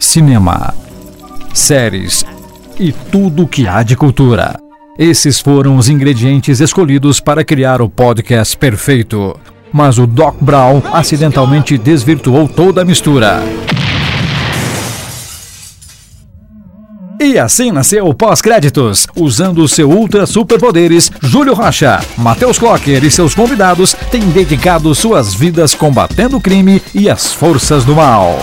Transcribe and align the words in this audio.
cinema, 0.00 0.74
séries 1.52 2.24
e 2.78 2.90
tudo 2.90 3.46
que 3.46 3.68
há 3.68 3.82
de 3.82 3.94
cultura. 3.94 4.58
Esses 4.98 5.38
foram 5.38 5.76
os 5.76 5.88
ingredientes 5.88 6.60
escolhidos 6.60 7.20
para 7.20 7.44
criar 7.44 7.80
o 7.80 7.88
podcast 7.88 8.56
perfeito. 8.56 9.38
Mas 9.72 9.98
o 9.98 10.06
Doc 10.06 10.36
Brown 10.40 10.82
acidentalmente 10.92 11.78
desvirtuou 11.78 12.48
toda 12.48 12.82
a 12.82 12.84
mistura. 12.84 13.40
E 17.22 17.38
assim 17.38 17.70
nasceu 17.70 18.08
o 18.08 18.14
Pós-Créditos. 18.14 19.06
Usando 19.14 19.68
seu 19.68 19.90
ultra 19.90 20.26
superpoderes, 20.26 21.12
Júlio 21.22 21.54
Rocha, 21.54 22.00
Matheus 22.16 22.58
Clocker 22.58 23.04
e 23.04 23.10
seus 23.10 23.34
convidados 23.34 23.94
têm 24.10 24.22
dedicado 24.30 24.92
suas 24.94 25.34
vidas 25.34 25.74
combatendo 25.74 26.38
o 26.38 26.40
crime 26.40 26.82
e 26.94 27.08
as 27.08 27.32
forças 27.32 27.84
do 27.84 27.94
mal. 27.94 28.38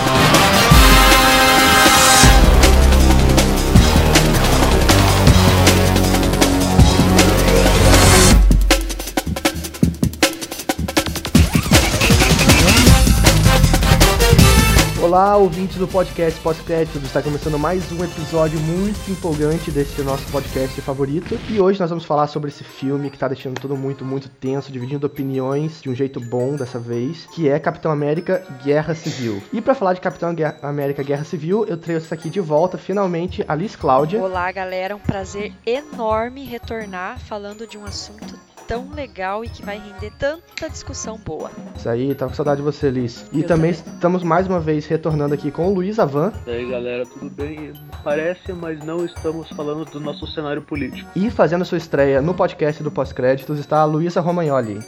Olá, 15.38 15.44
ouvintes 15.44 15.78
do 15.78 15.88
podcast 15.88 16.42
Pós-Créditos. 16.42 17.04
Está 17.04 17.22
começando 17.22 17.60
mais 17.60 17.92
um 17.92 18.04
episódio 18.04 18.60
muito 18.60 19.12
empolgante 19.12 19.70
desse 19.70 20.02
nosso 20.02 20.26
podcast 20.32 20.82
favorito. 20.82 21.40
E 21.48 21.62
hoje 21.62 21.80
nós 21.80 21.92
vamos 21.92 22.06
falar 22.06 22.26
sobre 22.26 22.50
esse 22.50 22.64
filme 22.64 23.08
que 23.12 23.18
está 23.18 23.28
deixando 23.28 23.62
tudo 23.62 23.78
muito, 23.78 24.04
muito 24.04 24.30
tenso, 24.30 24.72
dividindo 24.72 25.06
opiniões 25.06 25.80
de 25.80 25.92
um 25.92 25.94
jeito 25.94 26.20
bom 26.20 26.56
dessa 26.56 26.80
vez, 26.80 27.28
que 27.28 27.48
é 27.48 27.60
Capitão 27.60 27.92
América 27.92 28.44
Guerra 28.66 28.96
Civil. 28.96 29.40
E 29.54 29.62
para 29.62 29.76
falar 29.76 29.94
de 29.94 30.02
Capitão 30.02 30.34
Guerra 30.34 30.58
América 30.64 31.04
Guerra 31.04 31.24
Civil, 31.24 31.68
eu 31.68 31.78
trouxe 31.78 32.12
aqui 32.12 32.32
de 32.32 32.40
volta, 32.40 32.76
finalmente, 32.76 33.46
a 33.48 33.54
Liz 33.54 33.76
Cláudia. 33.76 34.20
Olá, 34.20 34.52
galera. 34.52 34.96
Um 34.96 35.00
prazer 35.00 35.54
enorme 35.68 36.46
retornar 36.46 37.20
falando 37.20 37.68
de 37.68 37.78
um 37.78 37.86
assunto 37.86 38.57
tão 38.68 38.90
legal 38.94 39.44
e 39.44 39.50
que 39.50 39.64
vai 39.64 39.80
render 39.80 40.12
tanta 40.20 40.70
discussão 40.70 41.18
boa. 41.18 41.50
Isso 41.76 41.90
aí, 41.90 42.14
tava 42.14 42.32
com 42.32 42.36
saudade 42.36 42.58
de 42.58 42.64
você, 42.64 42.90
Liz. 42.90 43.26
E 43.32 43.42
também, 43.44 43.74
também, 43.74 43.94
estamos 43.94 44.24
mais 44.24 44.46
uma 44.48 44.60
vez 44.60 44.86
retornando 44.86 45.34
aqui 45.34 45.50
com 45.50 45.68
o 45.68 45.74
Luiz 45.74 45.98
Avan. 45.98 46.34
E 46.46 46.52
aí, 46.52 46.70
galera, 46.70 47.06
tudo 47.06 47.30
bem? 47.30 47.74
Parece, 48.04 48.52
mas 48.54 48.84
não 48.84 49.06
estamos 49.06 49.50
falando 49.50 49.86
do 49.86 50.00
nosso 50.00 50.28
cenário 50.28 50.62
político. 50.62 51.10
E 51.16 51.32
fazendo 51.32 51.64
sua 51.64 51.78
estreia 51.78 52.22
no 52.22 52.34
podcast 52.34 52.84
do 52.84 52.92
Pós-Créditos 52.92 53.58
está 53.58 53.80
a 53.80 53.86
Luísa 53.86 54.20
Romagnoli. 54.20 54.80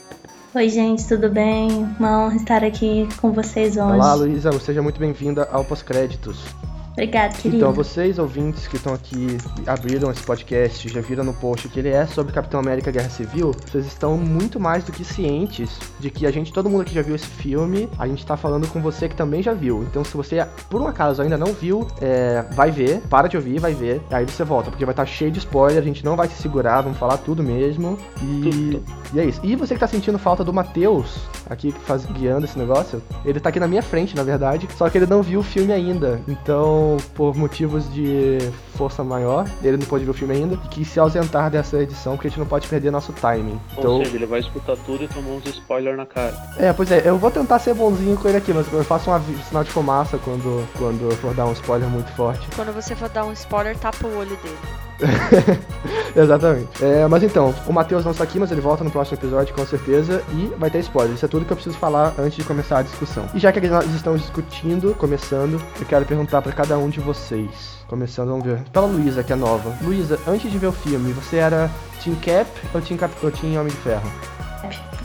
Oi, 0.53 0.67
gente, 0.67 1.08
tudo 1.08 1.30
bem? 1.30 1.69
Uma 1.99 2.25
honra 2.25 2.36
estar 2.36 2.64
aqui 2.64 3.08
com 3.21 3.31
vocês 3.31 3.77
hoje. 3.77 3.93
Olá, 3.93 4.14
Luísa, 4.16 4.52
seja 4.59 4.81
muito 4.81 4.99
bem-vinda 4.99 5.47
ao 5.52 5.64
Pós-Créditos. 5.64 6.43
Obrigado, 7.00 7.38
querido. 7.38 7.55
Então, 7.55 7.72
vocês 7.72 8.19
ouvintes 8.19 8.67
que 8.67 8.75
estão 8.75 8.94
aqui, 8.94 9.38
abriram 9.66 10.11
esse 10.11 10.22
podcast, 10.22 10.89
já 10.89 11.00
viram 11.00 11.23
no 11.23 11.33
post 11.33 11.69
que 11.69 11.80
ele 11.80 11.88
é 11.88 12.05
sobre 12.05 12.33
Capitão 12.33 12.59
América 12.59 12.92
Guerra 12.92 13.09
Civil, 13.09 13.53
vocês 13.66 13.86
estão 13.86 14.17
muito 14.17 14.59
mais 14.59 14.83
do 14.83 14.92
que 14.92 15.05
cientes 15.05 15.80
de 15.97 16.09
que 16.09 16.27
a 16.27 16.31
gente, 16.31 16.52
todo 16.52 16.70
mundo 16.70 16.81
aqui 16.81 16.94
já 16.94 17.02
viu 17.02 17.16
esse 17.16 17.25
filme, 17.25 17.88
a 17.97 18.05
gente 18.05 18.25
tá 18.25 18.36
falando 18.36 18.67
com 18.67 18.81
você 18.81 19.08
que 19.08 19.16
também 19.16 19.42
já 19.42 19.53
viu. 19.53 19.81
Então, 19.83 20.03
se 20.03 20.17
você, 20.17 20.45
por 20.70 20.81
um 20.81 20.88
acaso, 20.88 21.22
ainda 21.22 21.38
não 21.38 21.53
viu, 21.53 21.88
é, 22.02 22.44
vai 22.52 22.70
ver, 22.70 23.00
para 23.09 23.30
de 23.30 23.38
ouvir, 23.38 23.61
vai 23.61 23.73
ver, 23.73 24.02
aí 24.11 24.25
você 24.25 24.44
volta, 24.44 24.70
porque 24.70 24.83
vai 24.83 24.92
estar 24.92 25.05
tá 25.05 25.09
cheio 25.09 25.31
de 25.31 25.39
spoiler, 25.39 25.81
a 25.81 25.86
gente 25.86 26.03
não 26.03 26.17
vai 26.17 26.27
se 26.27 26.42
segurar, 26.42 26.81
vamos 26.81 26.97
falar 26.97 27.16
tudo 27.20 27.42
mesmo. 27.42 27.97
E, 28.22 28.81
e 29.14 29.20
é 29.22 29.23
isso. 29.23 29.39
E 29.42 29.55
você 29.55 29.73
que 29.73 29.80
tá 29.80 29.88
sentindo 29.88 30.20
falta 30.20 30.44
do 30.44 30.52
Matheus, 30.52 31.30
aqui 31.50 31.72
faz, 31.72 32.05
guiando 32.05 32.45
esse 32.45 32.59
negócio, 32.59 33.02
ele 33.23 33.39
tá 33.39 33.47
aqui 33.47 33.59
na 33.59 33.70
minha 33.70 33.81
frente, 33.81 34.17
na 34.17 34.23
verdade, 34.23 34.67
só 34.77 34.89
que 34.89 34.97
ele 34.97 35.05
não 35.05 35.23
viu 35.23 35.39
o 35.39 35.44
filme 35.44 35.72
ainda. 35.72 36.20
Então, 36.27 36.88
por 37.15 37.35
motivos 37.35 37.91
de 37.93 38.37
força 38.75 39.03
maior, 39.03 39.49
ele 39.63 39.77
não 39.77 39.85
pôde 39.85 40.05
ver 40.05 40.11
o 40.11 40.13
filme 40.13 40.35
ainda, 40.35 40.55
e 40.55 40.67
quis 40.69 40.87
se 40.87 40.99
ausentar 40.99 41.49
dessa 41.49 41.77
edição, 41.77 42.15
porque 42.15 42.27
a 42.27 42.29
gente 42.29 42.39
não 42.39 42.45
pode 42.45 42.67
perder 42.67 42.91
nosso 42.91 43.11
timing. 43.14 43.59
Então... 43.77 43.97
Ou 43.97 44.05
seja, 44.05 44.15
ele 44.15 44.25
vai 44.25 44.39
escutar 44.39 44.77
tudo 44.86 45.03
e 45.03 45.08
tomar 45.08 45.31
uns 45.31 45.45
spoilers 45.45 45.97
na 45.97 46.05
cara. 46.05 46.36
É, 46.58 46.71
pois 46.71 46.91
é, 46.91 47.02
eu 47.05 47.17
vou 47.17 47.31
tentar 47.31 47.59
ser 47.59 47.73
bonzinho 47.73 48.17
com 48.17 48.27
ele 48.27 48.37
aqui, 48.37 48.53
mas 48.53 48.71
eu 48.71 48.83
faço 48.83 49.11
um 49.11 49.43
sinal 49.43 49.64
de 49.64 49.71
fumaça 49.71 50.17
quando, 50.17 50.67
quando 50.77 51.09
eu 51.09 51.11
for 51.17 51.33
dar 51.33 51.45
um 51.45 51.53
spoiler 51.53 51.89
muito 51.89 52.11
forte. 52.14 52.47
Quando 52.55 52.73
você 52.73 52.95
for 52.95 53.09
dar 53.09 53.25
um 53.25 53.33
spoiler, 53.33 53.77
tapa 53.77 54.08
o 54.08 54.17
olho 54.17 54.35
dele. 54.37 54.89
Exatamente. 56.15 56.83
É, 56.83 57.08
mas 57.08 57.23
então, 57.23 57.54
o 57.67 57.73
Matheus 57.73 58.04
não 58.04 58.11
está 58.11 58.23
aqui, 58.23 58.39
mas 58.39 58.52
ele 58.52 58.61
volta 58.61 58.83
no 58.83 58.92
próximo 58.92 59.17
episódio 59.17 59.54
com 59.54 59.65
certeza 59.65 60.23
e 60.32 60.54
vai 60.58 60.70
ter 60.70 60.80
spoiler. 60.80 61.14
Isso 61.14 61.26
é 61.26 61.27
tudo 61.27 61.45
que 61.45 61.52
eu 61.52 61.58
preciso 61.58 61.77
falar 61.77 62.14
antes 62.17 62.36
de 62.36 62.43
começar 62.43 62.80
a 62.80 62.82
discussão. 62.82 63.26
E 63.33 63.39
já 63.39 63.52
que 63.52 63.61
nós 63.61 63.86
estamos 63.93 64.21
discutindo, 64.21 64.93
começando, 64.95 65.61
eu 65.80 65.86
quero 65.86 66.05
perguntar 66.05 66.42
para 66.42 66.52
cada 66.52 66.77
um 66.77 66.89
de 66.89 66.99
vocês. 66.99 67.80
Começando, 67.88 68.30
vamos 68.30 68.45
ver. 68.45 68.61
Pela 68.71 68.86
Luísa, 68.86 69.23
que 69.23 69.33
é 69.33 69.36
nova. 69.36 69.76
Luísa, 69.82 70.20
antes 70.27 70.52
de 70.52 70.58
ver 70.58 70.67
o 70.67 70.71
filme, 70.71 71.11
você 71.11 71.38
era 71.38 71.70
Team 72.04 72.15
Cap 72.17 72.49
ou 72.73 72.82
Team, 72.82 72.98
Cap 72.98 73.14
ou 73.23 73.32
team 73.32 73.59
Homem 73.59 73.73
de 73.73 73.80
Ferro? 73.80 74.48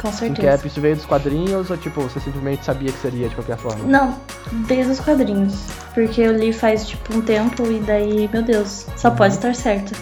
Com 0.00 0.12
certeza. 0.12 0.41
Team 0.41 0.56
Cap, 0.56 0.66
isso 0.66 0.81
veio 0.81 0.97
dos 0.97 1.06
quadrinhos 1.06 1.70
ou 1.70 1.76
tipo, 1.76 2.03
você 2.03 2.20
simplesmente 2.20 2.65
sabia 2.65 2.92
que 2.92 2.98
seria 2.98 3.28
de 3.28 3.34
qualquer 3.34 3.56
forma? 3.56 3.84
Não, 3.84 4.19
desde 4.66 4.92
os 4.92 5.00
quadrinhos. 5.00 5.54
Porque 5.94 6.20
eu 6.20 6.32
li 6.32 6.53
faz 6.53 6.87
tipo 6.87 7.16
um 7.16 7.22
tempo 7.22 7.70
e 7.70 7.78
daí, 7.81 8.28
meu 8.32 8.42
Deus, 8.42 8.87
só 8.97 9.09
uhum. 9.09 9.16
pode 9.16 9.34
estar 9.34 9.54
certo. 9.54 9.94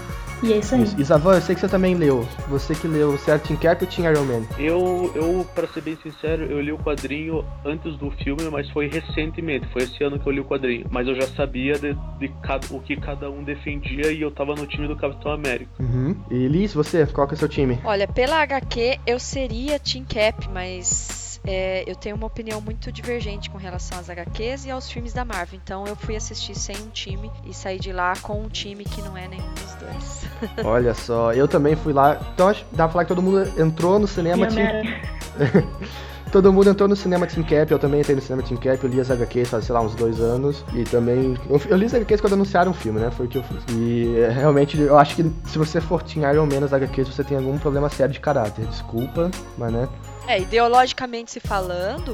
E 0.43 0.53
é 0.53 0.59
isso 0.59 0.75
aí. 0.75 0.83
Isavan, 0.99 1.35
eu 1.35 1.41
sei 1.41 1.55
que 1.55 1.61
você 1.61 1.69
também 1.69 1.95
leu. 1.95 2.27
Você 2.49 2.75
que 2.75 2.89
leu, 2.89 3.17
certo? 3.17 3.49
Team 3.49 3.59
Cap 3.59 3.85
ou 3.85 3.91
Team 3.91 4.11
Iron 4.11 4.25
Man? 4.25 4.43
Eu, 4.59 5.13
eu, 5.15 5.47
pra 5.55 5.69
ser 5.69 5.83
bem 5.83 5.97
sincero, 6.03 6.45
eu 6.45 6.61
li 6.61 6.73
o 6.73 6.79
quadrinho 6.79 7.45
antes 7.65 7.97
do 7.97 8.11
filme, 8.11 8.43
mas 8.51 8.69
foi 8.71 8.89
recentemente. 8.89 9.67
Foi 9.73 9.83
esse 9.83 10.03
ano 10.03 10.19
que 10.19 10.27
eu 10.27 10.33
li 10.33 10.41
o 10.41 10.45
quadrinho. 10.45 10.87
Mas 10.91 11.07
eu 11.07 11.15
já 11.15 11.27
sabia 11.29 11.75
de, 11.75 11.95
de 12.19 12.29
cada, 12.43 12.67
o 12.71 12.81
que 12.81 12.97
cada 12.97 13.31
um 13.31 13.45
defendia 13.45 14.11
e 14.11 14.21
eu 14.21 14.31
tava 14.31 14.55
no 14.55 14.67
time 14.67 14.89
do 14.89 14.97
Capitão 14.97 15.33
América. 15.33 15.71
Uhum. 15.79 16.17
E 16.31 16.49
Liz, 16.49 16.75
você, 16.75 17.07
qual 17.07 17.27
que 17.27 17.35
é 17.35 17.37
o 17.37 17.39
seu 17.39 17.49
time? 17.49 17.79
Olha, 17.85 18.09
pela 18.09 18.43
HQ 18.43 18.99
eu 19.07 19.19
seria 19.21 19.79
Team 19.79 20.05
Cap, 20.05 20.49
mas 20.53 21.22
é, 21.45 21.83
eu 21.91 21.97
tenho 21.97 22.15
uma 22.15 22.27
opinião 22.27 22.61
muito 22.61 22.93
divergente 22.93 23.51
com 23.51 23.59
relação 23.59 23.99
às 23.99 24.09
HQs 24.09 24.67
e 24.67 24.71
aos 24.71 24.91
filmes 24.91 25.13
da 25.13 25.25
Marvel. 25.25 25.59
Então 25.63 25.87
eu 25.87 25.97
fui 25.97 26.15
assistir 26.15 26.55
sem 26.55 26.77
um 26.77 26.89
time 26.89 27.31
e 27.45 27.53
saí 27.53 27.79
de 27.79 27.93
lá 27.93 28.15
com 28.23 28.41
um 28.41 28.49
time 28.49 28.85
que 28.85 29.03
não 29.03 29.17
é 29.17 29.27
nenhum 29.27 29.53
dos 29.55 29.75
dois. 29.75 30.27
Olha 30.65 30.95
só, 30.95 31.33
eu 31.33 31.49
também 31.49 31.75
fui 31.75 31.93
lá. 31.93 32.19
Então 32.33 32.55
dá 32.73 32.85
pra 32.85 32.89
falar 32.89 33.05
que 33.05 33.09
todo 33.09 33.23
mundo 33.23 33.43
entrou 33.61 33.99
no 33.99 34.07
cinema. 34.07 34.47
Tinha... 34.47 34.83
todo 36.31 36.53
mundo 36.53 36.71
entrou 36.71 36.89
no 36.89 36.95
cinema 36.95 37.27
Team 37.27 37.45
Cap, 37.45 37.71
eu 37.71 37.79
também 37.79 38.01
entrei 38.01 38.17
no 38.17 38.23
cinema 38.23 38.43
Team 38.43 38.59
Cap, 38.59 38.83
eu 38.83 38.91
li 38.91 39.01
as 39.01 39.11
HQs 39.11 39.51
faz, 39.51 39.65
sei 39.65 39.75
lá, 39.75 39.81
uns 39.81 39.97
dois 39.97 40.21
anos. 40.21 40.65
E 40.75 40.85
também. 40.85 41.37
Eu, 41.51 41.61
eu 41.69 41.77
li 41.77 41.87
as 41.87 41.95
HQs 41.95 42.21
quando 42.21 42.35
anunciaram 42.35 42.71
o 42.71 42.75
filme, 42.75 43.01
né? 43.01 43.11
Foi 43.11 43.27
o 43.27 43.29
que 43.29 43.39
eu 43.39 43.43
fiz. 43.43 43.63
E 43.71 44.17
é, 44.17 44.31
realmente, 44.31 44.81
eu 44.81 44.97
acho 44.97 45.17
que 45.17 45.31
se 45.47 45.59
você 45.59 45.81
for 45.81 46.05
Team 46.05 46.31
Iron 46.33 46.47
Man 46.47 46.61
nas 46.61 46.73
HQs, 46.73 47.09
você 47.09 47.25
tem 47.25 47.37
algum 47.37 47.59
problema 47.59 47.89
sério 47.89 48.13
de 48.13 48.21
caráter. 48.21 48.65
Desculpa, 48.67 49.29
mas 49.59 49.73
né. 49.73 49.89
É, 50.27 50.41
ideologicamente 50.41 51.31
se 51.31 51.41
falando, 51.41 52.13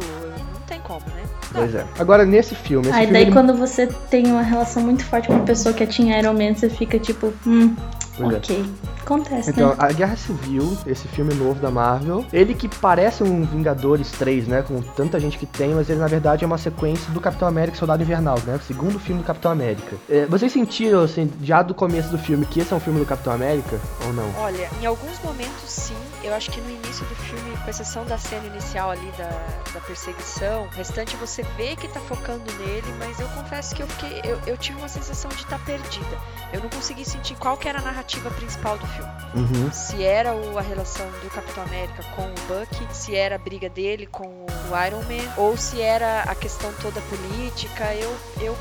não 0.52 0.60
tem 0.66 0.80
como, 0.80 1.00
né? 1.00 1.24
Pois 1.52 1.74
é. 1.74 1.86
Agora, 1.98 2.24
nesse 2.24 2.54
filme. 2.54 2.88
Esse 2.88 2.96
Aí 2.96 3.06
filme 3.06 3.12
daí, 3.12 3.22
ele... 3.22 3.32
quando 3.32 3.54
você 3.54 3.86
tem 4.10 4.26
uma 4.26 4.42
relação 4.42 4.82
muito 4.82 5.04
forte 5.04 5.28
com 5.28 5.34
uma 5.34 5.44
pessoa 5.44 5.74
que 5.74 5.86
tinha 5.86 6.19
Iron 6.19 6.34
Man, 6.34 6.54
você 6.54 6.69
fica 6.69 6.98
tipo, 6.98 7.32
hum, 7.46 7.74
Pois 8.19 8.34
é. 8.34 8.37
ok. 8.37 8.65
É. 8.84 8.99
Acontece, 9.09 9.51
então, 9.51 9.71
né? 9.71 9.77
a 9.79 9.91
Guerra 9.91 10.17
Civil, 10.17 10.77
esse 10.87 11.09
filme 11.09 11.33
novo 11.33 11.59
da 11.61 11.71
Marvel, 11.71 12.27
ele 12.31 12.55
que 12.55 12.69
parece 12.69 13.23
um 13.23 13.43
Vingadores 13.43 14.11
3, 14.11 14.47
né? 14.47 14.62
Com 14.62 14.83
tanta 14.83 15.19
gente 15.19 15.39
que 15.39 15.47
tem, 15.47 15.75
mas 15.75 15.89
ele 15.89 15.99
na 15.99 16.06
verdade 16.06 16.45
é 16.45 16.47
uma 16.47 16.59
sequência 16.59 17.11
do 17.12 17.21
Capitão 17.21 17.49
América 17.49 17.79
Soldado 17.79 18.03
Invernal, 18.03 18.39
né? 18.47 18.56
O 18.56 18.61
segundo 18.61 18.99
filme 18.99 19.23
do 19.23 19.27
Capitão 19.27 19.51
América. 19.51 19.97
É, 20.11 20.27
vocês 20.27 20.53
sentiram, 20.53 21.03
assim, 21.03 21.31
já 21.43 21.62
do 21.62 21.75
começo 21.75 22.11
do 22.11 22.19
filme, 22.19 22.45
que 22.45 22.61
esse 22.61 22.71
é 22.71 22.77
um 22.77 22.81
filme 22.81 23.01
do 23.01 23.06
Capitão 23.06 23.33
América 23.33 23.81
ou 24.05 24.12
não? 24.12 24.31
Olha, 24.41 24.69
em 24.83 24.85
alguns 24.85 25.19
momentos 25.23 25.71
sim. 25.71 25.97
Eu 26.23 26.35
acho 26.35 26.50
que 26.50 26.61
no 26.61 26.69
início 26.69 27.06
do 27.06 27.15
filme, 27.15 27.56
com 27.56 27.71
exceção 27.71 28.05
da 28.05 28.19
cena 28.19 28.47
inicial 28.47 28.91
ali 28.91 29.11
da, 29.17 29.29
da 29.73 29.81
perseguição, 29.81 30.65
o 30.65 30.69
restante 30.77 31.17
você 31.17 31.43
vê 31.56 31.77
que 31.77 31.89
tá 31.89 32.00
focando 32.00 32.45
nele, 32.59 32.93
mas 32.99 33.19
eu 33.21 33.29
confesso 33.29 33.75
que 33.75 33.82
eu 33.82 33.87
fiquei. 33.87 34.21
Eu, 34.25 34.38
eu 34.47 34.56
tive 34.59 34.79
uma 34.79 34.88
sensação 34.88 35.31
de 35.31 35.37
estar 35.37 35.59
tá 35.59 35.64
perdida. 35.64 36.19
Eu 36.53 36.61
não 36.61 36.69
consegui 36.69 37.05
sentir 37.05 37.37
qual 37.37 37.56
que 37.56 37.69
era 37.69 37.79
a 37.79 37.82
narrativa 37.82 38.07
principal 38.31 38.76
do 38.78 38.87
filme 38.87 38.99
filme. 38.99 39.10
Uhum. 39.34 39.72
Se 39.72 40.02
era 40.02 40.34
o, 40.34 40.58
a 40.58 40.62
relação 40.62 41.06
do 41.22 41.31
Capitão 41.31 41.62
América 41.64 42.02
com 42.14 42.22
o 42.22 42.34
Bucky, 42.46 42.87
se 42.94 43.14
era 43.14 43.37
a 43.37 43.38
briga 43.38 43.69
dele 43.69 44.06
com 44.06 44.26
o 44.26 44.87
Iron 44.87 45.02
Man, 45.02 45.32
ou 45.37 45.56
se 45.56 45.81
era 45.81 46.22
a 46.22 46.34
questão 46.34 46.72
toda 46.81 47.00
política. 47.02 47.94
Eu, 47.94 48.16
eu 48.40 48.56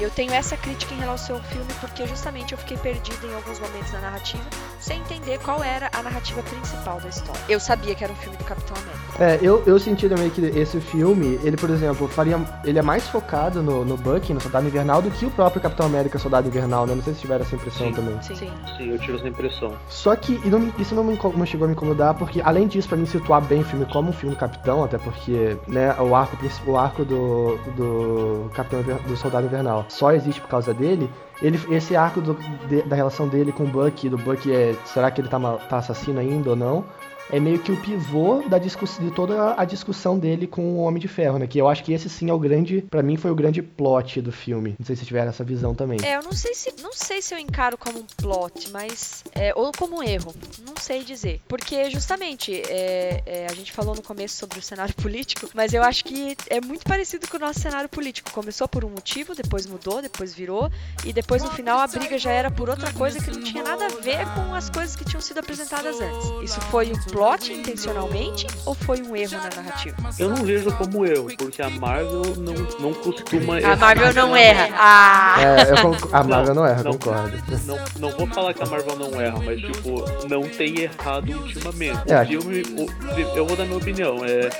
eu 0.00 0.10
tenho 0.10 0.32
essa 0.32 0.56
crítica 0.56 0.94
em 0.94 0.98
relação 0.98 1.36
ao 1.36 1.42
filme 1.42 1.66
porque 1.80 2.06
justamente 2.06 2.52
eu 2.52 2.58
fiquei 2.58 2.76
perdida 2.76 3.26
em 3.26 3.34
alguns 3.34 3.58
momentos 3.60 3.92
na 3.92 4.00
narrativa, 4.00 4.42
sem 4.80 5.00
entender 5.00 5.38
qual 5.38 5.62
era 5.62 5.90
a 5.92 6.02
narrativa 6.02 6.42
principal 6.42 7.00
da 7.00 7.08
história. 7.08 7.40
Eu 7.48 7.60
sabia 7.60 7.94
que 7.94 8.02
era 8.02 8.12
um 8.12 8.16
filme 8.16 8.36
do 8.36 8.44
Capitão 8.44 8.76
América. 8.76 9.24
É, 9.24 9.38
eu, 9.42 9.62
eu 9.66 9.78
senti 9.78 10.08
também 10.08 10.30
que 10.30 10.40
esse 10.40 10.80
filme, 10.80 11.38
ele, 11.42 11.56
por 11.56 11.70
exemplo, 11.70 12.08
faria. 12.08 12.40
Ele 12.64 12.78
é 12.78 12.82
mais 12.82 13.06
focado 13.08 13.62
no, 13.62 13.84
no 13.84 13.96
Bucky, 13.96 14.34
no 14.34 14.40
Soldado 14.40 14.66
Invernal, 14.66 15.00
do 15.00 15.10
que 15.10 15.26
o 15.26 15.30
próprio 15.30 15.62
Capitão 15.62 15.86
América 15.86 16.18
Soldado 16.18 16.48
Invernal, 16.48 16.86
né? 16.86 16.94
Não 16.94 17.02
sei 17.02 17.14
se 17.14 17.20
tiveram 17.20 17.44
essa 17.44 17.54
impressão 17.54 17.86
sim, 17.88 17.92
também. 17.92 18.22
Sim. 18.22 18.34
sim. 18.34 18.52
Sim, 18.76 18.90
eu 18.90 18.98
tive 18.98 19.18
essa 19.18 19.28
impressão. 19.28 19.72
Só 19.88 20.16
que 20.16 20.38
não, 20.48 20.72
isso 20.78 20.94
não, 20.94 21.04
me, 21.04 21.18
não 21.36 21.46
chegou 21.46 21.64
a 21.64 21.68
me 21.68 21.74
incomodar, 21.74 22.14
porque 22.14 22.40
além 22.42 22.66
disso, 22.66 22.88
pra 22.88 22.96
mim 22.96 23.06
situar 23.06 23.40
bem 23.40 23.60
o 23.60 23.64
filme 23.64 23.86
como 23.86 24.10
um 24.10 24.12
filme 24.12 24.34
do 24.34 24.38
Capitão, 24.38 24.82
até 24.82 24.98
porque, 24.98 25.56
né, 25.68 25.94
o 26.00 26.14
arco, 26.14 26.36
o 26.66 26.76
arco 26.76 27.04
do, 27.04 27.56
do 27.76 28.50
Capitão 28.54 28.82
do 28.82 29.16
Soldado 29.16 29.46
Invernal 29.46 29.83
só, 29.88 30.12
existe 30.12 30.40
por 30.40 30.48
causa 30.48 30.72
dele, 30.72 31.10
ele, 31.42 31.58
esse 31.74 31.96
arco 31.96 32.20
do, 32.20 32.34
de, 32.68 32.82
da 32.82 32.96
relação 32.96 33.28
dele 33.28 33.52
com 33.52 33.64
o 33.64 33.68
Buck, 33.68 34.08
do 34.08 34.18
Buck 34.18 34.50
é, 34.50 34.74
será 34.84 35.10
que 35.10 35.20
ele 35.20 35.28
tá, 35.28 35.38
tá 35.68 35.78
assassino 35.78 36.20
ainda 36.20 36.50
ou 36.50 36.56
não? 36.56 36.84
É 37.30 37.40
meio 37.40 37.58
que 37.58 37.72
o 37.72 37.76
pivô 37.76 38.42
da 38.48 38.58
de 38.58 39.10
toda 39.14 39.54
a 39.58 39.64
discussão 39.64 40.18
dele 40.18 40.46
com 40.46 40.62
o 40.62 40.78
Homem 40.78 41.00
de 41.00 41.08
Ferro, 41.08 41.38
né? 41.38 41.46
Que 41.46 41.58
eu 41.58 41.68
acho 41.68 41.82
que 41.82 41.92
esse 41.92 42.08
sim 42.08 42.28
é 42.28 42.32
o 42.32 42.38
grande, 42.38 42.82
para 42.90 43.02
mim 43.02 43.16
foi 43.16 43.30
o 43.30 43.34
grande 43.34 43.62
plot 43.62 44.20
do 44.20 44.32
filme. 44.32 44.74
Não 44.78 44.86
sei 44.86 44.96
se 44.96 45.04
tiveram 45.04 45.28
essa 45.28 45.44
visão 45.44 45.74
também. 45.74 45.98
É, 46.02 46.16
eu 46.16 46.22
não 46.22 46.32
sei 46.32 46.54
se 46.54 46.74
não 46.82 46.92
sei 46.92 47.22
se 47.22 47.34
eu 47.34 47.38
encaro 47.38 47.78
como 47.78 47.98
um 47.98 48.06
plot, 48.16 48.70
mas 48.70 49.24
é, 49.32 49.52
ou 49.54 49.70
como 49.76 49.98
um 49.98 50.02
erro, 50.02 50.34
não 50.66 50.74
sei 50.80 51.04
dizer, 51.04 51.40
porque 51.48 51.90
justamente 51.90 52.54
é, 52.68 53.22
é, 53.24 53.46
a 53.50 53.54
gente 53.54 53.72
falou 53.72 53.94
no 53.94 54.02
começo 54.02 54.36
sobre 54.36 54.58
o 54.58 54.62
cenário 54.62 54.94
político, 54.96 55.48
mas 55.54 55.72
eu 55.72 55.82
acho 55.82 56.04
que 56.04 56.36
é 56.48 56.60
muito 56.60 56.84
parecido 56.84 57.28
com 57.28 57.36
o 57.36 57.40
nosso 57.40 57.60
cenário 57.60 57.88
político. 57.88 58.30
Começou 58.32 58.68
por 58.68 58.84
um 58.84 58.90
motivo, 58.90 59.34
depois 59.34 59.66
mudou, 59.66 60.02
depois 60.02 60.34
virou 60.34 60.70
e 61.04 61.12
depois 61.12 61.42
no 61.42 61.50
final 61.50 61.78
a 61.78 61.86
briga 61.86 62.18
já 62.18 62.30
era 62.30 62.50
por 62.50 62.68
outra 62.68 62.92
coisa 62.92 63.22
que 63.22 63.30
não 63.30 63.42
tinha 63.42 63.62
nada 63.62 63.86
a 63.86 63.88
ver 63.88 64.24
com 64.34 64.54
as 64.54 64.68
coisas 64.70 64.96
que 64.96 65.04
tinham 65.04 65.20
sido 65.20 65.38
apresentadas 65.38 66.00
antes. 66.00 66.50
Isso 66.50 66.60
foi 66.62 66.92
plot 67.14 67.52
intencionalmente 67.52 68.44
ou 68.66 68.74
foi 68.74 69.00
um 69.00 69.14
erro 69.14 69.34
na 69.34 69.62
narrativa? 69.62 69.96
Eu 70.18 70.30
não 70.30 70.44
vejo 70.44 70.72
como 70.72 71.06
erro, 71.06 71.28
porque 71.38 71.62
a 71.62 71.70
Marvel 71.70 72.22
não, 72.36 72.54
não 72.80 72.92
costuma 72.92 73.60
errar. 73.60 73.72
A 73.72 73.76
Marvel 73.76 74.14
não 74.14 74.36
erra. 74.36 74.68
Ah. 74.72 75.36
É, 75.40 76.16
a 76.16 76.24
Marvel 76.24 76.54
não, 76.56 76.62
não 76.62 76.68
erra, 76.68 76.82
não, 76.82 76.92
concordo. 76.92 77.36
Não, 77.64 77.78
não 78.00 78.18
vou 78.18 78.26
falar 78.26 78.52
que 78.52 78.64
a 78.64 78.66
Marvel 78.66 78.96
não 78.96 79.20
erra, 79.20 79.38
mas 79.44 79.60
tipo, 79.60 80.04
não 80.28 80.42
tem 80.42 80.80
errado 80.80 81.30
ultimamente. 81.30 82.12
É, 82.12 82.20
o 82.20 82.26
filme, 82.26 82.62
o, 82.62 83.36
eu 83.36 83.46
vou 83.46 83.56
dar 83.56 83.64
minha 83.64 83.78
opinião. 83.78 84.16
É, 84.24 84.50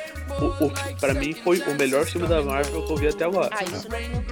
o, 0.41 0.67
o, 0.67 0.73
pra 1.01 1.13
mim 1.13 1.35
foi 1.35 1.59
o 1.59 1.75
melhor 1.75 2.07
filme 2.07 2.29
da 2.29 2.41
Marvel 2.41 2.87
que 2.87 2.93
eu 2.93 2.97
vi 2.97 3.09
até 3.09 3.25
agora. 3.25 3.51
Ah, 3.51 3.65
isso 3.65 3.89
não 3.89 4.23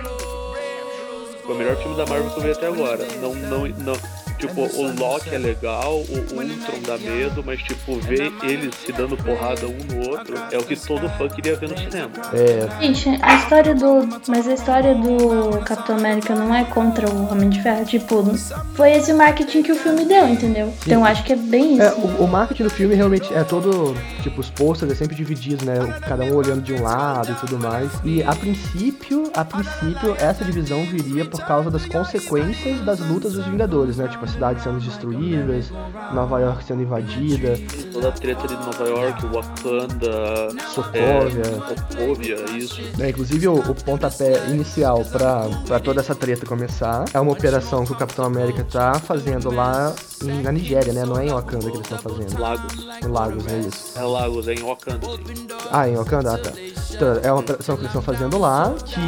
Foi 1.44 1.54
o 1.56 1.58
melhor 1.58 1.76
filme 1.76 1.96
da 1.96 2.06
Marvel 2.06 2.30
que 2.30 2.38
eu 2.38 2.42
vi 2.44 2.50
até 2.52 2.68
agora. 2.68 3.04
Não, 3.20 3.34
não, 3.34 3.66
não, 3.66 3.94
Tipo, 4.42 4.62
o 4.62 4.92
Loki 4.98 5.32
é 5.32 5.38
legal, 5.38 5.98
o 5.98 6.18
Ultron 6.18 6.82
dá 6.84 6.98
medo, 6.98 7.44
mas 7.46 7.62
tipo, 7.62 7.94
ver 8.00 8.32
eles 8.42 8.74
se 8.74 8.90
dando 8.90 9.16
porrada 9.16 9.68
um 9.68 9.78
no 9.94 10.10
outro 10.10 10.34
é 10.50 10.58
o 10.58 10.64
que 10.64 10.74
todo 10.74 11.08
fã 11.10 11.28
queria 11.28 11.54
ver 11.54 11.68
no 11.68 11.78
cinema. 11.78 12.10
É. 12.32 12.80
Gente, 12.80 13.20
a 13.22 13.36
história 13.36 13.72
do. 13.72 14.08
Mas 14.26 14.48
a 14.48 14.54
história 14.54 14.96
do 14.96 15.60
Capitão 15.60 15.96
América 15.96 16.34
não 16.34 16.52
é 16.52 16.64
contra 16.64 17.08
o 17.08 17.30
Homem 17.30 17.50
de 17.50 17.62
Ferro. 17.62 17.84
Tipo, 17.84 18.36
foi 18.74 18.90
esse 18.90 19.12
marketing 19.12 19.62
que 19.62 19.70
o 19.70 19.76
filme 19.76 20.04
deu, 20.04 20.28
entendeu? 20.28 20.66
Sim. 20.66 20.74
Então 20.86 21.04
acho 21.04 21.22
que 21.22 21.34
é 21.34 21.36
bem 21.36 21.80
é, 21.80 21.86
isso. 21.86 22.00
É, 22.00 22.04
o, 22.20 22.24
o, 22.24 22.28
marketing 22.28 22.64
do 22.64 22.70
filme 22.70 22.96
realmente 22.96 23.32
é 23.32 23.44
todo. 23.44 23.94
Tipo, 24.24 24.40
os 24.40 24.50
posters 24.50 24.90
é 24.90 24.94
sempre 24.96 25.14
dividido, 25.14 25.64
né? 25.64 25.74
Cada 26.00 26.24
um 26.24 26.34
olhando 26.34 26.62
de 26.62 26.72
um 26.72 26.82
lado 26.82 27.30
e 27.30 27.34
tudo 27.36 27.60
mais. 27.60 27.92
E 28.04 28.24
a 28.24 28.34
princípio, 28.34 29.30
a 29.36 29.44
princípio, 29.44 30.16
essa 30.18 30.44
divisão 30.44 30.84
viria 30.84 31.24
por 31.24 31.46
causa 31.46 31.70
das 31.70 31.86
consequências 31.86 32.80
das 32.80 32.98
lutas 32.98 33.34
dos 33.34 33.46
Vingadores, 33.46 33.98
né? 33.98 34.08
Tipo, 34.08 34.31
cidades 34.32 34.62
sendo 34.62 34.80
destruídas, 34.80 35.70
Nova 36.12 36.40
York 36.40 36.64
sendo 36.64 36.82
invadida. 36.82 37.58
Toda 37.92 38.08
a 38.08 38.12
treta 38.12 38.46
de 38.46 38.54
Nova 38.54 38.88
York, 38.88 39.26
Wakanda, 39.26 40.48
Sokovia. 40.68 41.42
É, 41.42 41.96
Sokovia, 41.96 42.36
isso. 42.56 42.80
É, 43.00 43.10
inclusive 43.10 43.48
o, 43.48 43.54
o 43.54 43.74
pontapé 43.74 44.48
inicial 44.48 45.04
para 45.04 45.80
toda 45.80 46.00
essa 46.00 46.14
treta 46.14 46.46
começar 46.46 47.04
é 47.12 47.20
uma 47.20 47.32
operação 47.32 47.84
que 47.84 47.92
o 47.92 47.96
Capitão 47.96 48.24
América 48.24 48.64
tá 48.64 48.94
fazendo 48.94 49.50
lá 49.50 49.94
em, 50.22 50.42
na 50.42 50.52
Nigéria, 50.52 50.92
né? 50.92 51.04
Não 51.04 51.18
é 51.18 51.26
em 51.26 51.30
Wakanda 51.30 51.70
que 51.70 51.76
eles 51.76 51.90
estão 51.90 51.98
fazendo. 51.98 52.40
Lagos. 52.40 52.72
Em 53.02 53.08
Lagos, 53.08 53.46
é 53.46 53.58
isso. 53.58 53.98
É 53.98 54.02
Lagos, 54.02 54.48
é 54.48 54.54
em 54.54 54.62
Wakanda, 54.62 55.06
sim. 55.06 55.46
Ah, 55.70 55.88
em 55.88 55.96
Wakanda? 55.96 56.34
Ah, 56.34 56.38
tá. 56.38 56.52
Então, 56.90 57.20
é 57.22 57.32
uma 57.32 57.40
operação 57.40 57.76
que 57.76 57.82
eles 57.82 57.94
estão 57.94 58.02
fazendo 58.02 58.38
lá, 58.38 58.74
que 58.84 59.02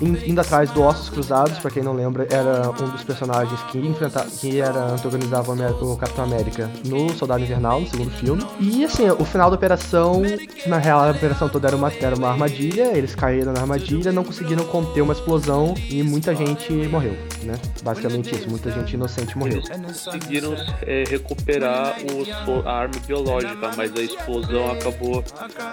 indo 0.00 0.40
atrás 0.40 0.70
do 0.70 0.82
Ossos 0.82 1.08
Cruzados, 1.08 1.58
para 1.58 1.70
quem 1.70 1.82
não 1.82 1.92
lembra, 1.92 2.26
era 2.30 2.70
um 2.70 2.88
dos 2.90 3.02
personagens 3.04 3.60
que 3.70 3.78
enfrentava, 3.78 4.28
que 4.40 4.60
era 4.60 4.92
antagonizava 4.92 5.52
o 5.52 5.96
Capitão 5.96 6.24
América 6.24 6.70
no 6.84 7.12
Soldado 7.14 7.42
Invernal, 7.42 7.80
no 7.80 7.88
segundo 7.88 8.10
filme. 8.10 8.46
E 8.60 8.84
assim, 8.84 9.08
o 9.08 9.24
final 9.24 9.50
da 9.50 9.56
operação, 9.56 10.22
na 10.66 10.78
real, 10.78 11.00
a 11.00 11.10
operação 11.10 11.48
toda 11.48 11.68
era 11.68 11.76
uma, 11.76 11.92
era 11.92 12.16
uma 12.16 12.30
armadilha, 12.30 12.96
eles 12.96 13.14
caíram 13.14 13.52
na 13.52 13.60
armadilha, 13.60 14.12
não 14.12 14.24
conseguiram 14.24 14.64
conter 14.64 15.00
uma 15.00 15.12
explosão 15.12 15.74
e 15.90 16.02
muita 16.02 16.34
gente 16.34 16.72
morreu, 16.72 17.16
né? 17.42 17.54
Basicamente 17.82 18.34
isso, 18.34 18.48
muita 18.48 18.70
gente 18.70 18.94
inocente 18.94 19.36
morreu. 19.38 19.58
Eles 19.58 20.04
conseguiram 20.04 20.54
é, 20.82 21.04
recuperar 21.08 21.96
o, 22.00 22.68
a 22.68 22.72
arma 22.72 22.94
biológica, 23.06 23.70
mas 23.76 23.92
a 23.94 24.02
explosão 24.02 24.70
acabou 24.72 25.24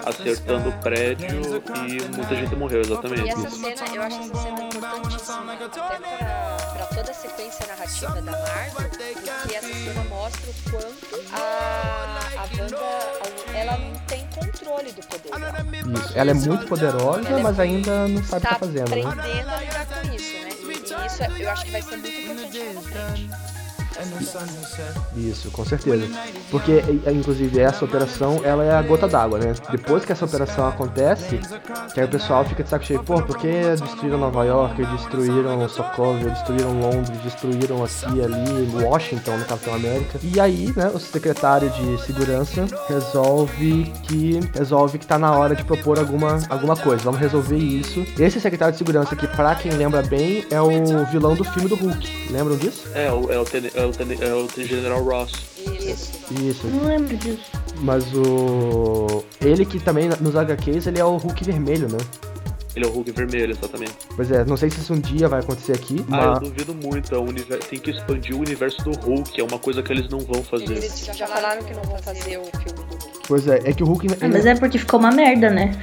acertando 0.06 0.68
o 0.68 0.72
prédio 0.80 1.62
e 1.88 2.16
muita 2.16 2.34
gente 2.34 2.56
morreu, 2.56 2.80
exatamente. 2.80 3.24
E 3.24 3.30
essa 3.30 3.50
cena, 3.50 3.94
eu 3.94 4.02
acho 4.02 4.20
essa 4.20 4.36
cena 4.36 4.62
importantíssima, 4.62 5.52
até 5.52 5.98
pra, 5.98 6.56
pra 6.74 6.86
toda 6.86 7.10
a 7.10 7.14
sequência 7.14 7.66
narrativa 7.66 8.22
da 8.22 8.32
Marvel, 8.32 8.53
porque 8.74 9.54
essa 9.54 9.74
cena 9.74 10.04
mostra 10.04 10.50
o 10.50 10.70
quanto 10.70 11.32
a, 11.32 12.20
a 12.36 12.62
Wanda, 12.62 13.56
ela 13.56 13.76
não 13.78 13.98
tem 14.06 14.26
controle 14.34 14.92
do 14.92 15.02
poder 15.06 15.30
dela. 15.30 15.98
Isso, 15.98 16.18
ela 16.18 16.30
é 16.30 16.34
muito 16.34 16.66
poderosa, 16.66 17.28
ela 17.28 17.40
é 17.40 17.42
mas 17.42 17.60
ainda 17.60 18.08
não 18.08 18.24
sabe 18.24 18.44
o 18.44 18.48
que 18.48 18.54
tá 18.54 18.58
fazendo, 18.58 18.90
né? 18.90 19.02
aprendendo 19.02 19.50
a 19.50 19.60
lidar 19.60 19.86
com 19.86 20.14
isso, 20.14 20.32
né? 20.38 20.50
E 20.62 21.06
isso 21.06 21.22
é, 21.22 21.42
eu 21.42 21.50
acho 21.50 21.64
que 21.64 21.70
vai 21.70 21.82
ser 21.82 21.96
muito 21.96 22.16
importante 22.18 22.84
frente. 22.84 23.53
Isso, 25.16 25.50
com 25.50 25.64
certeza. 25.64 26.06
Porque, 26.50 26.82
inclusive, 27.12 27.60
essa 27.60 27.84
operação, 27.84 28.40
ela 28.44 28.64
é 28.64 28.72
a 28.72 28.82
gota 28.82 29.08
d'água, 29.08 29.38
né? 29.38 29.54
Depois 29.70 30.04
que 30.04 30.12
essa 30.12 30.24
operação 30.24 30.66
acontece, 30.66 31.40
que 31.92 32.00
aí 32.00 32.06
o 32.06 32.08
pessoal 32.08 32.44
fica 32.44 32.62
de 32.62 32.68
saco 32.68 32.84
cheio, 32.84 33.02
pô, 33.02 33.22
por 33.22 33.38
que 33.38 33.52
destruíram 33.80 34.18
Nova 34.18 34.44
York, 34.44 34.84
destruíram 34.86 35.68
Sokovia, 35.68 36.30
destruíram 36.30 36.80
Londres, 36.80 37.18
destruíram 37.22 37.84
aqui, 37.84 38.22
ali, 38.22 38.84
Washington, 38.84 39.38
no 39.38 39.44
Capitão 39.44 39.74
América. 39.74 40.18
E 40.22 40.40
aí, 40.40 40.72
né, 40.76 40.90
o 40.94 40.98
secretário 40.98 41.70
de 41.70 42.02
segurança 42.04 42.66
resolve 42.88 43.92
que 44.02 44.40
resolve 44.54 44.98
que 44.98 45.06
tá 45.06 45.18
na 45.18 45.32
hora 45.36 45.54
de 45.54 45.64
propor 45.64 45.98
alguma, 45.98 46.38
alguma 46.48 46.76
coisa. 46.76 47.02
Vamos 47.02 47.20
resolver 47.20 47.56
isso. 47.56 48.04
Esse 48.18 48.40
secretário 48.40 48.72
de 48.72 48.78
segurança, 48.78 49.14
que 49.16 49.26
pra 49.28 49.54
quem 49.54 49.72
lembra 49.72 50.02
bem, 50.02 50.44
é 50.50 50.60
o 50.60 51.04
vilão 51.06 51.34
do 51.34 51.44
filme 51.44 51.68
do 51.68 51.74
Hulk. 51.74 52.28
Lembram 52.30 52.56
disso? 52.56 52.88
É, 52.94 53.10
o, 53.12 53.30
é 53.30 53.38
o, 53.38 53.83
é 53.84 53.86
o, 53.86 53.92
é 54.20 54.34
o 54.34 54.66
General 54.66 55.02
Ross. 55.02 55.32
Isso. 55.58 56.12
Isso. 56.40 56.66
Não 56.66 56.86
lembro 56.86 57.16
disso. 57.16 57.50
Mas 57.80 58.04
o. 58.14 59.24
Ele 59.40 59.64
que 59.64 59.78
também 59.78 60.08
nos 60.20 60.36
HQs 60.36 60.86
ele 60.86 60.98
é 60.98 61.04
o 61.04 61.16
Hulk 61.16 61.44
vermelho, 61.44 61.88
né? 61.88 61.98
Ele 62.74 62.84
é 62.84 62.88
o 62.88 62.92
Hulk 62.92 63.12
vermelho, 63.12 63.52
exatamente. 63.52 63.92
Pois 64.16 64.30
é, 64.32 64.44
não 64.44 64.56
sei 64.56 64.68
se 64.68 64.80
isso 64.80 64.92
um 64.92 65.00
dia 65.00 65.28
vai 65.28 65.40
acontecer 65.40 65.72
aqui. 65.72 66.04
Ah, 66.10 66.34
mas... 66.34 66.42
eu 66.42 66.50
duvido 66.50 66.74
muito. 66.74 67.14
É 67.14 67.18
universo... 67.18 67.68
Tem 67.68 67.78
que 67.78 67.90
expandir 67.90 68.34
o 68.34 68.40
universo 68.40 68.82
do 68.82 68.98
Hulk, 68.98 69.40
é 69.40 69.44
uma 69.44 69.58
coisa 69.58 69.80
que 69.80 69.92
eles 69.92 70.08
não 70.08 70.18
vão 70.20 70.42
fazer. 70.42 70.72
Eles 70.72 71.06
já 71.06 71.26
falaram 71.26 71.62
que 71.62 71.72
não 71.72 71.82
vão 71.84 71.98
fazer 71.98 72.38
o 72.38 72.44
filme 72.44 72.72
do 72.72 72.82
Hulk. 72.82 73.20
Pois 73.28 73.46
é, 73.46 73.60
é 73.64 73.72
que 73.72 73.82
o 73.82 73.86
Hulk. 73.86 74.08
Ah, 74.20 74.28
mas 74.28 74.44
é 74.44 74.56
porque 74.56 74.78
ficou 74.78 74.98
uma 74.98 75.12
merda, 75.12 75.50
né? 75.50 75.78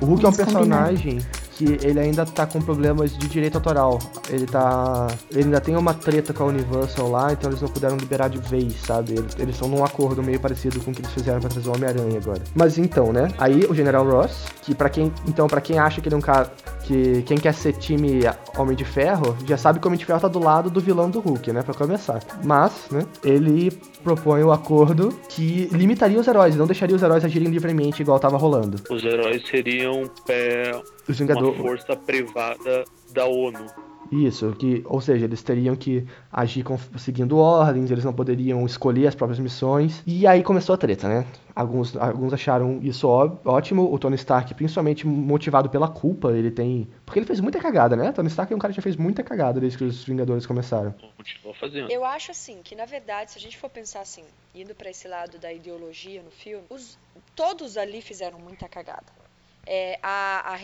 O 0.00 0.06
Hulk 0.06 0.22
Vamos 0.22 0.38
é 0.38 0.42
um 0.42 0.46
personagem. 0.46 1.12
Combinar 1.18 1.43
que 1.56 1.78
ele 1.86 2.00
ainda 2.00 2.24
tá 2.24 2.46
com 2.46 2.60
problemas 2.60 3.16
de 3.16 3.28
direito 3.28 3.56
autoral. 3.56 3.98
Ele 4.28 4.46
tá. 4.46 5.08
Ele 5.30 5.44
ainda 5.44 5.60
tem 5.60 5.76
uma 5.76 5.94
treta 5.94 6.32
com 6.32 6.44
a 6.44 6.46
Universal 6.46 7.10
lá, 7.10 7.32
então 7.32 7.50
eles 7.50 7.60
não 7.60 7.68
puderam 7.68 7.96
liberar 7.96 8.28
de 8.28 8.38
vez, 8.38 8.74
sabe? 8.80 9.14
Eles 9.38 9.54
estão 9.54 9.68
num 9.68 9.84
acordo 9.84 10.22
meio 10.22 10.40
parecido 10.40 10.80
com 10.80 10.90
o 10.90 10.94
que 10.94 11.00
eles 11.00 11.12
fizeram 11.12 11.40
pra 11.40 11.48
trazer 11.48 11.68
o 11.68 11.74
Homem-Aranha 11.74 12.18
agora. 12.18 12.42
Mas 12.54 12.78
então, 12.78 13.12
né? 13.12 13.28
Aí 13.38 13.64
o 13.68 13.74
General 13.74 14.04
Ross, 14.04 14.46
que 14.62 14.74
para 14.74 14.88
quem. 14.88 15.12
Então, 15.26 15.46
para 15.46 15.60
quem 15.60 15.78
acha 15.78 16.00
que 16.00 16.08
ele 16.08 16.14
é 16.14 16.18
um 16.18 16.22
cara. 16.22 16.52
Que 16.84 17.22
quem 17.22 17.38
quer 17.38 17.54
ser 17.54 17.72
time 17.72 18.20
Homem 18.58 18.76
de 18.76 18.84
Ferro, 18.84 19.34
já 19.46 19.56
sabe 19.56 19.78
que 19.78 19.86
o 19.86 19.88
Homem 19.88 19.98
de 19.98 20.04
Ferro 20.04 20.20
tá 20.20 20.28
do 20.28 20.38
lado 20.38 20.68
do 20.68 20.80
vilão 20.80 21.08
do 21.08 21.18
Hulk, 21.18 21.52
né? 21.52 21.62
Pra 21.62 21.72
começar. 21.72 22.20
Mas, 22.44 22.72
né? 22.90 23.06
Ele 23.24 23.70
propõe 24.02 24.42
o 24.42 24.48
um 24.48 24.52
acordo 24.52 25.08
que 25.30 25.68
limitaria 25.72 26.20
os 26.20 26.28
heróis, 26.28 26.54
não 26.54 26.66
deixaria 26.66 26.94
os 26.94 27.02
heróis 27.02 27.24
agirem 27.24 27.48
livremente 27.48 28.02
igual 28.02 28.20
tava 28.20 28.36
rolando. 28.36 28.76
Os 28.90 29.02
heróis 29.02 29.42
seriam 29.48 30.02
é, 30.28 30.72
os 31.08 31.18
Vingadores... 31.18 31.58
uma 31.58 31.68
força 31.68 31.96
privada 31.96 32.84
da 33.12 33.26
ONU. 33.26 33.66
Isso, 34.12 34.52
que, 34.52 34.82
ou 34.86 35.00
seja, 35.00 35.24
eles 35.24 35.42
teriam 35.42 35.74
que 35.74 36.06
agir 36.30 36.62
com, 36.62 36.78
seguindo 36.98 37.38
ordens, 37.38 37.90
eles 37.90 38.04
não 38.04 38.12
poderiam 38.12 38.64
escolher 38.66 39.06
as 39.06 39.14
próprias 39.14 39.38
missões. 39.38 40.02
E 40.06 40.26
aí 40.26 40.42
começou 40.42 40.74
a 40.74 40.78
treta, 40.78 41.08
né? 41.08 41.26
Alguns, 41.54 41.96
alguns 41.96 42.32
acharam 42.32 42.80
isso 42.82 43.08
ó, 43.08 43.36
ótimo. 43.44 43.92
O 43.92 43.98
Tony 43.98 44.16
Stark, 44.16 44.52
principalmente 44.54 45.06
motivado 45.06 45.68
pela 45.68 45.88
culpa, 45.88 46.32
ele 46.32 46.50
tem. 46.50 46.88
Porque 47.04 47.18
ele 47.18 47.26
fez 47.26 47.40
muita 47.40 47.58
cagada, 47.60 47.96
né? 47.96 48.12
Tony 48.12 48.28
Stark 48.28 48.52
é 48.52 48.56
um 48.56 48.58
cara 48.58 48.72
que 48.72 48.76
já 48.76 48.82
fez 48.82 48.96
muita 48.96 49.22
cagada 49.22 49.60
desde 49.60 49.78
que 49.78 49.84
os 49.84 50.04
Vingadores 50.04 50.46
começaram. 50.46 50.94
Continuou 51.16 51.54
fazendo. 51.54 51.90
Eu 51.90 52.04
acho 52.04 52.30
assim, 52.30 52.60
que 52.62 52.74
na 52.74 52.84
verdade, 52.84 53.32
se 53.32 53.38
a 53.38 53.40
gente 53.40 53.56
for 53.56 53.70
pensar 53.70 54.00
assim, 54.00 54.24
indo 54.54 54.74
para 54.74 54.90
esse 54.90 55.08
lado 55.08 55.38
da 55.38 55.52
ideologia 55.52 56.22
no 56.22 56.30
filme, 56.30 56.64
os, 56.70 56.98
todos 57.34 57.76
ali 57.76 58.02
fizeram 58.02 58.38
muita 58.38 58.68
cagada. 58.68 59.23
É, 59.66 59.98
a, 60.02 60.54
a 60.54 60.58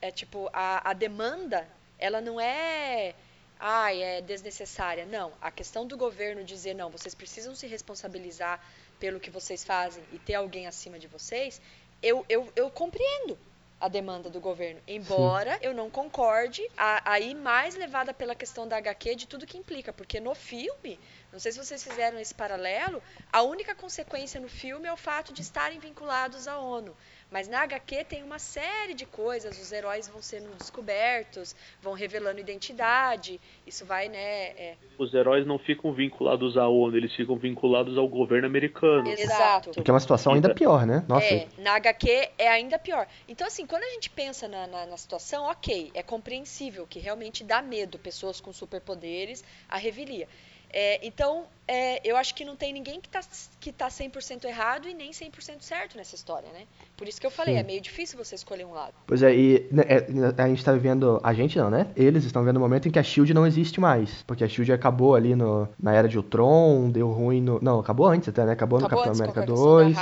é, 0.00 0.10
tipo, 0.10 0.48
a, 0.52 0.90
a 0.90 0.92
demanda 0.92 1.66
ela 1.98 2.20
não 2.20 2.40
é 2.40 3.14
ai, 3.62 4.02
é 4.02 4.20
desnecessária. 4.20 5.06
Não, 5.06 5.32
a 5.40 5.50
questão 5.50 5.86
do 5.86 5.96
governo 5.96 6.42
dizer 6.42 6.74
não, 6.74 6.90
vocês 6.90 7.14
precisam 7.14 7.54
se 7.54 7.66
responsabilizar 7.68 8.60
pelo 8.98 9.20
que 9.20 9.30
vocês 9.30 9.62
fazem 9.62 10.02
e 10.12 10.18
ter 10.18 10.34
alguém 10.34 10.66
acima 10.66 10.98
de 10.98 11.06
vocês, 11.06 11.60
eu, 12.02 12.26
eu, 12.28 12.52
eu 12.56 12.70
compreendo 12.70 13.38
a 13.80 13.88
demanda 13.88 14.30
do 14.30 14.40
governo. 14.40 14.80
Embora 14.86 15.54
Sim. 15.54 15.60
eu 15.62 15.74
não 15.74 15.90
concorde, 15.90 16.62
aí 16.76 17.34
mais 17.34 17.74
levada 17.74 18.14
pela 18.14 18.34
questão 18.34 18.66
da 18.66 18.76
HQ 18.76 19.16
de 19.16 19.26
tudo 19.26 19.46
que 19.46 19.58
implica, 19.58 19.92
porque 19.92 20.20
no 20.20 20.34
filme, 20.36 20.98
não 21.32 21.40
sei 21.40 21.50
se 21.50 21.58
vocês 21.58 21.82
fizeram 21.82 22.18
esse 22.20 22.34
paralelo, 22.34 23.02
a 23.32 23.42
única 23.42 23.74
consequência 23.74 24.40
no 24.40 24.48
filme 24.48 24.88
é 24.88 24.92
o 24.92 24.96
fato 24.96 25.32
de 25.32 25.42
estarem 25.42 25.80
vinculados 25.80 26.46
à 26.46 26.58
ONU. 26.58 26.96
Mas 27.32 27.48
na 27.48 27.62
HQ 27.62 28.04
tem 28.04 28.22
uma 28.22 28.38
série 28.38 28.92
de 28.92 29.06
coisas, 29.06 29.58
os 29.58 29.72
heróis 29.72 30.06
vão 30.06 30.20
sendo 30.20 30.54
descobertos, 30.58 31.56
vão 31.80 31.94
revelando 31.94 32.38
identidade, 32.38 33.40
isso 33.66 33.86
vai, 33.86 34.08
né... 34.10 34.48
É... 34.50 34.76
Os 34.98 35.14
heróis 35.14 35.46
não 35.46 35.58
ficam 35.58 35.94
vinculados 35.94 36.58
à 36.58 36.68
ONU, 36.68 36.94
eles 36.94 37.14
ficam 37.16 37.36
vinculados 37.36 37.96
ao 37.96 38.06
governo 38.06 38.46
americano. 38.46 39.08
Exato. 39.08 39.70
Porque 39.70 39.90
é 39.90 39.94
uma 39.94 39.98
situação 39.98 40.34
ainda 40.34 40.54
pior, 40.54 40.84
né? 40.86 41.04
Nossa. 41.08 41.24
É, 41.24 41.48
na 41.56 41.74
HQ 41.76 42.32
é 42.36 42.48
ainda 42.48 42.78
pior. 42.78 43.08
Então, 43.26 43.46
assim, 43.46 43.66
quando 43.66 43.84
a 43.84 43.88
gente 43.88 44.10
pensa 44.10 44.46
na, 44.46 44.66
na, 44.66 44.86
na 44.86 44.96
situação, 44.98 45.44
ok, 45.44 45.90
é 45.94 46.02
compreensível 46.02 46.86
que 46.86 46.98
realmente 46.98 47.42
dá 47.42 47.62
medo 47.62 47.98
pessoas 47.98 48.42
com 48.42 48.52
superpoderes 48.52 49.42
a 49.66 49.78
revelia. 49.78 50.28
É, 50.72 51.06
então, 51.06 51.44
é, 51.68 52.00
eu 52.08 52.16
acho 52.16 52.34
que 52.34 52.44
não 52.44 52.56
tem 52.56 52.72
ninguém 52.72 53.00
que 53.00 53.08
está 53.08 53.20
que 53.60 53.70
tá 53.70 53.88
100% 53.88 54.44
errado 54.44 54.88
e 54.88 54.94
nem 54.94 55.10
100% 55.10 55.60
certo 55.60 55.96
nessa 55.96 56.14
história, 56.14 56.48
né? 56.52 56.62
Por 56.96 57.06
isso 57.06 57.20
que 57.20 57.26
eu 57.26 57.30
falei, 57.30 57.54
Sim. 57.54 57.60
é 57.60 57.62
meio 57.62 57.80
difícil 57.80 58.18
você 58.18 58.34
escolher 58.34 58.64
um 58.64 58.72
lado. 58.72 58.94
Pois 59.06 59.22
é, 59.22 59.34
e 59.34 59.68
né, 59.70 59.84
é, 59.86 60.42
a 60.42 60.48
gente 60.48 60.58
está 60.58 60.72
vivendo, 60.72 61.20
a 61.22 61.32
gente 61.32 61.58
não, 61.58 61.70
né? 61.70 61.88
Eles 61.94 62.24
estão 62.24 62.42
vivendo 62.42 62.56
um 62.56 62.60
momento 62.60 62.88
em 62.88 62.90
que 62.90 62.98
a 62.98 63.02
SHIELD 63.02 63.32
não 63.34 63.46
existe 63.46 63.80
mais, 63.80 64.22
porque 64.22 64.42
a 64.42 64.48
SHIELD 64.48 64.72
acabou 64.72 65.14
ali 65.14 65.34
no, 65.34 65.68
na 65.80 65.92
Era 65.92 66.08
de 66.08 66.16
Ultron, 66.16 66.90
deu 66.90 67.10
ruim 67.10 67.40
no... 67.40 67.58
Não, 67.62 67.78
acabou 67.78 68.06
antes 68.06 68.28
até, 68.28 68.44
né? 68.44 68.52
Acabou, 68.52 68.78
acabou 68.78 68.98
no 68.98 69.04
Capitão 69.04 69.24
América 69.24 69.46
2. 69.46 69.96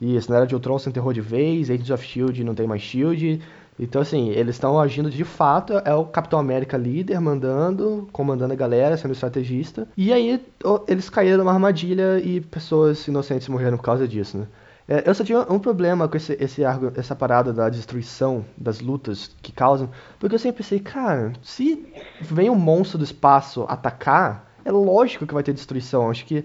Isso, 0.00 0.30
na 0.30 0.36
Era 0.36 0.46
de 0.46 0.54
Ultron 0.54 0.78
se 0.78 0.88
enterrou 0.88 1.12
de 1.12 1.20
vez, 1.20 1.70
Agents 1.70 1.90
of 1.90 2.06
SHIELD 2.06 2.44
não 2.44 2.54
tem 2.54 2.66
mais 2.66 2.82
SHIELD... 2.82 3.40
Então, 3.78 4.02
assim, 4.02 4.30
eles 4.30 4.56
estão 4.56 4.78
agindo 4.80 5.10
de 5.10 5.24
fato, 5.24 5.74
é 5.84 5.94
o 5.94 6.04
Capitão 6.04 6.38
América 6.38 6.76
líder, 6.76 7.20
mandando, 7.20 8.08
comandando 8.12 8.52
a 8.52 8.56
galera, 8.56 8.96
sendo 8.96 9.12
estrategista. 9.12 9.86
E 9.96 10.12
aí 10.12 10.42
eles 10.88 11.08
caíram 11.08 11.38
numa 11.38 11.52
armadilha 11.52 12.18
e 12.18 12.40
pessoas 12.40 13.06
inocentes 13.06 13.48
morreram 13.48 13.76
por 13.76 13.84
causa 13.84 14.08
disso, 14.08 14.38
né? 14.38 14.46
É, 14.88 15.06
eu 15.06 15.14
só 15.14 15.22
tinha 15.22 15.40
um 15.52 15.58
problema 15.58 16.08
com 16.08 16.16
esse, 16.16 16.32
esse, 16.40 16.62
essa 16.96 17.14
parada 17.14 17.52
da 17.52 17.68
destruição 17.68 18.42
das 18.56 18.80
lutas 18.80 19.36
que 19.42 19.52
causam, 19.52 19.90
porque 20.18 20.34
eu 20.34 20.38
sempre 20.38 20.62
pensei, 20.62 20.80
cara, 20.80 21.34
se 21.42 21.86
vem 22.22 22.48
um 22.48 22.54
monstro 22.54 22.96
do 22.96 23.04
espaço 23.04 23.66
atacar, 23.68 24.50
é 24.64 24.72
lógico 24.72 25.26
que 25.26 25.34
vai 25.34 25.42
ter 25.42 25.52
destruição. 25.52 26.10
Acho 26.10 26.24
que 26.24 26.42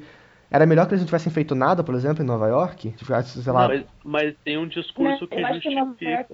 era 0.52 0.66
melhor 0.66 0.86
que 0.86 0.94
eles 0.94 1.02
não 1.02 1.08
tivessem 1.08 1.32
feito 1.32 1.56
nada, 1.56 1.84
por 1.86 1.96
exemplo, 1.96 2.22
em 2.22 2.28
Nova 2.28 2.48
York. 2.48 2.94
Sei 3.24 3.54
lá. 3.54 3.68
Mas, 3.70 3.86
mas 4.04 4.36
tem 4.44 4.58
um 4.58 4.68
discurso 4.68 5.26
que 5.26 5.42
justifica 5.42 6.28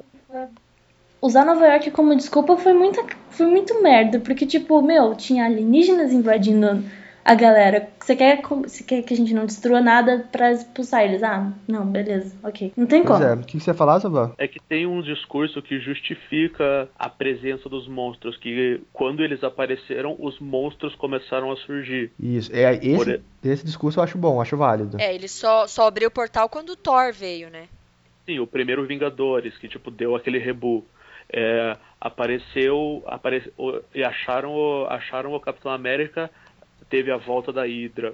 usar 1.22 1.46
Nova 1.46 1.66
York 1.66 1.92
como 1.92 2.16
desculpa 2.16 2.58
foi, 2.58 2.74
muita, 2.74 3.04
foi 3.30 3.46
muito 3.46 3.82
merda, 3.82 4.20
porque, 4.20 4.46
tipo, 4.46 4.82
meu, 4.82 5.16
tinha 5.16 5.46
alienígenas 5.46 6.14
invadindo 6.14 6.84
a 7.24 7.36
galera. 7.36 7.90
Você 8.00 8.16
quer, 8.16 8.42
você 8.42 8.84
quer 8.84 9.04
que 9.04 9.14
a 9.14 9.18
gente 9.18 9.34
não 9.34 9.46
destrua 9.46 9.82
nada 9.82 10.28
pra 10.32 10.52
expulsar 10.52 11.04
eles? 11.04 11.22
Ah, 11.22 11.52
não, 11.68 11.86
beleza, 11.86 12.36
ok. 12.44 12.74
Não 12.76 12.88
tem 12.88 13.04
pois 13.04 13.20
como. 13.20 13.30
É. 13.30 13.36
O 13.36 13.44
que 13.44 13.60
você 13.60 13.70
ia 13.70 13.76
falar, 13.76 14.00
Sabá? 14.00 14.34
É 14.38 14.48
que 14.48 14.60
tem 14.60 14.88
um 14.88 15.02
discurso 15.02 15.62
que 15.62 15.80
justifica 15.80 16.90
a 16.98 17.08
presença 17.08 17.70
dos 17.70 17.88
monstros, 17.88 18.36
que 18.38 18.82
quando 18.92 19.24
eles 19.24 19.44
apareceram, 19.44 20.16
os 20.18 20.40
monstros 20.40 20.96
começaram 20.96 21.52
a 21.52 21.56
surgir. 21.58 22.12
Isso, 22.20 22.52
é, 22.54 22.76
esse, 22.76 22.96
Por... 22.96 23.22
esse 23.44 23.66
discurso 23.66 24.00
eu 24.00 24.04
acho 24.04 24.18
bom, 24.18 24.42
acho 24.42 24.58
válido. 24.58 24.98
É, 25.00 25.14
ele 25.14 25.28
só, 25.28 25.68
só 25.68 25.88
abriu 25.88 26.08
o 26.08 26.12
portal 26.12 26.50
quando 26.50 26.70
o 26.70 26.76
Thor 26.76 27.14
veio, 27.14 27.50
né? 27.50 27.68
Sim, 28.26 28.40
o 28.40 28.48
primeiro 28.48 28.86
Vingadores, 28.86 29.58
que 29.58 29.68
tipo, 29.68 29.92
deu 29.92 30.16
aquele 30.16 30.40
rebu 30.40 30.84
é, 31.32 31.78
apareceu, 32.00 33.04
apareceu 33.06 33.84
e 33.94 34.04
acharam, 34.04 34.86
acharam 34.90 35.34
o 35.34 35.40
Capitão 35.40 35.72
América, 35.72 36.30
teve 36.90 37.12
a 37.12 37.18
volta 37.18 37.52
da 37.54 37.64
Hydra. 37.64 38.14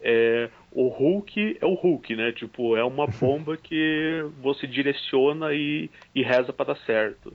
É, 0.00 0.48
o 0.72 0.88
Hulk 0.88 1.58
é 1.60 1.66
o 1.66 1.74
Hulk, 1.74 2.16
né? 2.16 2.32
Tipo, 2.32 2.76
é 2.76 2.84
uma 2.84 3.06
bomba 3.20 3.56
que 3.56 4.24
você 4.40 4.66
direciona 4.66 5.52
e, 5.52 5.90
e 6.14 6.22
reza 6.22 6.52
para 6.52 6.74
dar 6.74 6.80
certo. 6.84 7.32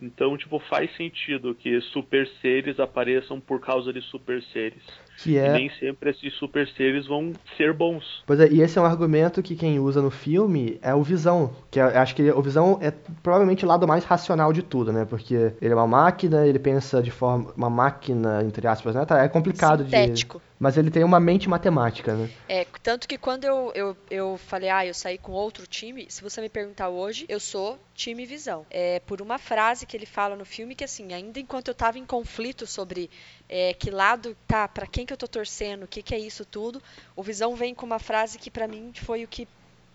Então, 0.00 0.36
tipo, 0.36 0.58
faz 0.58 0.94
sentido 0.96 1.54
que 1.54 1.80
super 1.80 2.28
seres 2.42 2.80
apareçam 2.80 3.40
por 3.40 3.60
causa 3.60 3.92
de 3.92 4.02
super 4.02 4.42
seres. 4.52 4.82
Que 5.18 5.38
é... 5.38 5.46
E 5.46 5.52
nem 5.52 5.70
sempre 5.78 6.10
esses 6.10 6.34
super 6.34 6.68
seres 6.68 7.06
vão 7.06 7.32
ser 7.56 7.72
bons. 7.72 8.22
Pois 8.26 8.40
é, 8.40 8.48
e 8.50 8.60
esse 8.60 8.78
é 8.78 8.82
um 8.82 8.84
argumento 8.84 9.42
que 9.42 9.54
quem 9.54 9.78
usa 9.78 10.02
no 10.02 10.10
filme 10.10 10.78
é 10.82 10.94
o 10.94 11.02
Visão. 11.02 11.54
Que 11.70 11.78
é, 11.78 11.84
acho 11.98 12.16
que 12.16 12.28
o 12.30 12.42
Visão 12.42 12.78
é 12.82 12.92
provavelmente 13.22 13.64
o 13.64 13.68
lado 13.68 13.86
mais 13.86 14.04
racional 14.04 14.52
de 14.52 14.62
tudo, 14.62 14.92
né? 14.92 15.04
Porque 15.04 15.52
ele 15.60 15.72
é 15.72 15.74
uma 15.74 15.86
máquina, 15.86 16.46
ele 16.46 16.58
pensa 16.58 17.00
de 17.00 17.12
forma. 17.12 17.52
Uma 17.56 17.70
máquina, 17.70 18.42
entre 18.42 18.66
aspas, 18.66 18.94
né? 18.94 19.04
Tá, 19.04 19.22
é 19.22 19.28
complicado 19.28 19.84
Sintético. 19.84 20.38
de. 20.38 20.53
Mas 20.64 20.78
ele 20.78 20.90
tem 20.90 21.04
uma 21.04 21.20
mente 21.20 21.46
matemática, 21.46 22.14
né? 22.14 22.30
É, 22.48 22.66
tanto 22.82 23.06
que 23.06 23.18
quando 23.18 23.44
eu, 23.44 23.70
eu, 23.74 23.96
eu 24.10 24.38
falei, 24.38 24.70
ah, 24.70 24.86
eu 24.86 24.94
saí 24.94 25.18
com 25.18 25.32
outro 25.32 25.66
time, 25.66 26.06
se 26.08 26.22
você 26.22 26.40
me 26.40 26.48
perguntar 26.48 26.88
hoje, 26.88 27.26
eu 27.28 27.38
sou 27.38 27.78
time 27.94 28.24
Visão. 28.24 28.64
É 28.70 28.98
por 29.00 29.20
uma 29.20 29.36
frase 29.36 29.84
que 29.84 29.94
ele 29.94 30.06
fala 30.06 30.34
no 30.34 30.46
filme 30.46 30.74
que, 30.74 30.82
assim, 30.82 31.12
ainda 31.12 31.38
enquanto 31.38 31.68
eu 31.68 31.74
tava 31.74 31.98
em 31.98 32.06
conflito 32.06 32.66
sobre 32.66 33.10
é, 33.46 33.74
que 33.74 33.90
lado 33.90 34.34
tá, 34.48 34.66
para 34.66 34.86
quem 34.86 35.04
que 35.04 35.12
eu 35.12 35.18
tô 35.18 35.28
torcendo, 35.28 35.82
o 35.82 35.86
que 35.86 36.02
que 36.02 36.14
é 36.14 36.18
isso 36.18 36.46
tudo, 36.46 36.82
o 37.14 37.22
Visão 37.22 37.54
vem 37.54 37.74
com 37.74 37.84
uma 37.84 37.98
frase 37.98 38.38
que 38.38 38.50
para 38.50 38.66
mim 38.66 38.90
foi 38.94 39.22
o 39.22 39.28
que 39.28 39.46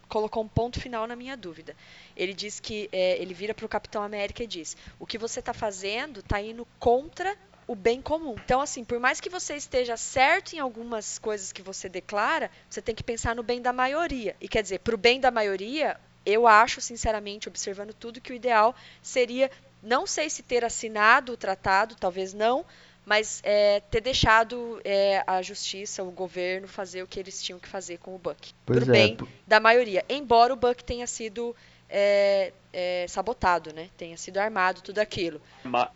colocou 0.07 0.43
um 0.43 0.47
ponto 0.47 0.79
final 0.79 1.07
na 1.07 1.15
minha 1.15 1.35
dúvida. 1.35 1.75
Ele 2.15 2.33
diz 2.35 2.59
que 2.59 2.87
é, 2.91 3.19
ele 3.19 3.33
vira 3.33 3.55
para 3.55 3.65
o 3.65 3.69
Capitão 3.69 4.03
América 4.03 4.43
e 4.43 4.47
diz: 4.47 4.77
o 4.99 5.05
que 5.07 5.17
você 5.17 5.39
está 5.39 5.51
fazendo 5.51 6.19
está 6.19 6.39
indo 6.39 6.67
contra 6.77 7.35
o 7.69 7.75
bem 7.75 8.01
comum. 8.01 8.33
Então, 8.43 8.61
assim, 8.61 8.83
por 8.83 8.99
mais 8.99 9.21
que 9.21 9.29
você 9.29 9.55
esteja 9.55 9.95
certo 9.95 10.53
em 10.53 10.59
algumas 10.59 11.19
coisas 11.19 11.51
que 11.51 11.61
você 11.61 11.87
declara, 11.87 12.49
você 12.67 12.81
tem 12.81 12.95
que 12.95 13.03
pensar 13.03 13.35
no 13.35 13.43
bem 13.43 13.61
da 13.61 13.71
maioria. 13.71 14.35
E 14.41 14.47
quer 14.47 14.63
dizer, 14.63 14.79
para 14.79 14.95
o 14.95 14.97
bem 14.97 15.19
da 15.19 15.29
maioria, 15.29 15.95
eu 16.25 16.47
acho, 16.47 16.81
sinceramente, 16.81 17.47
observando 17.47 17.93
tudo, 17.93 18.19
que 18.19 18.31
o 18.31 18.35
ideal 18.35 18.75
seria, 19.03 19.51
não 19.83 20.07
sei 20.07 20.31
se 20.31 20.41
ter 20.41 20.65
assinado 20.65 21.33
o 21.33 21.37
tratado, 21.37 21.93
talvez 21.93 22.33
não, 22.33 22.65
mas 23.05 23.39
é, 23.43 23.81
ter 23.81 24.01
deixado 24.01 24.81
é, 24.83 25.23
a 25.27 25.39
justiça, 25.43 26.01
o 26.01 26.09
governo, 26.09 26.67
fazer 26.67 27.03
o 27.03 27.07
que 27.07 27.19
eles 27.19 27.39
tinham 27.39 27.59
que 27.59 27.67
fazer 27.67 27.99
com 27.99 28.15
o 28.15 28.17
Buck. 28.17 28.51
Pois 28.65 28.83
pro 28.83 28.89
é. 28.89 28.91
bem 28.91 29.17
da 29.45 29.59
maioria. 29.59 30.03
Embora 30.09 30.51
o 30.51 30.57
Buck 30.57 30.83
tenha 30.83 31.05
sido 31.05 31.55
é, 31.89 32.53
é, 32.71 33.05
sabotado, 33.07 33.73
né? 33.73 33.87
Tenha 33.97 34.15
sido 34.15 34.37
armado, 34.37 34.81
tudo 34.81 34.99
aquilo. 34.99 35.41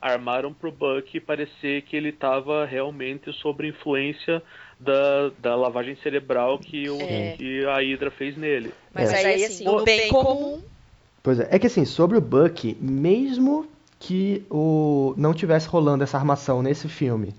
Armaram 0.01 0.53
pro 0.53 0.71
Buck 0.71 1.19
parecer 1.19 1.83
que 1.83 1.95
ele 1.95 2.09
estava 2.09 2.65
realmente 2.65 3.31
sob 3.33 3.67
influência 3.67 4.41
da, 4.79 5.29
da 5.39 5.55
lavagem 5.55 5.95
cerebral 6.01 6.57
que, 6.57 6.89
o, 6.89 6.99
é. 6.99 7.35
que 7.37 7.65
a 7.65 7.77
Hydra 7.77 8.11
fez 8.11 8.35
nele. 8.35 8.73
Mas 8.93 9.13
aí, 9.13 9.45
assim, 9.45 9.67
o 9.67 9.83
bem 9.83 10.09
comum... 10.09 10.61
Pois 11.21 11.39
é, 11.39 11.47
é 11.51 11.59
que 11.59 11.67
assim, 11.67 11.85
sobre 11.85 12.17
o 12.17 12.21
Buck, 12.21 12.75
mesmo 12.81 13.69
que 13.97 14.45
o 14.49 15.13
não 15.15 15.33
tivesse 15.33 15.67
rolando 15.67 16.03
essa 16.03 16.17
armação 16.17 16.61
nesse 16.61 16.89
filme 16.89 17.33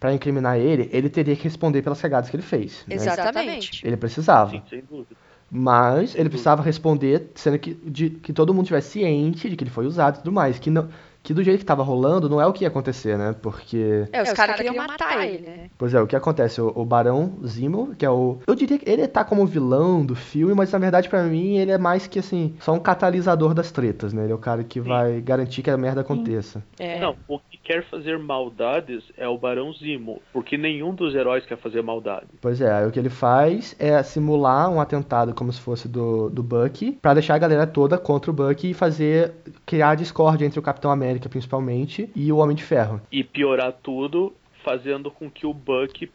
para 0.00 0.14
incriminar 0.14 0.58
ele, 0.58 0.88
ele 0.92 1.10
teria 1.10 1.36
que 1.36 1.44
responder 1.44 1.82
pelas 1.82 2.00
cagadas 2.00 2.30
que 2.30 2.36
ele 2.36 2.42
fez. 2.42 2.84
Né? 2.86 2.94
Exatamente. 2.94 3.86
Ele 3.86 3.96
precisava. 3.96 4.50
Sim, 4.50 4.62
sem 4.70 4.80
dúvida. 4.80 5.16
Mas 5.50 6.14
ele 6.14 6.28
precisava 6.28 6.62
responder, 6.62 7.30
sendo 7.34 7.58
que, 7.58 7.74
de, 7.74 8.10
que 8.10 8.32
todo 8.32 8.52
mundo 8.52 8.66
tivesse 8.66 8.90
ciente 8.90 9.48
de 9.48 9.56
que 9.56 9.64
ele 9.64 9.70
foi 9.70 9.86
usado 9.86 10.16
e 10.16 10.18
tudo 10.18 10.32
mais. 10.32 10.58
Que 10.58 10.70
não, 10.70 10.88
que 11.26 11.34
do 11.34 11.42
jeito 11.42 11.58
que 11.58 11.64
tava 11.64 11.82
rolando, 11.82 12.28
não 12.28 12.40
é 12.40 12.46
o 12.46 12.52
que 12.52 12.62
ia 12.62 12.68
acontecer, 12.68 13.18
né? 13.18 13.34
Porque. 13.42 14.06
É, 14.12 14.22
os, 14.22 14.28
é, 14.28 14.30
os 14.30 14.36
caras 14.36 14.54
cara 14.54 14.54
queriam 14.54 14.76
matar 14.76 15.26
ele, 15.26 15.38
né? 15.44 15.70
Pois 15.76 15.92
é, 15.92 16.00
o 16.00 16.06
que 16.06 16.14
acontece? 16.14 16.60
O, 16.60 16.72
o 16.72 16.84
Barão 16.84 17.32
Zimo, 17.44 17.96
que 17.96 18.06
é 18.06 18.10
o. 18.10 18.38
Eu 18.46 18.54
diria 18.54 18.78
que 18.78 18.88
ele 18.88 19.08
tá 19.08 19.24
como 19.24 19.44
vilão 19.44 20.06
do 20.06 20.14
filme, 20.14 20.54
mas 20.54 20.70
na 20.70 20.78
verdade, 20.78 21.08
para 21.08 21.24
mim, 21.24 21.56
ele 21.56 21.72
é 21.72 21.78
mais 21.78 22.06
que 22.06 22.20
assim, 22.20 22.54
só 22.60 22.72
um 22.72 22.78
catalisador 22.78 23.54
das 23.54 23.72
tretas, 23.72 24.12
né? 24.12 24.22
Ele 24.22 24.32
é 24.32 24.34
o 24.36 24.38
cara 24.38 24.62
que 24.62 24.80
Sim. 24.80 24.88
vai 24.88 25.20
garantir 25.20 25.64
que 25.64 25.70
a 25.70 25.76
merda 25.76 26.02
aconteça. 26.02 26.62
É. 26.78 27.00
Não, 27.00 27.16
o 27.26 27.40
que 27.40 27.58
quer 27.58 27.82
fazer 27.90 28.16
maldades 28.20 29.02
é 29.16 29.26
o 29.26 29.36
Barão 29.36 29.72
Zimo, 29.72 30.22
porque 30.32 30.56
nenhum 30.56 30.94
dos 30.94 31.12
heróis 31.12 31.44
quer 31.44 31.58
fazer 31.58 31.82
maldade. 31.82 32.26
Pois 32.40 32.60
é, 32.60 32.72
aí 32.72 32.86
o 32.86 32.92
que 32.92 33.00
ele 33.00 33.10
faz 33.10 33.74
é 33.80 34.00
simular 34.04 34.70
um 34.70 34.80
atentado 34.80 35.34
como 35.34 35.52
se 35.52 35.60
fosse 35.60 35.88
do, 35.88 36.30
do 36.30 36.40
Bucky, 36.40 36.92
para 37.02 37.14
deixar 37.14 37.34
a 37.34 37.38
galera 37.38 37.66
toda 37.66 37.98
contra 37.98 38.30
o 38.30 38.34
Bucky 38.34 38.70
e 38.70 38.74
fazer. 38.74 39.32
criar 39.66 39.96
discórdia 39.96 40.46
entre 40.46 40.60
o 40.60 40.62
Capitão 40.62 40.92
América 40.92 41.15
América 41.16 41.28
principalmente, 41.28 42.10
e 42.14 42.30
o 42.30 42.36
Homem 42.36 42.54
de 42.54 42.62
Ferro. 42.62 43.00
E 43.10 43.24
piorar 43.24 43.72
tudo, 43.82 44.32
fazendo 44.62 45.10
com 45.10 45.30
que 45.30 45.46
o 45.46 45.54
Buck 45.54 46.10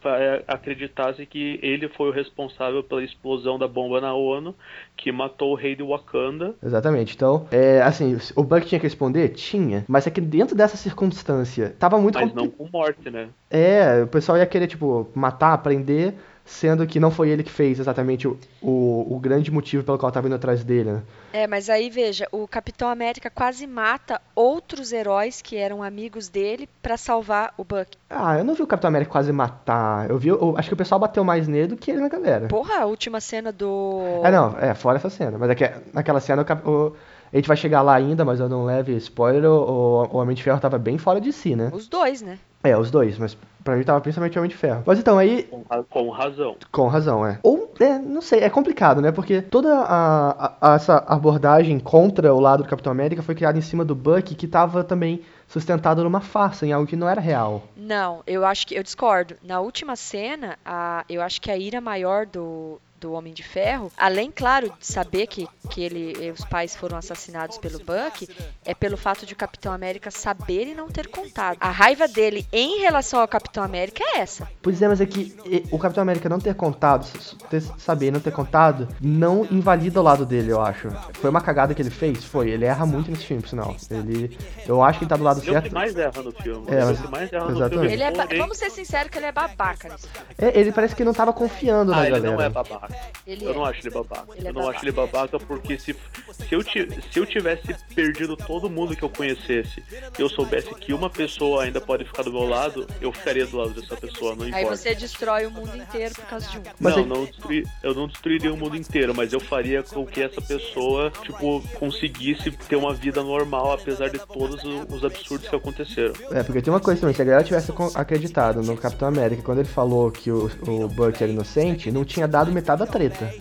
acreditasse 0.46 1.26
que 1.26 1.58
ele 1.62 1.88
foi 1.88 2.10
o 2.10 2.12
responsável 2.12 2.82
pela 2.82 3.02
explosão 3.02 3.58
da 3.58 3.66
bomba 3.66 4.00
na 4.00 4.14
ONU, 4.14 4.54
que 4.96 5.10
matou 5.10 5.52
o 5.52 5.54
rei 5.54 5.74
de 5.74 5.82
Wakanda. 5.82 6.54
Exatamente. 6.62 7.14
Então, 7.16 7.46
é, 7.50 7.82
assim, 7.82 8.16
o 8.36 8.44
Buck 8.44 8.66
tinha 8.66 8.78
que 8.78 8.86
responder? 8.86 9.30
Tinha. 9.30 9.84
Mas 9.88 10.06
é 10.06 10.10
que 10.10 10.20
dentro 10.20 10.54
dessa 10.54 10.76
circunstância, 10.76 11.74
tava 11.78 11.98
muito... 11.98 12.18
Mas 12.18 12.32
não 12.34 12.48
com 12.48 12.68
morte, 12.70 13.10
né? 13.10 13.28
É, 13.50 14.02
o 14.02 14.06
pessoal 14.06 14.38
ia 14.38 14.46
querer, 14.46 14.66
tipo, 14.66 15.08
matar, 15.14 15.58
prender 15.58 16.14
sendo 16.44 16.86
que 16.86 16.98
não 17.00 17.10
foi 17.10 17.30
ele 17.30 17.42
que 17.42 17.50
fez 17.50 17.78
exatamente 17.78 18.26
o, 18.28 18.38
o, 18.60 19.14
o 19.16 19.18
grande 19.20 19.50
motivo 19.50 19.84
pelo 19.84 19.98
qual 19.98 20.08
estava 20.08 20.26
indo 20.26 20.36
atrás 20.36 20.62
dele, 20.64 20.92
né? 20.92 21.02
É, 21.32 21.46
mas 21.46 21.70
aí 21.70 21.88
veja, 21.88 22.26
o 22.30 22.46
Capitão 22.46 22.88
América 22.88 23.30
quase 23.30 23.66
mata 23.66 24.20
outros 24.34 24.92
heróis 24.92 25.40
que 25.40 25.56
eram 25.56 25.82
amigos 25.82 26.28
dele 26.28 26.68
pra 26.82 26.96
salvar 26.96 27.54
o 27.56 27.64
Buck. 27.64 27.96
Ah, 28.10 28.36
eu 28.38 28.44
não 28.44 28.54
vi 28.54 28.62
o 28.62 28.66
Capitão 28.66 28.88
América 28.88 29.10
quase 29.12 29.32
matar. 29.32 30.10
Eu 30.10 30.18
vi, 30.18 30.28
eu, 30.28 30.54
acho 30.58 30.68
que 30.68 30.74
o 30.74 30.76
pessoal 30.76 30.98
bateu 30.98 31.24
mais 31.24 31.48
nele 31.48 31.68
do 31.68 31.76
que 31.76 31.90
ele 31.90 32.00
na 32.00 32.08
galera. 32.08 32.48
Porra, 32.48 32.80
a 32.80 32.84
última 32.86 33.20
cena 33.20 33.50
do. 33.50 34.00
É, 34.22 34.30
não, 34.30 34.58
é, 34.58 34.74
fora 34.74 34.98
essa 34.98 35.08
cena. 35.08 35.38
Mas 35.38 35.48
é 35.50 35.54
que 35.54 35.70
naquela 35.94 36.20
cena 36.20 36.42
o, 36.42 36.44
cap- 36.44 36.68
o- 36.68 36.94
a 37.32 37.36
gente 37.36 37.48
vai 37.48 37.56
chegar 37.56 37.82
lá 37.82 37.94
ainda, 37.94 38.24
mas 38.24 38.40
eu 38.40 38.48
não 38.48 38.64
leve 38.64 38.92
spoiler, 38.96 39.44
o, 39.50 40.04
o 40.12 40.16
Homem 40.18 40.34
de 40.36 40.42
Ferro 40.42 40.60
tava 40.60 40.78
bem 40.78 40.98
fora 40.98 41.20
de 41.20 41.32
si, 41.32 41.56
né? 41.56 41.70
Os 41.72 41.88
dois, 41.88 42.20
né? 42.22 42.38
É, 42.64 42.76
os 42.78 42.90
dois, 42.92 43.18
mas 43.18 43.36
pra 43.64 43.74
mim 43.76 43.82
tava 43.82 44.00
principalmente 44.00 44.38
o 44.38 44.40
Homem 44.40 44.50
de 44.50 44.56
Ferro. 44.56 44.82
Mas 44.86 44.98
então, 44.98 45.18
aí, 45.18 45.44
Com, 45.44 45.64
com 45.90 46.10
razão. 46.10 46.56
com 46.70 46.86
razão, 46.86 47.26
é. 47.26 47.38
Ou, 47.42 47.72
é, 47.80 47.98
não 47.98 48.20
sei, 48.20 48.40
é 48.40 48.48
complicado, 48.50 49.00
né? 49.00 49.10
Porque 49.10 49.42
toda 49.42 49.74
a, 49.80 50.54
a- 50.60 50.74
essa 50.76 50.98
abordagem 51.08 51.80
contra 51.80 52.32
o 52.32 52.38
lado 52.38 52.62
do 52.62 52.68
Capitão 52.68 52.92
América 52.92 53.22
foi 53.22 53.34
criada 53.34 53.58
em 53.58 53.62
cima 53.62 53.84
do 53.84 53.94
Buck, 53.96 54.34
que 54.36 54.46
tava 54.46 54.84
também 54.84 55.22
sustentado 55.48 56.04
numa 56.04 56.20
farsa, 56.20 56.64
em 56.66 56.72
algo 56.72 56.86
que 56.86 56.94
não 56.96 57.08
era 57.08 57.20
real. 57.20 57.62
Não, 57.76 58.22
eu 58.26 58.44
acho 58.44 58.64
que 58.66 58.76
eu 58.76 58.82
discordo. 58.82 59.34
Na 59.42 59.58
última 59.60 59.96
cena, 59.96 60.56
a, 60.64 61.04
eu 61.08 61.20
acho 61.20 61.40
que 61.40 61.50
a 61.50 61.56
ira 61.56 61.80
maior 61.80 62.26
do, 62.26 62.80
do 63.02 63.12
Homem 63.12 63.34
de 63.34 63.42
Ferro, 63.42 63.90
além, 63.96 64.30
claro, 64.30 64.72
de 64.78 64.86
saber 64.86 65.26
que, 65.26 65.48
que 65.68 65.82
ele, 65.82 66.30
os 66.30 66.44
pais 66.44 66.76
foram 66.76 66.96
assassinados 66.96 67.58
pelo 67.58 67.78
Buck, 67.80 68.28
é 68.64 68.72
pelo 68.74 68.96
fato 68.96 69.26
de 69.26 69.32
o 69.32 69.36
Capitão 69.36 69.72
América 69.72 70.10
saber 70.10 70.68
e 70.68 70.74
não 70.74 70.88
ter 70.88 71.08
contado. 71.08 71.56
A 71.60 71.70
raiva 71.70 72.06
dele 72.06 72.46
em 72.52 72.78
relação 72.80 73.20
ao 73.20 73.26
Capitão 73.26 73.62
América 73.64 74.02
é 74.14 74.20
essa. 74.20 74.48
Pois 74.62 74.80
é, 74.80 74.86
mas 74.88 75.00
é 75.00 75.06
que 75.06 75.36
e, 75.44 75.64
o 75.72 75.78
Capitão 75.78 76.02
América 76.02 76.28
não 76.28 76.38
ter 76.38 76.54
contado, 76.54 77.06
ter, 77.50 77.60
saber 77.78 78.06
e 78.06 78.10
não 78.12 78.20
ter 78.20 78.30
contado, 78.32 78.86
não 79.00 79.44
invalida 79.50 79.98
o 80.00 80.02
lado 80.02 80.24
dele, 80.24 80.52
eu 80.52 80.60
acho. 80.60 80.88
Foi 81.14 81.28
uma 81.28 81.40
cagada 81.40 81.74
que 81.74 81.82
ele 81.82 81.90
fez? 81.90 82.24
Foi. 82.24 82.50
Ele 82.50 82.64
erra 82.64 82.86
muito 82.86 83.10
nesse 83.10 83.24
filme, 83.26 83.42
por 83.42 83.48
sinal. 83.48 83.74
Ele, 83.90 84.38
eu 84.66 84.82
acho 84.82 84.98
que 85.00 85.04
ele 85.04 85.08
tá 85.08 85.16
do 85.16 85.24
lado 85.24 85.40
Ele 85.40 85.48
é 85.48 85.50
o 85.50 85.54
certo. 85.54 85.68
que 85.68 85.74
mais 85.74 85.96
erra 85.96 86.22
no 86.22 86.32
filme. 86.32 86.66
É, 86.68 86.84
mas- 86.84 87.00
que 87.00 87.08
mais 87.10 87.32
erra 87.32 87.48
no 87.48 87.68
filme. 87.68 87.92
Ele 87.92 88.02
é 88.02 88.10
porém- 88.12 88.38
Vamos 88.38 88.58
ser 88.58 88.70
sinceros 88.70 89.10
que 89.10 89.18
ele 89.18 89.26
é 89.26 89.32
babaca 89.32 89.88
nesse 89.88 90.06
filme. 90.08 90.26
É, 90.38 90.58
ele 90.58 90.70
parece 90.72 90.94
que 90.94 91.02
não 91.04 91.12
tava 91.12 91.32
confiando 91.32 91.90
na 91.90 91.98
Ah, 92.02 92.06
ele 92.06 92.16
galera. 92.20 92.36
não 92.36 92.40
é 92.42 92.48
babaca. 92.48 92.91
Ele 93.26 93.44
Eu 93.44 93.50
é. 93.50 93.54
não 93.54 93.64
acho 93.64 93.80
ele 93.80 93.90
babaca. 93.90 94.26
Ele 94.36 94.46
é 94.46 94.50
eu 94.50 94.54
não 94.54 94.60
babaca. 94.62 94.76
acho 94.76 94.84
ele 94.84 94.92
babaca 94.92 95.38
porque 95.38 95.78
se, 95.78 95.94
se, 95.94 96.54
eu, 96.54 96.62
se 96.62 97.18
eu 97.18 97.26
tivesse 97.26 97.74
perdido 97.94 98.36
todo 98.36 98.68
mundo 98.68 98.96
que 98.96 99.02
eu 99.02 99.08
conhecesse 99.08 99.82
e 100.18 100.20
eu 100.22 100.28
soubesse 100.28 100.74
que 100.74 100.92
uma 100.92 101.08
pessoa 101.10 101.64
ainda 101.64 101.80
pode 101.80 102.04
ficar 102.04 102.22
do 102.22 102.32
meu 102.32 102.44
lado, 102.48 102.86
eu 103.00 103.12
ficaria 103.12 103.46
do 103.46 103.56
lado 103.56 103.70
dessa 103.70 103.96
pessoa, 103.96 104.34
não 104.34 104.44
Aí 104.44 104.50
importa. 104.50 104.76
você 104.76 104.94
destrói 104.94 105.46
o 105.46 105.50
mundo 105.50 105.76
inteiro 105.76 106.14
por 106.14 106.24
causa 106.26 106.48
de 106.50 106.58
um. 106.58 106.62
Mas 106.80 106.96
não, 106.96 107.02
é- 107.02 107.06
não 107.06 107.24
destruir, 107.24 107.66
eu 107.82 107.94
não 107.94 108.06
destruiria 108.08 108.52
o 108.52 108.56
mundo 108.56 108.76
inteiro, 108.76 109.14
mas 109.14 109.32
eu 109.32 109.40
faria 109.40 109.82
com 109.82 110.04
que 110.06 110.20
essa 110.22 110.40
pessoa, 110.40 111.10
tipo, 111.22 111.62
conseguisse 111.78 112.50
ter 112.50 112.76
uma 112.76 112.92
vida 112.94 113.22
normal, 113.22 113.72
apesar 113.72 114.08
de 114.08 114.18
todos 114.18 114.62
os 114.88 115.04
absurdos 115.04 115.48
que 115.48 115.54
aconteceram. 115.56 116.14
É, 116.30 116.42
porque 116.42 116.60
tem 116.62 116.72
uma 116.72 116.80
coisa 116.80 117.00
também, 117.00 117.14
se 117.14 117.22
a 117.22 117.24
galera 117.24 117.44
tivesse 117.44 117.72
acreditado 117.94 118.62
no 118.62 118.76
Capitão 118.76 119.08
América 119.08 119.42
quando 119.42 119.58
ele 119.58 119.68
falou 119.68 120.10
que 120.10 120.30
o, 120.30 120.50
o 120.66 120.88
Buck 120.88 121.22
era 121.22 121.30
inocente, 121.32 121.90
não 121.90 122.04
tinha 122.04 122.26
dado 122.28 122.50
metade 122.52 122.81
treta. 122.86 123.32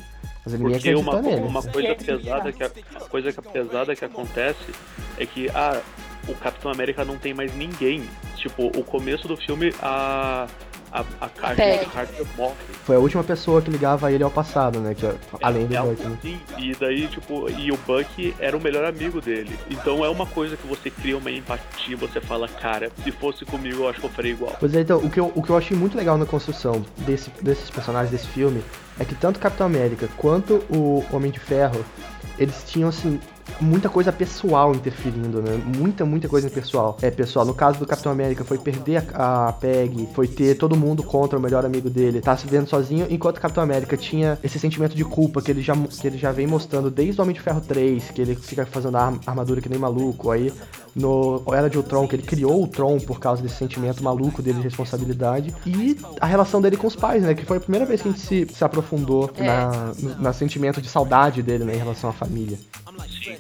Mas 0.46 0.56
Porque 0.56 0.96
uma, 0.96 1.16
uma 1.18 1.62
coisa 1.62 1.96
pesada 1.96 2.52
que 2.52 2.64
a, 2.64 2.72
a 2.96 3.00
coisa 3.02 3.32
pesada 3.32 3.96
que 3.96 4.04
acontece 4.04 4.74
é 5.18 5.26
que 5.26 5.50
ah, 5.50 5.80
o 6.28 6.34
Capitão 6.36 6.72
América 6.72 7.06
não 7.06 7.18
tem 7.18 7.34
mais 7.34 7.56
ninguém. 7.56 8.04
Tipo, 8.36 8.68
o 8.68 8.84
começo 8.84 9.28
do 9.28 9.38
filme 9.38 9.74
a 9.82 10.48
a, 10.92 11.04
a 11.22 11.30
Carter, 11.30 11.82
a 11.82 11.86
Carter 11.86 12.26
morre. 12.38 12.56
Foi 12.84 12.96
a 12.96 13.00
última 13.00 13.24
pessoa 13.24 13.62
que 13.62 13.72
ligava 13.72 14.12
ele 14.12 14.24
ao 14.24 14.32
passado, 14.32 14.80
né? 14.80 14.94
Que, 14.94 15.10
além 15.42 15.66
do 15.66 15.76
É 15.76 15.82
Buck, 15.82 16.04
né? 16.04 16.18
assim, 16.20 16.40
e 16.58 16.76
daí, 16.76 17.08
tipo, 17.08 17.50
e 17.50 17.72
o 17.72 17.78
Buck 17.78 18.36
era 18.40 18.56
o 18.56 18.62
melhor 18.62 18.86
amigo 18.86 19.22
dele. 19.22 19.58
Então 19.70 20.04
é 20.04 20.10
uma 20.10 20.26
coisa 20.26 20.58
que 20.58 20.68
você 20.68 20.90
cria 20.90 21.18
uma 21.18 21.32
empatia, 21.32 21.96
você 21.96 22.20
fala, 22.20 22.48
cara, 22.48 22.92
se 23.04 23.12
fosse 23.12 23.46
comigo 23.46 23.84
eu 23.84 23.90
acho 23.90 24.00
que 24.00 24.06
eu 24.06 24.10
faria 24.10 24.32
igual. 24.32 24.56
Pois 24.60 24.74
é, 24.76 24.82
então, 24.82 25.00
o 25.00 25.10
que, 25.10 25.20
eu, 25.20 25.32
o 25.34 25.42
que 25.42 25.50
eu 25.50 25.58
achei 25.58 25.76
muito 25.78 25.98
legal 25.98 26.18
na 26.18 26.26
construção 26.26 26.86
desse, 26.98 27.32
desses 27.42 27.70
personagens 27.70 28.12
desse 28.12 28.28
filme 28.28 28.62
é 29.00 29.06
que 29.06 29.16
tanto 29.16 29.38
o 29.38 29.40
Capitão 29.40 29.66
América 29.66 30.10
quanto 30.18 30.56
o 30.70 31.06
Homem 31.12 31.32
de 31.32 31.40
Ferro, 31.40 31.84
eles 32.38 32.64
tinham, 32.68 32.90
assim, 32.90 33.20
muita 33.60 33.90
coisa 33.90 34.12
pessoal 34.12 34.74
interferindo, 34.74 35.42
né? 35.42 35.60
Muita, 35.78 36.06
muita 36.06 36.28
coisa 36.28 36.50
pessoal. 36.50 36.98
É, 37.02 37.10
pessoal, 37.12 37.46
no 37.46 37.54
caso 37.54 37.80
do 37.80 37.86
Capitão 37.86 38.12
América 38.12 38.44
foi 38.44 38.58
perder 38.58 39.04
a, 39.14 39.50
a 39.50 39.54
Peg, 39.54 40.08
foi 40.14 40.28
ter 40.28 40.56
todo 40.56 40.76
mundo 40.76 41.04
contra 41.04 41.38
o 41.38 41.42
melhor 41.42 41.66
amigo 41.66 41.90
dele, 41.90 42.22
tá 42.22 42.36
se 42.38 42.48
vendo 42.48 42.68
sozinho, 42.68 43.08
enquanto 43.10 43.38
o 43.38 43.42
Capitão 43.42 43.64
América 43.64 43.96
tinha 43.98 44.38
esse 44.44 44.58
sentimento 44.60 44.96
de 44.96 45.04
culpa 45.06 45.42
que 45.42 45.52
ele 45.52 45.62
já, 45.62 45.76
que 45.76 46.08
ele 46.08 46.18
já 46.18 46.32
vem 46.32 46.48
mostrando 46.48 46.90
desde 46.90 47.20
o 47.20 47.24
Homem 47.24 47.36
de 47.36 47.42
Ferro 47.42 47.62
3, 47.62 48.12
que 48.12 48.22
ele 48.22 48.36
fica 48.36 48.66
fazendo 48.66 48.98
a 48.98 49.02
arm- 49.06 49.20
armadura 49.26 49.62
que 49.62 49.70
nem 49.70 49.80
maluco, 49.80 50.32
aí 50.32 50.52
no 50.96 51.42
Era 51.54 51.70
de 51.70 51.78
Ultron, 51.78 52.08
que 52.08 52.16
ele 52.16 52.24
criou 52.24 52.64
o 52.64 52.68
Tron 52.68 53.00
por 53.00 53.20
causa 53.20 53.42
desse 53.42 53.56
sentimento 53.56 54.04
maluco 54.04 54.42
dele 54.42 54.58
de 54.58 54.64
responsabilidade, 54.64 55.54
e 55.66 55.98
a 56.20 56.26
relação 56.26 56.62
dele 56.62 56.78
com 56.78 56.88
os 56.88 56.96
pais, 56.96 57.24
né, 57.24 57.34
que 57.34 57.46
foi 57.46 57.58
a 57.58 57.62
primeira 57.62 57.86
vez 57.86 58.02
que 58.02 58.10
a 58.10 58.12
gente 58.12 58.22
se, 58.24 58.48
se 58.54 58.64
aprofundou 58.64 59.30
É. 59.38 59.44
na, 59.46 59.94
no, 60.00 60.22
na 60.22 60.34
sentimento 60.34 60.82
de 60.82 60.90
saudade 60.90 61.42
dele, 61.42 61.64
né, 61.64 61.76
em 61.76 61.78
relação 61.78 62.10
à 62.10 62.14
família. 62.14 62.58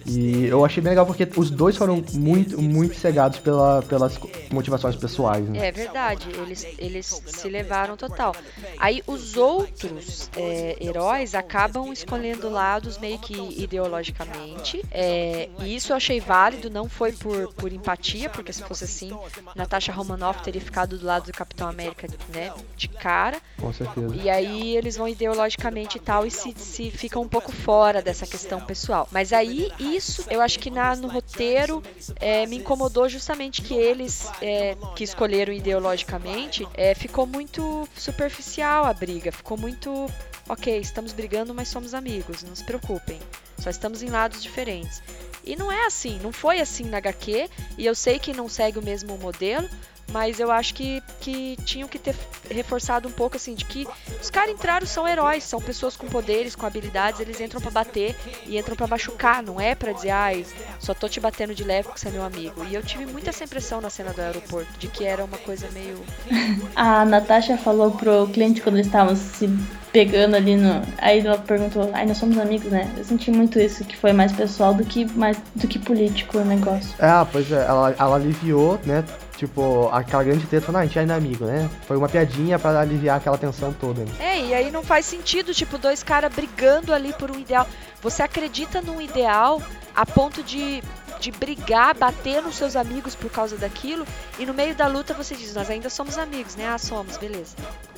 E 0.05 0.45
eu 0.45 0.63
achei 0.63 0.81
bem 0.81 0.91
legal 0.91 1.05
porque 1.05 1.27
os 1.37 1.49
dois 1.49 1.75
foram 1.75 2.03
muito, 2.13 2.61
muito 2.61 2.95
cegados 2.95 3.39
pela, 3.39 3.81
pelas 3.83 4.19
motivações 4.51 4.95
pessoais, 4.95 5.47
né. 5.47 5.67
É 5.67 5.71
verdade, 5.71 6.27
eles, 6.37 6.67
eles 6.77 7.21
se 7.25 7.49
levaram 7.49 7.97
total. 7.97 8.35
Aí 8.77 9.01
os 9.07 9.37
outros 9.37 10.29
é, 10.35 10.77
heróis 10.79 11.33
acabam 11.33 11.91
escolhendo 11.91 12.49
lados 12.49 12.97
meio 12.97 13.19
que 13.19 13.33
ideologicamente. 13.61 14.83
É, 14.91 15.49
e 15.59 15.75
isso 15.75 15.91
eu 15.91 15.97
achei 15.97 16.19
válido, 16.19 16.69
não 16.69 16.87
foi 16.87 17.11
por, 17.13 17.53
por 17.53 17.71
empatia, 17.71 18.29
porque 18.29 18.53
se 18.53 18.63
fosse 18.63 18.83
assim, 18.83 19.11
Natasha 19.55 19.91
Romanoff 19.91 20.43
teria 20.43 20.61
ficado 20.61 20.97
do 20.97 21.05
lado 21.05 21.25
do 21.25 21.33
Capitão 21.33 21.67
América, 21.67 22.07
né, 22.29 22.51
de 22.75 22.87
cara. 22.87 23.41
Com 23.59 23.73
certeza. 23.73 24.15
E 24.15 24.29
aí 24.29 24.75
eles 24.75 24.97
vão 24.97 25.07
ideologicamente 25.07 25.97
e 25.97 26.01
tal 26.01 26.25
e 26.25 26.31
se, 26.31 26.53
se 26.57 26.91
ficam 26.91 27.21
um 27.21 27.27
pouco 27.27 27.51
fora 27.51 28.01
dessa 28.01 28.25
questão 28.25 28.59
pessoal. 28.61 29.07
Mas 29.11 29.33
aí 29.33 29.70
isso, 29.79 30.25
eu 30.29 30.41
acho 30.41 30.59
que 30.59 30.69
na, 30.69 30.95
no 30.95 31.07
roteiro 31.07 31.81
é, 32.15 32.45
me 32.45 32.57
incomodou 32.57 33.07
justamente 33.09 33.61
que 33.61 33.73
eles 33.73 34.27
é, 34.41 34.75
que 34.95 35.03
escolheram 35.03 35.53
ideologicamente 35.53 36.67
é, 36.73 36.93
ficou 36.93 37.25
muito 37.25 37.87
superficial 37.95 38.85
a 38.85 38.93
briga, 38.93 39.31
ficou 39.31 39.57
muito 39.57 40.09
ok, 40.47 40.77
estamos 40.79 41.13
brigando, 41.13 41.53
mas 41.53 41.67
somos 41.67 41.93
amigos, 41.93 42.43
não 42.43 42.55
se 42.55 42.63
preocupem. 42.63 43.19
Só 43.57 43.69
estamos 43.69 44.01
em 44.01 44.09
lados 44.09 44.41
diferentes. 44.41 45.01
E 45.43 45.55
não 45.55 45.71
é 45.71 45.85
assim, 45.85 46.19
não 46.19 46.31
foi 46.31 46.59
assim 46.59 46.83
na 46.83 46.97
HQ, 46.97 47.49
e 47.77 47.85
eu 47.85 47.95
sei 47.95 48.19
que 48.19 48.33
não 48.33 48.47
segue 48.47 48.77
o 48.77 48.81
mesmo 48.81 49.17
modelo, 49.17 49.67
mas 50.11 50.39
eu 50.39 50.51
acho 50.51 50.73
que, 50.73 51.01
que 51.19 51.57
tinham 51.65 51.87
que 51.87 51.97
ter 51.97 52.15
reforçado 52.49 53.07
um 53.07 53.11
pouco 53.11 53.37
assim 53.37 53.53
de 53.53 53.65
que 53.65 53.87
os 54.21 54.29
caras 54.29 54.51
entraram 54.51 54.85
são 54.85 55.07
heróis, 55.07 55.43
são 55.43 55.61
pessoas 55.61 55.95
com 55.95 56.07
poderes, 56.07 56.55
com 56.55 56.65
habilidades, 56.65 57.19
eles 57.19 57.39
entram 57.39 57.61
pra 57.61 57.71
bater 57.71 58.15
e 58.45 58.57
entram 58.57 58.75
pra 58.75 58.87
machucar, 58.87 59.41
não 59.41 59.59
é 59.59 59.73
pra 59.75 59.91
dizer, 59.91 60.11
ai, 60.11 60.45
só 60.79 60.93
tô 60.93 61.07
te 61.07 61.19
batendo 61.19 61.55
de 61.55 61.63
leve 61.63 61.87
porque 61.87 61.99
você 61.99 62.09
é 62.09 62.11
meu 62.11 62.23
amigo. 62.23 62.65
E 62.65 62.75
eu 62.75 62.83
tive 62.83 63.05
muito 63.05 63.29
essa 63.29 63.43
impressão 63.43 63.81
na 63.81 63.89
cena 63.89 64.11
do 64.13 64.21
aeroporto, 64.21 64.71
de 64.77 64.87
que 64.87 65.03
era 65.03 65.23
uma 65.23 65.37
coisa 65.37 65.69
meio. 65.71 65.99
A 66.75 67.05
Natasha 67.05 67.57
falou 67.57 67.91
pro 67.91 68.27
cliente 68.27 68.61
quando 68.61 68.75
eles 68.75 68.87
estavam 68.87 69.15
se 69.15 69.49
pegando 69.91 70.35
ali 70.35 70.55
no. 70.55 70.81
Aí 70.97 71.19
ela 71.19 71.37
perguntou, 71.37 71.89
ai, 71.93 72.05
nós 72.05 72.17
somos 72.17 72.37
amigos, 72.37 72.71
né? 72.71 72.89
Eu 72.97 73.03
senti 73.03 73.31
muito 73.31 73.59
isso, 73.59 73.83
que 73.83 73.95
foi 73.95 74.13
mais 74.13 74.31
pessoal 74.31 74.73
do 74.73 74.83
que 74.83 75.05
mais 75.17 75.37
do 75.55 75.67
que 75.67 75.79
político 75.79 76.37
o 76.37 76.45
negócio. 76.45 76.93
Ah, 76.99 77.25
pois 77.29 77.51
é, 77.51 77.65
ela, 77.65 77.95
ela 77.97 78.15
aliviou, 78.15 78.79
né? 78.85 79.03
Tipo, 79.41 79.89
aquela 79.91 80.23
grande 80.23 80.45
treta, 80.45 80.67
falando, 80.67 80.81
ah, 80.81 80.83
a 80.83 80.85
gente 80.85 80.99
ainda 80.99 81.15
é 81.15 81.17
amigo, 81.17 81.45
né? 81.45 81.67
Foi 81.87 81.97
uma 81.97 82.07
piadinha 82.07 82.59
pra 82.59 82.79
aliviar 82.79 83.17
aquela 83.17 83.39
tensão 83.39 83.73
toda. 83.73 84.03
Né? 84.05 84.11
É, 84.19 84.39
e 84.39 84.53
aí 84.53 84.69
não 84.69 84.83
faz 84.83 85.03
sentido, 85.07 85.51
tipo, 85.51 85.79
dois 85.79 86.03
caras 86.03 86.31
brigando 86.31 86.93
ali 86.93 87.11
por 87.13 87.31
um 87.31 87.39
ideal. 87.39 87.67
Você 88.03 88.21
acredita 88.21 88.81
num 88.83 89.01
ideal 89.01 89.59
a 89.95 90.05
ponto 90.05 90.43
de, 90.43 90.83
de 91.19 91.31
brigar, 91.31 91.95
bater 91.97 92.39
nos 92.43 92.53
seus 92.55 92.75
amigos 92.75 93.15
por 93.15 93.31
causa 93.31 93.57
daquilo, 93.57 94.05
e 94.37 94.45
no 94.45 94.53
meio 94.53 94.75
da 94.75 94.85
luta 94.85 95.11
você 95.15 95.35
diz, 95.35 95.55
nós 95.55 95.71
ainda 95.71 95.89
somos 95.89 96.19
amigos, 96.19 96.55
né? 96.55 96.67
Ah, 96.67 96.77
somos, 96.77 97.17
beleza. 97.17 97.55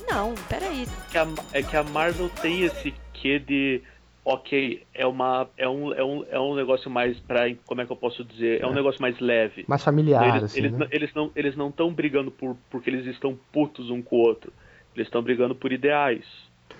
Não, 0.08 0.34
peraí. 0.48 0.88
Que 1.10 1.18
a- 1.18 1.28
é 1.52 1.62
que 1.62 1.76
a 1.76 1.82
Marvel 1.82 2.30
tem 2.40 2.62
esse 2.62 2.94
quê 3.12 3.38
de 3.38 3.82
ok, 4.24 4.86
é 4.94 5.06
uma 5.06 5.48
é 5.56 5.68
um, 5.68 5.92
é 5.92 6.02
um, 6.04 6.24
é 6.30 6.40
um 6.40 6.54
negócio 6.54 6.90
mais 6.90 7.18
pra. 7.20 7.42
como 7.66 7.80
é 7.80 7.86
que 7.86 7.92
eu 7.92 7.96
posso 7.96 8.24
dizer? 8.24 8.60
É 8.62 8.66
um 8.66 8.72
negócio 8.74 9.00
mais 9.02 9.18
leve. 9.20 9.64
Mais 9.68 9.84
familiar, 9.84 10.28
Eles, 10.28 10.44
assim, 10.44 10.58
eles, 10.58 10.72
né? 10.72 10.78
não- 10.78 10.88
eles 10.90 11.14
não 11.14 11.32
eles 11.36 11.56
não 11.56 11.68
estão 11.68 11.92
brigando 11.92 12.30
por 12.30 12.56
porque 12.70 12.90
eles 12.90 13.06
estão 13.06 13.38
putos 13.52 13.90
um 13.90 14.02
com 14.02 14.16
o 14.16 14.20
outro. 14.20 14.52
Eles 14.94 15.06
estão 15.08 15.22
brigando 15.22 15.54
por 15.54 15.72
ideais. 15.72 16.24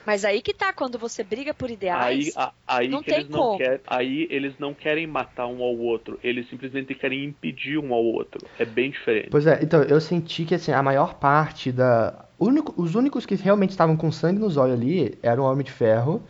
Mas 0.07 0.25
aí 0.25 0.41
que 0.41 0.53
tá, 0.55 0.73
quando 0.73 0.99
você 0.99 1.23
briga 1.23 1.53
por 1.55 1.69
Aí, 1.69 1.75
ideais. 1.75 2.33
a- 2.37 2.53
aí 2.67 2.89
não 2.89 3.03
que 3.03 3.11
tem 3.11 3.19
eles 3.21 3.31
não 3.31 3.39
como. 3.41 3.59
querem, 3.59 3.81
aí 3.87 4.27
eles 4.31 4.55
não 4.59 4.75
querem 4.75 5.07
matar 5.07 5.47
um 5.47 5.63
ao 5.63 5.77
outro, 5.77 6.19
eles 6.23 6.49
simplesmente 6.49 6.95
querem 6.95 7.25
impedir 7.25 7.79
um 7.79 7.93
ao 7.93 8.03
outro. 8.05 8.47
É 8.59 8.65
bem 8.65 8.91
diferente. 8.91 9.29
Pois 9.31 9.47
é, 9.47 9.61
então, 9.63 9.83
eu 9.83 10.01
senti 10.01 10.45
que 10.45 10.55
assim, 10.55 10.73
a 10.73 10.83
maior 10.83 11.15
parte 11.15 11.71
da, 11.73 12.27
único, 12.39 12.75
os 12.81 12.95
únicos 12.95 13.25
que 13.27 13.35
realmente 13.35 13.71
estavam 13.71 13.97
com 13.97 14.11
sangue 14.13 14.39
nos 14.41 14.57
olhos 14.57 14.75
ali 14.75 15.19
eram 15.23 15.45
o 15.45 15.47
Homem 15.51 15.65
de 15.65 15.73
Ferro 15.73 16.23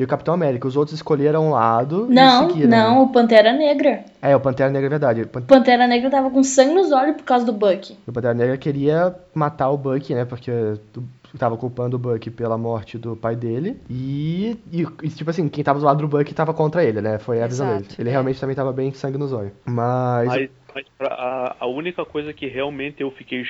e 0.00 0.04
o 0.04 0.08
Capitão 0.08 0.32
América. 0.34 0.66
Os 0.66 0.76
outros 0.76 0.94
escolheram 0.96 1.48
um 1.48 1.50
lado 1.50 2.06
Não, 2.08 2.46
e 2.46 2.50
seguiram. 2.52 2.68
não, 2.70 3.02
o 3.04 3.12
Pantera 3.12 3.52
Negra. 3.52 4.04
É, 4.22 4.34
o 4.34 4.40
Pantera 4.40 4.70
Negra 4.70 4.86
é 4.86 4.90
verdade. 4.90 5.22
O 5.22 5.28
Pan- 5.28 5.42
Pantera 5.42 5.86
Negra 5.86 6.10
tava 6.10 6.30
com 6.30 6.42
sangue 6.42 6.74
nos 6.74 6.90
olhos 6.92 7.16
por 7.16 7.24
causa 7.24 7.44
do 7.44 7.52
Bucky. 7.52 7.96
o 8.06 8.12
Pantera 8.12 8.34
Negra 8.34 8.56
queria 8.56 9.14
matar 9.34 9.70
o 9.70 9.76
Bucky, 9.76 10.14
né? 10.14 10.24
Porque 10.24 10.50
tava 11.38 11.56
culpando 11.56 11.96
o 11.96 11.98
Bucky 11.98 12.30
pela 12.30 12.58
morte 12.58 12.98
do 12.98 13.14
pai 13.14 13.36
dele. 13.36 13.80
E, 13.88 14.56
e, 14.72 14.82
e, 15.02 15.08
tipo 15.10 15.30
assim, 15.30 15.48
quem 15.48 15.62
tava 15.62 15.78
do 15.78 15.84
lado 15.84 15.98
do 16.00 16.08
Bucky 16.08 16.34
tava 16.34 16.52
contra 16.52 16.82
ele, 16.82 17.00
né? 17.00 17.18
Foi 17.18 17.40
a 17.42 17.46
visão 17.46 17.76
dele. 17.76 17.86
Ele 17.98 18.10
realmente 18.10 18.40
também 18.40 18.56
tava 18.56 18.72
bem 18.72 18.92
sangue 18.92 19.18
nos 19.18 19.32
olhos. 19.32 19.52
Mas. 19.64 20.26
Mas, 20.28 20.50
mas 20.74 20.84
pra- 20.98 21.14
a, 21.14 21.56
a 21.60 21.66
única 21.66 22.04
coisa 22.04 22.32
que 22.32 22.46
realmente 22.46 23.00
eu 23.02 23.10
fiquei 23.10 23.44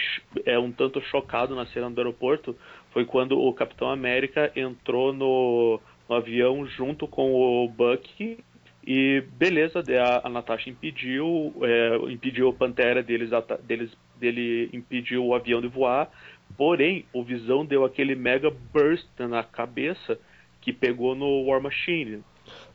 é, 0.44 0.58
um 0.58 0.70
tanto 0.72 1.00
chocado 1.00 1.54
na 1.54 1.64
cena 1.66 1.88
do 1.90 1.98
aeroporto 2.00 2.54
foi 2.92 3.04
quando 3.04 3.38
o 3.38 3.52
Capitão 3.54 3.88
América 3.90 4.50
entrou 4.56 5.12
no, 5.12 5.78
no 6.10 6.16
avião 6.16 6.66
junto 6.66 7.06
com 7.06 7.32
o 7.32 7.68
Bucky 7.68 8.38
e 8.84 9.22
beleza, 9.38 9.80
a, 10.02 10.26
a 10.26 10.30
Natasha 10.30 10.68
impediu, 10.68 11.54
é, 11.62 11.96
impediu 12.10 12.48
o 12.48 12.52
Pantera 12.52 13.00
deles, 13.02 13.30
deles, 13.62 13.90
dele 14.18 14.68
impediu 14.72 15.24
o 15.24 15.34
avião 15.34 15.60
de 15.60 15.68
voar, 15.68 16.10
porém 16.56 17.04
o 17.12 17.22
Visão 17.22 17.64
deu 17.64 17.84
aquele 17.84 18.16
mega 18.16 18.50
burst 18.72 19.06
na 19.20 19.44
cabeça 19.44 20.18
que 20.60 20.72
pegou 20.72 21.14
no 21.14 21.44
War 21.46 21.62
Machine. 21.62 22.22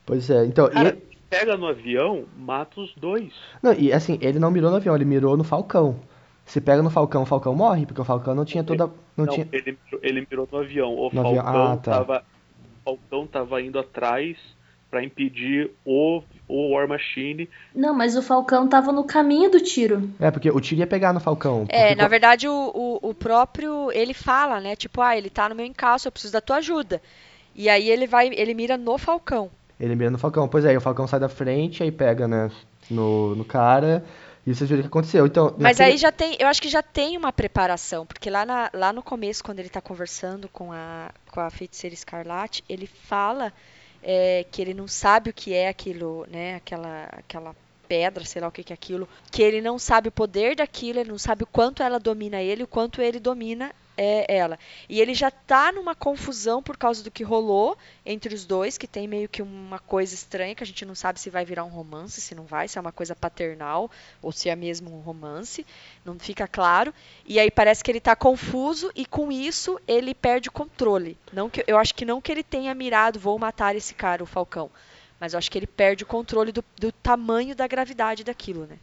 Pois 0.05 0.29
é, 0.29 0.45
então. 0.45 0.67
e- 0.67 0.71
Cara, 0.71 0.97
pega 1.29 1.57
no 1.57 1.67
avião, 1.67 2.25
mata 2.37 2.79
os 2.79 2.93
dois. 2.95 3.33
Não, 3.61 3.73
e 3.73 3.91
assim, 3.91 4.17
ele 4.21 4.39
não 4.39 4.49
mirou 4.51 4.71
no 4.71 4.77
avião, 4.77 4.95
ele 4.95 5.05
mirou 5.05 5.35
no 5.35 5.43
Falcão. 5.43 5.99
Se 6.45 6.61
pega 6.61 6.81
no 6.83 6.91
Falcão, 6.91 7.23
o 7.23 7.25
Falcão 7.25 7.55
morre, 7.55 7.85
porque 7.87 7.99
o 7.99 8.05
Falcão 8.05 8.33
não 8.35 8.45
tinha 8.45 8.63
toda. 8.63 8.85
Não, 9.17 9.25
Não, 9.25 9.33
tinha. 9.33 9.47
ele, 9.51 9.77
mirou- 9.85 9.99
ele 10.03 10.27
mirou 10.29 10.47
no 10.51 10.59
avião. 10.59 10.93
O 10.93 11.09
No 11.11 11.27
avião, 11.27 11.43
Falcão 11.43 11.63
ah, 11.71 11.77
tá. 11.77 11.91
tava, 11.97 12.23
Falcão 12.85 13.25
tava 13.25 13.61
indo 13.61 13.79
atrás 13.79 14.37
pra 14.89 15.03
impedir 15.03 15.71
o, 15.83 16.21
o 16.47 16.71
War 16.71 16.87
Machine. 16.87 17.49
Não, 17.75 17.93
mas 17.93 18.15
o 18.15 18.21
Falcão 18.21 18.67
tava 18.67 18.91
no 18.91 19.03
caminho 19.03 19.49
do 19.49 19.59
tiro. 19.59 20.09
É, 20.19 20.29
porque 20.29 20.49
o 20.49 20.61
tiro 20.61 20.79
ia 20.79 20.87
pegar 20.87 21.11
no 21.11 21.19
Falcão. 21.19 21.65
É, 21.67 21.95
na 21.95 22.07
verdade, 22.07 22.47
o, 22.47 22.71
o, 22.73 23.09
o 23.09 23.13
próprio, 23.13 23.91
ele 23.91 24.13
fala, 24.13 24.61
né? 24.61 24.75
Tipo, 24.75 25.01
ah, 25.01 25.17
ele 25.17 25.29
tá 25.29 25.49
no 25.49 25.55
meu 25.55 25.65
encalço, 25.65 26.07
eu 26.07 26.11
preciso 26.11 26.33
da 26.33 26.39
tua 26.39 26.57
ajuda. 26.57 27.01
E 27.55 27.67
aí 27.67 27.89
ele 27.89 28.05
vai, 28.05 28.27
ele 28.27 28.53
mira 28.53 28.77
no 28.77 28.97
Falcão. 28.97 29.49
Ele 29.79 29.95
mira 29.95 30.11
no 30.11 30.17
Falcão. 30.17 30.47
Pois 30.47 30.63
é, 30.63 30.73
e 30.73 30.77
o 30.77 30.81
Falcão 30.81 31.07
sai 31.07 31.19
da 31.19 31.27
frente, 31.27 31.83
aí 31.83 31.91
pega, 31.91 32.27
né, 32.27 32.51
no, 32.89 33.35
no 33.35 33.43
cara. 33.43 34.05
E 34.45 34.53
vocês 34.53 34.69
viram 34.69 34.81
o 34.81 34.83
que 34.83 34.87
aconteceu. 34.87 35.25
Então, 35.25 35.55
Mas 35.57 35.79
aí 35.81 35.97
já 35.97 36.11
tem, 36.11 36.35
eu 36.39 36.47
acho 36.47 36.61
que 36.61 36.69
já 36.69 36.83
tem 36.83 37.17
uma 37.17 37.33
preparação, 37.33 38.05
porque 38.05 38.29
lá, 38.29 38.45
na- 38.45 38.69
lá 38.73 38.93
no 38.93 39.01
começo, 39.01 39.43
quando 39.43 39.59
ele 39.59 39.69
tá 39.69 39.81
conversando 39.81 40.47
com 40.49 40.71
a, 40.71 41.11
com 41.31 41.39
a 41.39 41.49
feiticeira 41.49 41.93
Escarlate, 41.93 42.63
ele 42.69 42.85
fala 42.85 43.51
é, 44.03 44.45
que 44.51 44.61
ele 44.61 44.73
não 44.75 44.87
sabe 44.87 45.31
o 45.31 45.33
que 45.33 45.51
é 45.53 45.67
aquilo, 45.67 46.27
né? 46.29 46.55
Aquela, 46.55 47.05
aquela 47.11 47.55
pedra, 47.87 48.23
sei 48.23 48.39
lá 48.41 48.47
o 48.47 48.51
que 48.51 48.63
que 48.63 48.71
é 48.71 48.75
aquilo, 48.75 49.09
que 49.31 49.41
ele 49.41 49.61
não 49.61 49.79
sabe 49.79 50.09
o 50.09 50.11
poder 50.11 50.55
daquilo, 50.55 50.99
ele 50.99 51.09
não 51.09 51.17
sabe 51.17 51.43
o 51.43 51.47
quanto 51.47 51.81
ela 51.81 51.99
domina 51.99 52.39
ele, 52.41 52.61
o 52.63 52.67
quanto 52.67 53.01
ele 53.01 53.19
domina 53.19 53.71
é, 53.97 54.35
ela. 54.35 54.59
E 54.87 55.01
ele 55.01 55.13
já 55.13 55.31
tá 55.31 55.71
numa 55.71 55.95
confusão 55.95 56.61
por 56.61 56.77
causa 56.77 57.03
do 57.03 57.11
que 57.11 57.23
rolou 57.23 57.77
entre 58.05 58.33
os 58.33 58.45
dois, 58.45 58.77
que 58.77 58.87
tem 58.87 59.07
meio 59.07 59.29
que 59.29 59.41
uma 59.41 59.79
coisa 59.79 60.13
estranha, 60.13 60.55
que 60.55 60.63
a 60.63 60.65
gente 60.65 60.85
não 60.85 60.95
sabe 60.95 61.19
se 61.19 61.29
vai 61.29 61.45
virar 61.45 61.63
um 61.63 61.69
romance, 61.69 62.21
se 62.21 62.35
não 62.35 62.45
vai, 62.45 62.67
se 62.67 62.77
é 62.77 62.81
uma 62.81 62.91
coisa 62.91 63.15
paternal 63.15 63.89
ou 64.21 64.31
se 64.31 64.49
é 64.49 64.55
mesmo 64.55 64.95
um 64.95 64.99
romance, 64.99 65.65
não 66.03 66.19
fica 66.19 66.47
claro. 66.47 66.93
E 67.25 67.39
aí 67.39 67.49
parece 67.49 67.83
que 67.83 67.91
ele 67.91 67.99
tá 67.99 68.15
confuso 68.15 68.91
e 68.95 69.05
com 69.05 69.31
isso 69.31 69.79
ele 69.87 70.13
perde 70.13 70.49
o 70.49 70.51
controle. 70.51 71.17
Não 71.31 71.49
que, 71.49 71.63
eu 71.67 71.77
acho 71.77 71.93
que 71.93 72.05
não 72.05 72.21
que 72.21 72.31
ele 72.31 72.43
tenha 72.43 72.73
mirado, 72.75 73.19
vou 73.19 73.37
matar 73.39 73.75
esse 73.75 73.93
cara, 73.93 74.23
o 74.23 74.27
Falcão. 74.27 74.69
Mas 75.19 75.33
eu 75.33 75.37
acho 75.37 75.49
que 75.49 75.57
ele 75.57 75.67
perde 75.67 76.03
o 76.03 76.07
controle 76.07 76.51
do, 76.51 76.63
do 76.77 76.91
tamanho 76.91 77.55
da 77.55 77.65
gravidade 77.67 78.23
daquilo, 78.23 78.65
né? 78.65 78.77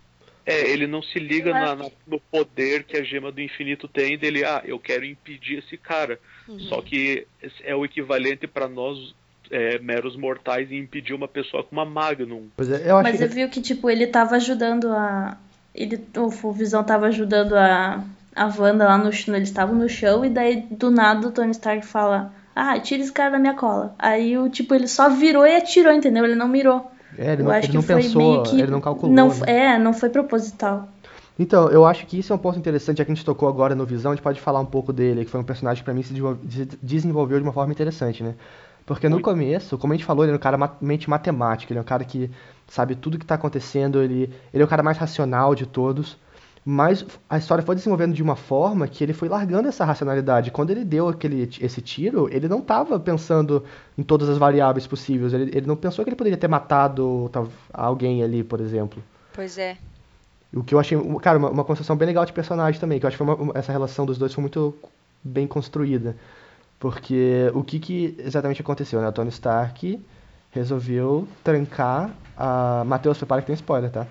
É, 0.44 0.68
ele 0.70 0.86
não 0.86 1.02
se 1.02 1.18
liga 1.18 1.52
na- 1.52 1.76
na- 1.76 1.90
no 2.06 2.18
poder 2.18 2.82
que 2.84 2.96
a 2.96 3.02
gema 3.04 3.30
do 3.30 3.40
infinito 3.40 3.86
tem 3.86 4.18
dele. 4.18 4.44
Ah, 4.44 4.62
eu 4.64 4.78
quero 4.78 5.04
impedir 5.04 5.58
esse 5.58 5.76
cara. 5.76 6.18
Uhum. 6.48 6.58
Só 6.60 6.82
que 6.82 7.26
é 7.64 7.74
o 7.76 7.84
equivalente 7.84 8.46
pra 8.46 8.68
nós 8.68 9.14
é, 9.50 9.78
meros 9.78 10.16
mortais 10.16 10.72
em 10.72 10.78
impedir 10.78 11.12
uma 11.14 11.28
pessoa 11.28 11.62
com 11.62 11.72
uma 11.76 11.84
Magnum. 11.84 12.48
Pois 12.56 12.70
é, 12.70 12.90
eu 12.90 13.02
Mas 13.02 13.18
que. 13.18 13.24
eu 13.24 13.28
vi 13.28 13.48
que, 13.48 13.60
tipo, 13.60 13.88
ele 13.90 14.06
tava 14.06 14.36
ajudando 14.36 14.90
a. 14.90 15.36
Ele, 15.74 16.00
o 16.16 16.52
Visão 16.52 16.82
tava 16.82 17.06
ajudando 17.06 17.54
a, 17.54 18.02
a 18.34 18.46
Wanda 18.58 18.84
lá 18.84 18.98
no 18.98 19.12
chão. 19.12 19.34
Eles 19.36 19.48
estavam 19.48 19.74
no 19.74 19.88
chão 19.88 20.24
e 20.24 20.30
daí 20.30 20.66
do 20.70 20.90
nada 20.90 21.28
o 21.28 21.30
Tony 21.32 21.50
Stark 21.52 21.84
fala: 21.86 22.32
Ah, 22.54 22.78
tira 22.80 23.02
esse 23.02 23.12
cara 23.12 23.30
da 23.32 23.38
minha 23.38 23.54
cola. 23.54 23.94
Aí 23.98 24.36
o 24.38 24.48
tipo, 24.48 24.74
ele 24.74 24.88
só 24.88 25.08
virou 25.10 25.46
e 25.46 25.54
atirou, 25.54 25.92
entendeu? 25.92 26.24
Ele 26.24 26.34
não 26.34 26.48
mirou. 26.48 26.90
É, 27.18 27.32
ele 27.32 27.42
eu 27.42 27.46
não, 27.46 27.52
acho 27.52 27.60
ele 27.60 27.68
que 27.68 27.74
não 27.74 27.82
pensou, 27.82 28.42
que. 28.44 28.60
ele 28.60 28.70
não 28.70 28.80
calculou. 28.80 29.14
Não, 29.14 29.28
né? 29.28 29.34
É, 29.46 29.78
não 29.78 29.92
foi 29.92 30.08
proposital. 30.08 30.88
Então, 31.38 31.68
eu 31.70 31.84
acho 31.86 32.06
que 32.06 32.18
isso 32.18 32.32
é 32.32 32.36
um 32.36 32.38
ponto 32.38 32.58
interessante, 32.58 32.98
já 32.98 33.04
que 33.04 33.10
a 33.10 33.14
gente 33.14 33.24
tocou 33.24 33.48
agora 33.48 33.74
no 33.74 33.86
Visão, 33.86 34.12
a 34.12 34.14
gente 34.14 34.22
pode 34.22 34.40
falar 34.40 34.60
um 34.60 34.66
pouco 34.66 34.92
dele, 34.92 35.24
que 35.24 35.30
foi 35.30 35.40
um 35.40 35.44
personagem 35.44 35.82
que 35.82 35.84
pra 35.84 35.94
mim 35.94 36.02
se 36.02 36.10
desenvol- 36.12 36.36
se 36.48 36.68
desenvolveu 36.82 37.38
de 37.38 37.42
uma 37.44 37.52
forma 37.52 37.72
interessante, 37.72 38.22
né? 38.22 38.34
Porque 38.84 39.08
no 39.08 39.20
começo, 39.20 39.78
como 39.78 39.92
a 39.92 39.96
gente 39.96 40.04
falou, 40.04 40.24
ele 40.24 40.32
é 40.32 40.36
um 40.36 40.38
cara 40.38 40.58
mente 40.80 41.08
matemática, 41.08 41.72
ele 41.72 41.78
é 41.78 41.80
um 41.82 41.84
cara 41.84 42.04
que 42.04 42.30
sabe 42.68 42.94
tudo 42.94 43.18
que 43.18 43.24
tá 43.24 43.36
acontecendo, 43.36 44.02
ele, 44.02 44.30
ele 44.52 44.62
é 44.62 44.64
o 44.64 44.68
cara 44.68 44.82
mais 44.82 44.98
racional 44.98 45.54
de 45.54 45.66
todos. 45.66 46.18
Mas 46.64 47.04
a 47.28 47.38
história 47.38 47.64
foi 47.64 47.74
desenvolvendo 47.74 48.14
de 48.14 48.22
uma 48.22 48.36
forma 48.36 48.86
que 48.86 49.02
ele 49.02 49.12
foi 49.12 49.28
largando 49.28 49.66
essa 49.68 49.84
racionalidade. 49.84 50.52
Quando 50.52 50.70
ele 50.70 50.84
deu 50.84 51.08
aquele, 51.08 51.50
esse 51.60 51.80
tiro, 51.80 52.28
ele 52.32 52.46
não 52.48 52.60
estava 52.60 53.00
pensando 53.00 53.64
em 53.98 54.02
todas 54.04 54.28
as 54.28 54.38
variáveis 54.38 54.86
possíveis. 54.86 55.32
Ele, 55.32 55.50
ele 55.52 55.66
não 55.66 55.74
pensou 55.74 56.04
que 56.04 56.08
ele 56.10 56.16
poderia 56.16 56.36
ter 56.38 56.46
matado 56.46 57.28
alguém 57.72 58.22
ali, 58.22 58.44
por 58.44 58.60
exemplo. 58.60 59.02
Pois 59.32 59.58
é. 59.58 59.76
O 60.54 60.62
que 60.62 60.72
eu 60.74 60.78
achei, 60.78 60.96
cara, 61.20 61.36
uma, 61.38 61.50
uma 61.50 61.64
construção 61.64 61.96
bem 61.96 62.06
legal 62.06 62.24
de 62.24 62.32
personagem 62.32 62.80
também, 62.80 63.00
que 63.00 63.06
eu 63.06 63.08
acho 63.08 63.16
que 63.16 63.22
uma- 63.24 63.52
essa 63.54 63.72
relação 63.72 64.06
dos 64.06 64.16
dois 64.16 64.32
foi 64.32 64.42
muito 64.42 64.72
bem 65.24 65.48
construída. 65.48 66.14
Porque 66.78 67.50
o 67.54 67.64
que, 67.64 67.78
que 67.80 68.14
exatamente 68.18 68.60
aconteceu, 68.60 69.00
né? 69.00 69.08
O 69.08 69.12
Tony 69.12 69.30
Stark 69.30 70.00
resolveu 70.52 71.26
trancar 71.42 72.10
a... 72.36 72.84
Matheus, 72.86 73.18
prepara 73.18 73.40
que 73.40 73.48
tem 73.48 73.54
spoiler, 73.54 73.90
tá? 73.90 74.06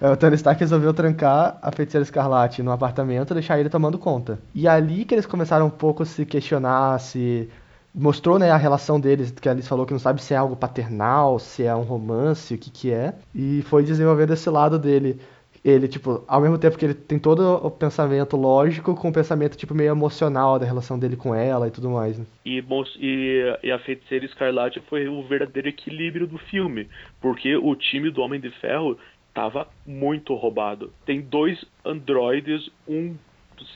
É, 0.00 0.10
O 0.10 0.16
Tony 0.16 0.36
Stark 0.36 0.60
resolveu 0.60 0.94
trancar 0.94 1.58
a 1.60 1.72
Feiticeira 1.72 2.02
Escarlate 2.02 2.62
no 2.62 2.70
apartamento 2.70 3.32
e 3.32 3.34
deixar 3.34 3.58
ele 3.58 3.68
tomando 3.68 3.98
conta. 3.98 4.38
E 4.54 4.68
ali 4.68 5.04
que 5.04 5.14
eles 5.14 5.26
começaram 5.26 5.66
um 5.66 5.70
pouco 5.70 6.02
a 6.02 6.06
se 6.06 6.24
questionar, 6.24 6.98
se... 7.00 7.48
Mostrou, 7.92 8.38
né, 8.38 8.52
a 8.52 8.56
relação 8.56 9.00
deles, 9.00 9.32
que 9.32 9.48
a 9.48 9.52
Alice 9.52 9.68
falou 9.68 9.84
que 9.84 9.92
não 9.92 9.98
sabe 9.98 10.22
se 10.22 10.32
é 10.32 10.36
algo 10.36 10.54
paternal, 10.54 11.40
se 11.40 11.64
é 11.64 11.74
um 11.74 11.82
romance, 11.82 12.54
o 12.54 12.58
que 12.58 12.70
que 12.70 12.92
é. 12.92 13.14
E 13.34 13.62
foi 13.62 13.82
desenvolvendo 13.82 14.32
esse 14.32 14.48
lado 14.48 14.78
dele 14.78 15.20
ele, 15.64 15.88
tipo, 15.88 16.24
ao 16.26 16.40
mesmo 16.40 16.58
tempo 16.58 16.78
que 16.78 16.84
ele 16.84 16.94
tem 16.94 17.18
todo 17.18 17.40
o 17.64 17.70
pensamento 17.70 18.36
lógico, 18.36 18.94
com 18.94 19.08
o 19.08 19.12
pensamento, 19.12 19.56
tipo, 19.56 19.74
meio 19.74 19.90
emocional 19.90 20.58
da 20.58 20.64
relação 20.64 20.98
dele 20.98 21.16
com 21.16 21.34
ela 21.34 21.68
e 21.68 21.70
tudo 21.70 21.90
mais, 21.90 22.18
né? 22.18 22.24
E, 22.44 22.64
e, 22.98 23.58
e 23.62 23.70
a 23.70 23.78
Feiticeira 23.78 24.24
Escarlate 24.24 24.80
foi 24.88 25.06
o 25.08 25.22
verdadeiro 25.22 25.68
equilíbrio 25.68 26.26
do 26.26 26.38
filme, 26.38 26.88
porque 27.20 27.56
o 27.56 27.74
time 27.74 28.10
do 28.10 28.22
Homem 28.22 28.40
de 28.40 28.50
Ferro 28.60 28.96
tava 29.34 29.68
muito 29.86 30.34
roubado. 30.34 30.92
Tem 31.04 31.20
dois 31.20 31.62
androides, 31.84 32.70
um 32.88 33.14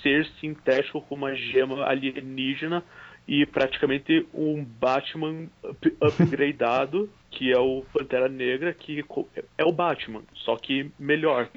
ser 0.03 0.27
sintético 0.40 1.03
com 1.03 1.14
uma 1.14 1.35
gema 1.35 1.85
alienígena 1.85 2.83
e 3.29 3.44
praticamente 3.47 4.27
um 4.35 4.64
Batman 4.64 5.47
up- 5.62 5.97
upgradado, 6.03 7.09
que 7.35 7.53
é 7.53 7.59
o 7.59 7.85
Pantera 7.92 8.29
Negra, 8.29 8.73
que 8.73 9.05
é 9.59 9.64
o 9.64 9.73
Batman, 9.73 10.23
só 10.35 10.57
que 10.57 10.90
melhor. 10.99 11.49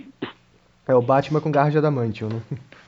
É 0.87 0.95
o 0.95 1.01
Batman 1.01 1.39
com 1.39 1.51
garra 1.51 1.69
de 1.69 1.77
adamantium, 1.77 2.29
né? 2.29 2.41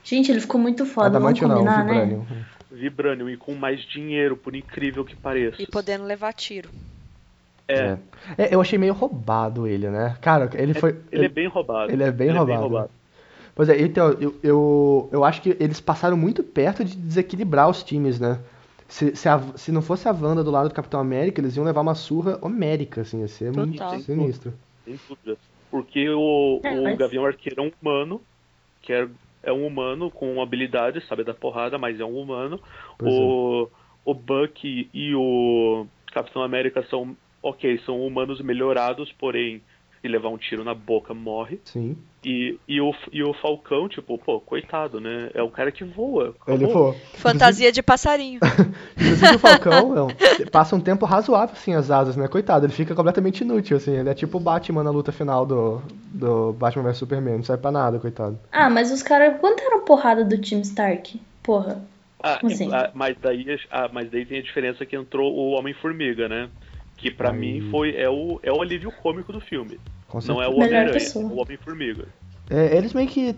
Gente, 0.04 0.32
ele 0.32 0.40
ficou 0.40 0.60
muito 0.60 0.86
foda, 0.86 1.20
vamos 1.20 1.40
Adamantium 1.40 1.48
não, 1.48 1.56
combinar, 1.58 1.86
né? 1.86 1.94
Vibranium. 1.94 2.26
Vibranium 2.72 3.30
e 3.30 3.38
com 3.38 3.54
mais 3.54 3.82
dinheiro, 3.82 4.36
por 4.36 4.56
incrível 4.56 5.06
que 5.06 5.16
pareça. 5.16 5.62
E 5.62 5.68
podendo 5.68 6.04
levar 6.04 6.34
tiro. 6.34 6.70
É, 7.68 7.98
É, 8.38 8.56
eu 8.56 8.60
achei 8.60 8.80
meio 8.80 8.94
roubado 8.94 9.68
ele, 9.68 9.90
né? 9.90 10.18
Cara, 10.22 10.50
ele 10.54 10.74
foi... 10.74 10.96
ele 11.12 11.26
é 11.26 11.30
bem 11.30 11.48
roubado. 11.48 11.92
ele 11.92 12.04
é 12.04 12.12
bem 12.12 12.32
roubado. 12.32 12.90
Pois 13.54 13.70
é, 13.70 13.80
então, 13.80 14.12
eu, 14.20 14.36
eu, 14.42 15.10
eu 15.12 15.24
acho 15.24 15.42
que 15.42 15.56
eles 15.60 15.80
passaram 15.80 16.18
muito 16.18 16.42
perto 16.42 16.84
de 16.84 16.96
desequilibrar 16.96 17.70
os 17.70 17.84
times, 17.84 18.20
né? 18.20 18.40
Se, 18.90 19.16
se, 19.16 19.30
a- 19.30 19.40
se 19.56 19.72
não 19.72 19.82
fosse 19.82 20.08
a 20.10 20.12
Wanda 20.12 20.44
do 20.44 20.52
lado 20.52 20.68
do 20.70 20.76
Capitão 20.76 21.00
América, 21.00 21.40
eles 21.40 21.56
iam 21.56 21.64
levar 21.64 21.82
uma 21.82 21.96
surra 21.96 22.40
homérica, 22.42 23.02
assim, 23.02 23.22
ia 23.22 23.28
ser 23.28 23.52
muito 23.56 23.74
Total. 23.78 24.00
sinistro. 24.00 24.54
Sem 24.84 25.00
dúvida. 25.08 25.38
Porque 25.70 26.10
o, 26.10 26.60
É, 26.64 26.72
o 26.80 26.84
mas- 26.86 26.98
Gavião 26.98 27.26
Arqueiro 27.26 27.62
é 27.62 27.64
um 27.66 27.72
humano, 27.82 28.20
que 28.82 28.92
é, 28.92 29.08
é 29.44 29.54
um 29.54 29.66
humano 29.68 30.10
com 30.10 30.42
habilidade, 30.42 31.06
sabe 31.08 31.24
da 31.24 31.34
porrada, 31.34 31.78
mas 31.78 32.00
é 32.00 32.04
um 32.04 32.20
humano. 32.20 32.60
Pois 32.98 33.14
O, 33.14 33.70
o 34.04 34.14
Bucky 34.16 34.90
e 34.92 35.14
o 35.14 35.86
Capitão 36.12 36.42
América 36.42 36.84
são, 36.90 37.16
ok, 37.44 37.78
são 37.86 38.02
humanos 38.06 38.42
melhorados, 38.42 39.12
porém 39.12 39.62
e 40.04 40.08
levar 40.08 40.30
um 40.30 40.38
tiro 40.38 40.64
na 40.64 40.74
boca 40.74 41.14
morre. 41.14 41.60
Sim. 41.66 41.98
E, 42.24 42.60
e, 42.68 42.82
o, 42.82 42.94
e 43.14 43.24
o 43.24 43.34
Falcão, 43.34 43.88
tipo, 43.88 44.18
pô, 44.18 44.42
coitado, 44.42 45.00
né? 45.00 45.30
É 45.34 45.42
o 45.42 45.50
cara 45.50 45.72
que 45.72 45.86
voa. 45.86 46.36
Ele 46.48 46.66
acabou. 46.66 46.74
voou. 46.74 46.96
Fantasia 47.14 47.72
de 47.72 47.82
passarinho. 47.82 48.40
Inclusive 49.00 49.36
o 49.36 49.40
Falcão 49.40 49.96
não, 49.96 50.08
passa 50.52 50.76
um 50.76 50.82
tempo 50.82 51.06
razoável 51.06 51.56
assim 51.56 51.74
as 51.74 51.90
asas, 51.90 52.18
né? 52.18 52.28
Coitado, 52.28 52.66
ele 52.66 52.74
fica 52.74 52.94
completamente 52.94 53.42
inútil, 53.42 53.78
assim. 53.78 53.96
Ele 53.96 54.10
é 54.10 54.14
tipo 54.14 54.38
o 54.38 54.42
Batman 54.42 54.84
na 54.84 54.92
luta 54.92 55.12
final 55.12 55.46
do, 55.46 55.82
do 56.14 56.52
Batman 56.54 56.84
vs 56.84 56.98
Superman, 56.98 57.38
não 57.38 57.44
serve 57.44 57.62
pra 57.62 57.72
nada, 57.72 58.00
coitado. 58.00 58.38
Ah, 58.52 58.70
mas 58.70 58.92
os 58.92 59.02
caras. 59.02 59.40
Quanto 59.40 59.64
era 59.64 59.78
a 59.78 59.82
porrada 59.82 60.26
do 60.26 60.38
time 60.38 60.62
Stark? 60.62 61.20
Porra. 61.42 61.82
Ah, 62.22 62.40
assim? 62.44 62.70
ah, 62.74 62.92
mas, 62.94 63.16
daí, 63.22 63.46
ah, 63.72 63.90
mas 63.92 64.12
daí 64.12 64.26
tem 64.26 64.40
a 64.40 64.44
diferença 64.44 64.86
que 64.86 64.96
entrou 64.96 65.34
o 65.34 65.52
Homem-Formiga, 65.52 66.28
né? 66.28 66.50
Que 67.00 67.10
pra 67.10 67.32
Aí. 67.32 67.38
mim 67.38 67.70
foi 67.72 67.96
é 67.96 68.10
o, 68.10 68.40
é 68.44 68.52
o 68.52 68.62
alívio 68.62 68.92
cômico 69.02 69.32
do 69.32 69.40
filme. 69.40 69.80
Com 70.08 70.20
Não 70.28 70.42
é 70.42 70.48
o 70.48 70.56
Homem-Aranha, 70.56 70.98
é 70.98 71.18
o 71.18 71.40
Homem-Formiga. 71.40 72.06
É, 72.50 72.76
eles 72.78 72.94
meio 72.94 73.08
que. 73.08 73.36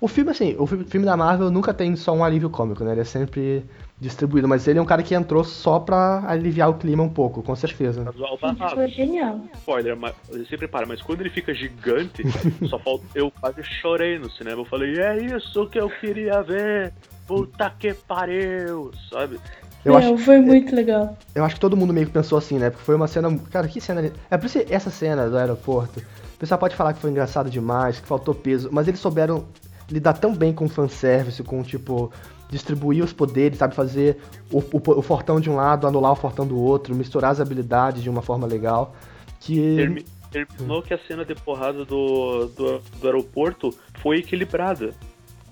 O 0.00 0.08
filme, 0.08 0.30
assim, 0.30 0.54
o 0.58 0.66
fi- 0.66 0.84
filme 0.84 1.04
da 1.04 1.14
Marvel 1.16 1.50
nunca 1.50 1.74
tem 1.74 1.94
só 1.96 2.12
um 2.14 2.24
alívio 2.24 2.48
cômico, 2.48 2.82
né? 2.84 2.92
Ele 2.92 3.00
é 3.02 3.04
sempre 3.04 3.64
distribuído, 3.98 4.48
mas 4.48 4.66
ele 4.66 4.78
é 4.78 4.82
um 4.82 4.86
cara 4.86 5.02
que 5.02 5.14
entrou 5.14 5.44
só 5.44 5.78
pra 5.78 6.24
aliviar 6.26 6.70
o 6.70 6.74
clima 6.74 7.02
um 7.02 7.08
pouco, 7.08 7.42
com 7.42 7.54
certeza. 7.54 8.10
Barraco. 8.40 8.74
foi 8.76 8.88
genial. 8.88 9.40
Spoiler, 9.56 9.94
mas 9.96 10.14
você 10.28 10.56
prepara, 10.56 10.86
mas 10.86 11.02
quando 11.02 11.20
ele 11.20 11.28
fica 11.28 11.52
gigante, 11.52 12.22
só 12.66 12.78
falta. 12.78 13.04
Eu 13.14 13.30
quase 13.30 13.62
chorei 13.62 14.18
no 14.18 14.30
cinema. 14.30 14.62
Eu 14.62 14.64
falei, 14.64 14.98
é 14.98 15.22
isso 15.22 15.66
que 15.66 15.78
eu 15.78 15.90
queria 15.90 16.42
ver! 16.42 16.94
Puta 17.26 17.70
que 17.78 17.92
pariu! 17.92 18.90
Sabe? 19.10 19.38
Eu 19.84 19.94
Meu, 19.94 19.98
acho, 20.14 20.18
foi 20.24 20.38
muito 20.40 20.74
legal. 20.76 21.16
eu 21.34 21.44
acho 21.44 21.54
que 21.54 21.60
todo 21.60 21.76
mundo 21.76 21.92
meio 21.92 22.06
que 22.06 22.12
pensou 22.12 22.36
assim, 22.36 22.58
né? 22.58 22.68
Porque 22.70 22.84
foi 22.84 22.94
uma 22.94 23.06
cena. 23.08 23.34
Cara, 23.50 23.66
que 23.66 23.80
cena. 23.80 24.00
ali- 24.00 24.12
É 24.30 24.36
por 24.36 24.46
isso 24.46 24.58
que 24.60 24.72
essa 24.74 24.90
cena 24.90 25.28
do 25.28 25.36
aeroporto. 25.38 26.00
O 26.00 26.38
pessoal 26.38 26.58
pode 26.58 26.74
falar 26.76 26.92
que 26.92 27.00
foi 27.00 27.10
engraçado 27.10 27.48
demais, 27.50 27.98
que 28.00 28.06
faltou 28.06 28.34
peso, 28.34 28.68
mas 28.72 28.88
eles 28.88 29.00
souberam 29.00 29.44
lidar 29.90 30.14
tão 30.14 30.34
bem 30.34 30.52
com 30.52 30.66
o 30.66 30.68
fanservice, 30.68 31.42
com, 31.42 31.62
tipo, 31.62 32.12
distribuir 32.50 33.02
os 33.04 33.12
poderes, 33.12 33.58
sabe? 33.58 33.74
Fazer 33.74 34.18
o, 34.50 34.58
o, 34.58 34.98
o 34.98 35.02
fortão 35.02 35.40
de 35.40 35.48
um 35.50 35.56
lado, 35.56 35.86
anular 35.86 36.12
o 36.12 36.16
fortão 36.16 36.46
do 36.46 36.58
outro, 36.58 36.94
misturar 36.94 37.30
as 37.32 37.40
habilidades 37.40 38.02
de 38.02 38.10
uma 38.10 38.22
forma 38.22 38.46
legal. 38.46 38.94
Que. 39.40 39.76
Termi- 39.76 40.04
terminou 40.30 40.82
que 40.82 40.94
a 40.94 40.98
cena 41.08 41.24
de 41.24 41.34
porrada 41.34 41.84
do, 41.84 42.46
do, 42.56 42.78
do 43.00 43.06
aeroporto 43.06 43.74
foi 44.02 44.18
equilibrada. 44.18 44.92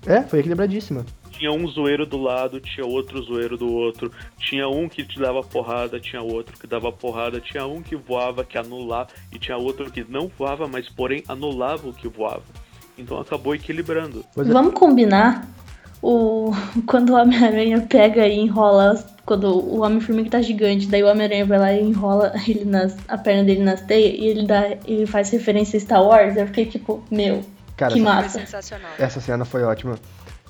É, 0.05 0.21
foi 0.21 0.39
equilibradíssima. 0.39 1.03
Tinha 1.39 1.51
um 1.53 1.65
zoeiro 1.67 2.05
do 2.05 2.17
lado, 2.17 2.59
tinha 2.59 2.85
outro 2.85 3.21
zoeiro 3.23 3.57
do 3.57 3.71
outro. 3.73 4.11
Tinha 4.37 4.67
um 4.67 4.89
que 4.89 5.05
te 5.05 5.17
dava 5.17 5.41
porrada, 5.41 5.97
tinha 5.99 6.21
outro 6.21 6.59
que 6.59 6.67
dava 6.67 6.91
porrada. 6.91 7.39
Tinha 7.39 7.65
um 7.65 7.81
que 7.81 7.95
voava, 7.95 8.43
que 8.43 8.57
anulava, 8.57 9.07
e 9.31 9.39
tinha 9.39 9.55
outro 9.57 9.89
que 9.89 10.05
não 10.07 10.29
voava, 10.37 10.67
mas 10.67 10.89
porém 10.89 11.23
anulava 11.29 11.87
o 11.87 11.93
que 11.93 12.09
voava. 12.09 12.43
Então 12.97 13.17
acabou 13.19 13.55
equilibrando. 13.55 14.25
É- 14.37 14.43
Vamos 14.43 14.73
combinar 14.73 15.47
o 16.01 16.51
quando 16.85 17.11
o 17.11 17.15
Homem-Aranha 17.15 17.85
pega 17.89 18.27
e 18.27 18.37
enrola. 18.37 19.01
Quando 19.25 19.45
o 19.45 19.81
Homem-Formiga 19.83 20.31
tá 20.31 20.41
gigante, 20.41 20.87
daí 20.87 21.03
o 21.03 21.07
Homem-Aranha 21.07 21.45
vai 21.45 21.59
lá 21.59 21.71
e 21.71 21.81
enrola 21.83 22.33
ele 22.47 22.65
nas, 22.65 22.97
a 23.07 23.17
perna 23.17 23.43
dele 23.45 23.63
nas 23.63 23.79
teias 23.81 24.13
e 24.19 24.25
ele, 24.25 24.45
dá, 24.45 24.75
ele 24.85 25.05
faz 25.05 25.29
referência 25.29 25.77
a 25.77 25.79
Star 25.79 26.03
Wars. 26.03 26.35
Eu 26.35 26.47
fiquei 26.47 26.65
tipo, 26.65 27.01
meu, 27.09 27.43
Cara, 27.77 27.93
que 27.93 27.99
essa- 27.99 28.11
Foi 28.11 28.15
massa. 28.23 28.39
sensacional. 28.39 28.91
Essa 28.97 29.21
cena 29.21 29.45
foi 29.45 29.63
ótima. 29.63 29.97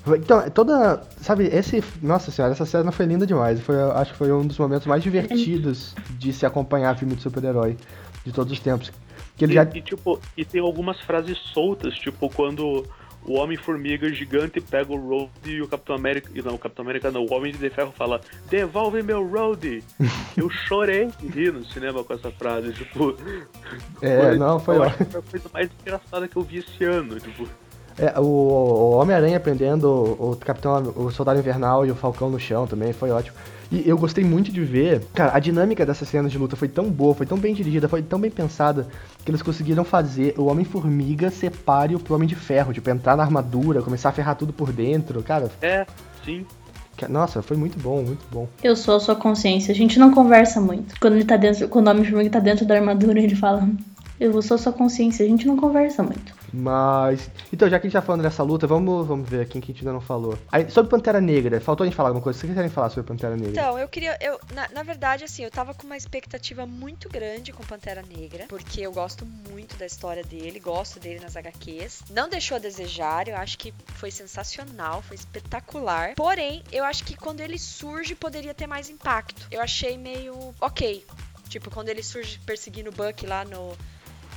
Foi- 0.04 0.18
Então, 0.18 0.48
toda. 0.50 1.02
Sabe, 1.20 1.44
esse. 1.46 1.82
Nossa 2.02 2.30
senhora, 2.30 2.52
essa 2.52 2.64
cena 2.66 2.90
foi 2.92 3.06
linda 3.06 3.26
demais. 3.26 3.60
Foi, 3.60 3.76
acho 3.92 4.12
que 4.12 4.18
foi 4.18 4.32
um 4.32 4.46
dos 4.46 4.58
momentos 4.58 4.86
mais 4.86 5.02
divertidos 5.02 5.94
de 6.18 6.32
se 6.32 6.46
acompanhar 6.46 6.96
filme 6.98 7.14
de 7.14 7.22
super-herói 7.22 7.76
de 8.24 8.32
todos 8.32 8.52
os 8.52 8.60
tempos. 8.60 8.90
Que 9.36 9.44
ele 9.44 9.52
E, 9.52 9.54
já. 9.56 9.62
e, 9.74 9.80
tipo, 9.82 10.20
e 10.36 10.44
tem 10.44 10.60
algumas 10.60 11.00
frases 11.00 11.38
soltas, 11.52 11.94
tipo 11.94 12.28
quando 12.30 12.84
o 13.26 13.34
Homem-Formiga 13.34 14.08
gigante 14.12 14.60
pega 14.62 14.90
o 14.92 14.96
Road 14.96 15.30
e 15.44 15.60
o 15.60 15.68
Capitão 15.68 15.94
América. 15.96 16.30
e 16.34 16.40
Não, 16.42 16.54
o 16.54 16.58
Capitão 16.58 16.82
América 16.84 17.10
não, 17.10 17.24
o 17.24 17.32
Homem 17.34 17.52
de 17.52 17.68
Ferro 17.70 17.92
fala: 17.96 18.20
Devolve 18.50 19.02
meu 19.02 19.26
Road! 19.26 19.82
Eu 20.36 20.48
chorei 20.48 21.10
rir 21.34 21.52
no 21.52 21.64
cinema 21.66 22.02
com 22.02 22.14
essa 22.14 22.30
frase, 22.30 22.72
tipo. 22.72 23.14
É, 24.00 24.34
não, 24.36 24.58
foi 24.58 24.76
eu 24.78 24.90
foi 24.90 25.20
a 25.20 25.22
coisa 25.22 25.50
mais 25.52 25.70
engraçada 25.82 26.26
que 26.26 26.36
eu 26.36 26.42
vi 26.42 26.58
esse 26.58 26.84
ano, 26.84 27.18
tipo. 27.20 27.46
É, 27.98 28.18
o, 28.18 28.22
o 28.22 28.90
Homem-Aranha 28.92 29.38
prendendo 29.38 29.86
o, 29.88 30.32
o 30.32 30.36
Capitão, 30.36 30.92
o 30.96 31.10
Soldado 31.10 31.38
Invernal 31.38 31.86
e 31.86 31.90
o 31.90 31.94
Falcão 31.94 32.30
no 32.30 32.38
chão 32.38 32.66
também, 32.66 32.92
foi 32.92 33.10
ótimo. 33.10 33.36
E 33.70 33.88
eu 33.88 33.96
gostei 33.96 34.24
muito 34.24 34.50
de 34.50 34.60
ver, 34.60 35.00
cara, 35.14 35.36
a 35.36 35.38
dinâmica 35.38 35.86
dessa 35.86 36.04
cena 36.04 36.28
de 36.28 36.36
luta 36.36 36.56
foi 36.56 36.66
tão 36.66 36.90
boa, 36.90 37.14
foi 37.14 37.24
tão 37.24 37.38
bem 37.38 37.54
dirigida, 37.54 37.88
foi 37.88 38.02
tão 38.02 38.18
bem 38.18 38.30
pensada, 38.30 38.88
que 39.24 39.30
eles 39.30 39.42
conseguiram 39.42 39.84
fazer 39.84 40.34
o 40.36 40.46
Homem-Formiga 40.46 41.30
ser 41.30 41.50
páreo 41.50 42.00
pro 42.00 42.16
Homem 42.16 42.26
de 42.26 42.34
Ferro, 42.34 42.72
tipo, 42.72 42.90
entrar 42.90 43.16
na 43.16 43.22
armadura, 43.22 43.80
começar 43.80 44.08
a 44.08 44.12
ferrar 44.12 44.34
tudo 44.34 44.52
por 44.52 44.72
dentro, 44.72 45.22
cara. 45.22 45.48
É, 45.62 45.86
sim. 46.24 46.44
Nossa, 47.08 47.42
foi 47.42 47.56
muito 47.56 47.78
bom, 47.78 48.02
muito 48.02 48.26
bom. 48.30 48.48
Eu 48.62 48.76
sou 48.76 48.96
a 48.96 49.00
sua 49.00 49.14
consciência. 49.14 49.72
A 49.72 49.74
gente 49.74 49.98
não 49.98 50.10
conversa 50.10 50.60
muito. 50.60 50.94
Quando 51.00 51.14
ele 51.14 51.24
tá 51.24 51.36
dentro, 51.36 51.66
quando 51.68 51.86
o 51.86 51.90
Homem-Formiga 51.90 52.28
tá 52.28 52.40
dentro 52.40 52.66
da 52.66 52.74
armadura, 52.74 53.18
ele 53.18 53.34
fala. 53.34 53.66
Eu 54.18 54.42
sou 54.42 54.56
a 54.56 54.58
sua 54.58 54.72
consciência, 54.72 55.24
a 55.24 55.28
gente 55.28 55.46
não 55.46 55.56
conversa 55.56 56.02
muito. 56.02 56.34
Mas. 56.52 57.30
Então, 57.52 57.68
já 57.68 57.78
que 57.78 57.86
a 57.86 57.88
gente 57.88 57.98
tá 57.98 58.02
falando 58.02 58.22
dessa 58.22 58.42
luta, 58.42 58.66
vamos, 58.66 59.06
vamos 59.06 59.28
ver 59.28 59.48
quem 59.48 59.60
que 59.60 59.70
a 59.70 59.74
gente 59.74 59.82
ainda 59.82 59.92
não 59.92 60.00
falou. 60.00 60.38
Aí, 60.50 60.70
sobre 60.70 60.90
Pantera 60.90 61.20
Negra, 61.20 61.60
faltou 61.60 61.84
a 61.84 61.86
gente 61.86 61.96
falar 61.96 62.10
alguma 62.10 62.22
coisa? 62.22 62.38
Vocês 62.38 62.52
querem 62.52 62.70
falar 62.70 62.90
sobre 62.90 63.06
Pantera 63.06 63.36
Negra? 63.36 63.50
Então, 63.50 63.78
eu 63.78 63.88
queria. 63.88 64.16
Eu, 64.20 64.38
na, 64.54 64.68
na 64.68 64.82
verdade, 64.82 65.24
assim, 65.24 65.44
eu 65.44 65.50
tava 65.50 65.74
com 65.74 65.86
uma 65.86 65.96
expectativa 65.96 66.66
muito 66.66 67.08
grande 67.08 67.52
com 67.52 67.62
Pantera 67.64 68.02
Negra, 68.02 68.46
porque 68.48 68.80
eu 68.80 68.92
gosto 68.92 69.24
muito 69.50 69.76
da 69.76 69.86
história 69.86 70.24
dele, 70.24 70.58
gosto 70.58 70.98
dele 70.98 71.20
nas 71.20 71.36
HQs. 71.36 72.02
Não 72.10 72.28
deixou 72.28 72.56
a 72.56 72.60
desejar, 72.60 73.28
eu 73.28 73.36
acho 73.36 73.58
que 73.58 73.72
foi 73.94 74.10
sensacional, 74.10 75.02
foi 75.02 75.16
espetacular. 75.16 76.14
Porém, 76.14 76.62
eu 76.72 76.84
acho 76.84 77.04
que 77.04 77.16
quando 77.16 77.40
ele 77.40 77.58
surge, 77.58 78.14
poderia 78.14 78.54
ter 78.54 78.66
mais 78.66 78.88
impacto. 78.90 79.46
Eu 79.50 79.60
achei 79.60 79.96
meio. 79.96 80.54
ok. 80.60 81.04
Tipo, 81.48 81.68
quando 81.68 81.88
ele 81.88 82.02
surge 82.02 82.38
perseguindo 82.46 82.90
o 82.90 82.92
Buck 82.92 83.26
lá 83.26 83.44
no. 83.44 83.76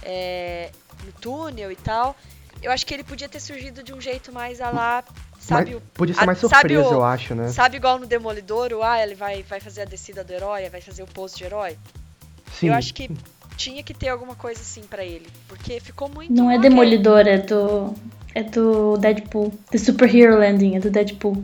É, 0.06 0.70
no 1.06 1.12
túnel 1.14 1.72
e 1.72 1.76
tal. 1.76 2.16
Eu 2.62 2.72
acho 2.72 2.86
que 2.86 2.94
ele 2.94 3.04
podia 3.04 3.28
ter 3.28 3.40
surgido 3.40 3.84
de 3.84 3.94
um 3.94 4.00
jeito 4.00 4.32
mais 4.32 4.62
a 4.62 4.70
lá. 4.70 5.04
Sabe, 5.40 5.72
Mas 5.72 5.78
o 5.78 5.82
podia 5.94 6.16
ser 6.16 6.22
a- 6.22 6.26
mais 6.26 6.38
sabe 6.38 6.52
surpresa, 6.56 6.90
o- 6.90 6.94
eu 6.94 7.04
acho, 7.04 7.36
né? 7.36 7.48
Sabe 7.50 7.76
igual 7.76 8.00
no 8.00 8.06
Demolidor, 8.06 8.72
o 8.72 8.82
ah, 8.82 9.02
ele 9.04 9.14
vai, 9.16 9.44
vai 9.44 9.60
fazer 9.60 9.82
a 9.82 9.86
descida 9.86 10.24
do 10.24 10.32
herói, 10.32 10.70
vai 10.70 10.80
fazer 10.80 11.04
o 11.04 11.08
pouso 11.08 11.36
de 11.36 11.44
herói? 11.44 11.78
Sim. 12.58 12.68
Eu 12.70 12.74
acho 12.74 12.94
que 12.94 13.10
tinha 13.58 13.84
que 13.84 13.94
ter 13.94 14.08
alguma 14.08 14.36
coisa 14.36 14.62
assim 14.62 14.84
pra 14.84 15.04
ele, 15.04 15.28
porque 15.50 15.80
ficou 15.82 16.08
muito 16.08 16.32
Não 16.32 16.50
é. 16.50 16.58
Demolidor, 16.58 17.28
é 17.28 17.38
do. 17.40 17.94
É 18.34 18.42
do 18.42 18.98
Deadpool. 18.98 19.54
The 19.70 19.78
Superhero 19.78 20.40
Landing, 20.40 20.78
é 20.78 20.80
do 20.80 20.90
Deadpool. 20.90 21.44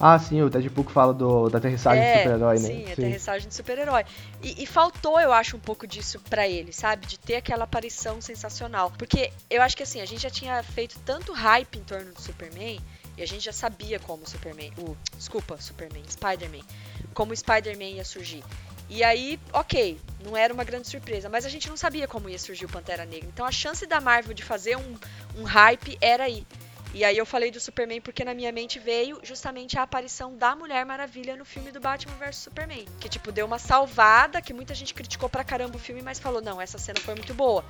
Ah, 0.00 0.18
sim, 0.18 0.40
o 0.40 0.48
Deadpool 0.48 0.84
que 0.84 0.92
fala 0.92 1.12
do, 1.12 1.50
da 1.50 1.58
aterrissagem 1.58 2.02
É, 2.02 2.12
de 2.12 2.18
super-herói, 2.18 2.58
né? 2.58 2.68
sim, 2.68 2.92
aterrissagem 2.92 3.48
de 3.48 3.54
super-herói. 3.54 4.04
E, 4.42 4.62
e 4.62 4.66
faltou, 4.66 5.20
eu 5.20 5.30
acho, 5.30 5.56
um 5.56 5.60
pouco 5.60 5.86
disso 5.86 6.18
pra 6.30 6.48
ele, 6.48 6.72
sabe? 6.72 7.06
De 7.06 7.18
ter 7.18 7.36
aquela 7.36 7.64
aparição 7.64 8.18
sensacional. 8.20 8.90
Porque 8.96 9.30
eu 9.50 9.60
acho 9.60 9.76
que 9.76 9.82
assim, 9.82 10.00
a 10.00 10.06
gente 10.06 10.22
já 10.22 10.30
tinha 10.30 10.62
feito 10.62 10.98
tanto 11.04 11.34
hype 11.34 11.76
em 11.78 11.82
torno 11.82 12.12
do 12.14 12.20
Superman, 12.20 12.80
e 13.18 13.22
a 13.22 13.26
gente 13.26 13.44
já 13.44 13.52
sabia 13.52 13.98
como 13.98 14.22
o 14.22 14.26
Superman. 14.26 14.72
O, 14.78 14.96
desculpa, 15.18 15.58
Superman, 15.60 16.02
Spider-Man. 16.08 16.64
Como 17.12 17.32
o 17.32 17.36
Spider-Man 17.36 17.96
ia 17.96 18.04
surgir. 18.04 18.42
E 18.88 19.04
aí, 19.04 19.38
ok, 19.52 20.00
não 20.24 20.34
era 20.34 20.52
uma 20.52 20.64
grande 20.64 20.88
surpresa, 20.88 21.28
mas 21.28 21.44
a 21.44 21.50
gente 21.50 21.68
não 21.68 21.76
sabia 21.76 22.08
como 22.08 22.28
ia 22.28 22.38
surgir 22.38 22.64
o 22.64 22.68
Pantera 22.68 23.04
Negra. 23.04 23.28
Então 23.32 23.44
a 23.44 23.52
chance 23.52 23.86
da 23.86 24.00
Marvel 24.00 24.32
de 24.32 24.42
fazer 24.42 24.76
um, 24.76 24.96
um 25.36 25.44
hype 25.44 25.98
era 26.00 26.24
aí. 26.24 26.46
E 26.92 27.04
aí 27.04 27.16
eu 27.16 27.24
falei 27.24 27.50
do 27.52 27.60
Superman 27.60 28.00
porque 28.00 28.24
na 28.24 28.34
minha 28.34 28.50
mente 28.50 28.78
veio 28.78 29.20
justamente 29.22 29.78
a 29.78 29.82
aparição 29.82 30.36
da 30.36 30.56
Mulher 30.56 30.84
Maravilha 30.84 31.36
no 31.36 31.44
filme 31.44 31.70
do 31.70 31.80
Batman 31.80 32.14
vs 32.16 32.36
Superman. 32.36 32.84
Que, 32.98 33.08
tipo, 33.08 33.30
deu 33.30 33.46
uma 33.46 33.60
salvada, 33.60 34.42
que 34.42 34.52
muita 34.52 34.74
gente 34.74 34.92
criticou 34.92 35.28
pra 35.28 35.44
caramba 35.44 35.76
o 35.76 35.78
filme, 35.78 36.02
mas 36.02 36.18
falou, 36.18 36.42
não, 36.42 36.60
essa 36.60 36.78
cena 36.78 36.98
foi 37.00 37.14
muito 37.14 37.32
boa. 37.32 37.64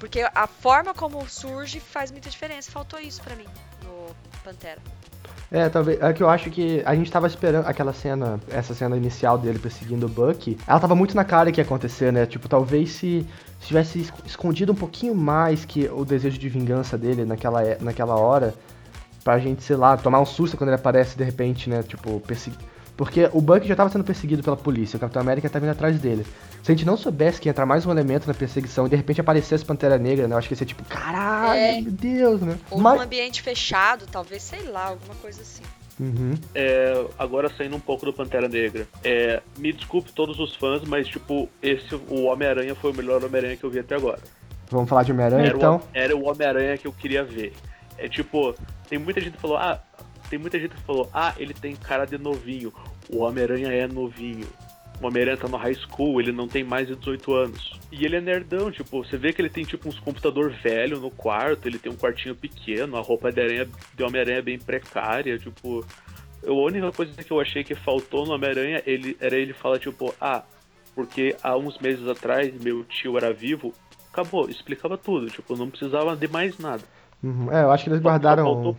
Porque 0.00 0.22
a 0.34 0.46
forma 0.46 0.94
como 0.94 1.28
surge 1.28 1.80
faz 1.80 2.10
muita 2.10 2.30
diferença. 2.30 2.70
Faltou 2.70 2.98
isso 2.98 3.22
pra 3.22 3.36
mim 3.36 3.46
no 3.84 4.16
Pantera. 4.42 4.80
É, 5.52 5.68
talvez. 5.68 6.00
É 6.00 6.12
que 6.14 6.22
eu 6.22 6.30
acho 6.30 6.50
que 6.50 6.82
a 6.86 6.94
gente 6.94 7.10
tava 7.12 7.26
esperando 7.26 7.66
aquela 7.66 7.92
cena, 7.92 8.40
essa 8.48 8.72
cena 8.72 8.96
inicial 8.96 9.36
dele 9.36 9.58
perseguindo 9.58 10.06
o 10.06 10.08
Bucky. 10.08 10.56
Ela 10.66 10.80
tava 10.80 10.94
muito 10.94 11.14
na 11.14 11.24
cara 11.24 11.52
que 11.52 11.60
ia 11.60 11.64
acontecer, 11.64 12.10
né? 12.10 12.24
Tipo, 12.24 12.48
talvez 12.48 12.90
se 12.92 13.26
se 13.60 13.68
tivesse 13.68 14.00
es- 14.00 14.12
escondido 14.24 14.72
um 14.72 14.74
pouquinho 14.74 15.14
mais 15.14 15.64
que 15.64 15.88
o 15.92 16.04
desejo 16.04 16.36
de 16.38 16.48
vingança 16.48 16.98
dele 16.98 17.24
naquela, 17.24 17.62
é- 17.62 17.76
naquela 17.80 18.16
hora, 18.16 18.54
pra 19.22 19.38
gente, 19.38 19.62
sei 19.62 19.76
lá, 19.76 19.96
tomar 19.96 20.20
um 20.20 20.26
susto 20.26 20.56
quando 20.56 20.70
ele 20.70 20.76
aparece 20.76 21.16
de 21.16 21.22
repente, 21.22 21.68
né? 21.70 21.82
Tipo, 21.82 22.18
persegui... 22.20 22.56
Porque 23.02 23.28
o 23.32 23.40
Bucky 23.40 23.66
já 23.66 23.74
tava 23.74 23.90
sendo 23.90 24.04
perseguido 24.04 24.44
pela 24.44 24.56
polícia, 24.56 24.96
o 24.96 25.00
Capitão 25.00 25.20
América 25.20 25.50
tá 25.50 25.58
vindo 25.58 25.70
atrás 25.70 25.98
dele. 25.98 26.24
Se 26.62 26.70
a 26.70 26.74
gente 26.74 26.86
não 26.86 26.96
soubesse 26.96 27.40
que 27.40 27.48
ia 27.48 27.50
entrar 27.50 27.66
mais 27.66 27.84
um 27.84 27.90
elemento 27.90 28.28
na 28.28 28.32
perseguição 28.32 28.86
e 28.86 28.90
de 28.90 28.94
repente 28.94 29.20
aparecesse 29.20 29.64
Pantera 29.64 29.98
Negra, 29.98 30.28
né? 30.28 30.34
Eu 30.34 30.38
acho 30.38 30.46
que 30.46 30.54
ia 30.54 30.58
ser 30.58 30.66
tipo, 30.66 30.84
caralho, 30.84 31.58
É. 31.58 31.80
meu 31.80 31.90
Deus, 31.90 32.40
né? 32.42 32.56
Ou 32.70 32.78
Mas- 32.80 32.98
num 32.98 33.02
ambiente 33.02 33.42
fechado, 33.42 34.06
talvez, 34.06 34.40
sei 34.44 34.62
lá, 34.68 34.84
alguma 34.90 35.16
coisa 35.16 35.42
assim. 35.42 35.64
Uhum. 35.98 36.34
É, 36.54 37.04
agora 37.18 37.50
saindo 37.58 37.74
um 37.74 37.80
pouco 37.80 38.06
do 38.06 38.12
Pantera 38.12 38.48
Negra. 38.48 38.86
É, 39.02 39.42
me 39.58 39.72
desculpe 39.72 40.12
todos 40.12 40.38
os 40.38 40.54
fãs, 40.54 40.84
mas 40.84 41.08
tipo, 41.08 41.48
esse 41.60 41.96
o 42.08 42.22
Homem-Aranha 42.26 42.76
foi 42.76 42.92
o 42.92 42.94
melhor 42.94 43.24
Homem-Aranha 43.24 43.56
que 43.56 43.64
eu 43.64 43.70
vi 43.70 43.80
até 43.80 43.96
agora. 43.96 44.20
Vamos 44.70 44.88
falar 44.88 45.02
de 45.02 45.10
Homem-Aranha, 45.10 45.46
Era, 45.48 45.56
então? 45.56 45.76
o, 45.78 45.82
era 45.92 46.16
o 46.16 46.22
Homem-Aranha 46.28 46.78
que 46.78 46.86
eu 46.86 46.92
queria 46.92 47.24
ver. 47.24 47.52
É 47.98 48.08
tipo, 48.08 48.54
tem 48.88 48.96
muita 48.96 49.20
gente 49.20 49.32
que 49.34 49.40
falou, 49.40 49.56
ah, 49.56 49.80
tem 50.30 50.38
muita 50.38 50.56
gente 50.60 50.76
que 50.76 50.80
falou, 50.82 51.10
ah, 51.12 51.34
ele 51.36 51.52
tem 51.52 51.74
cara 51.74 52.04
de 52.04 52.16
novinho. 52.16 52.72
O 53.12 53.18
Homem-Aranha 53.22 53.68
é 53.68 53.86
novinho. 53.86 54.46
O 55.00 55.06
Homem-Aranha 55.06 55.36
tá 55.36 55.48
no 55.48 55.56
high 55.56 55.74
school, 55.74 56.20
ele 56.20 56.32
não 56.32 56.46
tem 56.48 56.62
mais 56.64 56.86
de 56.86 56.94
18 56.96 57.34
anos. 57.34 57.78
E 57.90 58.04
ele 58.04 58.16
é 58.16 58.20
nerdão, 58.20 58.70
tipo, 58.70 59.04
você 59.04 59.16
vê 59.16 59.32
que 59.32 59.42
ele 59.42 59.48
tem 59.50 59.64
tipo 59.64 59.88
uns 59.88 59.98
computador 59.98 60.50
velho 60.50 61.00
no 61.00 61.10
quarto, 61.10 61.66
ele 61.66 61.78
tem 61.78 61.90
um 61.90 61.96
quartinho 61.96 62.34
pequeno, 62.36 62.96
a 62.96 63.00
roupa 63.00 63.30
de, 63.32 63.40
aranha, 63.40 63.68
de 63.94 64.02
Homem-Aranha 64.02 64.38
é 64.38 64.42
bem 64.42 64.58
precária, 64.58 65.38
tipo. 65.38 65.84
A 66.46 66.50
única 66.52 66.90
coisa 66.90 67.12
que 67.22 67.30
eu 67.30 67.40
achei 67.40 67.62
que 67.62 67.74
faltou 67.74 68.26
no 68.26 68.32
Homem-Aranha 68.34 68.82
ele, 68.86 69.16
era 69.20 69.36
ele 69.36 69.52
falar, 69.52 69.78
tipo, 69.78 70.12
ah, 70.20 70.42
porque 70.94 71.36
há 71.42 71.56
uns 71.56 71.78
meses 71.78 72.06
atrás 72.08 72.52
meu 72.62 72.82
tio 72.84 73.16
era 73.16 73.32
vivo, 73.32 73.72
acabou, 74.12 74.48
explicava 74.48 74.96
tudo, 74.98 75.26
tipo, 75.30 75.56
não 75.56 75.68
precisava 75.70 76.16
de 76.16 76.26
mais 76.28 76.58
nada. 76.58 76.82
Uhum. 77.22 77.52
É, 77.52 77.62
eu 77.62 77.70
acho 77.70 77.84
que 77.84 77.90
eles 77.90 78.00
guardaram. 78.02 78.44
faltou- 78.44 78.76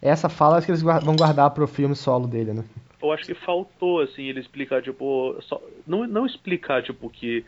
Essa 0.00 0.28
fala 0.28 0.56
acho 0.58 0.66
que 0.66 0.72
eles 0.72 0.82
vão 0.82 1.14
guardar 1.16 1.50
pro 1.50 1.66
filme 1.68 1.94
solo 1.94 2.26
dele, 2.26 2.52
né? 2.52 2.64
Eu 3.02 3.12
acho 3.12 3.24
que 3.24 3.34
faltou, 3.34 4.00
assim, 4.00 4.24
ele 4.24 4.40
explicar, 4.40 4.82
tipo, 4.82 5.36
só, 5.42 5.60
não, 5.86 6.06
não 6.06 6.24
explicar, 6.26 6.82
tipo, 6.82 7.10
que, 7.10 7.44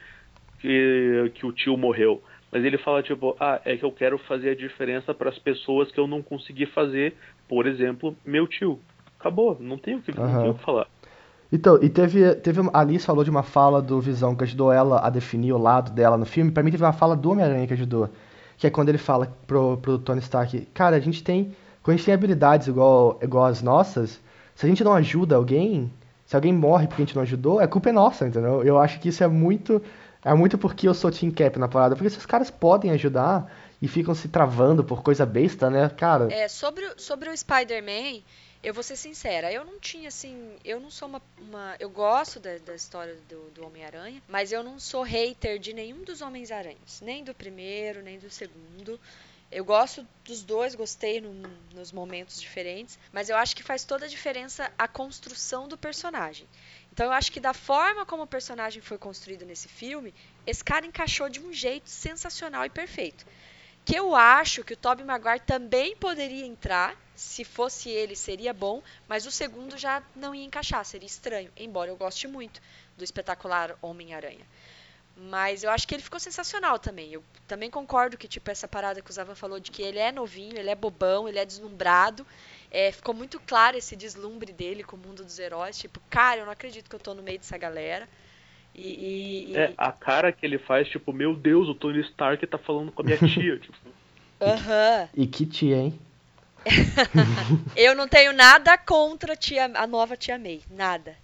que, 0.61 1.33
que 1.35 1.47
o 1.47 1.53
tio 1.53 1.77
morreu, 1.77 2.23
mas 2.51 2.65
ele 2.65 2.79
fala, 2.79 3.03
tipo, 3.03 3.37
ah, 3.39 3.61
é 3.65 3.77
que 3.77 3.85
eu 3.85 3.93
quero 3.93 4.19
fazer 4.19 4.51
a 4.51 4.55
diferença 4.55 5.13
para 5.13 5.31
as 5.31 5.39
pessoas 5.39 5.91
que 5.91 5.99
eu 5.99 6.07
não 6.07 6.23
consegui 6.23 6.67
fazer, 6.67 7.15
por 7.49 7.67
exemplo, 7.67 8.17
meu 8.25 8.47
tio. 8.47 8.79
Acabou, 9.19 9.57
não 9.59 9.79
tem 9.79 9.97
o 9.97 10.03
que, 10.03 10.15
não 10.17 10.25
Aham. 10.25 10.43
tem 10.43 10.51
o 10.51 10.55
que 10.55 10.65
falar. 10.65 10.87
Então, 11.55 11.79
e 11.81 11.89
teve, 11.89 12.35
teve. 12.37 12.61
A 12.73 12.81
Alice 12.81 13.07
falou 13.07 13.23
de 13.23 13.31
uma 13.31 13.43
fala 13.43 13.81
do 13.81 14.01
Visão 14.01 14.35
que 14.35 14.43
ajudou 14.45 14.73
ela 14.73 15.07
a 15.07 15.09
definir 15.09 15.53
o 15.53 15.59
lado 15.59 15.93
dela 15.93 16.17
no 16.17 16.27
filme. 16.27 16.51
Pra 16.51 16.63
mim, 16.63 16.71
teve 16.71 16.83
uma 16.83 16.93
fala 16.93 17.15
do 17.15 17.31
Homem-Aranha 17.31 17.67
que 17.67 17.75
ajudou. 17.75 18.11
Que 18.57 18.67
é 18.67 18.71
quando 18.71 18.89
ele 18.89 18.99
fala 18.99 19.33
pro, 19.47 19.77
pro 19.79 19.99
Tony 19.99 20.21
Stark: 20.21 20.67
Cara, 20.75 20.97
a 20.97 21.01
gente 21.01 21.23
tem. 21.23 21.55
Quando 21.83 21.95
a 21.95 21.97
gente 21.97 22.07
tem 22.07 22.15
habilidades 22.15 22.67
igual, 22.67 23.19
igual 23.23 23.45
as 23.45 23.63
nossas, 23.63 24.21
se 24.55 24.67
a 24.67 24.69
gente 24.69 24.85
não 24.85 24.95
ajuda 24.95 25.37
alguém, 25.37 25.93
se 26.27 26.35
alguém 26.37 26.53
morre 26.53 26.87
porque 26.87 27.03
a 27.03 27.07
gente 27.07 27.15
não 27.17 27.23
ajudou, 27.23 27.61
a 27.61 27.69
culpa 27.69 27.89
é 27.89 27.93
nossa, 27.93 28.27
entendeu? 28.27 28.63
Eu 28.65 28.79
acho 28.79 28.99
que 29.01 29.09
isso 29.09 29.23
é 29.25 29.29
muito. 29.29 29.83
É 30.25 30.33
muito 30.33 30.57
porque 30.57 30.89
eu 30.89 30.95
sou 30.95 31.11
Team 31.11 31.31
Cap 31.31 31.59
na 31.59 31.69
parada. 31.69 31.95
Porque 31.95 32.07
esses 32.07 32.25
caras 32.25 32.51
podem 32.51 32.91
ajudar 32.93 33.53
e 33.83 33.87
ficam 33.87 34.15
se 34.15 34.27
travando 34.29 34.83
por 34.83 35.03
coisa 35.03 35.27
besta, 35.27 35.69
né? 35.69 35.89
Cara. 35.91 36.33
É, 36.33 36.49
sobre, 36.49 36.83
o- 36.87 36.95
sobre 36.99 37.29
o 37.29 37.37
Spider-Man, 37.37 38.23
eu 38.63 38.73
vou 38.73 38.83
ser 38.83 38.97
sincera, 38.97 39.53
eu 39.53 39.67
não 39.67 39.79
tinha 39.79 40.09
assim. 40.09 40.35
Eu 40.65 40.81
não 40.81 40.91
sou 40.91 41.09
uma. 41.09 41.21
uma- 41.39 41.75
eu 41.79 41.91
gosto 41.91 42.41
da, 42.41 42.57
da 42.65 42.75
história 42.75 43.15
do, 43.29 43.51
do 43.55 43.67
Homem-Aranha, 43.67 44.23
mas 44.27 44.51
eu 44.51 44.63
não 44.63 44.79
sou 44.81 45.03
hater 45.03 45.59
de 45.59 45.75
nenhum 45.75 46.03
dos 46.05 46.23
Homens-Aranhas. 46.23 47.03
Nem 47.03 47.23
do 47.23 47.35
primeiro, 47.35 48.01
nem 48.03 48.19
do 48.19 48.31
segundo. 48.31 48.99
Eu 49.55 49.65
gosto 49.65 50.07
dos 50.25 50.43
dois, 50.43 50.75
gostei 50.75 51.21
num- 51.21 51.43
nos 51.73 51.93
momentos 51.93 52.41
diferentes, 52.41 52.99
mas 53.13 53.29
eu 53.31 53.37
acho 53.37 53.55
que 53.55 53.63
faz 53.63 53.85
toda 53.85 54.05
a 54.05 54.09
diferença 54.09 54.71
a 54.77 54.89
construção 54.89 55.69
do 55.69 55.79
personagem. 55.79 56.49
Então 56.93 57.07
eu 57.07 57.13
acho 57.13 57.31
que 57.31 57.39
da 57.41 57.55
forma 57.55 58.05
como 58.05 58.25
o 58.25 58.27
personagem 58.27 58.83
foi 58.83 58.99
construído 58.99 59.47
nesse 59.47 59.69
filme, 59.69 60.13
esse 60.47 60.63
cara 60.65 60.85
encaixou 60.85 61.29
de 61.29 61.41
um 61.41 61.53
jeito 61.53 61.89
sensacional 61.89 62.65
e 62.67 62.71
perfeito 62.71 63.25
que 63.85 63.95
eu 63.97 64.15
acho 64.17 64.65
que 64.65 64.73
o 64.73 64.77
Tobey 64.77 65.05
Maguire 65.05 65.41
também 65.41 65.95
poderia 65.97 66.47
entrar, 66.47 66.97
se 67.15 67.45
fosse 67.45 67.91
ele 67.91 68.17
seria 68.17 68.53
bom, 68.53 68.83
mas 69.07 69.27
o 69.27 69.31
segundo 69.31 69.77
já 69.77 70.03
não 70.17 70.35
ia 70.35 70.45
encaixar, 70.45 70.85
seria 70.85 71.07
estranho, 71.07 71.53
embora 71.57 71.91
eu 71.91 71.97
goste 71.97 72.27
muito 72.27 72.63
do 72.97 73.05
espetacular 73.05 73.77
Homem-Aranha. 73.83 74.47
Mas 75.17 75.63
eu 75.63 75.71
acho 75.71 75.87
que 75.87 75.95
ele 75.95 76.03
ficou 76.03 76.19
sensacional 76.19 76.79
também. 76.79 77.13
Eu 77.13 77.23
também 77.47 77.71
concordo 77.71 78.17
que, 78.19 78.27
tipo, 78.27 78.51
essa 78.51 78.67
parada 78.67 79.01
que 79.01 79.11
o 79.11 79.13
Zavan 79.13 79.35
falou 79.35 79.61
de 79.61 79.71
que 79.71 79.81
ele 79.83 79.99
é 79.99 80.11
novinho, 80.11 80.59
ele 80.59 80.71
é 80.71 80.75
bobão, 80.75 81.29
ele 81.29 81.39
é 81.39 81.45
deslumbrado. 81.45 82.27
É, 82.71 82.91
ficou 82.91 83.15
muito 83.15 83.39
claro 83.39 83.77
esse 83.77 83.95
deslumbre 83.95 84.53
dele 84.53 84.83
com 84.83 84.97
o 84.97 84.99
mundo 84.99 85.25
dos 85.25 85.39
heróis. 85.39 85.79
Tipo, 85.79 86.01
cara, 86.11 86.41
eu 86.41 86.45
não 86.45 86.53
acredito 86.53 86.89
que 86.91 86.97
eu 86.97 87.01
tô 87.01 87.15
no 87.15 87.23
meio 87.23 87.39
dessa 87.39 87.57
galera. 87.57 88.09
E, 88.75 88.83
e- 88.89 89.53
e- 89.53 89.57
É, 89.57 89.73
a 89.79 89.93
cara 89.93 90.33
que 90.33 90.45
ele 90.45 90.59
faz, 90.59 90.89
tipo, 90.89 91.13
meu 91.13 91.37
Deus, 91.37 91.69
o 91.69 91.75
Tony 91.77 92.01
Stark 92.01 92.45
tá 92.49 92.59
falando 92.59 92.91
com 92.91 93.03
a 93.03 93.05
minha 93.05 93.19
tia, 93.19 93.57
tipo. 93.61 93.77
Aham. 94.41 95.09
E 95.15 95.27
que 95.29 95.47
tia, 95.47 95.77
hein? 95.77 96.01
Eu 97.77 97.95
não 97.95 98.09
tenho 98.09 98.33
nada 98.33 98.77
contra 98.79 99.35
a, 99.35 99.37
tia, 99.37 99.67
a 99.75 99.87
nova 99.87 100.17
tia 100.17 100.39
May. 100.39 100.63
Nada. 100.71 101.17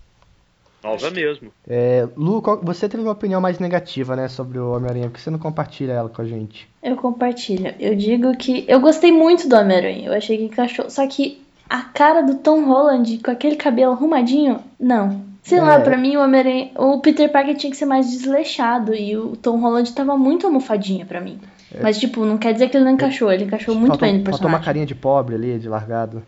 Nova 0.82 1.10
mesmo. 1.10 1.50
É, 1.68 2.08
Lu, 2.16 2.40
qual- 2.40 2.60
você 2.62 2.88
teve 2.88 3.02
uma 3.02 3.12
opinião 3.12 3.40
mais 3.40 3.58
negativa, 3.58 4.16
né, 4.16 4.28
sobre 4.28 4.58
o 4.58 4.72
Homem-Aranha, 4.72 5.08
porque 5.08 5.20
você 5.20 5.30
não 5.30 5.38
compartilha 5.38 5.92
ela 5.92 6.08
com 6.08 6.22
a 6.22 6.24
gente. 6.24 6.68
Eu 6.82 6.96
compartilho. 6.96 7.74
Eu 7.78 7.94
digo 7.94 8.34
que 8.36 8.64
eu 8.66 8.80
gostei 8.80 9.12
muito 9.12 9.48
do 9.48 9.56
Homem-Aranha. 9.56 10.06
Eu 10.08 10.12
achei 10.14 10.38
que 10.38 10.44
encaixou. 10.44 10.88
Só 10.88 11.06
que 11.06 11.42
a 11.68 11.82
cara 11.82 12.22
do 12.22 12.36
Tom 12.36 12.64
Holland 12.64 13.18
com 13.18 13.30
aquele 13.30 13.56
cabelo 13.56 13.92
arrumadinho, 13.92 14.58
não. 14.78 15.28
Sei 15.42 15.58
É. 15.58 15.62
lá, 15.62 15.80
pra 15.80 15.96
mim 15.96 16.16
o 16.16 16.22
Homem-Aranha. 16.22 16.70
O 16.76 16.98
Peter 17.00 17.30
Parker 17.30 17.56
tinha 17.56 17.70
que 17.70 17.76
ser 17.76 17.86
mais 17.86 18.10
desleixado. 18.10 18.94
E 18.94 19.16
o 19.16 19.36
Tom 19.36 19.58
Holland 19.60 19.92
tava 19.92 20.16
muito 20.16 20.46
almofadinho 20.46 21.04
pra 21.06 21.20
mim. 21.20 21.38
Mas, 21.82 21.98
tipo, 22.00 22.24
não 22.24 22.36
quer 22.36 22.52
dizer 22.52 22.68
que 22.68 22.76
ele 22.76 22.84
não 22.84 22.92
encaixou. 22.92 23.30
Ele 23.30 23.44
encaixou 23.44 23.74
muito 23.74 23.90
faltou, 23.90 24.08
bem 24.08 24.18
no 24.18 24.24
faltou 24.24 24.32
personagem. 24.38 24.58
uma 24.58 24.64
carinha 24.64 24.86
de 24.86 24.94
pobre 24.94 25.34
ali, 25.36 25.58
de 25.58 25.68
largado. 25.68 26.22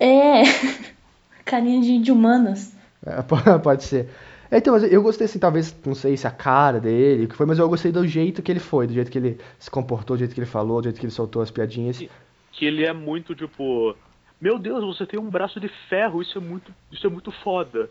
É. 0.00 0.42
carinha 1.44 1.80
de, 1.80 1.98
de 1.98 2.12
humanos. 2.12 2.70
É, 3.08 3.58
pode 3.58 3.84
ser. 3.84 4.08
É, 4.50 4.58
então, 4.58 4.72
mas 4.72 4.90
eu 4.90 5.02
gostei 5.02 5.26
assim, 5.26 5.38
talvez, 5.38 5.78
não 5.84 5.94
sei 5.94 6.16
se 6.16 6.26
a 6.26 6.30
cara 6.30 6.80
dele, 6.80 7.24
o 7.24 7.28
que 7.28 7.36
foi, 7.36 7.46
mas 7.46 7.58
eu 7.58 7.68
gostei 7.68 7.92
do 7.92 8.06
jeito 8.06 8.42
que 8.42 8.50
ele 8.50 8.60
foi, 8.60 8.86
do 8.86 8.94
jeito 8.94 9.10
que 9.10 9.18
ele 9.18 9.38
se 9.58 9.70
comportou, 9.70 10.16
do 10.16 10.20
jeito 10.20 10.34
que 10.34 10.40
ele 10.40 10.46
falou, 10.46 10.80
do 10.80 10.84
jeito 10.84 10.98
que 10.98 11.06
ele 11.06 11.12
soltou 11.12 11.42
as 11.42 11.50
piadinhas. 11.50 12.02
Que 12.52 12.64
ele 12.64 12.84
é 12.84 12.92
muito, 12.92 13.34
tipo. 13.34 13.94
Meu 14.40 14.58
Deus, 14.58 14.84
você 14.84 15.04
tem 15.04 15.18
um 15.18 15.28
braço 15.28 15.58
de 15.58 15.68
ferro, 15.88 16.22
isso 16.22 16.38
é 16.38 16.40
muito, 16.40 16.72
isso 16.92 17.06
é 17.06 17.10
muito 17.10 17.30
foda. 17.30 17.90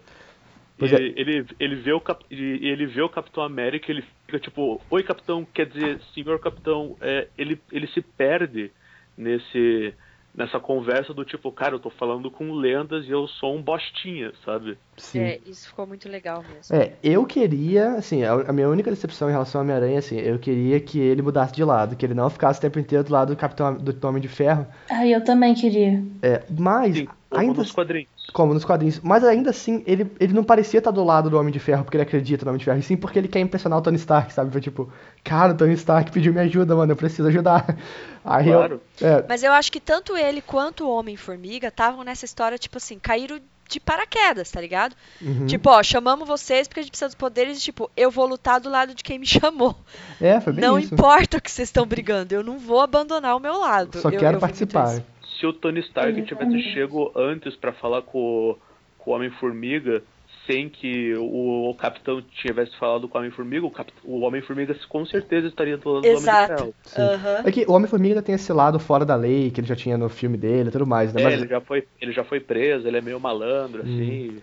Pois 0.77 0.91
E 0.91 0.95
é. 0.95 0.99
ele, 0.99 1.45
ele, 1.59 1.75
vê 1.75 1.91
o 1.91 1.99
cap, 1.99 2.23
ele 2.29 2.85
vê 2.85 3.01
o 3.01 3.09
Capitão 3.09 3.43
América, 3.43 3.91
ele 3.91 4.03
fica 4.25 4.39
tipo, 4.39 4.79
oi 4.89 5.03
Capitão, 5.03 5.45
quer 5.53 5.65
dizer, 5.65 5.99
senhor 6.13 6.39
Capitão, 6.39 6.95
é, 7.01 7.27
ele, 7.37 7.59
ele 7.71 7.87
se 7.87 8.01
perde 8.01 8.71
nesse 9.17 9.93
nessa 10.37 10.59
conversa 10.59 11.15
do 11.15 11.25
tipo, 11.25 11.51
cara, 11.51 11.73
eu 11.73 11.79
tô 11.79 11.89
falando 11.89 12.29
com 12.29 12.53
lendas 12.53 13.05
e 13.05 13.09
eu 13.09 13.27
sou 13.27 13.55
um 13.55 13.61
bostinha, 13.61 14.31
sabe? 14.45 14.77
Sim. 14.95 15.19
É, 15.19 15.39
isso 15.47 15.67
ficou 15.69 15.87
muito 15.87 16.07
legal 16.07 16.43
mesmo. 16.43 16.75
É, 16.75 16.93
eu 17.03 17.25
queria, 17.25 17.93
assim, 17.93 18.23
a, 18.23 18.33
a 18.33 18.53
minha 18.53 18.69
única 18.69 18.91
decepção 18.91 19.27
em 19.27 19.31
relação 19.31 19.59
ao 19.59 19.65
Homem-Aranha, 19.65 19.97
assim, 19.97 20.17
eu 20.19 20.37
queria 20.37 20.79
que 20.79 20.99
ele 20.99 21.23
mudasse 21.23 21.53
de 21.53 21.63
lado, 21.63 21.95
que 21.95 22.05
ele 22.05 22.13
não 22.13 22.29
ficasse 22.29 22.59
o 22.59 22.61
tempo 22.61 22.77
inteiro 22.77 23.03
do 23.03 23.11
lado 23.11 23.33
do 23.33 23.37
Capitão, 23.37 23.75
do 23.75 24.07
Homem 24.07 24.21
de 24.21 24.27
Ferro. 24.27 24.67
Ai, 24.91 25.13
eu 25.13 25.23
também 25.23 25.55
queria. 25.55 26.03
É, 26.21 26.43
mas, 26.55 26.95
Sim, 26.95 27.07
ainda 27.31 27.55
nos 27.55 27.71
quadrinhos. 27.71 28.16
Como 28.33 28.53
nos 28.53 28.65
quadrinhos, 28.65 28.99
mas 29.01 29.23
ainda 29.23 29.49
assim, 29.49 29.81
ele, 29.87 30.11
ele 30.19 30.33
não 30.33 30.43
parecia 30.43 30.77
estar 30.79 30.91
do 30.91 31.03
lado 31.03 31.29
do 31.29 31.39
Homem 31.39 31.51
de 31.51 31.59
Ferro 31.59 31.83
porque 31.83 31.97
ele 31.97 32.03
acredita 32.03 32.43
no 32.45 32.51
Homem 32.51 32.59
de 32.59 32.65
Ferro, 32.65 32.77
e 32.79 32.83
sim 32.83 32.97
porque 32.97 33.17
ele 33.17 33.27
quer 33.27 33.39
impressionar 33.39 33.79
o 33.79 33.81
Tony 33.81 33.95
Stark, 33.97 34.31
sabe? 34.33 34.51
Foi 34.51 34.61
tipo, 34.61 34.91
cara, 35.23 35.53
o 35.53 35.57
Tony 35.57 35.73
Stark 35.73 36.11
pediu 36.11 36.31
minha 36.33 36.43
ajuda, 36.45 36.75
mano, 36.75 36.91
eu 36.91 36.95
preciso 36.97 37.27
ajudar. 37.29 37.65
Aí 38.23 38.51
Claro. 38.51 38.81
eu, 39.01 39.07
é, 39.07 39.25
Mas 39.27 39.43
eu 39.43 39.51
acho 39.53 39.71
que 39.71 39.79
tanto 39.79 40.15
ele 40.17 40.41
quanto 40.41 40.85
o 40.85 40.89
Homem-Formiga 40.91 41.69
estavam 41.69 42.03
nessa 42.03 42.25
história, 42.25 42.57
tipo 42.57 42.77
assim, 42.77 42.99
caíram 42.99 43.39
de 43.69 43.79
paraquedas, 43.81 44.49
tá 44.51 44.61
ligado? 44.61 44.95
uhum. 45.21 45.45
Tipo, 45.45 45.69
ó, 45.69 45.81
chamamos 45.83 46.25
vocês 46.27 46.67
porque 46.67 46.79
a 46.79 46.83
gente 46.83 46.91
precisa 46.91 47.07
dos 47.09 47.15
poderes 47.15 47.57
e, 47.57 47.61
tipo, 47.61 47.89
eu 47.97 48.09
vou 48.09 48.25
lutar 48.25 48.59
do 48.61 48.69
lado 48.69 48.93
de 48.93 49.03
quem 49.03 49.19
me 49.19 49.25
chamou. 49.27 49.75
é, 50.21 50.39
foi 50.39 50.53
bem 50.53 50.63
não 50.63 50.77
isso. 50.79 50.93
importa 50.93 51.37
o 51.37 51.41
que 51.41 51.51
vocês 51.51 51.67
estão 51.69 51.85
brigando, 51.85 52.33
eu 52.35 52.43
não 52.43 52.57
vou 52.59 52.79
abandonar 52.81 53.35
o 53.35 53.39
meu 53.39 53.57
lado. 53.59 53.99
Só 53.99 54.09
Eu- 54.09 54.11
quero 54.19 54.37
eu 54.37 54.39
vi 54.39 54.45
muito 54.45 54.67
participar. 54.73 55.01
Se 55.39 55.45
o 55.45 55.53
Tony 55.53 55.79
Stark 55.81 56.21
tivesse 56.23 56.59
chego 56.73 57.11
antes 57.15 57.55
pra 57.55 57.71
falar 57.73 58.01
com, 58.01 58.19
o- 58.19 58.57
com 58.97 59.11
o 59.11 59.13
Homem-Formiga, 59.13 60.01
sem 60.45 60.69
que 60.69 61.13
o, 61.15 61.69
o 61.69 61.75
Capitão 61.75 62.21
tivesse 62.21 62.75
falado 62.77 63.07
com 63.07 63.17
o 63.17 63.21
Homem-Formiga, 63.21 63.65
o, 63.65 63.71
Cap- 63.71 63.91
o 64.03 64.21
Homem-Formiga 64.21 64.75
com 64.89 65.05
certeza 65.05 65.47
estaria 65.47 65.77
do 65.77 65.89
lado 65.89 66.01
do 66.01 66.07
Homem 66.07 66.19
de 66.19 66.23
Exato. 66.23 66.53
Ferro. 66.55 66.73
Aham. 66.97 67.41
É 67.45 67.51
que 67.51 67.65
o 67.67 67.73
Homem-Formiga 67.73 68.13
ainda 68.15 68.21
tem 68.21 68.35
esse 68.35 68.51
lado 68.53 68.79
fora 68.79 69.05
da 69.05 69.15
lei, 69.15 69.51
que 69.51 69.59
ele 69.59 69.67
já 69.67 69.75
tinha 69.75 69.97
no 69.97 70.09
filme 70.09 70.37
dele 70.37 70.69
e 70.69 70.71
tudo 70.71 70.87
mais, 70.87 71.13
né? 71.13 71.21
É, 71.21 71.23
Mas 71.25 71.33
ele 71.41 71.47
já, 71.47 71.61
foi, 71.61 71.87
ele 72.01 72.11
já 72.11 72.23
foi 72.23 72.39
preso, 72.39 72.87
ele 72.87 72.97
é 72.97 73.01
meio 73.01 73.19
malandro, 73.19 73.81
assim. 73.83 74.37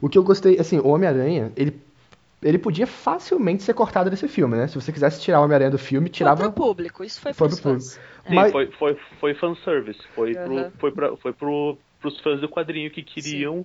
o 0.00 0.08
que 0.08 0.18
eu 0.18 0.24
gostei, 0.24 0.58
assim, 0.58 0.78
o 0.78 0.88
Homem-Aranha, 0.88 1.52
ele, 1.56 1.72
ele 2.44 2.58
podia 2.58 2.86
facilmente 2.86 3.62
ser 3.62 3.72
cortado 3.74 4.10
desse 4.10 4.28
filme, 4.28 4.56
né? 4.56 4.68
Se 4.68 4.74
você 4.74 4.92
quisesse 4.92 5.20
tirar 5.20 5.40
o 5.40 5.44
Homem-Aranha 5.44 5.70
do 5.70 5.78
filme, 5.78 6.08
Foi 6.08 6.12
tirava. 6.14 6.42
pro 6.44 6.52
público, 6.52 7.02
isso 7.02 7.20
foi, 7.20 7.32
Foi 7.32 7.48
pro 7.48 7.56
fãs. 7.56 7.84
Sim, 8.28 8.34
Mas- 8.34 8.52
foi, 8.52 8.66
foi, 8.78 8.96
foi 9.18 9.34
fanservice. 9.34 10.00
Foi, 10.14 10.34
pro, 10.34 10.58
Aham. 10.58 10.72
foi, 10.78 10.92
pra, 10.92 11.16
foi 11.16 11.32
pro, 11.32 11.78
pros 12.00 12.20
fãs 12.20 12.40
do 12.40 12.48
quadrinho 12.48 12.90
que 12.90 13.02
queriam. 13.02 13.64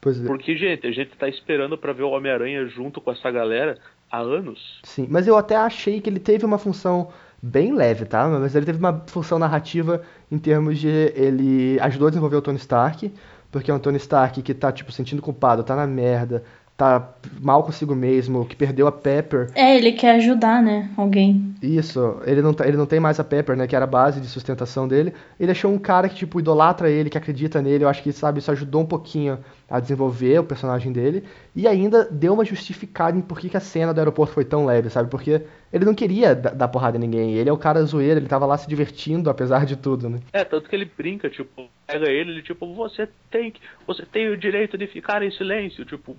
Pois 0.00 0.20
é. 0.22 0.26
Porque, 0.26 0.54
gente, 0.54 0.86
a 0.86 0.92
gente 0.92 1.16
tá 1.16 1.26
esperando 1.28 1.78
pra 1.78 1.94
ver 1.94 2.02
o 2.02 2.10
Homem-Aranha 2.10 2.66
junto 2.66 3.00
com 3.00 3.10
essa 3.10 3.30
galera 3.30 3.78
há 4.10 4.18
anos. 4.18 4.80
Sim, 4.84 5.06
mas 5.08 5.26
eu 5.26 5.36
até 5.36 5.56
achei 5.56 5.98
que 6.00 6.10
ele 6.10 6.20
teve 6.20 6.44
uma 6.44 6.58
função 6.58 7.08
bem 7.42 7.72
leve, 7.74 8.04
tá? 8.04 8.28
Mas 8.28 8.54
ele 8.54 8.66
teve 8.66 8.78
uma 8.78 9.02
função 9.06 9.38
narrativa 9.38 10.02
em 10.30 10.38
termos 10.38 10.78
de 10.78 10.88
ele 10.88 11.78
ajudou 11.80 12.08
a 12.08 12.10
desenvolver 12.10 12.36
o 12.36 12.42
Tony 12.42 12.58
Stark, 12.58 13.10
porque 13.50 13.70
é 13.70 13.74
um 13.74 13.78
Tony 13.78 13.96
Stark 13.96 14.42
que 14.42 14.52
tá 14.54 14.70
tipo 14.72 14.92
sentindo 14.92 15.22
culpado, 15.22 15.62
tá 15.64 15.74
na 15.76 15.86
merda, 15.86 16.42
tá 16.76 17.08
mal 17.40 17.62
consigo 17.62 17.94
mesmo, 17.94 18.44
que 18.44 18.56
perdeu 18.56 18.86
a 18.86 18.92
Pepper. 18.92 19.50
É, 19.54 19.76
ele 19.76 19.92
quer 19.92 20.16
ajudar, 20.16 20.60
né? 20.62 20.90
Alguém. 20.96 21.54
Isso, 21.62 22.20
ele 22.26 22.42
não, 22.42 22.52
tá- 22.52 22.66
ele 22.66 22.76
não 22.76 22.84
tem 22.86 22.98
mais 22.98 23.20
a 23.20 23.24
Pepper, 23.24 23.56
né? 23.56 23.66
Que 23.66 23.76
era 23.76 23.84
a 23.84 23.88
base 23.88 24.20
de 24.20 24.26
sustentação 24.26 24.88
dele. 24.88 25.14
Ele 25.38 25.52
achou 25.52 25.70
um 25.72 25.78
cara 25.78 26.08
que, 26.08 26.16
tipo, 26.16 26.40
idolatra 26.40 26.90
ele, 26.90 27.08
que 27.08 27.16
acredita 27.16 27.62
nele. 27.62 27.84
Eu 27.84 27.88
acho 27.88 28.02
que, 28.02 28.12
sabe, 28.12 28.40
isso 28.40 28.50
ajudou 28.50 28.82
um 28.82 28.86
pouquinho 28.86 29.38
a 29.70 29.78
desenvolver 29.78 30.40
o 30.40 30.44
personagem 30.44 30.92
dele. 30.92 31.22
E 31.54 31.66
ainda 31.68 32.04
deu 32.10 32.34
uma 32.34 32.44
justificada 32.44 33.16
em 33.16 33.20
por 33.22 33.38
que, 33.38 33.48
que 33.48 33.56
a 33.56 33.60
cena 33.60 33.94
do 33.94 33.98
aeroporto 34.00 34.34
foi 34.34 34.44
tão 34.44 34.66
leve, 34.66 34.90
sabe? 34.90 35.08
Porque 35.08 35.42
ele 35.72 35.84
não 35.84 35.94
queria 35.94 36.34
da- 36.34 36.50
dar 36.50 36.68
porrada 36.68 36.96
em 36.96 37.00
ninguém. 37.00 37.34
Ele 37.34 37.48
é 37.48 37.52
o 37.52 37.56
cara 37.56 37.82
zoeiro, 37.84 38.18
ele 38.18 38.26
tava 38.26 38.46
lá 38.46 38.58
se 38.58 38.68
divertindo, 38.68 39.30
apesar 39.30 39.64
de 39.64 39.76
tudo, 39.76 40.10
né? 40.10 40.18
É, 40.32 40.44
tanto 40.44 40.68
que 40.68 40.74
ele 40.74 40.90
brinca, 40.96 41.30
tipo, 41.30 41.68
pega 41.86 42.10
ele, 42.10 42.32
ele, 42.32 42.42
tipo, 42.42 42.74
você 42.74 43.08
tem 43.30 43.52
que. 43.52 43.60
Você 43.86 44.04
tem 44.04 44.28
o 44.28 44.36
direito 44.36 44.76
de 44.76 44.88
ficar 44.88 45.22
em 45.22 45.30
silêncio, 45.30 45.84
tipo. 45.84 46.16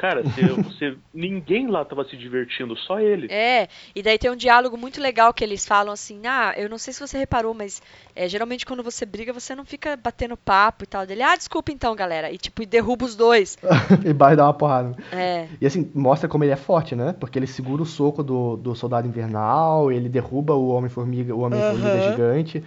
Cara, 0.00 0.22
você, 0.22 0.48
você- 0.64 0.96
ninguém 1.12 1.66
lá 1.68 1.84
tava 1.84 2.04
se 2.04 2.16
divertindo, 2.16 2.74
só 2.74 2.98
ele. 2.98 3.26
É, 3.30 3.68
e 3.94 4.02
daí 4.02 4.18
tem 4.18 4.30
um 4.30 4.36
diálogo 4.36 4.76
muito 4.78 4.98
legal 5.00 5.32
que 5.34 5.44
eles 5.44 5.66
falam 5.66 5.92
assim, 5.92 6.22
ah, 6.26 6.54
eu 6.56 6.70
não 6.70 6.78
sei 6.78 6.94
se 6.94 7.00
você 7.00 7.18
reparou, 7.18 7.52
mas 7.52 7.82
é, 8.16 8.26
geralmente 8.26 8.64
quando 8.64 8.82
você 8.82 9.04
briga, 9.04 9.30
você 9.32 9.54
não 9.54 9.64
fica 9.64 9.96
batendo 9.96 10.36
papo 10.38 10.84
e 10.84 10.86
tal. 10.86 11.06
Dele, 11.06 11.22
ah, 11.22 11.36
desculpa 11.36 11.70
então, 11.70 11.94
galera. 11.94 12.30
E 12.32 12.38
tipo, 12.38 12.62
e 12.62 12.66
derruba 12.66 13.04
os 13.04 13.14
dois. 13.14 13.58
e 14.04 14.12
vai 14.14 14.34
dar 14.34 14.44
uma 14.46 14.54
porrada. 14.54 14.96
É, 15.12 15.46
E 15.60 15.66
assim, 15.66 15.90
mostra 15.94 16.28
como 16.28 16.44
ele 16.44 16.52
é 16.52 16.56
forte, 16.56 16.96
né? 16.96 17.12
Porque 17.12 17.38
ele 17.38 17.46
segura 17.46 17.82
o 17.82 17.86
soco 17.86 18.22
do, 18.22 18.56
do 18.56 18.74
soldado 18.74 19.06
invernal, 19.06 19.92
ele 19.92 20.08
derruba 20.08 20.54
o 20.54 20.68
Homem-Formiga, 20.68 21.34
o 21.34 21.40
Homem-Formiga 21.40 21.98
Aham. 21.98 22.00
gigante. 22.00 22.64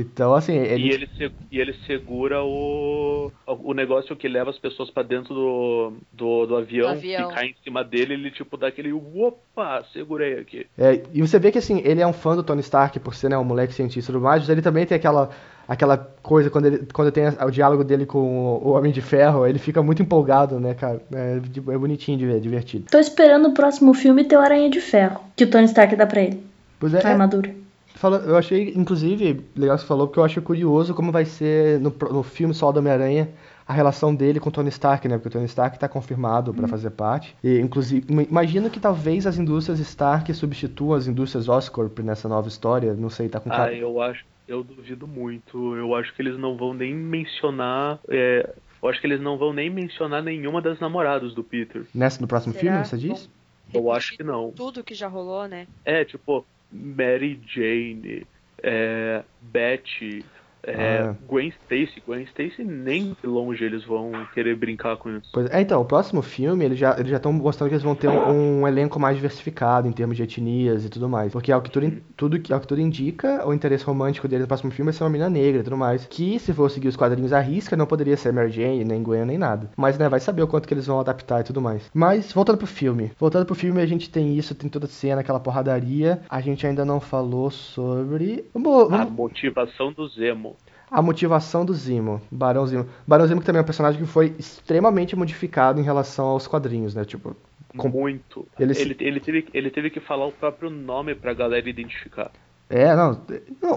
Então, 0.00 0.34
assim, 0.34 0.54
ele. 0.56 0.88
E 0.88 0.90
ele, 0.90 1.08
se- 1.16 1.32
e 1.50 1.58
ele 1.58 1.74
segura 1.86 2.42
o, 2.42 3.32
o 3.46 3.74
negócio 3.74 4.14
que 4.16 4.28
leva 4.28 4.50
as 4.50 4.58
pessoas 4.58 4.90
pra 4.90 5.02
dentro 5.02 5.34
do, 5.34 5.92
do, 6.12 6.46
do 6.46 6.56
avião, 6.56 6.86
Do 6.92 6.98
avião. 6.98 7.30
e 7.30 7.34
cai 7.34 7.46
em 7.46 7.54
cima 7.64 7.82
dele, 7.82 8.14
ele 8.14 8.30
tipo 8.30 8.56
dá 8.56 8.68
aquele 8.68 8.92
opa, 8.92 9.84
segurei 9.92 10.34
aqui. 10.38 10.66
É, 10.78 11.02
e 11.12 11.20
você 11.20 11.38
vê 11.38 11.50
que 11.50 11.58
assim, 11.58 11.80
ele 11.84 12.00
é 12.00 12.06
um 12.06 12.12
fã 12.12 12.36
do 12.36 12.42
Tony 12.42 12.60
Stark 12.60 12.98
por 13.00 13.14
ser 13.14 13.28
né, 13.30 13.36
um 13.38 13.44
moleque 13.44 13.74
cientista 13.74 14.12
tudo 14.12 14.22
mais, 14.22 14.40
mas 14.42 14.48
ele 14.50 14.62
também 14.62 14.86
tem 14.86 14.96
aquela, 14.96 15.30
aquela 15.66 15.96
coisa 16.22 16.48
quando 16.50 16.66
ele 16.66 16.86
quando 16.92 17.10
tem 17.10 17.24
o 17.28 17.50
diálogo 17.50 17.82
dele 17.84 18.06
com 18.06 18.18
o, 18.62 18.70
Homem 18.70 18.92
de 18.92 19.00
Ferro, 19.02 19.46
ele 19.46 19.58
fica 19.58 19.82
muito 19.82 20.02
empolgado, 20.02 20.60
né, 20.60 20.74
cara? 20.74 21.00
É, 21.12 21.38
de- 21.40 21.58
é 21.70 21.78
bonitinho 21.78 22.16
de 22.18 22.26
ver, 22.26 22.36
é 22.36 22.40
divertido. 22.40 22.86
Tô 22.90 22.98
esperando 22.98 23.48
o 23.48 23.54
próximo 23.54 23.92
filme 23.94 24.24
ter 24.24 24.36
o 24.36 24.40
Aranha 24.40 24.70
de 24.70 24.80
Ferro, 24.80 25.20
que 25.36 25.44
o 25.44 25.50
Tony 25.50 25.64
Stark 25.64 25.94
dá 25.96 26.06
pra 26.06 26.20
ele. 26.22 26.40
Pois 26.78 26.94
é, 26.94 27.04
A 27.04 27.10
armadura. 27.10 27.52
Fala- 27.98 28.18
eu 28.18 28.36
achei, 28.36 28.72
inclusive, 28.76 29.44
legal 29.56 29.76
que 29.76 29.82
você 29.82 29.88
falou, 29.88 30.06
porque 30.06 30.20
eu 30.20 30.24
acho 30.24 30.40
curioso 30.42 30.94
como 30.94 31.10
vai 31.12 31.24
ser 31.24 31.80
no, 31.80 31.90
no 32.12 32.22
filme 32.22 32.54
Sol 32.54 32.72
do 32.72 32.78
Homem-Aranha 32.78 33.28
a 33.66 33.72
relação 33.72 34.14
dele 34.14 34.40
com 34.40 34.48
o 34.48 34.52
Tony 34.52 34.68
Stark, 34.70 35.06
né? 35.08 35.16
Porque 35.16 35.28
o 35.28 35.32
Tony 35.32 35.44
Stark 35.46 35.78
tá 35.78 35.88
confirmado 35.88 36.54
pra 36.54 36.66
fazer 36.68 36.90
parte. 36.90 37.36
E, 37.44 37.58
inclusive, 37.58 38.06
im- 38.10 38.22
imagino 38.22 38.70
que 38.70 38.80
talvez 38.80 39.26
as 39.26 39.36
indústrias 39.36 39.78
Stark 39.80 40.32
substituam 40.32 40.94
as 40.96 41.06
indústrias 41.06 41.48
Oscorp 41.48 41.98
nessa 41.98 42.28
nova 42.28 42.48
história. 42.48 42.94
Não 42.94 43.10
sei, 43.10 43.28
tá 43.28 43.38
com 43.40 43.50
Ah, 43.52 43.56
cara. 43.56 43.74
eu 43.74 44.00
acho, 44.00 44.24
eu 44.46 44.62
duvido 44.64 45.06
muito. 45.06 45.76
Eu 45.76 45.94
acho 45.94 46.14
que 46.14 46.22
eles 46.22 46.38
não 46.38 46.56
vão 46.56 46.72
nem 46.72 46.94
mencionar. 46.94 47.98
é, 48.08 48.48
eu 48.82 48.88
acho 48.88 49.00
que 49.00 49.06
eles 49.08 49.20
não 49.20 49.36
vão 49.36 49.52
nem 49.52 49.68
mencionar 49.68 50.22
nenhuma 50.22 50.62
das 50.62 50.78
namoradas 50.80 51.34
do 51.34 51.42
Peter. 51.42 51.84
Nessa, 51.94 52.20
no 52.20 52.28
próximo 52.28 52.54
Será? 52.54 52.62
filme, 52.72 52.84
você 52.86 52.96
diz? 52.96 53.28
Eu 53.74 53.92
acho 53.92 54.16
que 54.16 54.22
não. 54.22 54.50
tudo 54.52 54.82
que 54.84 54.94
já 54.94 55.08
rolou, 55.08 55.46
né? 55.46 55.66
É, 55.84 56.04
tipo, 56.04 56.46
Mary 56.70 57.40
Jane, 57.46 58.26
é, 58.62 59.22
Betty, 59.40 60.24
é, 60.62 60.98
Ah. 61.08 61.14
Gwen 61.26 61.48
Stacy. 61.64 62.02
Gwen 62.06 62.22
Stacy 62.24 62.64
nem 62.64 63.16
de 63.20 63.26
longe 63.26 63.64
eles 63.64 63.84
vão 63.84 64.12
querer 64.34 64.56
brincar 64.56 64.96
com 64.96 65.10
isso. 65.16 65.28
Pois 65.32 65.46
é, 65.50 65.60
então, 65.60 65.80
o 65.80 65.84
próximo 65.84 66.22
filme, 66.22 66.64
eles 66.64 66.78
já 66.78 66.94
eles 66.98 67.10
já 67.10 67.16
estão 67.16 67.32
mostrando 67.32 67.68
que 67.68 67.74
eles 67.74 67.84
vão 67.84 67.94
ter 67.94 68.08
um, 68.08 68.60
um 68.62 68.68
elenco 68.68 68.98
mais 69.00 69.16
diversificado 69.16 69.86
em 69.88 69.92
termos 69.92 70.16
de 70.16 70.22
etnias 70.22 70.84
e 70.84 70.88
tudo 70.88 71.08
mais. 71.08 71.32
Porque 71.32 71.52
ao 71.52 71.62
que 71.62 71.70
tudo, 71.70 71.92
tudo, 72.16 72.38
que- 72.40 72.52
ao 72.52 72.60
que 72.60 72.66
tudo 72.66 72.80
indica, 72.80 73.46
o 73.46 73.52
interesse 73.54 73.84
romântico 73.84 74.26
dele 74.28 74.42
no 74.42 74.48
próximo 74.48 74.70
filme 74.70 74.90
é 74.90 74.92
ser 74.92 75.04
uma 75.04 75.10
menina 75.10 75.30
negra 75.30 75.60
e 75.60 75.64
tudo 75.64 75.76
mais. 75.76 76.06
Que, 76.06 76.38
se 76.38 76.52
for 76.52 76.70
seguir 76.70 76.88
os 76.88 76.96
quadrinhos 76.96 77.32
à 77.32 77.40
risca, 77.40 77.76
não 77.76 77.86
poderia 77.86 78.16
ser 78.16 78.32
Mary 78.32 78.50
Jane, 78.50 78.84
nem 78.84 79.02
Gwen, 79.02 79.24
nem 79.24 79.38
nada. 79.38 79.70
Mas, 79.76 79.96
né, 79.98 80.08
vai 80.08 80.20
saber 80.20 80.42
o 80.42 80.48
quanto 80.48 80.66
que 80.66 80.74
eles 80.74 80.86
vão 80.86 81.00
adaptar 81.00 81.40
e 81.40 81.44
tudo 81.44 81.60
mais. 81.60 81.88
Mas, 81.94 82.32
voltando 82.32 82.58
pro 82.58 82.66
filme. 82.66 83.10
Voltando 83.18 83.46
pro 83.46 83.54
filme, 83.54 83.80
a 83.80 83.86
gente 83.86 84.10
tem 84.10 84.36
isso, 84.36 84.54
tem 84.54 84.68
toda 84.68 84.86
a 84.86 84.88
cena, 84.88 85.20
aquela 85.20 85.40
porradaria. 85.40 86.20
A 86.28 86.40
gente 86.40 86.66
ainda 86.66 86.84
não 86.84 87.00
falou 87.00 87.50
sobre... 87.50 88.44
Vamos, 88.52 88.92
A 88.92 88.96
vamos 88.98 89.12
motivação 89.12 89.92
do 89.92 90.06
Zemo. 90.08 90.47
A 90.90 91.02
motivação 91.02 91.64
do 91.64 91.72
Zimo, 91.74 92.20
Barão 92.30 92.66
Zimo. 92.66 92.86
Barão 93.06 93.26
Zimo 93.26 93.40
que 93.40 93.46
também 93.46 93.60
é 93.60 93.62
um 93.62 93.66
personagem 93.66 94.00
que 94.00 94.06
foi 94.06 94.34
extremamente 94.38 95.14
modificado 95.16 95.80
em 95.80 95.84
relação 95.84 96.26
aos 96.26 96.46
quadrinhos, 96.46 96.94
né? 96.94 97.04
Tipo, 97.04 97.36
Com- 97.76 97.88
Muito. 97.88 98.46
Ele 98.58 98.72
Ele, 98.78 98.96
ele, 99.00 99.20
teve, 99.20 99.46
ele 99.52 99.70
teve 99.70 99.90
que 99.90 100.00
falar 100.00 100.26
o 100.26 100.32
próprio 100.32 100.70
nome 100.70 101.14
pra 101.14 101.34
galera 101.34 101.68
identificar. 101.68 102.30
É, 102.70 102.94
não, 102.94 103.20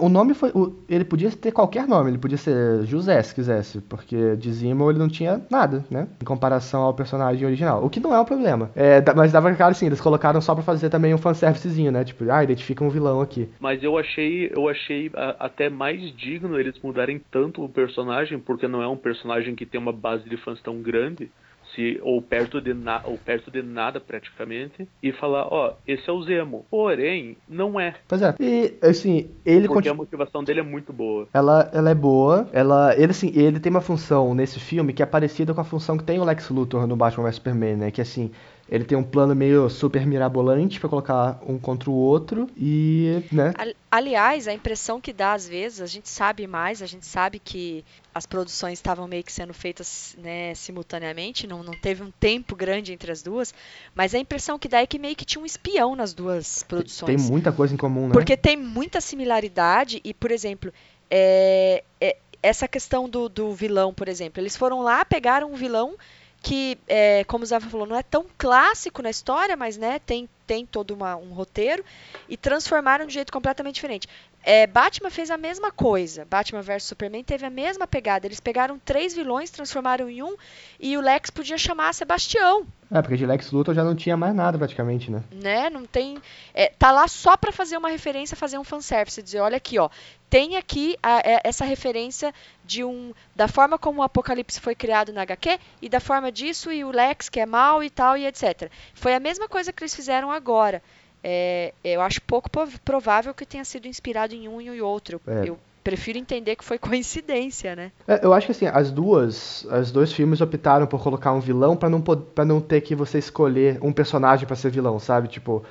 o 0.02 0.08
nome 0.08 0.34
foi, 0.34 0.50
o- 0.50 0.74
ele 0.88 1.04
podia 1.04 1.30
ter 1.30 1.50
qualquer 1.52 1.86
nome, 1.88 2.10
ele 2.10 2.18
podia 2.18 2.36
ser 2.36 2.84
José 2.84 3.22
se 3.22 3.34
quisesse, 3.34 3.80
porque 3.80 4.36
de 4.36 4.52
Zimo 4.52 4.90
ele 4.90 4.98
não 4.98 5.08
tinha 5.08 5.40
nada, 5.50 5.84
né? 5.90 6.08
Em 6.20 6.24
comparação 6.24 6.82
ao 6.82 6.94
personagem 6.94 7.44
original, 7.46 7.84
o 7.84 7.88
que 7.90 8.00
não 8.00 8.14
é 8.14 8.20
um 8.20 8.24
problema. 8.24 8.70
É, 8.74 9.02
mas 9.14 9.32
dava 9.32 9.52
cara 9.54 9.72
assim, 9.72 9.86
eles 9.86 10.00
colocaram 10.00 10.40
só 10.40 10.54
pra 10.54 10.62
fazer 10.62 10.90
também 10.90 11.14
um 11.14 11.18
fanservicezinho, 11.18 11.90
né? 11.92 12.04
Tipo, 12.04 12.30
ah, 12.30 12.44
identifica 12.44 12.84
um 12.84 12.90
vilão 12.90 13.20
aqui. 13.20 13.48
Mas 13.60 13.82
eu 13.82 13.96
achei, 13.96 14.50
eu 14.54 14.68
achei 14.68 15.10
a- 15.14 15.36
até 15.38 15.68
mais 15.70 16.00
digno 16.16 16.58
eles 16.58 16.78
mudarem 16.82 17.20
tanto 17.30 17.64
o 17.64 17.68
personagem, 17.68 18.38
porque 18.38 18.68
não 18.68 18.82
é 18.82 18.88
um 18.88 18.96
personagem 18.96 19.54
que 19.54 19.66
tem 19.66 19.80
uma 19.80 19.92
base 19.92 20.28
de 20.28 20.36
fãs 20.36 20.60
tão 20.60 20.80
grande, 20.82 21.30
se 21.74 22.00
ou 22.02 22.20
perto 22.20 22.60
de 22.60 22.74
na, 22.74 23.00
ou 23.04 23.16
perto 23.18 23.50
de 23.50 23.62
nada 23.62 24.00
praticamente, 24.00 24.86
e 25.02 25.12
falar, 25.12 25.46
ó, 25.52 25.74
esse 25.86 26.08
é 26.08 26.12
o 26.12 26.22
Zemo. 26.22 26.64
Porém, 26.70 27.36
não 27.48 27.78
é, 27.80 27.94
Pois 28.08 28.22
é, 28.22 28.34
e 28.40 28.74
assim, 28.82 29.30
ele 29.44 29.66
porque 29.68 29.88
a 29.88 29.92
continua. 29.92 29.94
motivação 29.94 30.44
dele 30.44 30.60
é 30.60 30.62
muito 30.62 30.92
boa. 30.92 31.28
Ela, 31.32 31.70
ela 31.72 31.90
é 31.90 31.94
boa. 31.94 32.48
Ela, 32.52 32.94
ele 32.96 33.10
assim, 33.12 33.32
ele 33.34 33.60
tem 33.60 33.70
uma 33.70 33.80
função 33.80 34.34
nesse 34.34 34.58
filme 34.60 34.92
que 34.92 35.02
é 35.02 35.06
parecida 35.06 35.54
com 35.54 35.60
a 35.60 35.64
função 35.64 35.96
que 35.96 36.04
tem 36.04 36.18
o 36.18 36.24
Lex 36.24 36.48
Luthor 36.50 36.86
no 36.86 36.96
Batman 36.96 37.24
vs 37.24 37.36
Superman, 37.36 37.76
né? 37.76 37.90
Que 37.90 38.00
assim, 38.00 38.30
ele 38.72 38.84
tem 38.84 38.96
um 38.96 39.04
plano 39.04 39.34
meio 39.36 39.68
super 39.68 40.06
mirabolante 40.06 40.80
pra 40.80 40.88
colocar 40.88 41.38
um 41.46 41.58
contra 41.58 41.90
o 41.90 41.92
outro 41.92 42.48
e, 42.56 43.22
né? 43.30 43.52
Ali- 43.58 43.76
Aliás, 43.90 44.48
a 44.48 44.52
impressão 44.54 44.98
que 44.98 45.12
dá 45.12 45.34
às 45.34 45.46
vezes, 45.46 45.82
a 45.82 45.86
gente 45.86 46.08
sabe 46.08 46.46
mais, 46.46 46.80
a 46.80 46.86
gente 46.86 47.04
sabe 47.04 47.38
que 47.38 47.84
as 48.14 48.24
produções 48.24 48.78
estavam 48.78 49.06
meio 49.06 49.22
que 49.22 49.30
sendo 49.30 49.52
feitas 49.52 50.16
né, 50.18 50.54
simultaneamente, 50.54 51.46
não, 51.46 51.62
não 51.62 51.74
teve 51.74 52.02
um 52.02 52.10
tempo 52.10 52.56
grande 52.56 52.94
entre 52.94 53.12
as 53.12 53.22
duas, 53.22 53.52
mas 53.94 54.14
a 54.14 54.18
impressão 54.18 54.58
que 54.58 54.68
dá 54.68 54.80
é 54.80 54.86
que 54.86 54.98
meio 54.98 55.14
que 55.16 55.26
tinha 55.26 55.42
um 55.42 55.46
espião 55.46 55.94
nas 55.94 56.14
duas 56.14 56.60
Tem 56.62 56.68
produções. 56.68 57.28
muita 57.28 57.52
coisa 57.52 57.74
em 57.74 57.76
comum, 57.76 58.06
né? 58.06 58.12
Porque 58.14 58.38
tem 58.38 58.56
muita 58.56 59.02
similaridade 59.02 60.00
e, 60.02 60.14
por 60.14 60.30
exemplo, 60.30 60.72
é- 61.10 61.84
é- 62.00 62.16
essa 62.42 62.66
questão 62.66 63.06
do, 63.08 63.28
do 63.28 63.52
vilão, 63.52 63.92
por 63.92 64.08
exemplo, 64.08 64.40
eles 64.42 64.56
foram 64.56 64.80
lá, 64.80 65.04
pegaram 65.04 65.52
um 65.52 65.54
vilão 65.54 65.94
que, 66.42 66.76
é, 66.88 67.22
como 67.24 67.44
o 67.44 67.46
Zava 67.46 67.70
falou, 67.70 67.86
não 67.86 67.96
é 67.96 68.02
tão 68.02 68.26
clássico 68.36 69.00
na 69.00 69.10
história, 69.10 69.56
mas 69.56 69.76
né, 69.76 69.98
tem, 70.00 70.28
tem 70.46 70.66
todo 70.66 70.90
uma- 70.92 71.16
um 71.16 71.32
roteiro 71.32 71.84
e 72.28 72.36
transformaram 72.36 73.06
de 73.06 73.14
jeito 73.14 73.32
completamente 73.32 73.76
diferente. 73.76 74.08
É, 74.44 74.66
Batman 74.66 75.08
fez 75.10 75.30
a 75.30 75.36
mesma 75.36 75.70
coisa. 75.70 76.24
Batman 76.24 76.62
vs 76.62 76.82
Superman 76.84 77.22
teve 77.22 77.46
a 77.46 77.50
mesma 77.50 77.86
pegada. 77.86 78.26
Eles 78.26 78.40
pegaram 78.40 78.78
três 78.78 79.14
vilões, 79.14 79.50
transformaram 79.50 80.10
em 80.10 80.22
um 80.22 80.34
e 80.80 80.96
o 80.96 81.00
Lex 81.00 81.30
podia 81.30 81.56
chamar 81.56 81.94
Sebastião 81.94 82.66
É, 82.90 83.00
porque 83.00 83.16
de 83.16 83.24
Lex 83.24 83.52
Luthor 83.52 83.74
já 83.74 83.84
não 83.84 83.94
tinha 83.94 84.16
mais 84.16 84.34
nada 84.34 84.58
praticamente, 84.58 85.10
né? 85.10 85.22
né? 85.32 85.70
Não 85.70 85.84
tem. 85.84 86.18
é, 86.52 86.66
tá 86.76 86.90
lá 86.90 87.06
só 87.06 87.36
pra 87.36 87.52
fazer 87.52 87.76
uma 87.76 87.88
referência, 87.88 88.36
fazer 88.36 88.58
um 88.58 88.64
fanservice, 88.64 89.22
dizer, 89.22 89.40
olha 89.40 89.56
aqui, 89.56 89.78
ó, 89.78 89.88
tem 90.28 90.56
aqui 90.56 90.96
a- 91.02 91.20
é- 91.24 91.40
essa 91.44 91.64
referência 91.64 92.34
de 92.64 92.82
um 92.82 93.12
da 93.36 93.46
forma 93.46 93.78
como 93.78 94.00
o 94.00 94.02
Apocalipse 94.02 94.60
foi 94.60 94.74
criado 94.74 95.12
na 95.12 95.22
HQ 95.22 95.58
e 95.80 95.88
da 95.88 96.00
forma 96.00 96.32
disso 96.32 96.72
e 96.72 96.82
o 96.84 96.90
Lex 96.90 97.28
que 97.28 97.38
é 97.38 97.46
mal 97.46 97.82
e 97.84 97.88
tal 97.90 98.16
e 98.16 98.26
etc. 98.26 98.70
Foi 98.94 99.14
a 99.14 99.20
mesma 99.20 99.48
coisa 99.48 99.72
que 99.72 99.82
eles 99.84 99.94
fizeram 99.94 100.30
agora. 100.32 100.82
É, 101.24 101.72
eu 101.84 102.00
acho 102.00 102.20
pouco 102.22 102.50
prov- 102.50 102.78
provável 102.84 103.32
que 103.32 103.46
tenha 103.46 103.64
sido 103.64 103.86
inspirado 103.86 104.34
em 104.34 104.48
um 104.48 104.60
e 104.60 104.68
em 104.68 104.80
outro. 104.80 105.20
Eu, 105.26 105.32
É. 105.32 105.48
eu 105.48 105.58
prefiro 105.84 106.18
entender 106.18 106.56
que 106.56 106.64
foi 106.64 106.78
coincidência, 106.78 107.74
né? 107.76 107.92
É, 108.06 108.24
eu 108.24 108.32
acho 108.32 108.46
que 108.46 108.52
assim, 108.52 108.66
as 108.66 108.90
duas, 108.90 109.64
os 109.64 109.90
dois 109.92 110.12
filmes 110.12 110.40
optaram 110.40 110.86
por 110.86 111.02
colocar 111.02 111.32
um 111.32 111.40
vilão 111.40 111.76
pra 111.76 111.88
não 111.88 112.00
para 112.00 112.44
não 112.44 112.60
ter 112.60 112.80
que 112.80 112.94
você 112.94 113.18
escolher 113.18 113.78
um 113.82 113.92
personagem 113.92 114.46
pra 114.46 114.56
ser 114.56 114.70
vilão, 114.70 114.98
sabe? 114.98 115.28
Tipo, 115.28 115.64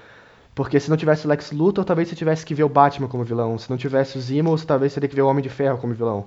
porque 0.54 0.80
se 0.80 0.90
não 0.90 0.98
tivesse 0.98 1.26
o 1.26 1.30
Lex 1.30 1.52
Luthor, 1.52 1.86
talvez 1.86 2.10
você 2.10 2.16
tivesse 2.16 2.46
que 2.46 2.54
ver 2.54 2.64
o 2.64 2.70
Batman 2.70 3.08
como 3.08 3.24
vilão. 3.24 3.58
Se 3.58 3.70
não 3.70 3.78
tivesse 3.78 4.18
o 4.18 4.22
você 4.58 4.66
talvez 4.66 4.94
teria 4.94 5.10
que 5.10 5.16
ver 5.16 5.22
o 5.22 5.28
Homem 5.28 5.42
de 5.44 5.50
Ferro 5.50 5.78
como 5.78 5.94
vilão. 5.94 6.26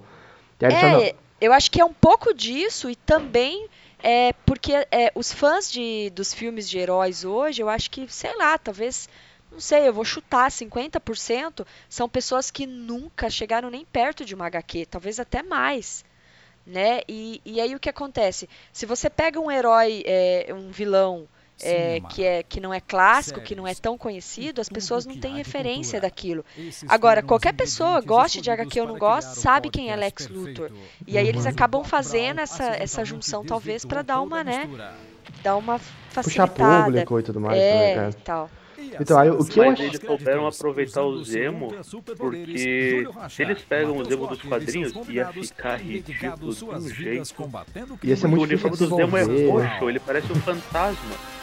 É, 0.61 1.15
eu 1.41 1.53
acho 1.53 1.71
que 1.71 1.81
é 1.81 1.85
um 1.85 1.93
pouco 1.93 2.33
disso 2.33 2.89
e 2.89 2.97
também 2.97 3.67
é 4.03 4.33
porque 4.47 4.73
é, 4.91 5.11
os 5.15 5.33
fãs 5.33 5.71
de, 5.71 6.11
dos 6.11 6.33
filmes 6.35 6.69
de 6.69 6.79
heróis 6.79 7.25
hoje, 7.25 7.63
eu 7.63 7.69
acho 7.69 7.91
que, 7.91 8.07
sei 8.13 8.37
lá, 8.37 8.59
talvez, 8.59 9.09
não 9.51 9.61
sei, 9.61 9.89
eu 9.89 9.93
vou 9.93 10.05
chutar, 10.05 10.51
50% 10.51 11.67
são 11.89 12.09
pessoas 12.09 12.51
que 12.51 12.67
nunca 12.67 13.31
chegaram 13.31 13.71
nem 13.71 13.85
perto 13.85 14.25
de 14.25 14.35
uma 14.35 14.47
HQ, 14.47 14.87
talvez 14.87 15.19
até 15.21 15.43
mais. 15.43 16.05
né? 16.67 17.03
E, 17.09 17.41
e 17.45 17.61
aí 17.61 17.75
o 17.75 17.81
que 17.81 17.89
acontece? 17.91 18.49
Se 18.73 18.87
você 18.87 19.11
pega 19.11 19.41
um 19.41 19.51
herói, 19.51 20.03
é, 20.07 20.49
um 20.55 20.71
vilão 20.71 21.29
é, 21.63 22.01
que, 22.01 22.25
é, 22.25 22.43
que 22.43 22.61
não 22.61 22.73
é 22.73 22.81
clássico, 22.81 23.41
que 23.41 23.55
não 23.55 23.67
é 23.67 23.75
tão 23.75 23.97
conhecido, 23.97 24.61
as 24.61 24.69
pessoas 24.69 25.07
não 25.07 25.17
têm 25.17 25.37
referência 25.37 26.01
daquilo. 26.01 26.45
Agora, 26.89 27.23
qualquer 27.23 27.53
pessoa, 27.53 28.01
goste 28.01 28.41
de 28.41 28.51
HQ 28.51 28.81
ou 28.81 28.89
não 28.89 28.99
goste, 28.99 29.39
sabe 29.39 29.71
quem 29.71 29.91
é 29.91 29.97
Lex 29.97 30.29
Luthor. 30.29 30.71
E 31.07 31.17
aí 31.19 31.29
eles 31.29 31.47
acabam 31.47 31.85
fazendo 31.85 32.41
essa, 32.41 32.65
essa 32.65 33.05
junção, 33.05 33.45
talvez, 33.45 33.85
para 33.85 34.03
dar 34.03 34.21
uma, 34.21 34.43
né? 34.43 34.69
Dar 35.43 35.57
uma 35.57 35.79
facilitada. 35.79 36.53
Puxar 36.53 36.85
público 36.85 37.21
e 37.21 37.23
tudo 37.23 37.41
mais. 37.41 37.59
É, 37.59 37.97
né? 37.97 38.11
e 38.11 38.15
tal. 38.15 38.51
Então, 39.01 39.19
aí, 39.19 39.31
o 39.31 39.45
que 39.45 39.59
eu 39.59 39.65
Mas 39.65 39.75
achei. 39.75 39.87
eles 39.87 40.01
souberam 40.01 40.47
aproveitar 40.47 41.03
o 41.03 41.23
Zemo, 41.25 41.75
porque 42.17 43.07
se 43.29 43.43
eles 43.43 43.63
pegam 43.63 43.97
o 43.97 44.05
Zemo 44.05 44.27
dos 44.27 44.43
quadrinhos, 44.43 44.93
ia 45.09 45.27
ficar 45.33 45.77
ridículo 45.77 46.55
de 46.55 46.65
um 46.65 46.89
jeito. 46.89 47.35
Ia 48.03 48.17
ser 48.17 48.27
O 48.27 48.31
muito 48.31 48.47
difícil 48.49 48.87
uniforme 48.87 48.89
do 48.89 48.97
Zemo 48.97 49.17
é 49.17 49.51
roxo, 49.51 49.89
ele 49.89 50.01
parece 50.01 50.33
um 50.33 50.37
fantasma. 50.37 51.34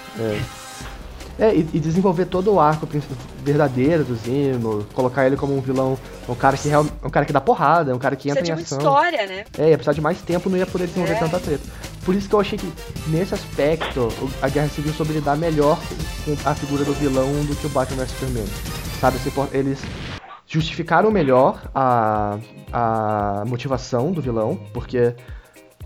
É, 1.40 1.56
e, 1.56 1.68
e 1.74 1.80
desenvolver 1.80 2.26
todo 2.26 2.54
o 2.54 2.60
arco 2.60 2.88
verdadeiro 3.44 4.04
do 4.04 4.14
Zemo, 4.16 4.86
colocar 4.94 5.26
ele 5.26 5.36
como 5.36 5.58
um 5.58 5.62
vilão, 5.62 5.98
um 6.30 6.36
cara 6.36 6.56
que 6.56 6.68
real, 6.70 6.86
um 7.04 7.10
cara 7.10 7.26
que 7.26 7.34
dá 7.34 7.42
porrada, 7.42 7.96
um 7.96 7.98
cara 8.00 8.16
que 8.16 8.30
Precisa 8.30 8.40
entra 8.42 8.56
de 8.56 8.62
em 8.62 8.64
ação. 8.66 8.78
história, 8.78 9.26
né? 9.26 9.44
É, 9.58 9.70
ia 9.70 9.78
precisar 9.78 9.94
de 9.94 10.02
mais 10.02 10.22
tempo, 10.22 10.50
não 10.50 10.58
ia 10.58 10.68
poder 10.68 10.86
desenvolver 10.88 11.14
É. 11.14 11.20
tanta 11.20 11.40
treta. 11.40 11.64
Por 12.06 12.14
isso 12.14 12.28
que 12.30 12.36
eu 12.36 12.40
achei 12.40 12.60
que, 12.60 12.72
nesse 13.08 13.34
aspecto, 13.34 14.10
a 14.42 14.50
Guerra 14.50 14.68
Civil 14.70 14.94
soube 14.94 15.14
lidar 15.14 15.36
melhor 15.38 15.80
com 16.26 16.36
a 16.48 16.54
figura 16.54 16.84
do 16.84 16.94
vilão 16.94 17.28
do 17.46 17.56
que 17.56 17.66
o 17.66 17.70
Batman 17.70 18.04
vs 18.04 18.12
Superman. 18.12 18.46
Sabe, 19.00 19.18
por- 19.32 19.50
eles 19.52 19.80
justificaram 20.46 21.10
melhor 21.10 21.60
a, 21.74 22.38
a 22.72 23.44
motivação 23.48 24.12
do 24.12 24.22
vilão, 24.22 24.60
porque 24.74 25.16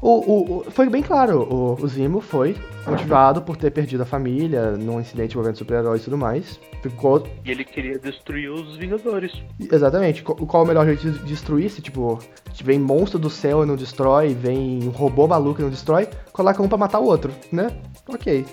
o, 0.10 0.60
o- 0.60 0.72
foi 0.72 0.90
bem 0.90 1.02
claro, 1.02 1.42
o, 1.42 1.74
o 1.82 1.88
Zimo 1.88 2.22
foi 2.22 2.56
motivado 2.88 3.42
por 3.42 3.58
ter 3.58 3.72
perdido 3.72 4.04
a 4.04 4.06
família 4.06 4.72
num 4.72 5.00
incidente 5.00 5.32
envolvendo 5.34 5.58
super-heróis 5.58 6.02
e 6.02 6.06
tudo 6.06 6.18
mais. 6.18 6.60
Ficou 6.84 7.26
E 7.44 7.50
ele 7.52 7.64
queria 7.66 7.98
destruir 7.98 8.50
os 8.52 8.76
Vingadores. 8.78 9.32
Exatamente. 9.60 10.22
Qual 10.22 10.36
qual 10.46 10.64
o 10.64 10.68
melhor 10.68 10.86
jeito 10.86 11.10
de 11.10 11.20
destruir? 11.26 11.70
Se, 11.72 11.82
tipo, 11.82 12.20
vem 12.64 12.78
monstro 12.80 13.18
do 13.18 13.30
céu 13.30 13.64
e 13.64 13.66
não 13.66 13.76
destrói, 13.76 14.34
vem 14.36 14.84
um 14.84 14.90
robô 14.90 15.28
maluco 15.28 15.62
e 15.62 15.64
não 15.64 15.70
destrói, 15.72 16.08
coloca 16.32 16.62
um 16.62 16.68
pra 16.68 16.78
matar 16.78 17.00
o 17.00 17.06
outro, 17.06 17.32
né? 17.52 17.72
Ok. 18.08 18.46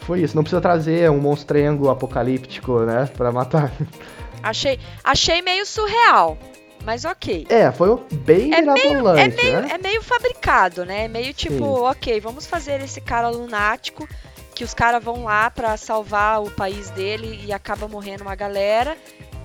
Foi 0.00 0.20
isso. 0.22 0.34
Não 0.34 0.42
precisa 0.42 0.60
trazer 0.60 1.08
um 1.10 1.20
monstrengo 1.20 1.88
apocalíptico, 1.88 2.80
né? 2.80 3.08
Pra 3.16 3.30
matar. 3.30 3.72
Achei, 4.42 4.80
achei 5.04 5.40
meio 5.42 5.64
surreal, 5.64 6.36
mas 6.84 7.04
ok. 7.04 7.46
É, 7.48 7.70
foi 7.72 7.98
bem 8.12 8.52
É 8.54 8.60
meio, 8.60 8.70
é, 8.70 8.86
mirabolante, 8.86 9.36
meio, 9.36 9.62
né? 9.62 9.68
é 9.72 9.78
meio 9.78 10.02
fabricado, 10.02 10.84
né? 10.84 11.04
É 11.04 11.08
meio 11.08 11.32
tipo, 11.32 11.56
Sim. 11.56 11.82
ok, 11.84 12.20
vamos 12.20 12.46
fazer 12.46 12.80
esse 12.82 13.00
cara 13.00 13.28
lunático, 13.28 14.08
que 14.54 14.64
os 14.64 14.74
caras 14.74 15.02
vão 15.02 15.24
lá 15.24 15.50
pra 15.50 15.76
salvar 15.76 16.42
o 16.42 16.50
país 16.50 16.90
dele 16.90 17.40
e 17.44 17.52
acaba 17.52 17.88
morrendo 17.88 18.22
uma 18.22 18.34
galera. 18.34 18.96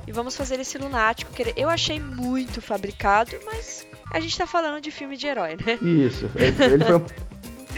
E 0.06 0.12
vamos 0.12 0.38
fazer 0.38 0.60
esse 0.60 0.78
lunático. 0.78 1.34
que 1.34 1.54
Eu 1.58 1.70
achei 1.70 2.00
muito 2.00 2.62
fabricado, 2.62 3.32
mas 3.46 3.86
a 4.12 4.20
gente 4.22 4.38
tá 4.38 4.48
falando 4.48 4.80
de 4.80 4.90
filme 4.90 5.18
de 5.18 5.28
herói, 5.28 5.58
né? 5.66 5.78
Isso. 5.82 6.30
Ele 6.36 6.84
foi 6.86 6.96
um 6.96 7.06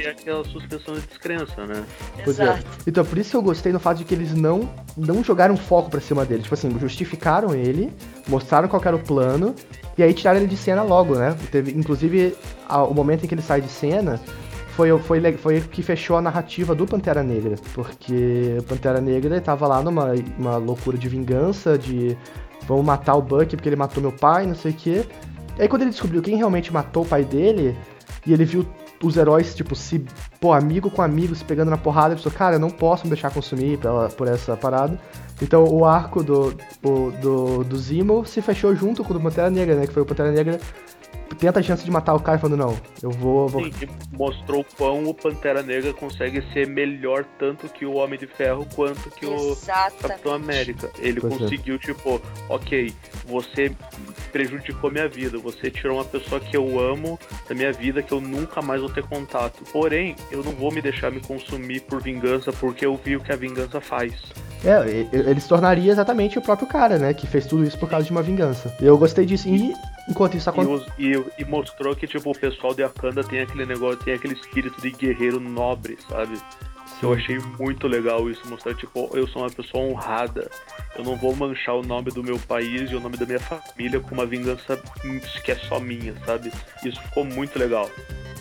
E 0.01 0.07
aquela 0.07 0.43
suspensão 0.45 0.93
de 0.95 1.01
descrença, 1.01 1.65
né? 1.65 1.83
Pois 2.23 2.39
é. 2.39 2.59
Então, 2.87 3.03
por 3.03 3.17
isso 3.17 3.31
que 3.31 3.35
eu 3.37 3.41
gostei 3.41 3.71
no 3.73 3.79
fato 3.79 3.97
de 3.97 4.03
que 4.05 4.13
eles 4.13 4.33
não, 4.33 4.69
não 4.95 5.23
jogaram 5.23 5.57
foco 5.57 5.89
pra 5.89 5.99
cima 5.99 6.25
dele. 6.25 6.43
Tipo 6.43 6.53
assim, 6.55 6.77
justificaram 6.79 7.53
ele, 7.53 7.91
mostraram 8.27 8.67
qual 8.67 8.81
era 8.85 8.95
o 8.95 8.99
plano, 8.99 9.53
e 9.97 10.03
aí 10.03 10.13
tiraram 10.13 10.39
ele 10.39 10.47
de 10.47 10.55
cena 10.57 10.81
logo, 10.83 11.15
né? 11.15 11.35
Teve, 11.51 11.71
inclusive, 11.71 12.35
a- 12.67 12.83
o 12.83 12.93
momento 12.93 13.23
em 13.25 13.27
que 13.27 13.33
ele 13.33 13.41
sai 13.41 13.59
de 13.61 13.67
cena 13.69 14.19
foi, 14.75 14.97
foi, 14.99 15.33
foi 15.33 15.57
o 15.57 15.61
que 15.63 15.83
fechou 15.83 16.15
a 16.15 16.21
narrativa 16.21 16.73
do 16.73 16.85
Pantera 16.85 17.21
Negra. 17.21 17.55
Porque 17.73 18.55
o 18.59 18.63
Pantera 18.63 19.01
Negra 19.01 19.35
ele 19.35 19.41
tava 19.41 19.67
lá 19.67 19.81
numa 19.81 20.13
uma 20.37 20.55
loucura 20.57 20.97
de 20.97 21.09
vingança, 21.09 21.77
de 21.77 22.17
vamos 22.65 22.85
matar 22.85 23.15
o 23.15 23.21
Bucky 23.21 23.55
porque 23.57 23.67
ele 23.67 23.75
matou 23.75 24.01
meu 24.01 24.11
pai, 24.13 24.45
não 24.45 24.55
sei 24.55 24.71
o 24.71 24.75
quê. 24.75 25.05
E 25.57 25.61
aí 25.63 25.67
quando 25.67 25.81
ele 25.81 25.91
descobriu 25.91 26.21
quem 26.21 26.37
realmente 26.37 26.71
matou 26.71 27.03
o 27.03 27.05
pai 27.05 27.25
dele, 27.25 27.75
e 28.25 28.31
ele 28.31 28.45
viu 28.45 28.65
os 29.01 29.15
heróis, 29.17 29.55
tipo, 29.55 29.75
se, 29.75 30.03
pô, 30.39 30.53
amigo 30.53 30.91
com 30.91 31.01
amigo, 31.01 31.33
se 31.35 31.43
pegando 31.43 31.69
na 31.69 31.77
porrada, 31.77 32.09
ele 32.09 32.15
pensou, 32.15 32.31
cara, 32.31 32.55
eu 32.55 32.59
não 32.59 32.69
posso 32.69 33.03
me 33.05 33.09
deixar 33.09 33.31
consumir 33.31 33.77
pela, 33.77 34.09
por 34.09 34.27
essa 34.27 34.57
parada. 34.57 34.99
Então 35.41 35.63
o 35.63 35.85
arco 35.85 36.21
do, 36.21 36.53
do, 36.81 37.63
do 37.63 37.77
Zemo 37.77 38.25
se 38.25 38.41
fechou 38.41 38.75
junto 38.75 39.03
com 39.03 39.13
o 39.13 39.17
do 39.17 39.23
Pantera 39.23 39.49
Negra, 39.49 39.75
né? 39.75 39.87
Que 39.87 39.93
foi 39.93 40.03
o 40.03 40.05
Pantera 40.05 40.31
Negra 40.31 40.59
tenta 41.37 41.59
a 41.59 41.63
chance 41.63 41.83
de 41.83 41.91
matar 41.91 42.13
o 42.13 42.19
cara 42.19 42.37
falando, 42.37 42.57
não, 42.57 42.77
eu 43.01 43.11
vou. 43.11 43.47
vou... 43.47 43.63
Sim, 43.63 43.71
e 43.81 44.17
mostrou 44.17 44.65
quão 44.77 45.05
o 45.05 45.13
Pantera 45.13 45.61
Negra 45.61 45.93
consegue 45.93 46.41
ser 46.53 46.67
melhor 46.67 47.25
tanto 47.37 47.67
que 47.69 47.85
o 47.85 47.93
Homem 47.93 48.19
de 48.19 48.27
Ferro 48.27 48.67
quanto 48.75 49.09
que 49.11 49.25
o 49.25 49.55
Capitão 49.55 50.05
Exatamente. 50.09 50.29
América. 50.29 50.91
Ele 50.99 51.21
Pois 51.21 51.33
é. 51.33 51.37
conseguiu, 51.37 51.79
tipo, 51.79 52.21
ok, 52.49 52.93
você 53.25 53.71
prejudicou 54.31 54.91
minha 54.91 55.07
vida, 55.07 55.37
você 55.37 55.71
tirou 55.71 55.97
uma 55.97 56.05
pessoa 56.05 56.39
que 56.39 56.55
eu 56.55 56.79
amo 56.79 57.19
da 57.47 57.55
minha 57.55 57.71
vida, 57.71 58.01
que 58.01 58.11
eu 58.11 58.21
nunca 58.21 58.61
mais 58.61 58.81
vou 58.81 58.89
ter 58.89 59.03
contato. 59.03 59.63
Porém, 59.71 60.15
eu 60.31 60.43
não 60.43 60.51
vou 60.51 60.71
me 60.71 60.81
deixar 60.81 61.11
me 61.11 61.19
consumir 61.19 61.81
por 61.81 62.01
vingança, 62.01 62.51
porque 62.53 62.85
eu 62.85 62.95
vi 62.97 63.15
o 63.15 63.21
que 63.21 63.31
a 63.31 63.35
vingança 63.35 63.79
faz. 63.81 64.13
É, 64.63 64.89
e- 64.89 65.09
ele 65.13 65.39
se 65.39 65.47
tornaria 65.47 65.91
exatamente 65.91 66.37
o 66.37 66.41
próprio 66.41 66.67
cara, 66.67 66.97
né? 66.97 67.13
Que 67.13 67.25
fez 67.25 67.45
tudo 67.45 67.63
isso 67.63 67.77
por 67.77 67.89
causa 67.89 68.05
de 68.05 68.11
uma 68.11 68.21
vingança. 68.21 68.75
E 68.81 68.85
eu 68.85 68.97
gostei 68.97 69.25
disso. 69.25 69.47
E 69.47 69.73
enquanto 70.09 70.35
isso 70.35 70.49
E, 70.49 70.51
acontece. 70.51 70.73
os- 70.73 70.87
e- 70.99 71.23
e 71.41 71.45
mostrou 71.45 71.95
que, 71.95 72.05
tipo, 72.05 72.29
o 72.29 72.37
pessoal 72.37 72.73
de 72.73 72.83
Akanda 72.83 73.23
tem 73.23 73.39
aquele 73.41 73.65
negócio, 73.65 73.97
tem 74.03 74.13
aquele 74.13 74.33
espírito 74.33 74.81
de 74.81 74.91
guerreiro 74.91 75.39
nobre, 75.39 75.97
sabe? 76.09 76.37
Eu 77.01 77.13
achei 77.13 77.39
muito 77.57 77.87
legal 77.87 78.29
isso, 78.29 78.41
mostrar, 78.47 78.75
tipo, 78.75 79.09
eu 79.13 79.25
sou 79.27 79.41
uma 79.43 79.49
pessoa 79.49 79.83
honrada. 79.85 80.49
Eu 80.97 81.03
não 81.03 81.15
vou 81.15 81.33
manchar 81.33 81.75
o 81.75 81.81
nome 81.81 82.11
do 82.11 82.21
meu 82.23 82.37
país 82.37 82.91
e 82.91 82.95
o 82.95 82.99
nome 82.99 83.15
da 83.15 83.25
minha 83.25 83.39
família 83.39 83.99
com 83.99 84.13
uma 84.13 84.25
vingança 84.25 84.81
que 85.43 85.51
é 85.51 85.55
só 85.55 85.79
minha, 85.79 86.13
sabe? 86.25 86.51
Isso 86.83 87.01
ficou 87.01 87.23
muito 87.23 87.57
legal. 87.57 87.89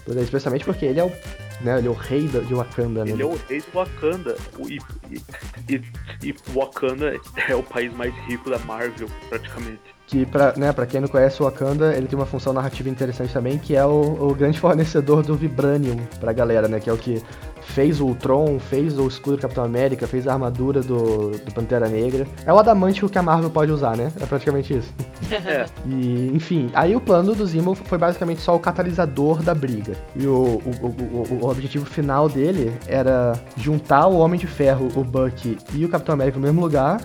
Especialmente 0.06 0.64
porque 0.64 0.86
ele 0.86 0.98
é 1.00 1.04
o. 1.04 1.12
Né, 1.60 1.78
ele 1.78 1.88
é 1.88 1.90
o 1.90 1.94
rei 1.94 2.26
de 2.26 2.54
Wakanda, 2.54 3.04
né? 3.04 3.10
Ele 3.10 3.22
é 3.22 3.26
o 3.26 3.36
rei 3.48 3.60
do 3.60 3.72
Wakanda. 3.72 4.36
E, 4.68 4.78
e, 5.10 5.74
e, 5.74 5.84
e 6.28 6.34
Wakanda 6.52 7.20
é 7.48 7.54
o 7.54 7.62
país 7.62 7.92
mais 7.94 8.14
rico 8.26 8.48
da 8.48 8.58
Marvel, 8.60 9.08
praticamente. 9.28 9.97
Que, 10.08 10.24
pra, 10.24 10.54
né, 10.56 10.72
pra 10.72 10.86
quem 10.86 11.02
não 11.02 11.08
conhece 11.08 11.42
o 11.42 11.44
Wakanda, 11.44 11.94
ele 11.94 12.06
tem 12.06 12.18
uma 12.18 12.24
função 12.24 12.50
narrativa 12.54 12.88
interessante 12.88 13.30
também, 13.30 13.58
que 13.58 13.76
é 13.76 13.84
o, 13.84 14.28
o 14.30 14.34
grande 14.34 14.58
fornecedor 14.58 15.22
do 15.22 15.34
Vibranium 15.36 15.98
pra 16.18 16.32
galera, 16.32 16.66
né? 16.66 16.80
Que 16.80 16.88
é 16.88 16.92
o 16.94 16.96
que 16.96 17.22
fez 17.60 18.00
o 18.00 18.06
Ultron, 18.06 18.58
fez 18.58 18.98
o 18.98 19.06
escudo 19.06 19.36
do 19.36 19.42
Capitão 19.42 19.62
América, 19.62 20.06
fez 20.06 20.26
a 20.26 20.32
armadura 20.32 20.80
do, 20.80 21.32
do 21.32 21.52
Pantera 21.52 21.86
Negra. 21.90 22.26
É 22.46 22.50
o 22.50 22.58
adamantio 22.58 23.06
que 23.10 23.18
a 23.18 23.22
Marvel 23.22 23.50
pode 23.50 23.70
usar, 23.70 23.98
né? 23.98 24.10
É 24.18 24.24
praticamente 24.24 24.74
isso. 24.78 24.88
É, 25.30 25.66
E, 25.86 26.30
enfim, 26.34 26.70
aí 26.72 26.96
o 26.96 27.00
plano 27.02 27.34
do 27.34 27.46
Zemo 27.46 27.74
foi 27.74 27.98
basicamente 27.98 28.40
só 28.40 28.56
o 28.56 28.58
catalisador 28.58 29.42
da 29.42 29.54
briga. 29.54 29.92
E 30.16 30.26
o, 30.26 30.32
o, 30.32 30.70
o, 30.80 30.86
o- 30.86 31.38
o 31.44 31.50
objetivo 31.50 31.84
final 31.84 32.30
dele 32.30 32.72
era 32.86 33.34
juntar 33.58 34.06
o 34.06 34.16
Homem 34.16 34.40
de 34.40 34.46
Ferro, 34.46 34.88
o 34.96 35.04
Bucky 35.04 35.58
e 35.74 35.84
o 35.84 35.88
Capitão 35.90 36.14
América 36.14 36.38
no 36.38 36.46
mesmo 36.46 36.62
lugar 36.62 36.98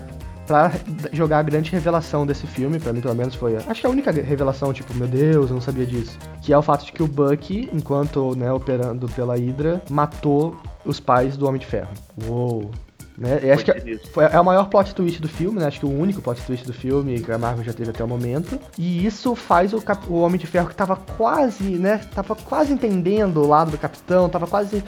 pra 0.46 0.72
jogar 1.12 1.38
a 1.38 1.42
grande 1.42 1.70
revelação 1.70 2.26
desse 2.26 2.46
filme, 2.46 2.78
pra 2.78 2.92
mim 2.92 3.00
pelo 3.00 3.14
menos 3.14 3.34
foi, 3.34 3.56
acho 3.56 3.80
que 3.80 3.86
a 3.86 3.90
única 3.90 4.10
revelação, 4.10 4.72
tipo, 4.72 4.92
meu 4.94 5.08
Deus, 5.08 5.48
eu 5.50 5.54
não 5.54 5.60
sabia 5.62 5.86
disso, 5.86 6.18
que 6.42 6.52
é 6.52 6.58
o 6.58 6.62
fato 6.62 6.84
de 6.84 6.92
que 6.92 7.02
o 7.02 7.06
Bucky, 7.08 7.68
enquanto, 7.72 8.36
né, 8.36 8.52
operando 8.52 9.08
pela 9.08 9.36
Hydra, 9.36 9.82
matou 9.90 10.56
os 10.84 11.00
pais 11.00 11.36
do 11.36 11.46
Homem 11.46 11.60
de 11.60 11.66
Ferro. 11.66 11.90
Uou. 12.26 12.70
Né? 13.16 13.38
E 13.44 13.50
acho 13.52 13.64
que 13.64 13.96
foi, 14.12 14.24
é 14.24 14.40
o 14.40 14.44
maior 14.44 14.68
plot 14.68 14.92
twist 14.92 15.22
do 15.22 15.28
filme, 15.28 15.60
né? 15.60 15.66
Acho 15.66 15.78
que 15.78 15.86
o 15.86 16.00
único 16.00 16.20
plot 16.20 16.42
twist 16.42 16.66
do 16.66 16.72
filme 16.72 17.20
que 17.20 17.30
a 17.30 17.38
Marvel 17.38 17.64
já 17.64 17.72
teve 17.72 17.90
até 17.90 18.02
o 18.02 18.08
momento. 18.08 18.58
E 18.76 19.06
isso 19.06 19.36
faz 19.36 19.72
o, 19.72 19.80
Cap- 19.80 20.04
o 20.08 20.16
Homem 20.16 20.36
de 20.36 20.48
Ferro 20.48 20.68
que 20.68 20.74
tava 20.74 20.96
quase, 20.96 21.62
né? 21.62 22.00
Tava 22.12 22.34
quase 22.34 22.72
entendendo 22.72 23.36
o 23.36 23.46
lado 23.46 23.70
do 23.70 23.78
Capitão, 23.78 24.28
tava 24.28 24.48
quase 24.48 24.82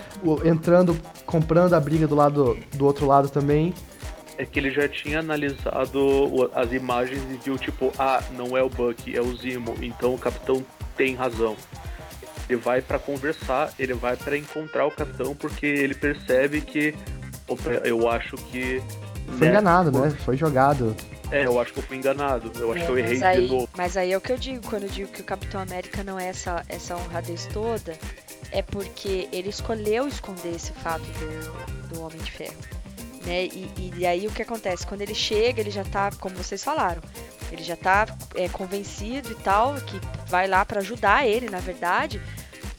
entrando, 0.44 0.96
comprando 1.24 1.74
a 1.74 1.78
briga 1.78 2.08
do 2.08 2.16
lado 2.16 2.58
do 2.74 2.84
outro 2.84 3.06
lado 3.06 3.28
também. 3.28 3.72
É 4.38 4.44
que 4.44 4.58
ele 4.58 4.70
já 4.70 4.88
tinha 4.88 5.20
analisado 5.20 6.50
as 6.54 6.72
imagens 6.72 7.22
e 7.30 7.36
viu, 7.36 7.58
tipo, 7.58 7.92
ah, 7.98 8.22
não 8.32 8.56
é 8.56 8.62
o 8.62 8.68
Bucky, 8.68 9.16
é 9.16 9.20
o 9.20 9.34
Zemo, 9.36 9.74
então 9.80 10.14
o 10.14 10.18
capitão 10.18 10.64
tem 10.96 11.14
razão. 11.14 11.56
Ele 12.48 12.60
vai 12.60 12.80
pra 12.80 12.98
conversar, 12.98 13.72
ele 13.78 13.94
vai 13.94 14.16
pra 14.16 14.36
encontrar 14.36 14.86
o 14.86 14.90
capitão 14.90 15.34
porque 15.34 15.66
ele 15.66 15.94
percebe 15.94 16.60
que 16.60 16.94
opa, 17.48 17.70
eu 17.84 18.08
acho 18.08 18.36
que 18.36 18.82
Foi 19.26 19.48
né, 19.48 19.48
enganado, 19.48 19.90
né? 19.90 20.10
Foi 20.24 20.36
jogado. 20.36 20.94
É, 21.30 21.44
eu 21.44 21.60
acho 21.60 21.72
que 21.72 21.80
eu 21.80 21.82
fui 21.82 21.96
enganado. 21.96 22.52
Eu 22.56 22.72
acho 22.72 22.84
que 22.84 22.90
eu 22.90 22.98
errei 22.98 23.18
mas, 23.18 23.18
de 23.18 23.24
aí, 23.24 23.48
novo. 23.48 23.68
mas 23.76 23.96
aí 23.96 24.12
é 24.12 24.16
o 24.16 24.20
que 24.20 24.32
eu 24.32 24.38
digo, 24.38 24.64
quando 24.68 24.84
eu 24.84 24.88
digo 24.88 25.10
que 25.10 25.20
o 25.20 25.24
Capitão 25.24 25.60
América 25.60 26.04
não 26.04 26.20
é 26.20 26.28
essa, 26.28 26.62
essa 26.68 26.96
honradez 26.96 27.48
toda, 27.52 27.96
é 28.52 28.62
porque 28.62 29.28
ele 29.32 29.48
escolheu 29.48 30.06
esconder 30.06 30.54
esse 30.54 30.72
fato 30.72 31.02
do, 31.02 31.88
do 31.88 32.02
Homem 32.02 32.18
de 32.18 32.30
Ferro. 32.30 32.54
Né? 33.26 33.46
E, 33.46 33.92
e 33.98 34.06
aí 34.06 34.26
o 34.26 34.30
que 34.30 34.42
acontece? 34.42 34.86
Quando 34.86 35.02
ele 35.02 35.14
chega, 35.14 35.60
ele 35.60 35.70
já 35.70 35.82
tá, 35.84 36.10
como 36.20 36.36
vocês 36.36 36.62
falaram, 36.62 37.02
ele 37.50 37.62
já 37.64 37.76
tá 37.76 38.06
é, 38.34 38.48
convencido 38.48 39.32
e 39.32 39.34
tal, 39.34 39.74
que 39.74 40.00
vai 40.28 40.46
lá 40.46 40.64
pra 40.64 40.80
ajudar 40.80 41.26
ele, 41.26 41.50
na 41.50 41.58
verdade. 41.58 42.20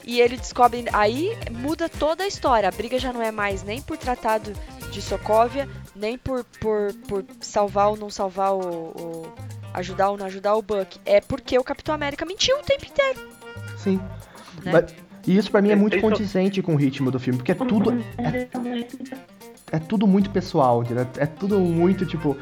e 0.04 0.20
ele 0.20 0.36
descobre. 0.38 0.84
Aí 0.92 1.36
muda 1.50 1.88
toda 1.88 2.24
a 2.24 2.26
história. 2.26 2.68
A 2.68 2.72
briga 2.72 2.98
já 2.98 3.12
não 3.12 3.22
é 3.22 3.30
mais 3.30 3.62
nem 3.62 3.82
por 3.82 3.96
tratado 3.98 4.52
de 4.90 5.02
Sokovia, 5.02 5.68
nem 5.94 6.16
por, 6.16 6.44
por, 6.60 6.94
por 7.06 7.24
salvar 7.40 7.90
ou 7.90 7.96
não 7.98 8.08
salvar 8.08 8.54
o, 8.54 8.60
o. 8.60 9.32
ajudar 9.74 10.08
ou 10.08 10.16
não 10.16 10.24
ajudar 10.24 10.54
o 10.54 10.62
Buck. 10.62 10.98
É 11.04 11.20
porque 11.20 11.58
o 11.58 11.62
Capitão 11.64 11.94
América 11.94 12.24
mentiu 12.24 12.56
o 12.56 12.62
tempo 12.62 12.86
inteiro. 12.86 13.28
Sim. 13.76 14.00
Né? 14.64 14.72
Mas- 14.72 14.94
e 15.26 15.36
isso 15.36 15.50
pra 15.50 15.60
mim 15.60 15.70
é 15.70 15.76
muito 15.76 16.00
condizente 16.00 16.62
com 16.62 16.72
o 16.72 16.76
ritmo 16.76 17.10
do 17.10 17.20
filme, 17.20 17.38
porque 17.38 17.52
é 17.52 17.54
tudo. 17.54 18.02
É, 18.16 18.48
é 19.70 19.78
tudo 19.78 20.06
muito 20.06 20.30
pessoal? 20.30 20.82
É 21.16 21.26
tudo 21.26 21.58
muito, 21.58 22.06
tipo. 22.06 22.36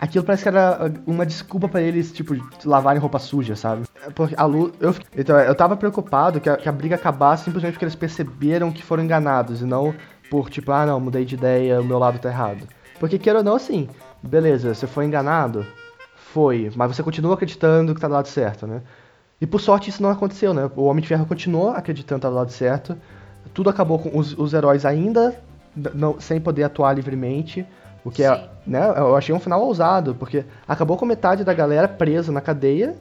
Aquilo 0.00 0.24
parece 0.24 0.44
que 0.44 0.48
era 0.48 0.92
uma 1.06 1.26
desculpa 1.26 1.68
pra 1.68 1.82
eles, 1.82 2.12
tipo, 2.12 2.34
lavarem 2.64 3.00
roupa 3.00 3.18
suja, 3.18 3.56
sabe? 3.56 3.82
É 4.06 4.10
Porque 4.10 4.34
a 4.38 4.44
Lu. 4.44 4.70
Eu, 4.78 4.94
então, 5.16 5.38
eu 5.40 5.54
tava 5.54 5.76
preocupado 5.76 6.40
que 6.40 6.48
a, 6.48 6.56
que 6.56 6.68
a 6.68 6.72
briga 6.72 6.94
acabasse 6.94 7.44
simplesmente 7.44 7.72
porque 7.72 7.84
eles 7.84 7.96
perceberam 7.96 8.70
que 8.70 8.82
foram 8.82 9.02
enganados 9.02 9.60
e 9.60 9.64
não 9.64 9.92
por, 10.30 10.50
tipo, 10.50 10.70
ah, 10.70 10.86
não, 10.86 11.00
mudei 11.00 11.24
de 11.24 11.34
ideia, 11.34 11.80
o 11.80 11.84
meu 11.84 11.98
lado 11.98 12.18
tá 12.18 12.28
errado. 12.28 12.68
Porque, 13.00 13.18
queira 13.18 13.40
ou 13.40 13.44
não, 13.44 13.56
assim, 13.56 13.88
beleza, 14.22 14.72
você 14.74 14.86
foi 14.86 15.04
enganado? 15.04 15.66
Foi, 16.32 16.70
mas 16.76 16.94
você 16.94 17.02
continua 17.02 17.34
acreditando 17.34 17.94
que 17.94 18.00
tá 18.00 18.06
do 18.06 18.14
lado 18.14 18.28
certo, 18.28 18.66
né? 18.66 18.82
E 19.40 19.46
por 19.46 19.60
sorte 19.60 19.90
isso 19.90 20.02
não 20.02 20.10
aconteceu, 20.10 20.52
né? 20.52 20.70
O 20.76 20.84
Homem 20.84 21.02
de 21.02 21.08
Ferro 21.08 21.26
continuou 21.26 21.70
acreditando 21.70 22.20
que 22.20 22.22
tá 22.22 22.28
do 22.28 22.36
lado 22.36 22.52
certo. 22.52 22.96
Tudo 23.54 23.70
acabou 23.70 23.98
com 23.98 24.16
os, 24.16 24.36
os 24.36 24.52
heróis 24.52 24.84
ainda 24.84 25.34
não, 25.76 26.20
sem 26.20 26.40
poder 26.40 26.64
atuar 26.64 26.92
livremente. 26.94 27.64
O 28.04 28.10
que 28.10 28.22
é, 28.22 28.48
né? 28.66 28.80
Eu 28.96 29.16
achei 29.16 29.34
um 29.34 29.40
final 29.40 29.60
ousado, 29.62 30.14
porque 30.14 30.44
acabou 30.66 30.96
com 30.96 31.04
metade 31.04 31.44
da 31.44 31.52
galera 31.52 31.86
presa 31.88 32.30
na 32.32 32.40
cadeia, 32.40 32.96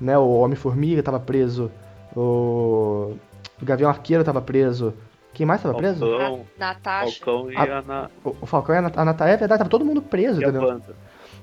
né? 0.00 0.16
O 0.16 0.38
Homem-Formiga 0.40 1.02
tava 1.02 1.20
preso, 1.20 1.70
o, 2.14 3.14
o 3.60 3.64
Gavião 3.64 3.90
Arqueiro 3.90 4.24
tava 4.24 4.40
preso. 4.40 4.94
Quem 5.34 5.44
mais 5.44 5.60
tava 5.62 5.74
preso? 5.74 6.00
Falcão, 6.00 6.40
Natasha. 6.58 7.24
Falcão 7.24 7.52
e 7.52 7.56
Ah, 7.56 7.78
a, 7.78 7.82
Na, 7.82 8.10
O, 8.24 8.30
o 8.40 8.46
Falcão 8.46 8.74
e 8.74 8.78
a 8.78 8.82
Nat- 8.82 8.96
a 8.98 9.04
Natália, 9.04 9.34
é 9.34 9.36
verdade, 9.36 9.58
tava 9.58 9.68
todo 9.70 9.84
mundo 9.84 10.00
preso, 10.00 10.40
e 10.40 10.44
a 10.44 10.48
entendeu? 10.48 10.80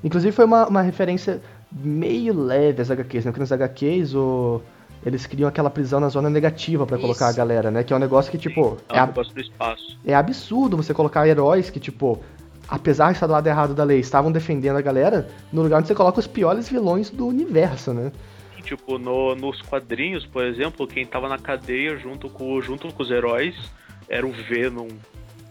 Inclusive 0.04 0.32
foi 0.32 0.46
uma, 0.46 0.68
uma 0.68 0.82
referência 0.82 1.40
meio 1.72 2.34
leve 2.34 2.82
às 2.82 2.90
HQs, 2.90 3.26
né? 3.26 3.32
Porque 3.32 3.42
nos 3.42 3.52
HQs 3.52 4.16
o... 4.16 4.62
eles 5.06 5.26
criam 5.26 5.48
aquela 5.50 5.70
prisão 5.70 6.00
na 6.00 6.10
zona 6.10 6.30
negativa 6.30 6.86
pra 6.86 6.98
colocar 6.98 7.28
a 7.28 7.34
galera, 7.34 7.70
né? 7.72 7.84
Que 7.84 7.94
é 7.94 7.96
um 7.96 8.00
negócio 8.00 8.32
que, 8.32 8.38
tipo, 8.38 8.78
É 8.90 8.98
é, 8.98 9.00
ab- 9.00 9.10
negócio 9.10 9.34
do 9.34 9.42
espaço. 9.42 9.98
é 10.06 10.14
absurdo 10.16 10.78
você 10.78 10.94
colocar 10.94 11.28
heróis 11.28 11.70
que, 11.70 11.80
tipo, 11.80 12.22
apesar 12.68 13.08
de 13.08 13.14
estar 13.14 13.28
do 13.28 13.34
lado 13.34 13.48
errado 13.48 13.74
da 13.74 13.84
lei, 13.84 14.00
estavam 14.00 14.32
defendendo 14.32 14.78
a 14.78 14.82
galera, 14.82 15.28
no 15.52 15.62
lugar 15.62 15.80
onde 15.80 15.88
você 15.88 15.96
coloca 15.96 16.20
os 16.20 16.28
piores 16.28 16.70
vilões 16.70 17.10
do 17.10 17.28
universo, 17.28 17.94
né? 17.94 18.12
Tipo, 18.64 18.98
no- 18.98 19.36
nos 19.36 19.62
quadrinhos, 19.62 20.26
por 20.26 20.44
exemplo, 20.46 20.88
quem 20.88 21.06
tava 21.06 21.28
na 21.28 21.38
cadeia 21.38 21.98
junto 21.98 22.30
com, 22.30 22.62
junto 22.62 22.88
com 22.94 23.04
os 23.04 23.12
heróis 23.12 23.56
era 24.08 24.26
o 24.26 24.32
Venom, 24.32 24.88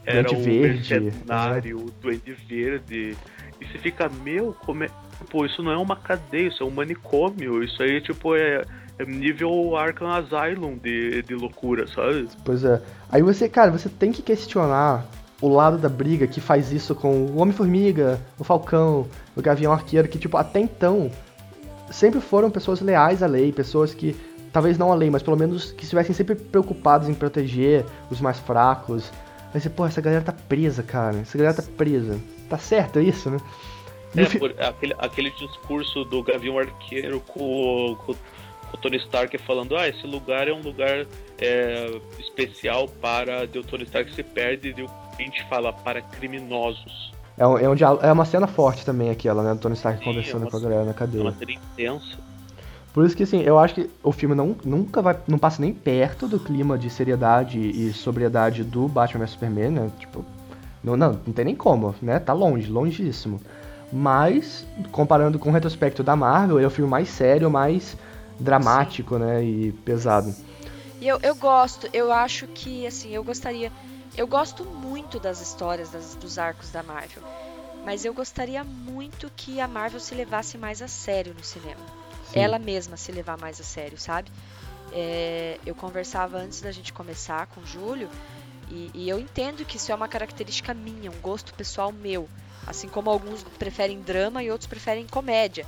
era 0.07 0.23
Duende 0.29 0.41
o 0.41 0.45
Verde, 0.45 1.01
Mercenário, 1.01 1.79
o 1.79 1.91
Duende 2.01 2.33
Verde. 2.49 3.17
E 3.61 3.65
você 3.67 3.79
fica, 3.79 4.11
meu, 4.25 4.57
como 4.65 4.85
é. 4.85 4.89
Pô, 5.31 5.45
isso 5.47 5.63
não 5.63 5.71
é 5.71 5.77
uma 5.77 5.95
cadeia, 5.95 6.49
isso 6.49 6.63
é 6.63 6.67
um 6.67 6.71
manicômio. 6.71 7.63
Isso 7.63 7.81
aí, 7.83 8.01
tipo, 8.01 8.35
é 8.35 8.65
nível 9.05 9.77
Arkham 9.77 10.09
Asylum 10.11 10.77
de, 10.77 11.23
de 11.23 11.35
loucura, 11.35 11.87
sabe? 11.89 12.29
Pois 12.45 12.65
é. 12.65 12.81
Aí 13.11 13.23
você, 13.23 13.49
cara, 13.49 13.71
você 13.71 13.89
tem 13.89 14.13
que 14.13 14.23
questionar 14.23 15.05
o 15.41 15.49
lado 15.49 15.77
da 15.79 15.89
briga 15.89 16.27
que 16.27 16.41
faz 16.41 16.71
isso 16.73 16.95
com 16.95 17.27
o 17.27 17.39
Homem-Formiga, 17.39 18.21
o 18.39 18.45
Falcão, 18.45 19.09
o 19.37 19.43
Gavião 19.43 19.73
Arqueiro, 19.73 20.07
que, 20.09 20.19
tipo, 20.19 20.37
até 20.37 20.61
então 20.61 21.11
sempre 21.91 22.21
foram 22.21 22.51
pessoas 22.51 22.81
leais 22.81 23.23
à 23.23 23.27
lei, 23.27 23.53
pessoas 23.53 23.93
que, 23.93 24.15
talvez 24.53 24.79
não 24.79 24.93
à 24.93 24.95
lei, 24.95 25.11
mas 25.11 25.23
pelo 25.23 25.37
menos 25.37 25.73
que 25.73 25.83
estivessem 25.83 26.15
sempre 26.15 26.35
preocupados 26.37 27.09
em 27.09 27.15
proteger 27.15 27.85
os 28.11 28.21
mais 28.21 28.39
fracos. 28.39 29.11
Aí 29.53 29.61
você, 29.61 29.69
pô, 29.69 29.85
essa 29.85 30.01
galera 30.01 30.23
tá 30.23 30.33
presa, 30.33 30.83
cara. 30.83 31.19
Essa 31.19 31.37
galera 31.37 31.55
tá 31.57 31.63
presa. 31.77 32.19
Tá 32.49 32.57
certo 32.57 33.01
isso, 33.01 33.29
né? 33.31 33.39
É, 34.17 34.25
fi- 34.27 34.39
por, 34.39 34.55
aquele, 34.61 34.95
aquele 34.99 35.31
discurso 35.31 36.05
do 36.05 36.23
Gavião 36.23 36.59
Arqueiro 36.59 37.21
com, 37.27 37.41
o- 37.93 37.97
com, 37.97 38.15
com 38.15 38.19
o 38.73 38.77
Tony 38.77 38.97
Stark 38.99 39.37
falando, 39.39 39.77
ah, 39.77 39.89
esse 39.89 40.07
lugar 40.07 40.49
é 40.49 40.53
um 40.53 40.61
lugar 40.61 41.07
é, 41.39 42.01
especial 42.19 42.89
para 42.89 43.47
de 43.47 43.59
o 43.59 43.65
Tony 43.65 43.85
Stark 43.85 44.13
se 44.15 44.23
perde 44.23 44.75
e 44.77 44.87
a 45.19 45.23
gente 45.23 45.45
fala 45.49 45.73
para 45.73 46.01
criminosos. 46.03 47.13
É, 47.37 47.47
um, 47.47 47.59
é, 47.59 47.69
um 47.69 47.75
diálogo- 47.75 48.05
é 48.05 48.13
uma 48.13 48.25
cena 48.25 48.47
forte 48.47 48.85
também 48.85 49.11
aquela, 49.11 49.43
né? 49.43 49.55
Do 49.55 49.61
Tony 49.61 49.75
Stark 49.75 49.99
Sim, 49.99 50.05
conversando 50.05 50.47
é 50.47 50.51
com 50.51 50.57
a 50.57 50.61
galera 50.61 50.85
na 50.85 50.91
É 50.91 50.95
cadeia. 50.95 51.23
uma 51.25 51.33
cena 51.33 51.53
intensa. 51.53 52.19
Por 52.93 53.07
isso 53.07 53.17
que, 53.17 53.23
assim, 53.23 53.41
eu 53.41 53.59
acho 53.59 53.75
que 53.75 53.91
o 54.03 54.13
filme 54.13 54.35
não, 54.35 54.55
nunca 54.65 55.01
vai. 55.01 55.17
não 55.27 55.39
passa 55.39 55.63
nem 55.63 55.73
perto 55.73 56.29
do 56.29 56.39
clima 56.39 56.77
de 56.77 56.91
seriedade 56.91 57.59
e 57.59 57.91
sobriedade 57.93 58.63
do 58.63 58.87
Batman 58.87 59.25
vs 59.25 59.31
Superman, 59.31 59.71
né? 59.71 59.91
Tipo. 59.99 60.23
Não, 60.85 60.95
não, 60.97 61.13
não 61.27 61.33
tem 61.33 61.45
nem 61.45 61.55
como, 61.57 61.95
né? 62.03 62.19
Tá 62.19 62.33
longe, 62.35 62.69
longíssimo. 62.71 63.41
Mas, 63.91 64.67
comparando 64.91 65.39
com 65.39 65.49
o 65.49 65.53
retrospecto 65.53 66.03
da 66.03 66.17
Marvel, 66.17 66.59
ele 66.59 66.65
é 66.65 66.69
o 66.69 66.71
filme 66.71 66.91
mais 66.91 67.09
sério, 67.09 67.51
mais 67.51 67.97
dramático, 68.39 69.19
né? 69.19 69.43
E 69.45 69.73
pesado. 69.73 70.35
E 71.01 71.09
eu, 71.09 71.19
eu 71.23 71.35
gosto, 71.35 71.89
eu 71.93 72.13
acho 72.13 72.47
que, 72.47 72.87
assim, 72.87 73.11
eu 73.11 73.25
gostaria. 73.25 73.73
Eu 74.17 74.27
gosto 74.27 74.65
muito 74.65 75.19
das 75.19 75.41
histórias 75.41 75.91
das- 75.91 76.15
dos 76.15 76.39
arcos 76.39 76.71
da 76.71 76.83
Marvel. 76.83 77.23
Mas 77.85 78.05
eu 78.05 78.15
gostaria 78.15 78.63
muito 78.63 79.31
que 79.37 79.61
a 79.61 79.67
Marvel 79.67 79.99
se 79.99 80.15
levasse 80.15 80.57
mais 80.57 80.81
a 80.81 80.87
sério 80.89 81.35
no 81.35 81.43
cinema. 81.43 81.81
Sim. 82.31 82.39
Ela 82.39 82.59
mesma 82.59 82.97
se 82.97 83.11
levar 83.11 83.37
mais 83.39 83.61
a 83.61 83.65
sério, 83.65 83.99
sabe? 83.99 84.31
É, 84.93 85.59
eu 85.67 85.75
conversava 85.75 86.37
antes 86.39 86.61
da 86.61 86.71
gente 86.71 86.93
começar 86.93 87.47
com 87.49 87.61
o 87.61 87.67
Júlio. 87.67 88.09
E, 88.71 88.91
e 88.95 89.09
eu 89.09 89.19
entendo 89.19 89.65
que 89.65 89.77
isso 89.77 89.91
é 89.91 89.95
uma 89.95 90.07
característica 90.07 90.73
minha, 90.73 91.11
um 91.11 91.21
gosto 91.21 91.53
pessoal 91.55 91.91
meu. 91.91 92.29
Assim 92.67 92.89
como 92.89 93.11
alguns 93.11 93.43
preferem 93.59 94.01
drama 94.01 94.43
e 94.43 94.51
outros 94.51 94.67
preferem 94.69 95.07
comédia. 95.07 95.67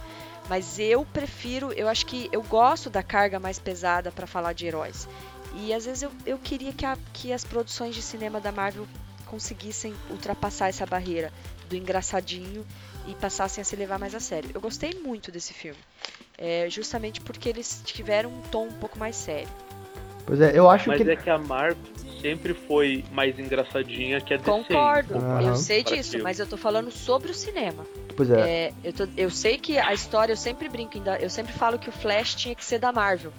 Mas 0.49 0.79
eu 0.79 1.05
prefiro, 1.07 1.73
eu 1.73 1.89
acho 1.89 2.05
que 2.07 2.29
eu 2.31 2.43
gosto 2.43 2.91
da 2.91 3.03
carga 3.03 3.41
mais 3.41 3.59
pesada 3.59 4.13
para 4.13 4.27
falar 4.27 4.53
de 4.53 4.67
heróis. 4.67 5.09
E 5.57 5.73
às 5.73 5.87
vezes 5.87 6.03
eu, 6.03 6.11
eu 6.27 6.39
queria 6.39 6.73
que, 6.73 6.85
a- 6.85 6.99
que 7.13 7.33
as 7.33 7.45
produções 7.45 7.95
de 7.95 8.03
cinema 8.03 8.41
da 8.41 8.53
Marvel 8.53 8.87
conseguissem 9.27 9.95
ultrapassar 10.11 10.69
essa 10.69 10.85
barreira 10.85 11.33
do 11.69 11.77
engraçadinho 11.77 12.65
e 13.07 13.15
passassem 13.15 13.63
a 13.63 13.65
se 13.65 13.75
levar 13.75 13.99
mais 13.99 14.15
a 14.15 14.21
sério. 14.21 14.51
Eu 14.53 14.61
gostei 14.61 14.93
muito 15.03 15.33
desse 15.33 15.53
filme, 15.55 15.79
é, 16.37 16.69
justamente 16.69 17.21
porque 17.21 17.49
eles 17.49 17.81
tiveram 17.85 18.31
um 18.31 18.41
tom 18.51 18.67
um 18.67 18.73
pouco 18.73 18.99
mais 18.99 19.17
sério. 19.17 19.49
Pois 20.27 20.41
é, 20.41 20.57
eu 20.59 20.69
acho 20.71 20.89
Mas 20.89 21.01
que. 21.03 21.11
é 21.11 21.17
que 21.17 21.31
a 21.31 21.39
Marvel 21.39 21.77
sempre 22.25 22.55
foi 22.55 23.05
mais 23.13 23.39
engraçadinha 23.39 24.19
que 24.19 24.33
a 24.33 24.39
DC. 24.39 24.51
Concordo, 24.51 25.19
Aham. 25.19 25.43
eu 25.43 25.57
sei 25.57 25.85
disso, 25.85 26.19
mas 26.23 26.39
eu 26.41 26.47
tô 26.47 26.57
falando 26.57 26.91
sobre 26.91 27.31
o 27.31 27.35
cinema. 27.35 27.85
Pois 28.17 28.31
é. 28.31 28.41
É, 28.41 28.73
eu, 28.83 28.93
tô- 28.95 29.09
eu 29.15 29.29
sei 29.31 29.59
que 29.59 29.77
a 29.79 29.93
história, 29.93 30.33
eu 30.33 30.37
sempre 30.37 30.67
brinco, 30.71 30.97
ainda- 30.97 31.19
eu 31.19 31.29
sempre 31.29 31.53
falo 31.53 31.79
que 31.79 31.91
o 31.91 31.93
Flash 31.93 32.35
tinha 32.35 32.55
que 32.55 32.65
ser 32.65 32.79
da 32.79 32.91
Marvel, 32.93 33.31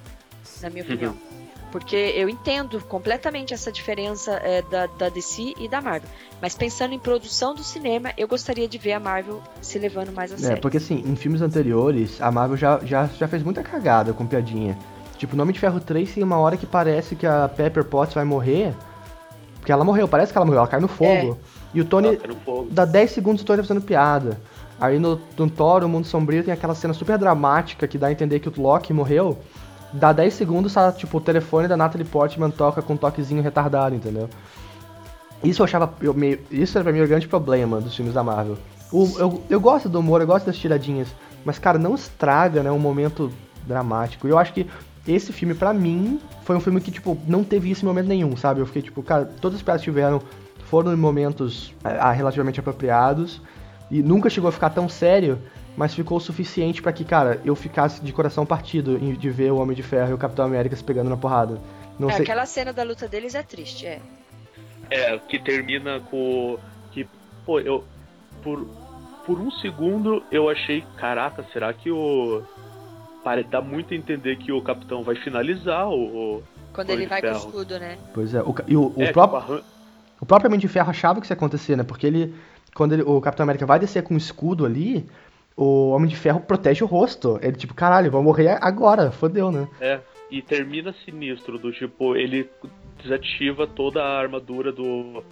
na 0.61 0.69
minha 0.69 0.83
opinião. 0.83 1.13
Uhum. 1.13 1.35
Porque 1.71 1.95
eu 1.95 2.29
entendo 2.29 2.79
completamente 2.81 3.53
essa 3.55 3.71
diferença 3.71 4.33
é, 4.43 4.61
da, 4.61 4.85
da 4.85 5.09
DC 5.09 5.53
e 5.59 5.67
da 5.67 5.81
Marvel. 5.81 6.07
Mas 6.39 6.53
pensando 6.55 6.93
em 6.93 6.99
produção 6.99 7.55
do 7.55 7.63
cinema, 7.63 8.11
eu 8.17 8.27
gostaria 8.27 8.67
de 8.67 8.77
ver 8.77 8.93
a 8.93 8.99
Marvel 8.99 9.41
se 9.61 9.79
levando 9.79 10.11
mais 10.13 10.31
a 10.31 10.35
É, 10.35 10.37
sério. 10.37 10.61
porque 10.61 10.77
assim, 10.77 11.03
em 11.05 11.15
filmes 11.15 11.41
anteriores, 11.41 12.21
a 12.21 12.31
Marvel 12.31 12.55
já, 12.55 12.79
já, 12.85 13.07
já 13.07 13.27
fez 13.27 13.41
muita 13.41 13.63
cagada 13.63 14.13
com 14.13 14.25
piadinha. 14.27 14.77
Tipo, 15.17 15.35
Nome 15.35 15.53
de 15.53 15.59
Ferro 15.59 15.79
3 15.79 16.13
tem 16.13 16.23
uma 16.23 16.37
hora 16.37 16.57
que 16.57 16.65
parece 16.65 17.15
que 17.15 17.25
a 17.25 17.47
Pepper 17.47 17.83
Potts 17.85 18.13
vai 18.13 18.25
morrer. 18.25 18.73
Porque 19.59 19.71
ela 19.71 19.83
morreu, 19.83 20.07
parece 20.07 20.31
que 20.31 20.37
ela 20.37 20.45
morreu, 20.45 20.59
ela 20.59 20.67
cai 20.67 20.79
no 20.79 20.87
fogo. 20.87 21.37
E 21.73 21.81
o 21.81 21.85
Tony, 21.85 22.09
Ela 22.09 22.17
tá 22.17 22.27
no 22.27 22.35
fogo. 22.35 22.67
dá 22.71 22.85
10 22.85 23.11
segundos 23.11 23.41
o 23.41 23.45
Tony 23.45 23.61
fazendo 23.63 23.81
piada. 23.81 24.39
Aí 24.79 24.99
no, 24.99 25.19
no 25.37 25.49
Thor, 25.49 25.83
o 25.83 25.89
Mundo 25.89 26.05
Sombrio, 26.05 26.43
tem 26.43 26.53
aquela 26.53 26.75
cena 26.75 26.93
super 26.93 27.17
dramática 27.17 27.87
que 27.87 27.97
dá 27.97 28.07
a 28.07 28.11
entender 28.11 28.39
que 28.39 28.49
o 28.49 28.53
Loki 28.61 28.93
morreu. 28.93 29.37
Dá 29.93 30.11
10 30.11 30.33
segundos, 30.33 30.73
tá, 30.73 30.91
tipo, 30.91 31.17
o 31.17 31.21
telefone 31.21 31.67
da 31.67 31.77
Natalie 31.77 32.05
Portman 32.05 32.49
toca 32.51 32.81
com 32.81 32.93
um 32.93 32.97
toquezinho 32.97 33.41
retardado, 33.41 33.95
entendeu? 33.95 34.29
Isso 35.43 35.61
eu 35.61 35.65
achava. 35.65 35.91
Eu 36.01 36.13
meio, 36.13 36.39
isso 36.51 36.77
era 36.77 36.83
pra 36.83 36.91
mim 36.93 37.01
o 37.01 37.07
grande 37.07 37.27
problema 37.27 37.79
dos 37.79 37.95
filmes 37.95 38.13
da 38.13 38.23
Marvel. 38.23 38.57
O- 38.91 39.13
eu, 39.17 39.41
eu 39.49 39.59
gosto 39.59 39.87
do 39.87 39.99
humor, 39.99 40.19
eu 40.21 40.27
gosto 40.27 40.45
das 40.45 40.57
tiradinhas. 40.57 41.07
Mas, 41.45 41.57
cara, 41.59 41.77
não 41.77 41.95
estraga, 41.95 42.61
né, 42.63 42.71
um 42.71 42.79
momento 42.79 43.31
dramático. 43.65 44.27
E 44.27 44.31
eu 44.31 44.37
acho 44.37 44.53
que 44.53 44.67
esse 45.07 45.31
filme, 45.31 45.53
pra 45.53 45.73
mim, 45.73 46.19
foi 46.43 46.55
um 46.55 46.59
filme 46.59 46.81
que, 46.81 46.91
tipo, 46.91 47.17
não 47.27 47.43
teve 47.43 47.69
isso 47.69 47.83
em 47.83 47.87
momento 47.87 48.07
nenhum, 48.07 48.35
sabe? 48.35 48.59
Eu 48.59 48.65
fiquei, 48.65 48.81
tipo, 48.81 49.03
cara, 49.03 49.25
todas 49.39 49.57
as 49.57 49.61
piadas 49.61 49.81
que 49.81 49.85
tiveram 49.85 50.21
foram 50.65 50.93
em 50.93 50.97
momentos 50.97 51.73
ah, 51.83 52.11
relativamente 52.11 52.59
apropriados. 52.59 53.41
E 53.91 54.01
nunca 54.01 54.29
chegou 54.29 54.47
a 54.49 54.51
ficar 54.51 54.71
tão 54.71 54.89
sério, 54.89 55.39
mas 55.77 55.93
ficou 55.93 56.17
o 56.17 56.21
suficiente 56.21 56.81
pra 56.81 56.91
que, 56.91 57.03
cara, 57.03 57.39
eu 57.45 57.55
ficasse 57.55 58.01
de 58.03 58.11
coração 58.11 58.45
partido 58.45 58.97
de 58.97 59.29
ver 59.29 59.51
o 59.51 59.57
Homem 59.57 59.75
de 59.75 59.83
Ferro 59.83 60.11
e 60.11 60.13
o 60.13 60.17
Capitão 60.17 60.43
América 60.45 60.75
se 60.75 60.83
pegando 60.83 61.09
na 61.09 61.17
porrada. 61.17 61.59
Não 61.99 62.09
É, 62.09 62.13
sei. 62.13 62.23
Aquela 62.23 62.45
cena 62.45 62.73
da 62.73 62.83
luta 62.83 63.07
deles 63.07 63.35
é 63.35 63.43
triste, 63.43 63.85
é. 63.85 64.01
É, 64.89 65.17
que 65.17 65.39
termina 65.39 65.99
com. 65.99 66.57
Que, 66.91 67.07
pô, 67.45 67.59
eu. 67.59 67.83
Por, 68.43 68.67
por 69.25 69.39
um 69.39 69.49
segundo 69.49 70.21
eu 70.31 70.49
achei, 70.49 70.83
caraca, 70.97 71.45
será 71.53 71.73
que 71.73 71.89
o. 71.91 72.43
Para, 73.25 73.41
dá 73.41 73.59
muito 73.59 73.91
a 73.91 73.97
entender 73.97 74.35
que 74.35 74.51
o 74.51 74.61
capitão 74.61 75.01
vai 75.01 75.15
finalizar 75.15 75.89
o, 75.89 76.43
Quando 76.71 76.91
Homem 76.91 77.01
ele 77.01 77.09
vai 77.09 77.21
com 77.23 77.27
o 77.27 77.33
Ferro. 77.33 77.45
escudo, 77.49 77.79
né? 77.79 77.97
Pois 78.13 78.35
é, 78.35 78.41
o, 78.43 78.55
e 78.67 78.77
o, 78.77 78.93
o 78.95 79.01
É, 79.01 79.11
próprio, 79.11 79.41
tipo, 79.57 79.67
o 80.21 80.25
próprio 80.27 80.47
Homem 80.47 80.59
de 80.59 80.67
Ferro 80.67 80.91
achava 80.91 81.19
que 81.19 81.25
isso 81.25 81.33
ia 81.33 81.35
acontecer, 81.35 81.75
né? 81.75 81.83
Porque 81.83 82.05
ele, 82.05 82.35
quando 82.75 82.93
ele- 82.93 83.01
o 83.01 83.19
Capitão 83.19 83.43
América 83.43 83.65
vai 83.65 83.79
descer 83.79 84.03
com 84.03 84.13
um 84.13 84.17
escudo 84.17 84.63
ali, 84.63 85.09
o 85.57 85.89
Homem 85.89 86.07
de 86.07 86.15
Ferro 86.15 86.39
protege 86.39 86.83
o 86.83 86.87
rosto. 86.87 87.39
Ele, 87.41 87.53
tipo, 87.57 87.73
caralho, 87.73 88.11
vou 88.11 88.21
morrer 88.21 88.59
agora, 88.61 89.09
fodeu, 89.09 89.51
né? 89.51 89.67
É, 89.81 89.99
e 90.29 90.43
termina 90.43 90.93
sinistro, 91.03 91.57
do 91.57 91.71
tipo, 91.71 92.15
ele 92.15 92.47
desativa 93.01 93.65
toda 93.65 94.03
a 94.03 94.19
armadura 94.19 94.71
do, 94.71 95.23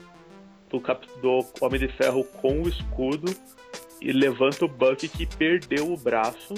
do, 0.67 0.79
cap, 0.81 1.05
do 1.21 1.45
Homem 1.61 1.79
de 1.79 1.89
Ferro 1.89 2.23
com 2.41 2.63
o 2.63 2.67
escudo 2.67 3.31
e 4.01 4.11
levanta 4.11 4.65
o 4.65 4.67
Buck 4.67 5.07
que 5.07 5.27
perdeu 5.27 5.93
o 5.93 5.95
braço. 5.95 6.55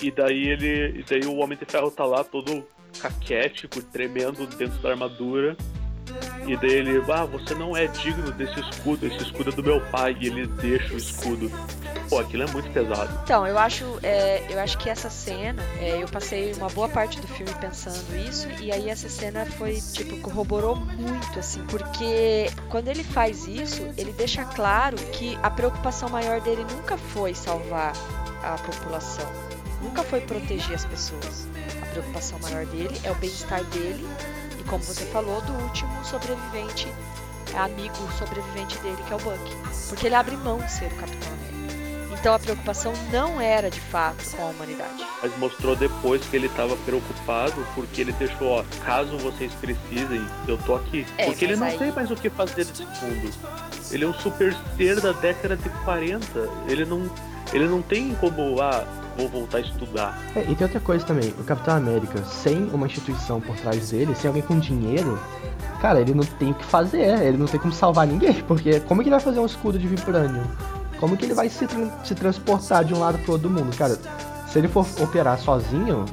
E 0.00 0.10
daí 0.10 0.48
ele. 0.48 1.00
E 1.00 1.04
daí 1.08 1.24
o 1.26 1.36
Homem 1.38 1.58
de 1.58 1.64
Ferro 1.64 1.90
tá 1.90 2.04
lá 2.04 2.24
todo 2.24 2.66
caquético, 3.00 3.82
tremendo 3.82 4.46
dentro 4.46 4.78
da 4.78 4.90
armadura. 4.90 5.56
E 6.46 6.56
daí 6.56 6.72
ele, 6.72 7.02
ah, 7.12 7.24
você 7.24 7.54
não 7.54 7.76
é 7.76 7.86
digno 7.86 8.32
desse 8.32 8.58
escudo, 8.60 9.06
esse 9.06 9.18
escudo 9.18 9.50
é 9.50 9.52
do 9.52 9.62
meu 9.62 9.80
pai, 9.90 10.16
e 10.18 10.26
ele 10.26 10.46
deixa 10.46 10.94
o 10.94 10.96
escudo. 10.96 11.50
Pô, 12.08 12.18
aquilo 12.18 12.44
é 12.44 12.46
muito 12.46 12.70
pesado. 12.72 13.20
Então, 13.22 13.46
eu 13.46 13.58
acho, 13.58 13.84
é, 14.02 14.42
eu 14.50 14.58
acho 14.58 14.78
que 14.78 14.88
essa 14.88 15.10
cena, 15.10 15.62
é, 15.78 16.02
eu 16.02 16.08
passei 16.08 16.54
uma 16.54 16.68
boa 16.70 16.88
parte 16.88 17.20
do 17.20 17.28
filme 17.28 17.52
pensando 17.60 18.16
isso, 18.26 18.48
e 18.62 18.72
aí 18.72 18.88
essa 18.88 19.10
cena 19.10 19.44
foi, 19.44 19.78
tipo, 19.92 20.18
corroborou 20.20 20.76
muito, 20.76 21.38
assim, 21.38 21.62
porque 21.66 22.50
quando 22.70 22.88
ele 22.88 23.04
faz 23.04 23.46
isso, 23.46 23.82
ele 23.98 24.12
deixa 24.12 24.42
claro 24.46 24.96
que 25.12 25.38
a 25.42 25.50
preocupação 25.50 26.08
maior 26.08 26.40
dele 26.40 26.64
nunca 26.74 26.96
foi 26.96 27.34
salvar 27.34 27.92
a 28.42 28.56
população, 28.56 29.30
nunca 29.82 30.02
foi 30.02 30.20
proteger 30.20 30.74
as 30.74 30.84
pessoas. 30.84 31.46
A 31.82 31.86
preocupação 31.86 32.38
maior 32.40 32.66
dele 32.66 33.00
é 33.04 33.10
o 33.10 33.14
bem-estar 33.16 33.62
dele, 33.64 34.06
e 34.58 34.62
como 34.64 34.82
você 34.82 35.04
falou, 35.06 35.40
do 35.42 35.52
último 35.64 36.04
sobrevivente, 36.04 36.88
amigo 37.54 37.96
sobrevivente 38.18 38.78
dele, 38.78 38.98
que 39.06 39.12
é 39.12 39.16
o 39.16 39.18
Buck. 39.20 39.56
Porque 39.88 40.06
ele 40.06 40.14
abre 40.14 40.36
mão 40.36 40.58
de 40.58 40.70
ser 40.70 40.86
o 40.86 40.96
Capitão 40.96 41.28
América. 41.32 41.48
Então 42.20 42.34
a 42.34 42.38
preocupação 42.38 42.92
não 43.12 43.40
era 43.40 43.70
de 43.70 43.80
fato 43.80 44.24
com 44.36 44.42
a 44.42 44.46
humanidade. 44.50 45.06
Mas 45.22 45.38
mostrou 45.38 45.76
depois 45.76 46.20
que 46.26 46.34
ele 46.36 46.48
tava 46.48 46.76
preocupado 46.78 47.64
porque 47.76 48.00
ele 48.00 48.12
deixou, 48.12 48.48
ó, 48.48 48.64
caso 48.84 49.16
vocês 49.18 49.52
precisem, 49.54 50.26
eu 50.48 50.58
tô 50.58 50.74
aqui. 50.74 51.06
É, 51.16 51.26
porque 51.26 51.44
ele 51.44 51.54
não 51.54 51.68
aí- 51.68 51.78
tem 51.78 51.92
mais 51.92 52.10
o 52.10 52.16
que 52.16 52.28
fazer 52.28 52.66
nesse 52.66 52.82
mundo. 52.84 53.32
Ele 53.92 54.04
é 54.04 54.08
um 54.08 54.14
super 54.14 54.54
ser 54.76 55.00
da 55.00 55.12
década 55.12 55.56
de 55.56 55.68
40. 55.84 56.48
Ele 56.66 56.84
não, 56.84 57.08
ele 57.52 57.68
não 57.68 57.80
tem 57.80 58.12
como, 58.16 58.60
ah, 58.60 58.84
vou 59.18 59.28
voltar 59.28 59.58
a 59.58 59.60
estudar. 59.60 60.18
É, 60.34 60.40
e 60.48 60.54
tem 60.54 60.64
outra 60.64 60.80
coisa 60.80 61.04
também, 61.04 61.34
o 61.38 61.44
Capitão 61.44 61.76
América, 61.76 62.22
sem 62.24 62.64
uma 62.72 62.86
instituição 62.86 63.40
por 63.40 63.56
trás 63.56 63.90
dele, 63.90 64.14
sem 64.14 64.28
alguém 64.28 64.42
com 64.42 64.58
dinheiro, 64.58 65.18
cara, 65.80 66.00
ele 66.00 66.14
não 66.14 66.24
tem 66.24 66.52
o 66.52 66.54
que 66.54 66.64
fazer, 66.64 67.20
ele 67.22 67.36
não 67.36 67.46
tem 67.46 67.58
como 67.60 67.72
salvar 67.72 68.06
ninguém, 68.06 68.34
porque 68.46 68.80
como 68.80 69.02
que 69.02 69.08
ele 69.08 69.16
vai 69.16 69.20
fazer 69.20 69.40
um 69.40 69.46
escudo 69.46 69.78
de 69.78 69.86
vibranium? 69.88 70.44
Como 71.00 71.16
que 71.16 71.24
ele 71.24 71.34
vai 71.34 71.48
se, 71.48 71.66
tran- 71.66 71.90
se 72.04 72.14
transportar 72.14 72.84
de 72.84 72.94
um 72.94 72.98
lado 73.00 73.18
pro 73.18 73.32
outro 73.32 73.48
do 73.48 73.54
mundo? 73.54 73.76
Cara, 73.76 73.96
se 74.48 74.58
ele 74.58 74.66
for 74.68 74.84
operar 75.00 75.38
sozinho, 75.38 76.04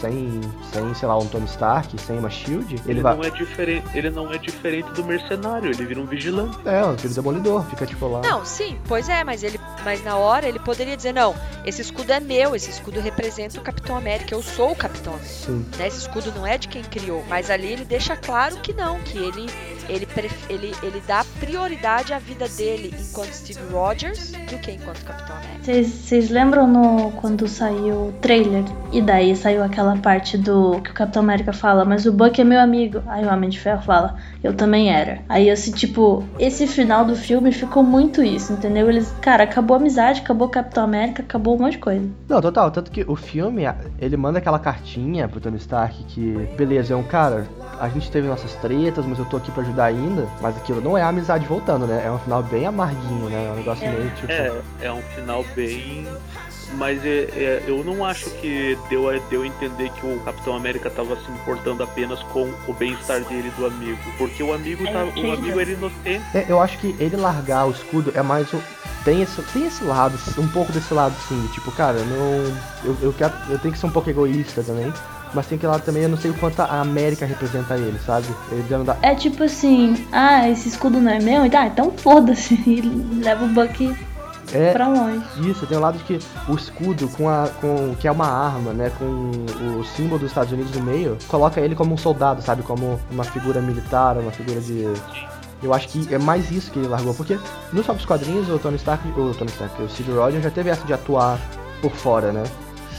sem, 0.00 0.40
sem, 0.72 0.94
sei 0.94 1.08
lá, 1.08 1.18
um 1.18 1.26
Tony 1.26 1.46
Stark, 1.46 2.00
sem 2.00 2.18
uma 2.18 2.30
shield, 2.30 2.74
ele, 2.74 2.82
Ele, 2.86 3.02
vai. 3.02 3.14
não 3.16 3.24
é 3.24 3.30
diferente, 3.30 3.86
ele 3.94 4.10
não 4.10 4.32
é 4.32 4.38
diferente 4.38 4.90
do 4.92 5.04
mercenário, 5.04 5.70
ele 5.70 5.86
vira 5.86 6.00
um 6.00 6.06
vigilante. 6.06 6.56
É, 6.64 6.84
um 6.84 6.96
filho 6.98 7.14
demolidor, 7.14 7.64
fica 7.66 7.86
tipo 7.86 8.06
lá. 8.06 8.20
Não, 8.22 8.44
sim, 8.44 8.78
pois 8.86 9.08
é, 9.08 9.24
mas 9.24 9.42
ele, 9.42 9.58
mas 9.84 10.02
na 10.04 10.16
hora 10.16 10.46
ele 10.46 10.58
poderia 10.58 10.96
dizer 10.96 11.12
não, 11.12 11.34
esse 11.64 11.82
escudo 11.82 12.12
é 12.12 12.20
meu, 12.20 12.54
esse 12.54 12.70
escudo 12.70 13.00
representa 13.00 13.58
o 13.58 13.62
Capitão 13.62 13.96
América, 13.96 14.34
eu 14.34 14.42
sou 14.42 14.72
o 14.72 14.76
Capitão 14.76 15.14
América. 15.14 15.34
Sim. 15.34 15.66
né? 15.78 15.86
Esse 15.88 15.98
escudo 15.98 16.32
não 16.32 16.46
é 16.46 16.58
de 16.58 16.68
quem 16.68 16.82
criou, 16.82 17.24
mas 17.28 17.50
ali 17.50 17.72
ele 17.72 17.84
deixa 17.84 18.16
claro 18.16 18.56
que 18.56 18.72
não, 18.72 18.98
que 19.00 19.18
ele 19.18 19.46
ele, 19.88 20.08
ele, 20.48 20.74
ele 20.82 21.02
dá 21.06 21.24
prioridade 21.38 22.12
à 22.14 22.18
vida 22.18 22.48
dele 22.48 22.94
enquanto 22.98 23.32
Steve 23.32 23.60
Rogers 23.70 24.32
do 24.32 24.58
que 24.58 24.70
enquanto 24.72 25.04
Capitão 25.04 25.36
América. 25.36 25.53
Vocês 25.64 26.28
lembram 26.28 26.66
no, 26.66 27.10
quando 27.12 27.48
saiu 27.48 28.08
o 28.08 28.14
trailer? 28.20 28.64
E 28.92 29.00
daí 29.00 29.34
saiu 29.34 29.64
aquela 29.64 29.96
parte 29.96 30.36
do 30.36 30.78
que 30.82 30.90
o 30.90 30.94
Capitão 30.94 31.22
América 31.22 31.54
fala, 31.54 31.86
mas 31.86 32.04
o 32.04 32.12
Buck 32.12 32.38
é 32.38 32.44
meu 32.44 32.60
amigo. 32.60 33.02
Aí 33.06 33.24
o 33.24 33.32
Homem 33.32 33.48
de 33.48 33.58
Ferro 33.58 33.80
fala, 33.80 34.16
eu 34.42 34.52
também 34.52 34.92
era. 34.94 35.20
Aí 35.26 35.50
assim, 35.50 35.72
tipo, 35.72 36.22
esse 36.38 36.66
final 36.66 37.04
do 37.06 37.16
filme 37.16 37.50
ficou 37.50 37.82
muito 37.82 38.22
isso, 38.22 38.52
entendeu? 38.52 38.90
Eles, 38.90 39.10
cara, 39.22 39.44
acabou 39.44 39.74
a 39.74 39.80
amizade, 39.80 40.20
acabou 40.20 40.48
o 40.48 40.50
Capitão 40.50 40.84
América, 40.84 41.22
acabou 41.22 41.56
um 41.56 41.58
monte 41.62 41.72
de 41.72 41.78
coisa. 41.78 42.06
Não, 42.28 42.42
total. 42.42 42.70
Tanto 42.70 42.90
que 42.90 43.02
o 43.08 43.16
filme, 43.16 43.62
ele 43.98 44.18
manda 44.18 44.38
aquela 44.38 44.58
cartinha 44.58 45.26
pro 45.26 45.40
Tony 45.40 45.56
Stark 45.56 46.04
que, 46.04 46.46
beleza, 46.58 46.92
é 46.92 46.96
um 46.96 47.02
cara, 47.02 47.46
a 47.80 47.88
gente 47.88 48.10
teve 48.10 48.28
nossas 48.28 48.52
tretas, 48.56 49.06
mas 49.06 49.18
eu 49.18 49.24
tô 49.24 49.38
aqui 49.38 49.50
pra 49.50 49.62
ajudar 49.62 49.86
ainda. 49.86 50.26
Mas 50.42 50.56
aquilo 50.58 50.82
não 50.82 50.96
é 50.96 51.02
a 51.02 51.08
amizade 51.08 51.46
voltando, 51.46 51.86
né? 51.86 52.02
É 52.04 52.10
um 52.10 52.18
final 52.18 52.42
bem 52.42 52.66
amarguinho, 52.66 53.30
né? 53.30 53.46
É 53.46 53.50
um 53.50 53.56
negócio 53.56 53.84
É. 53.86 53.90
meio 53.90 54.10
tipo. 54.10 54.30
É, 54.30 54.52
é 54.82 54.92
um 54.92 55.00
final 55.00 55.42
bem. 55.54 56.06
Mas 56.76 57.04
é, 57.04 57.28
é, 57.36 57.62
eu 57.66 57.84
não 57.84 58.04
acho 58.04 58.30
que 58.40 58.76
deu 58.88 59.08
a, 59.08 59.18
deu 59.30 59.42
a 59.42 59.46
entender 59.46 59.90
que 59.90 60.06
o 60.06 60.18
Capitão 60.24 60.56
América 60.56 60.90
tava 60.90 61.14
se 61.16 61.30
importando 61.30 61.82
apenas 61.82 62.22
com 62.24 62.50
o 62.66 62.72
bem-estar 62.72 63.20
dele 63.24 63.48
e 63.48 63.60
do 63.60 63.66
amigo. 63.66 63.98
Porque 64.18 64.42
o 64.42 64.52
amigo, 64.52 64.86
É, 64.86 64.92
tá, 64.92 65.04
o 65.04 65.32
amigo 65.32 65.60
era 65.60 65.70
inocente. 65.70 66.24
É, 66.34 66.46
eu 66.48 66.60
acho 66.60 66.78
que 66.78 66.94
ele 66.98 67.16
largar 67.16 67.66
o 67.66 67.70
escudo 67.70 68.12
é 68.14 68.22
mais 68.22 68.52
um. 68.52 68.60
Tem 69.04 69.20
esse, 69.22 69.40
tem 69.52 69.66
esse 69.66 69.84
lado, 69.84 70.18
um 70.38 70.48
pouco 70.48 70.72
desse 70.72 70.92
lado 70.94 71.14
sim, 71.28 71.48
tipo, 71.52 71.70
cara, 71.72 71.98
eu 71.98 72.06
não. 72.06 72.56
Eu, 72.84 72.96
eu 73.02 73.12
quero. 73.12 73.34
Eu 73.50 73.58
tenho 73.58 73.72
que 73.72 73.78
ser 73.78 73.86
um 73.86 73.90
pouco 73.90 74.08
egoísta 74.08 74.62
também. 74.62 74.92
Mas 75.34 75.46
tem 75.46 75.56
aquele 75.56 75.72
lado 75.72 75.82
também, 75.82 76.04
eu 76.04 76.08
não 76.08 76.16
sei 76.16 76.30
o 76.30 76.34
quanto 76.34 76.60
a 76.60 76.80
América 76.80 77.26
representa 77.26 77.74
ele, 77.74 77.98
sabe? 78.06 78.26
Ele 78.52 78.84
da. 78.84 78.96
É 79.02 79.16
tipo 79.16 79.42
assim, 79.42 80.06
ah, 80.12 80.48
esse 80.48 80.68
escudo 80.68 81.00
não 81.00 81.10
é 81.10 81.18
meu? 81.18 81.42
Ah, 81.42 81.66
então 81.66 81.90
foda-se. 81.90 82.54
E 82.64 82.80
leva 82.80 83.44
o 83.44 83.48
Buck 83.48 83.94
É, 84.52 84.72
pra 84.72 84.88
longe. 84.88 85.24
Isso, 85.48 85.66
tem 85.66 85.76
o 85.76 85.80
lado 85.80 85.98
de 85.98 86.04
que 86.04 86.18
o 86.48 86.54
escudo 86.54 87.08
com 87.08 87.28
a 87.28 87.48
com 87.60 87.94
que 87.96 88.06
é 88.06 88.12
uma 88.12 88.26
arma, 88.26 88.72
né, 88.72 88.90
com 88.98 89.04
o 89.78 89.84
símbolo 89.84 90.18
dos 90.18 90.30
Estados 90.30 90.52
Unidos 90.52 90.72
no 90.72 90.82
meio, 90.82 91.16
coloca 91.28 91.60
ele 91.60 91.74
como 91.74 91.94
um 91.94 91.96
soldado, 91.96 92.42
sabe, 92.42 92.62
como 92.62 93.00
uma 93.10 93.24
figura 93.24 93.60
militar, 93.60 94.16
uma 94.18 94.30
figura 94.30 94.60
de 94.60 94.86
eu 95.62 95.72
acho 95.72 95.88
que 95.88 96.14
é 96.14 96.18
mais 96.18 96.50
isso 96.50 96.70
que 96.70 96.78
ele 96.78 96.88
largou, 96.88 97.14
porque 97.14 97.38
nos 97.72 97.84
próprios 97.84 98.06
quadrinhos 98.06 98.48
o 98.50 98.58
Tony 98.58 98.76
Stark, 98.76 99.08
o 99.08 99.34
Tony 99.34 99.50
Stark, 99.50 99.82
o 99.82 99.88
Steve 99.88 100.12
Rogers 100.12 100.44
já 100.44 100.50
teve 100.50 100.68
essa 100.68 100.84
de 100.86 100.92
atuar 100.92 101.38
por 101.80 101.92
fora, 101.92 102.32
né? 102.32 102.42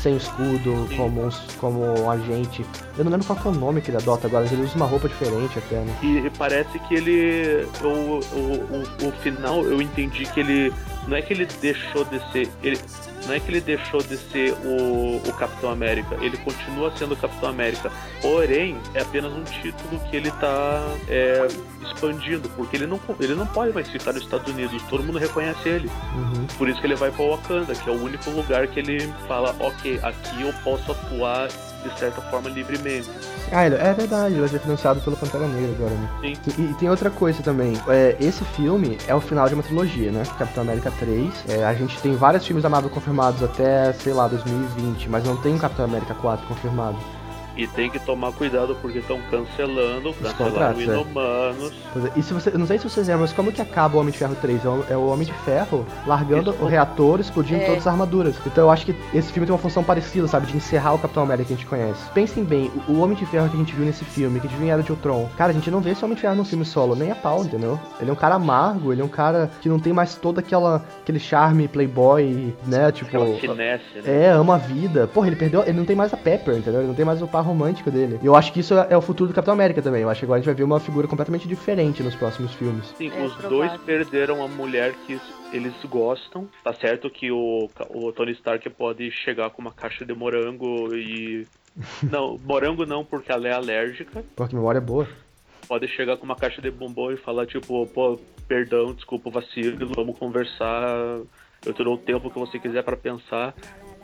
Sem 0.05 0.17
escudo, 0.17 0.87
como 0.95 1.29
como 1.57 2.11
agente. 2.11 2.63
Eu 2.95 3.03
não 3.03 3.11
lembro 3.11 3.25
qual 3.25 3.39
é 3.43 3.57
o 3.57 3.59
nome 3.59 3.81
que 3.81 3.89
ele 3.89 3.97
adota 3.97 4.27
agora, 4.27 4.43
mas 4.43 4.53
ele 4.53 4.61
usa 4.61 4.75
uma 4.75 4.85
roupa 4.85 5.09
diferente 5.09 5.57
até, 5.57 5.77
né? 5.77 5.97
E 6.03 6.29
parece 6.37 6.77
que 6.77 6.93
ele. 6.93 7.67
O, 7.81 7.87
o, 7.87 9.03
o, 9.03 9.07
o 9.07 9.11
final 9.23 9.63
eu 9.63 9.81
entendi 9.81 10.25
que 10.25 10.41
ele. 10.41 10.71
Não 11.07 11.17
é 11.17 11.23
que 11.23 11.33
ele 11.33 11.47
deixou 11.59 12.05
de 12.05 12.19
ser. 12.31 12.47
Ele, 12.61 12.79
não 13.25 13.33
é 13.33 13.39
que 13.39 13.49
ele 13.49 13.61
deixou 13.61 14.01
de 14.01 14.17
ser 14.17 14.53
o, 14.63 15.17
o 15.17 15.33
Capitão 15.33 15.69
América. 15.71 16.15
Ele 16.21 16.37
continua 16.37 16.95
sendo 16.97 17.13
o 17.13 17.17
Capitão 17.17 17.49
América. 17.49 17.91
Porém, 18.21 18.77
é 18.93 19.01
apenas 19.01 19.33
um 19.33 19.43
título 19.43 19.99
que 20.09 20.15
ele 20.15 20.31
tá 20.31 20.83
é, 21.07 21.47
expandindo. 21.81 22.49
Porque 22.49 22.75
ele 22.75 22.87
não, 22.87 22.99
ele 23.19 23.35
não 23.35 23.47
pode 23.47 23.73
mais 23.73 23.89
ficar 23.89 24.13
nos 24.13 24.23
Estados 24.23 24.51
Unidos. 24.51 24.81
Todo 24.83 25.03
mundo 25.03 25.17
reconhece 25.17 25.67
ele. 25.67 25.89
Uhum. 26.15 26.47
Por 26.57 26.69
isso 26.69 26.79
que 26.79 26.87
ele 26.87 26.95
vai 26.95 27.11
pra 27.11 27.25
Wakanda, 27.25 27.73
que 27.73 27.89
é 27.89 27.91
o 27.93 28.01
único 28.01 28.29
lugar 28.29 28.67
que 28.67 28.79
ele 28.79 29.11
fala, 29.27 29.55
ok, 29.59 29.99
aqui 30.03 30.41
eu 30.41 30.53
posso 30.63 30.91
atuar 30.91 31.49
de 31.89 31.99
certa 31.99 32.21
forma 32.21 32.49
livremente. 32.49 33.09
Ah, 33.51 33.63
é 33.63 33.93
verdade, 33.93 34.35
ele 34.35 34.47
ser 34.47 34.59
financiado 34.59 34.99
pelo 35.01 35.15
Pantera 35.15 35.47
Negra 35.47 35.71
agora, 35.71 35.95
né? 35.95 36.09
Sim. 36.21 36.51
E, 36.57 36.71
e 36.71 36.73
tem 36.75 36.89
outra 36.89 37.09
coisa 37.09 37.41
também. 37.43 37.73
É, 37.87 38.15
esse 38.19 38.43
filme 38.43 38.97
é 39.07 39.15
o 39.15 39.21
final 39.21 39.47
de 39.47 39.53
uma 39.53 39.63
trilogia, 39.63 40.11
né? 40.11 40.23
Capitão 40.37 40.63
América 40.63 40.91
3. 40.99 41.31
É, 41.49 41.63
a 41.63 41.73
gente 41.73 41.99
tem 42.01 42.15
vários 42.15 42.45
filmes 42.45 42.63
da 42.63 42.69
Marvel 42.69 42.89
confirmados 42.89 43.41
até, 43.43 43.93
sei 43.93 44.13
lá, 44.13 44.27
2020, 44.27 45.09
mas 45.09 45.23
não 45.23 45.37
tem 45.37 45.53
um 45.53 45.59
Capitão 45.59 45.85
América 45.85 46.13
4 46.15 46.45
confirmado. 46.47 46.97
E 47.55 47.67
tem 47.67 47.89
que 47.89 47.99
tomar 47.99 48.31
cuidado 48.33 48.75
porque 48.81 48.99
estão 48.99 49.19
cancelando, 49.31 50.13
cancelaram 50.13 50.51
contratos, 50.51 50.77
o 50.77 50.91
é. 50.91 50.93
Inumanos. 50.93 51.73
É, 51.95 52.19
E 52.19 52.23
se 52.23 52.33
você, 52.33 52.49
eu 52.49 52.59
não 52.59 52.67
sei 52.67 52.77
se 52.77 52.89
vocês 52.89 53.07
lembram, 53.07 53.21
mas 53.21 53.33
como 53.33 53.51
que 53.51 53.61
acaba 53.61 53.97
o 53.97 53.99
Homem 53.99 54.11
de 54.11 54.17
Ferro 54.17 54.35
3? 54.41 54.65
É 54.65 54.67
o, 54.67 54.85
é 54.91 54.97
o 54.97 55.07
Homem 55.07 55.25
de 55.25 55.33
Ferro 55.33 55.85
largando 56.05 56.51
Isso. 56.51 56.63
o 56.63 56.67
reator, 56.67 57.19
explodindo 57.19 57.61
É. 57.61 57.65
todas 57.65 57.79
as 57.79 57.87
armaduras. 57.87 58.35
Então 58.45 58.65
eu 58.65 58.71
acho 58.71 58.85
que 58.85 58.95
esse 59.13 59.31
filme 59.31 59.45
tem 59.45 59.53
uma 59.53 59.61
função 59.61 59.83
parecida, 59.83 60.27
sabe? 60.27 60.47
De 60.47 60.57
encerrar 60.57 60.93
o 60.93 60.99
Capitão 60.99 61.23
América 61.23 61.47
que 61.47 61.53
a 61.53 61.57
gente 61.57 61.67
conhece. 61.67 62.09
Pensem 62.13 62.43
bem, 62.43 62.71
o, 62.87 62.99
Homem 62.99 63.15
de 63.15 63.25
Ferro 63.25 63.49
que 63.49 63.55
a 63.55 63.59
gente 63.59 63.73
viu 63.73 63.85
nesse 63.85 64.03
filme, 64.03 64.39
que 64.39 64.47
a 64.47 64.49
gente 64.49 64.57
viu 64.57 64.67
em 64.67 64.71
Era 64.71 64.81
de 64.83 64.91
Ultron. 64.91 65.29
Cara, 65.37 65.51
a 65.51 65.53
gente 65.53 65.69
não 65.69 65.79
vê 65.79 65.91
esse 65.91 66.03
Homem 66.03 66.15
de 66.15 66.21
Ferro 66.21 66.35
num 66.35 66.45
filme 66.45 66.65
solo, 66.65 66.95
nem 66.95 67.11
a 67.11 67.15
pau, 67.15 67.43
entendeu? 67.43 67.79
Ele 67.99 68.09
é 68.09 68.13
um 68.13 68.17
cara 68.17 68.35
amargo, 68.35 68.91
ele 68.91 69.01
é 69.01 69.05
um 69.05 69.09
cara 69.09 69.49
que 69.61 69.69
não 69.69 69.79
tem 69.79 69.93
mais 69.93 70.15
todo 70.15 70.39
aquela, 70.39 70.83
aquele 71.01 71.19
charme 71.19 71.67
playboy, 71.67 72.53
né? 72.65 72.91
Tipo... 72.91 73.07
Aquela 73.07 73.37
finesse, 73.37 74.01
né? 74.03 74.25
É, 74.25 74.29
ama 74.31 74.55
a 74.55 74.57
vida. 74.57 75.07
Porra, 75.07 75.27
ele 75.27 75.35
perdeu. 75.35 75.61
Ele 75.63 75.77
não 75.77 75.85
tem 75.85 75.95
mais 75.95 76.13
a 76.13 76.17
Pepper, 76.17 76.55
entendeu? 76.55 76.81
Ele 76.81 76.87
não 76.87 76.95
tem 76.95 77.05
mais 77.05 77.21
o 77.21 77.27
par 77.27 77.44
romântico 77.45 77.89
dele. 77.91 78.19
E 78.21 78.25
eu 78.25 78.35
acho 78.35 78.51
que 78.51 78.59
isso 78.59 78.73
é, 78.73 78.87
é 78.91 78.97
o 78.97 79.01
futuro 79.01 79.29
do 79.29 79.33
Capitão 79.33 79.53
América 79.53 79.81
também. 79.81 80.01
Eu 80.01 80.09
acho 80.09 80.19
que 80.19 80.25
agora 80.25 80.37
a 80.37 80.41
gente 80.41 80.45
vai 80.47 80.55
ver 80.55 80.63
uma 80.63 80.79
figura 80.79 81.07
completamente 81.07 81.47
diferente 81.47 82.01
nos 82.03 82.15
próximos 82.15 82.53
filmes. 82.53 82.85
Sim, 82.97 83.07
É 83.15 83.23
os 83.23 83.33
provável. 83.33 83.49
dois 83.49 83.81
perderam 83.81 84.43
a 84.43 84.47
mulher 84.47 84.93
que 85.07 85.19
eles 85.53 85.73
gostam. 85.85 86.47
Tá 86.63 86.73
certo 86.73 87.09
que 87.09 87.31
o, 87.31 87.69
o 87.89 88.11
Tony 88.11 88.31
Stark 88.33 88.69
pode 88.71 89.09
chegar 89.11 89.49
com 89.51 89.61
uma 89.61 89.71
caixa 89.71 90.05
de 90.05 90.13
morango 90.13 90.93
e 90.95 91.47
Não, 92.09 92.37
morango 92.43 92.85
não, 92.85 93.03
porque 93.03 93.31
ela 93.31 93.47
é 93.47 93.51
alérgica. 93.53 94.23
Pô, 94.35 94.47
que 94.47 94.55
memória 94.55 94.79
boa. 94.81 95.07
Pode 95.67 95.87
chegar 95.89 96.15
com 96.17 96.23
uma 96.25 96.35
caixa 96.35 96.61
de 96.61 96.71
bombom 96.71 97.11
e 97.11 97.17
falar, 97.17 97.45
tipo, 97.45 97.85
pô, 97.87 98.19
perdão, 98.47 98.93
desculpa 98.93 99.29
o 99.29 99.31
vacilo, 99.31 99.87
vamos 99.95 100.17
conversar. 100.17 100.87
Eu 101.65 101.73
te 101.73 101.83
dou 101.83 101.95
o 101.95 101.97
tempo 101.97 102.29
que 102.29 102.37
você 102.39 102.59
quiser 102.59 102.83
pra 102.83 102.95
pensar. 102.95 103.53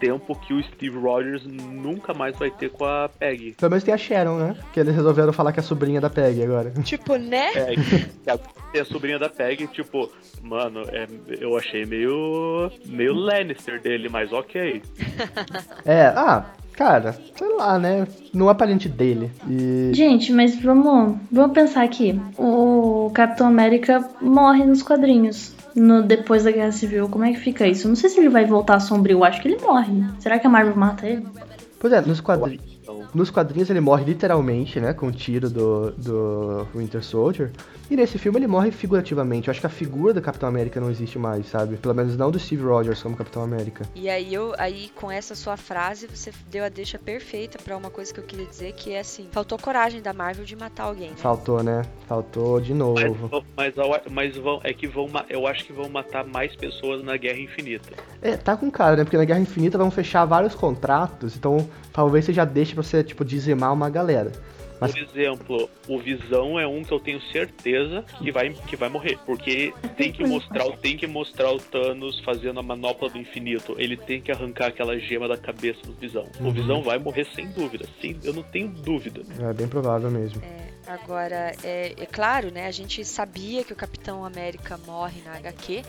Tempo 0.01 0.35
que 0.35 0.51
o 0.51 0.63
Steve 0.63 0.97
Rogers 0.97 1.45
nunca 1.45 2.11
mais 2.11 2.35
vai 2.35 2.49
ter 2.49 2.71
com 2.71 2.83
a 2.83 3.07
Peggy. 3.07 3.51
Pelo 3.51 3.69
menos 3.69 3.83
tem 3.83 3.93
a 3.93 3.97
Sharon, 3.97 4.35
né? 4.35 4.57
Que 4.73 4.79
eles 4.79 4.95
resolveram 4.95 5.31
falar 5.31 5.53
que 5.53 5.59
é 5.59 5.61
a 5.61 5.63
sobrinha 5.63 6.01
da 6.01 6.09
Peggy 6.09 6.43
agora. 6.43 6.73
Tipo, 6.83 7.17
né? 7.17 7.51
É, 7.53 8.31
a, 8.31 8.37
que 8.71 8.79
a 8.79 8.85
sobrinha 8.85 9.19
da 9.19 9.29
Peggy, 9.29 9.67
tipo, 9.67 10.11
mano, 10.41 10.81
é, 10.87 11.05
eu 11.39 11.55
achei 11.55 11.85
meio. 11.85 12.71
meio 12.87 13.13
Lannister 13.13 13.79
dele, 13.79 14.09
mas 14.09 14.33
ok. 14.33 14.81
É, 15.85 16.05
ah, 16.07 16.45
cara, 16.73 17.13
sei 17.35 17.55
lá, 17.55 17.77
né? 17.77 18.07
Não 18.33 18.49
é 18.49 18.55
parente 18.55 18.89
dele. 18.89 19.29
E. 19.47 19.91
Gente, 19.93 20.33
mas 20.33 20.59
vamos, 20.59 21.19
vamos 21.31 21.53
pensar 21.53 21.83
aqui. 21.83 22.19
O 22.39 23.11
Capitão 23.13 23.45
América 23.45 24.03
morre 24.19 24.65
nos 24.65 24.81
quadrinhos. 24.81 25.60
No, 25.75 26.01
depois 26.03 26.43
da 26.43 26.51
Guerra 26.51 26.71
Civil, 26.71 27.07
como 27.09 27.25
é 27.25 27.31
que 27.31 27.39
fica 27.39 27.67
isso? 27.67 27.87
Não 27.87 27.95
sei 27.95 28.09
se 28.09 28.19
ele 28.19 28.29
vai 28.29 28.45
voltar 28.45 28.79
sombrio, 28.79 29.23
acho 29.23 29.41
que 29.41 29.47
ele 29.47 29.61
morre. 29.61 30.03
Será 30.19 30.39
que 30.39 30.47
a 30.47 30.49
Marvel 30.49 30.75
mata 30.75 31.07
ele? 31.07 31.25
Pois 31.79 31.93
é, 31.93 32.01
nos 32.01 32.21
quadrinhos. 32.21 32.70
Nos 33.13 33.29
quadrinhos 33.29 33.69
ele 33.69 33.79
morre 33.79 34.05
literalmente, 34.05 34.79
né? 34.79 34.93
Com 34.93 35.07
o 35.07 35.11
tiro 35.11 35.49
do, 35.49 35.91
do 35.91 36.67
Winter 36.75 37.03
Soldier. 37.03 37.51
E 37.89 37.95
nesse 37.95 38.17
filme 38.17 38.39
ele 38.39 38.47
morre 38.47 38.71
figurativamente. 38.71 39.47
Eu 39.47 39.51
acho 39.51 39.59
que 39.59 39.67
a 39.67 39.69
figura 39.69 40.13
do 40.13 40.21
Capitão 40.21 40.47
América 40.47 40.79
não 40.79 40.89
existe 40.89 41.19
mais, 41.19 41.47
sabe? 41.47 41.75
Pelo 41.75 41.93
menos 41.93 42.15
não 42.15 42.31
do 42.31 42.39
Steve 42.39 42.63
Rogers 42.63 43.01
como 43.03 43.17
Capitão 43.17 43.43
América. 43.43 43.85
E 43.93 44.09
aí 44.09 44.33
eu, 44.33 44.53
aí 44.57 44.89
com 44.95 45.11
essa 45.11 45.35
sua 45.35 45.57
frase, 45.57 46.07
você 46.07 46.31
deu 46.49 46.63
a 46.63 46.69
deixa 46.69 46.97
perfeita 46.97 47.59
pra 47.61 47.75
uma 47.75 47.89
coisa 47.89 48.13
que 48.13 48.19
eu 48.19 48.23
queria 48.23 48.45
dizer, 48.45 48.73
que 48.73 48.93
é 48.93 48.99
assim, 49.01 49.27
faltou 49.31 49.57
coragem 49.57 50.01
da 50.01 50.13
Marvel 50.13 50.45
de 50.45 50.55
matar 50.55 50.83
alguém, 50.85 51.09
né? 51.09 51.15
Faltou, 51.17 51.61
né? 51.61 51.81
Faltou 52.07 52.61
de 52.61 52.73
mas, 52.73 52.79
novo. 52.79 53.43
mas, 53.57 53.75
eu- 53.75 54.01
mas 54.09 54.37
vão, 54.37 54.61
é 54.63 54.73
que 54.73 54.87
vão, 54.87 55.09
eu 55.29 55.45
acho 55.45 55.65
que 55.65 55.73
vão 55.73 55.89
matar 55.89 56.25
mais 56.25 56.55
pessoas 56.55 57.03
na 57.03 57.17
Guerra 57.17 57.39
Infinita. 57.39 57.89
É, 58.21 58.37
tá 58.37 58.55
com 58.55 58.71
cara, 58.71 58.95
né? 58.95 59.03
Porque 59.03 59.17
na 59.17 59.25
Guerra 59.25 59.39
Infinita 59.41 59.77
vão 59.77 59.91
fechar 59.91 60.23
vários 60.23 60.55
contratos, 60.55 61.35
então 61.35 61.67
talvez 61.91 62.23
você 62.25 62.31
já 62.31 62.45
deixe 62.45 62.73
pra 62.73 62.83
você, 62.91 63.03
tipo, 63.03 63.23
dizimar 63.25 63.73
uma 63.73 63.89
galera. 63.89 64.31
Mas- 64.79 64.93
Por 64.93 64.99
exemplo, 65.03 65.69
o 65.87 65.99
Visão 65.99 66.59
é 66.59 66.65
um 66.65 66.83
que 66.83 66.91
eu 66.91 66.99
tenho 66.99 67.21
certeza 67.31 68.03
que 68.17 68.31
vai, 68.31 68.49
que 68.49 68.75
vai 68.75 68.89
morrer. 68.89 69.15
Porque 69.27 69.71
tem 69.95 70.11
que 70.11 70.25
mostrar, 70.25 70.65
o- 70.65 70.75
tem 70.75 70.97
que 70.97 71.05
mostrar 71.05 71.51
o 71.51 71.59
Thanos 71.59 72.19
fazendo 72.21 72.59
a 72.59 72.63
manopla 72.63 73.07
do 73.07 73.19
infinito. 73.19 73.75
Ele 73.77 73.95
tem 73.95 74.19
que 74.19 74.31
arrancar 74.31 74.69
aquela 74.69 74.97
gema 74.97 75.27
da 75.27 75.37
cabeça 75.37 75.81
do 75.85 75.93
Visão. 75.93 76.25
O 76.39 76.45
Uhum. 76.45 76.51
Visão 76.51 76.81
vai 76.81 76.97
morrer 76.97 77.27
sem 77.35 77.47
dúvida. 77.51 77.85
Sem, 78.01 78.17
eu 78.23 78.33
não 78.33 78.41
tenho 78.41 78.69
dúvida. 78.69 79.21
É 79.47 79.53
bem 79.53 79.67
provável 79.67 80.09
mesmo. 80.09 80.41
Agora, 80.93 81.53
é, 81.63 81.93
é 81.97 82.05
claro, 82.05 82.51
né? 82.51 82.67
A 82.67 82.71
gente 82.71 83.03
sabia 83.05 83.63
que 83.63 83.71
o 83.73 83.75
Capitão 83.75 84.25
América 84.25 84.79
morre 84.85 85.21
na 85.25 85.35
HQ, 85.37 85.83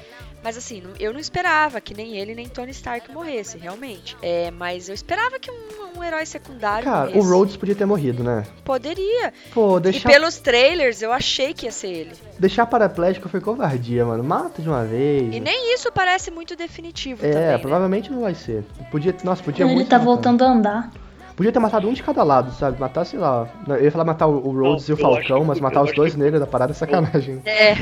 mas 0.45 0.57
assim, 0.57 0.83
eu 1.01 1.13
não 1.13 1.21
esperava 1.21 1.81
que 1.81 1.95
nem 1.95 2.17
ele 2.17 2.35
nem 2.35 2.49
Tony 2.49 2.71
Stark 2.71 3.11
morresse, 3.13 3.59
realmente. 3.59 4.17
É, 4.23 4.51
mas 4.51 4.89
eu 4.89 4.95
esperava 4.95 5.39
que 5.39 5.51
um, 5.51 5.99
um 5.99 6.05
herói 6.05 6.25
secundário 6.27 6.85
Cara, 6.85 7.11
o 7.11 7.15
morresse. 7.15 7.29
Rhodes 7.33 7.57
podia 7.57 7.75
ter 7.75 7.85
morrido, 7.87 8.23
né? 8.23 8.45
Poderia. 8.65 9.33
Pô, 9.53 9.79
E 9.79 9.81
deixar, 9.81 10.09
pelos 10.09 10.39
trailers, 10.39 11.03
eu 11.03 11.13
achei 11.13 11.53
que 11.55 11.67
ia 11.67 11.73
ser 11.73 11.89
ele. 11.89 12.13
deixar 12.39 12.67
paraplégico 12.67 13.29
foi 13.29 13.41
covardia, 13.41 14.05
mano. 14.05 14.23
Mata 14.25 14.63
de 14.63 14.69
uma 14.69 14.85
vez. 14.85 15.35
E 15.35 15.41
nem 15.41 15.75
isso 15.75 15.91
parece 15.93 16.31
muito 16.31 16.55
definitivo 16.57 17.25
É, 17.25 17.31
também, 17.33 17.49
né? 17.49 17.59
provavelmente 17.59 18.11
não 18.11 18.21
vai 18.21 18.35
ser. 18.35 18.65
Podia, 18.91 19.15
nossa, 19.25 19.43
podia 19.43 19.65
ele 19.65 19.75
muito 19.75 19.89
tá 19.89 19.99
ter 19.99 20.05
matado. 20.05 20.15
voltando 20.15 20.45
a 20.45 20.49
andar. 20.49 20.93
Podia 21.43 21.51
ter 21.53 21.59
matado 21.59 21.89
um 21.89 21.93
de 21.93 22.01
cada 22.05 22.23
lado, 22.23 22.53
sabe? 22.53 22.79
Matar, 22.79 23.05
sei 23.05 23.19
lá. 23.19 23.49
Eu 23.67 23.83
ia 23.83 23.91
falar 23.91 24.05
matar 24.05 24.29
o 24.29 24.53
Rhodes 24.53 24.89
Não, 24.89 24.97
e 24.97 25.03
o 25.03 25.07
acho 25.09 25.27
Falcão, 25.27 25.45
mas 25.45 25.59
matar 25.59 25.83
os 25.83 25.93
dois 25.93 26.13
que- 26.15 26.21
negros 26.21 26.39
da 26.39 26.47
parada 26.47 26.71
é 26.71 26.75
sacanagem. 26.75 27.43
É, 27.45 27.75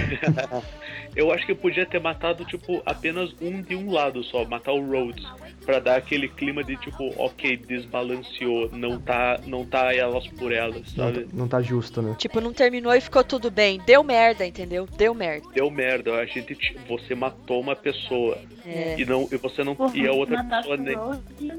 Eu 1.16 1.32
acho 1.32 1.44
que 1.44 1.52
eu 1.52 1.56
podia 1.56 1.84
ter 1.84 2.00
matado, 2.00 2.44
tipo, 2.44 2.80
apenas 2.86 3.34
um 3.40 3.60
de 3.60 3.74
um 3.74 3.90
lado 3.90 4.22
só, 4.24 4.44
matar 4.44 4.72
o 4.72 4.80
Rhodes. 4.88 5.24
Pra 5.66 5.78
dar 5.78 5.96
aquele 5.96 6.28
clima 6.28 6.64
de 6.64 6.76
tipo, 6.76 7.12
ok, 7.22 7.56
desbalanceou, 7.56 8.70
não 8.72 8.98
tá, 8.98 9.38
não 9.46 9.64
tá 9.64 9.94
elas 9.94 10.26
por 10.28 10.52
elas, 10.52 10.94
Não, 10.96 11.04
sabe? 11.04 11.24
tá- 11.24 11.30
não 11.32 11.48
tá 11.48 11.60
justo, 11.62 12.00
né? 12.00 12.14
tipo, 12.18 12.40
não 12.40 12.52
terminou 12.52 12.92
e 12.94 13.00
ficou 13.00 13.22
tudo 13.22 13.50
bem. 13.50 13.80
Deu 13.86 14.02
merda, 14.02 14.46
entendeu? 14.46 14.88
Deu 14.96 15.14
merda. 15.14 15.46
Deu 15.52 15.70
merda, 15.70 16.14
a 16.14 16.24
gente, 16.24 16.54
te- 16.54 16.76
você 16.88 17.14
matou 17.14 17.60
uma 17.60 17.76
pessoa 17.76 18.38
É. 18.64 18.98
e 18.98 19.04
não, 19.04 19.28
e 19.30 19.36
você 19.36 19.62
não, 19.62 19.74
Porra, 19.76 19.96
e 19.96 20.06
a 20.08 20.12
outra 20.12 20.42
pessoa 20.42 20.76
nem. 20.76 20.96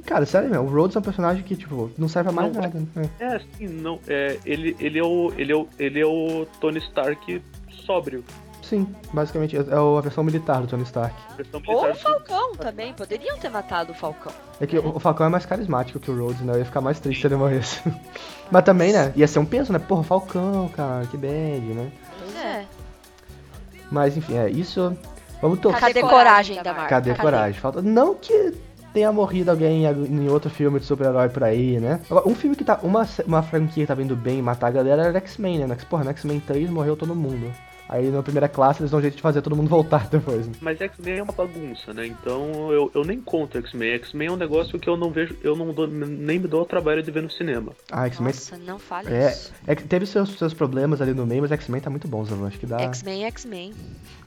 Cara, 0.02 0.26
sério 0.26 0.50
mesmo, 0.50 0.66
o 0.66 0.70
Rhodes 0.70 0.96
é 0.96 1.00
um 1.00 1.04
personagem 1.04 1.44
que, 1.44 1.56
tipo, 1.56 1.92
não 1.98 2.08
serve 2.10 2.30
pra 2.32 2.42
mais 2.42 2.54
Não, 2.54 2.62
nada. 2.62 2.80
Né? 2.96 3.10
É, 3.20 3.40
sim, 3.58 3.68
não. 3.68 4.00
É, 4.08 4.38
ele, 4.46 4.76
ele, 4.80 4.98
é 5.00 5.04
o, 5.04 5.32
ele, 5.38 5.52
é 5.52 5.56
o, 5.56 5.68
ele 5.80 6.00
é 6.00 6.06
o 6.06 6.46
Tony 6.60 6.80
Stark 6.80 7.42
sóbrio. 7.86 8.24
Sim, 8.72 8.88
basicamente, 9.12 9.58
é 9.58 9.60
é 9.60 9.98
a 9.98 10.00
versão 10.00 10.24
militar 10.24 10.62
do 10.62 10.68
Tony 10.68 10.84
Stark. 10.84 11.14
Ou 11.68 11.92
o 11.92 11.94
Falcão 11.94 12.56
também. 12.56 12.94
Poderiam 12.94 13.38
ter 13.38 13.50
matado 13.50 13.92
o 13.92 13.94
Falcão. 13.94 14.32
É 14.62 14.66
que 14.66 14.80
o 14.80 14.98
Falcão 14.98 15.26
é 15.26 15.30
mais 15.30 15.46
carismático 15.46 16.00
que 16.00 16.10
o 16.10 16.18
Rhodes, 16.18 16.40
né? 16.40 16.54
Eu 16.54 16.60
ia 16.60 16.64
ficar 16.64 16.80
mais 16.80 16.98
triste 16.98 17.20
se 17.20 17.28
ele 17.28 17.36
morresse. 17.36 17.82
Mas 18.50 18.64
também, 18.64 18.94
né? 18.94 19.12
Ia 19.14 19.28
ser 19.28 19.40
um 19.40 19.46
peso, 19.46 19.74
né? 19.74 19.80
Porra, 19.80 20.04
Falcão, 20.04 20.70
cara, 20.70 21.06
que 21.08 21.18
bad, 21.18 21.60
né? 21.74 21.92
Pois 22.18 22.36
é. 22.38 22.66
Mas 23.92 24.16
enfim, 24.16 24.38
é 24.38 24.50
isso. 24.50 24.96
Vamos 25.42 25.60
torcer. 25.60 25.82
Cadê 25.82 26.00
coragem 26.00 26.64
da 26.64 26.72
Marvel? 26.72 26.90
Cadê 26.90 27.14
coragem? 27.14 27.60
Falta. 27.60 27.82
Não 27.82 28.16
que 28.16 28.54
tenha 28.94 29.12
morrido 29.12 29.52
alguém 29.52 29.84
em 29.84 30.30
outro 30.30 30.50
filme 30.50 30.80
de 30.80 30.86
super-herói 30.86 31.28
por 31.28 31.44
aí, 31.44 31.78
né? 31.78 32.00
Um 32.26 32.36
filme 32.36 32.56
que 32.56 32.64
tá. 32.64 32.80
Uma, 32.84 33.06
uma 33.28 33.44
franquia 33.44 33.84
que 33.84 33.88
tá 33.88 33.96
vindo 33.96 34.16
bem 34.16 34.42
matar 34.42 34.68
a 34.68 34.72
galera 34.72 35.08
era 35.08 35.18
X-Men, 35.18 35.68
né? 35.68 35.78
Porra, 35.90 36.06
no 36.06 36.12
X-Men 36.12 36.40
3 36.40 36.70
morreu 36.70 36.96
todo 36.96 37.14
mundo. 37.14 37.52
Aí 37.92 38.10
na 38.10 38.24
primeira 38.24 38.48
classe 38.48 38.82
eles 38.82 38.90
dão 38.90 39.00
um 39.00 39.02
jeito 39.02 39.18
de 39.18 39.22
fazer 39.22 39.42
todo 39.42 39.54
mundo 39.56 39.68
voltar 39.68 40.08
depois. 40.10 40.48
Né? 40.48 40.54
Mas 40.62 40.80
X-Men 40.80 41.18
é 41.20 41.24
uma 41.24 41.34
bagunça, 41.34 41.94
né? 41.94 42.08
Então 42.08 42.72
eu, 42.72 42.90
eu 42.96 43.04
nem 43.04 43.20
conto 43.20 43.58
X-Men. 43.58 43.92
X-Men 43.96 44.30
é 44.30 44.32
um 44.32 44.38
negócio 44.38 44.80
que 44.80 44.88
eu 44.90 44.96
não 44.96 45.12
vejo, 45.12 45.36
eu 45.44 45.58
não 45.58 45.74
dou, 45.74 45.86
nem 45.88 46.40
me 46.40 46.48
dou 46.48 46.62
o 46.62 46.66
trabalho 46.66 47.04
de 47.04 47.12
ver 47.12 47.22
no 47.22 47.30
cinema. 47.30 47.74
Ah, 47.92 48.06
X-Men. 48.06 48.28
Nossa, 48.34 48.58
não 48.58 48.80
fale 48.80 49.14
É, 49.14 49.30
isso. 49.32 49.52
é 49.68 49.76
que 49.76 49.84
teve 49.84 50.06
seus, 50.06 50.38
seus 50.38 50.54
problemas 50.54 51.02
ali 51.02 51.14
no 51.14 51.26
meio, 51.26 51.42
mas 51.42 51.52
X-Men 51.52 51.82
tá 51.82 51.90
muito 51.90 52.08
bom, 52.08 52.24
Zanu. 52.24 52.46
Acho 52.48 52.58
que 52.58 52.66
dá. 52.66 52.80
X-Men, 52.80 53.26
X-Men. 53.26 53.74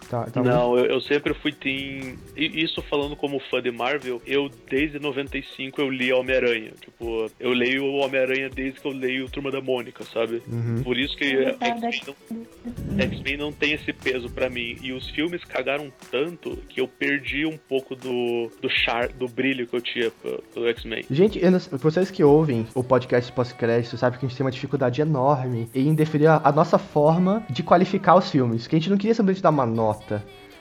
Tá, 0.09 0.25
tá 0.25 0.43
não, 0.43 0.77
eu, 0.79 0.87
eu 0.87 1.01
sempre 1.01 1.35
fui 1.35 1.53
team. 1.53 2.17
Isso 2.37 2.83
falando 2.83 3.17
como 3.17 3.41
fã 3.51 3.61
de 3.61 3.71
Marvel, 3.71 4.21
eu 4.27 4.51
desde 4.69 4.99
95 4.99 5.81
eu 5.81 5.91
li 5.91 6.13
Homem-Aranha. 6.13 6.73
Tipo, 6.81 7.31
eu 7.39 7.53
leio 7.53 7.85
o 7.85 7.97
Homem-Aranha 7.97 8.49
desde 8.49 8.81
que 8.81 8.87
eu 8.87 8.93
leio 8.93 9.29
Turma 9.29 9.51
da 9.51 9.61
Mônica, 9.61 10.05
sabe? 10.05 10.43
Uhum. 10.47 10.83
Por 10.83 10.99
isso 10.99 11.17
que 11.17 11.53
tá 11.55 11.67
X-Men 11.67 12.01
não, 12.07 12.99
X-Men 13.05 13.37
não 13.37 13.53
tem 13.53 13.73
esse 13.73 13.93
peso 13.93 14.29
pra 14.31 14.49
mim. 14.51 14.77
E 14.83 14.93
os 14.93 15.09
filmes 15.11 15.45
cagaram 15.45 15.93
tanto 16.11 16.57
que 16.69 16.81
eu 16.81 16.89
perdi 16.89 17.47
um 17.47 17.57
pouco 17.57 17.95
do, 17.95 18.51
do 18.61 18.69
char, 18.69 19.09
do 19.09 19.29
brilho 19.29 19.67
que 19.67 19.75
eu 19.77 19.81
tinha 19.81 20.11
pro, 20.11 20.43
pro 20.53 20.67
X-Men. 20.69 21.05
Gente, 21.11 21.43
eu 21.43 21.51
não- 21.51 21.59
vocês 21.59 22.11
que 22.11 22.23
ouvem 22.23 22.67
o 22.75 22.83
podcast 22.83 23.31
pós-crédito 23.33 23.97
sabem 23.97 24.19
que 24.19 24.27
a 24.27 24.29
gente 24.29 24.37
tem 24.37 24.45
uma 24.45 24.51
dificuldade 24.51 25.01
enorme 25.01 25.69
em 25.75 25.95
definir 25.95 26.29
a, 26.29 26.41
a 26.45 26.53
nossa 26.53 26.79
forma 26.79 27.45
de 27.51 27.63
qualificar 27.63 28.17
os 28.17 28.31
filmes. 28.31 28.67
Que 28.67 28.77
a 28.77 28.79
gente 28.79 28.91
não 28.91 28.97
queria 28.97 29.15
simplesmente 29.15 29.43
dar 29.43 29.51
uma 29.51 29.67
nota, 29.67 30.04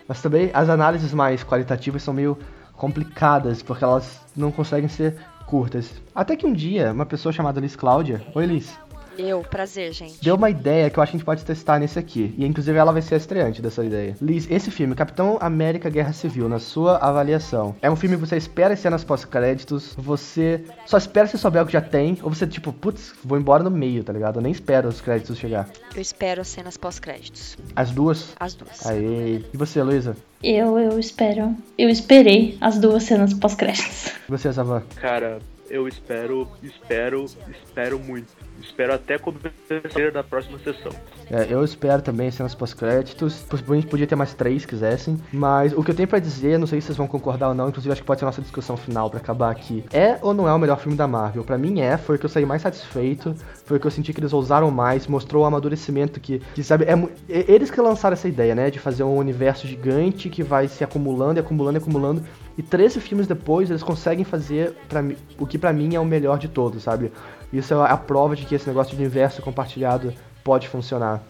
mas 0.08 0.22
também 0.22 0.50
as 0.54 0.70
análises 0.70 1.14
mais 1.14 1.44
qualitativas 1.44 2.04
são 2.04 2.14
meio 2.14 2.38
complicadas, 2.74 3.62
porque 3.62 3.84
elas 3.84 4.22
não 4.36 4.52
conseguem 4.52 4.90
ser 4.90 5.16
curtas. 5.46 5.94
Até 6.14 6.36
que 6.36 6.46
um 6.46 6.54
dia, 6.54 6.92
uma 6.92 7.06
pessoa 7.06 7.32
chamada 7.32 7.60
Liz 7.60 7.76
Cláudia, 7.76 8.22
oi 8.34 8.46
Liz, 8.46 8.78
Eu, 9.18 9.42
prazer, 9.42 9.94
gente. 9.94 10.24
deu 10.24 10.36
uma 10.36 10.50
ideia 10.50 10.90
que 10.90 10.98
eu 10.98 11.04
acho 11.04 11.12
que 11.12 11.18
a 11.18 11.20
gente 11.20 11.26
pode 11.26 11.46
testar 11.46 11.80
nesse 11.80 12.00
aqui. 12.00 12.34
E 12.38 12.46
inclusive 12.46 12.78
ela 12.78 12.92
vai 12.92 13.02
ser 13.02 13.16
a 13.16 13.18
estreante 13.18 13.62
dessa 13.62 13.84
ideia. 13.84 14.16
Liz, 14.22 14.50
esse 14.50 14.72
filme, 14.72 14.96
Capitão 14.96 15.38
América 15.40 15.90
Guerra 15.90 16.14
Civil, 16.14 16.50
na 16.50 16.60
sua 16.60 16.98
avaliação, 16.98 17.76
é 17.82 17.90
um 17.90 17.96
filme 17.96 18.16
que 18.16 18.22
você 18.22 18.38
espera 18.38 18.76
cenas 18.76 19.04
pós-créditos, 19.04 19.94
você 19.98 20.64
só 20.86 20.98
espera 20.98 21.28
se 21.28 21.38
souber 21.38 21.64
o 21.64 21.66
que 21.66 21.74
já 21.74 21.82
tem, 21.82 22.18
ou 22.22 22.30
você 22.30 22.48
tipo, 22.48 22.74
putz, 22.74 23.14
vou 23.24 23.38
embora 23.38 23.64
no 23.64 23.72
meio, 23.72 24.04
tá 24.04 24.14
ligado? 24.14 24.38
Eu 24.38 24.42
nem 24.42 24.52
espero 24.52 24.90
os 24.90 25.02
créditos 25.02 25.38
chegar. 25.38 25.70
Eu 25.96 26.02
espero 26.02 26.42
as 26.42 26.48
cenas 26.48 26.78
pós-créditos. 26.78 27.58
As 27.76 27.92
duas. 27.92 28.34
As 28.40 28.54
duas. 28.56 28.86
Aê. 28.86 29.42
E 29.54 29.58
você, 29.58 29.82
Luísa? 29.82 30.16
Eu, 30.42 30.78
eu 30.78 31.00
espero. 31.00 31.56
Eu 31.78 31.90
esperei 31.90 32.58
as 32.60 32.78
duas 32.78 33.04
cenas 33.04 33.34
pós-créditos. 33.34 34.08
E 34.28 34.32
você, 34.32 34.52
Zavan? 34.52 34.84
Cara, 34.96 35.40
eu 35.74 35.88
espero, 35.88 36.48
espero, 36.62 37.26
espero 37.50 37.98
muito. 37.98 38.28
Espero 38.62 38.94
até 38.94 39.18
começar 39.18 40.12
da 40.14 40.24
próxima 40.24 40.60
sessão. 40.60 40.92
É, 41.32 41.48
eu 41.50 41.64
espero 41.64 42.00
também 42.00 42.30
cenas 42.30 42.54
pós-créditos. 42.54 43.40
Possivelmente 43.50 43.88
podia 43.88 44.06
ter 44.06 44.16
mais 44.16 44.36
três, 44.36 44.62
se 44.62 44.68
quisessem. 44.68 45.20
Mas 45.34 45.74
o 45.74 45.84
que 45.84 45.90
eu 45.90 45.96
tenho 45.96 46.08
pra 46.08 46.20
dizer, 46.20 46.60
não 46.60 46.68
sei 46.68 46.80
se 46.80 46.86
vocês 46.86 46.98
vão 46.98 47.08
concordar 47.08 47.48
ou 47.50 47.56
não, 47.56 47.70
inclusive 47.70 47.92
acho 47.92 48.02
que 48.02 48.06
pode 48.06 48.20
ser 48.20 48.26
a 48.26 48.28
nossa 48.28 48.42
discussão 48.42 48.78
final 48.78 49.10
pra 49.10 49.20
acabar 49.20 49.50
aqui. 49.50 49.84
É 49.92 50.20
ou 50.22 50.32
não 50.32 50.48
é 50.48 50.54
o 50.54 50.60
melhor 50.60 50.80
filme 50.80 50.96
da 50.96 51.08
Marvel? 51.08 51.44
Pra 51.44 51.58
mim 51.58 51.82
é, 51.82 51.98
foi 51.98 52.18
o 52.18 52.20
que 52.20 52.26
eu 52.28 52.30
saí 52.30 52.46
mais 52.46 52.62
satisfeito, 52.62 53.36
foi 53.66 53.78
o 53.78 53.80
que 53.80 53.88
eu 53.88 53.92
senti 53.92 54.14
que 54.14 54.20
eles 54.20 54.32
ousaram 54.32 54.70
mais, 54.70 55.08
mostrou 55.08 55.42
o 55.42 55.46
amadurecimento 55.48 56.20
que, 56.20 56.38
que 56.54 56.64
sabe, 56.64 56.86
é, 56.86 56.94
eles 57.28 57.72
que 57.72 57.82
lançaram 57.82 58.14
essa 58.14 58.28
ideia, 58.28 58.54
né, 58.54 58.70
de 58.70 58.78
fazer 58.78 59.04
um 59.04 59.18
universo 59.18 59.68
gigante 59.68 60.30
que 60.30 60.44
vai 60.44 60.68
se 60.68 60.84
acumulando 60.84 61.40
e 61.40 61.42
acumulando 61.42 61.80
e 61.80 61.82
acumulando. 61.82 62.24
E 62.58 62.62
13 62.62 63.00
filmes 63.00 63.28
depois, 63.28 63.70
eles 63.70 63.82
conseguem 63.82 64.24
fazer 64.24 64.76
pra 64.88 65.02
mim, 65.02 65.18
o 65.40 65.46
que 65.46 65.58
pra 65.58 65.74
mim 65.74 65.96
é 65.96 66.00
o 66.00 66.06
melhor 66.06 66.38
de 66.38 66.48
todos, 66.48 66.84
sabe? 66.84 67.12
Isso 67.52 67.74
é 67.74 67.92
a 67.92 67.98
prova 67.98 68.36
de 68.36 68.46
que 68.46 68.54
esse 68.54 68.68
negócio 68.68 68.96
de 68.96 69.02
universo 69.02 69.42
compartilhado 69.42 70.14
pode 70.44 70.68
funcionar. 70.68 71.24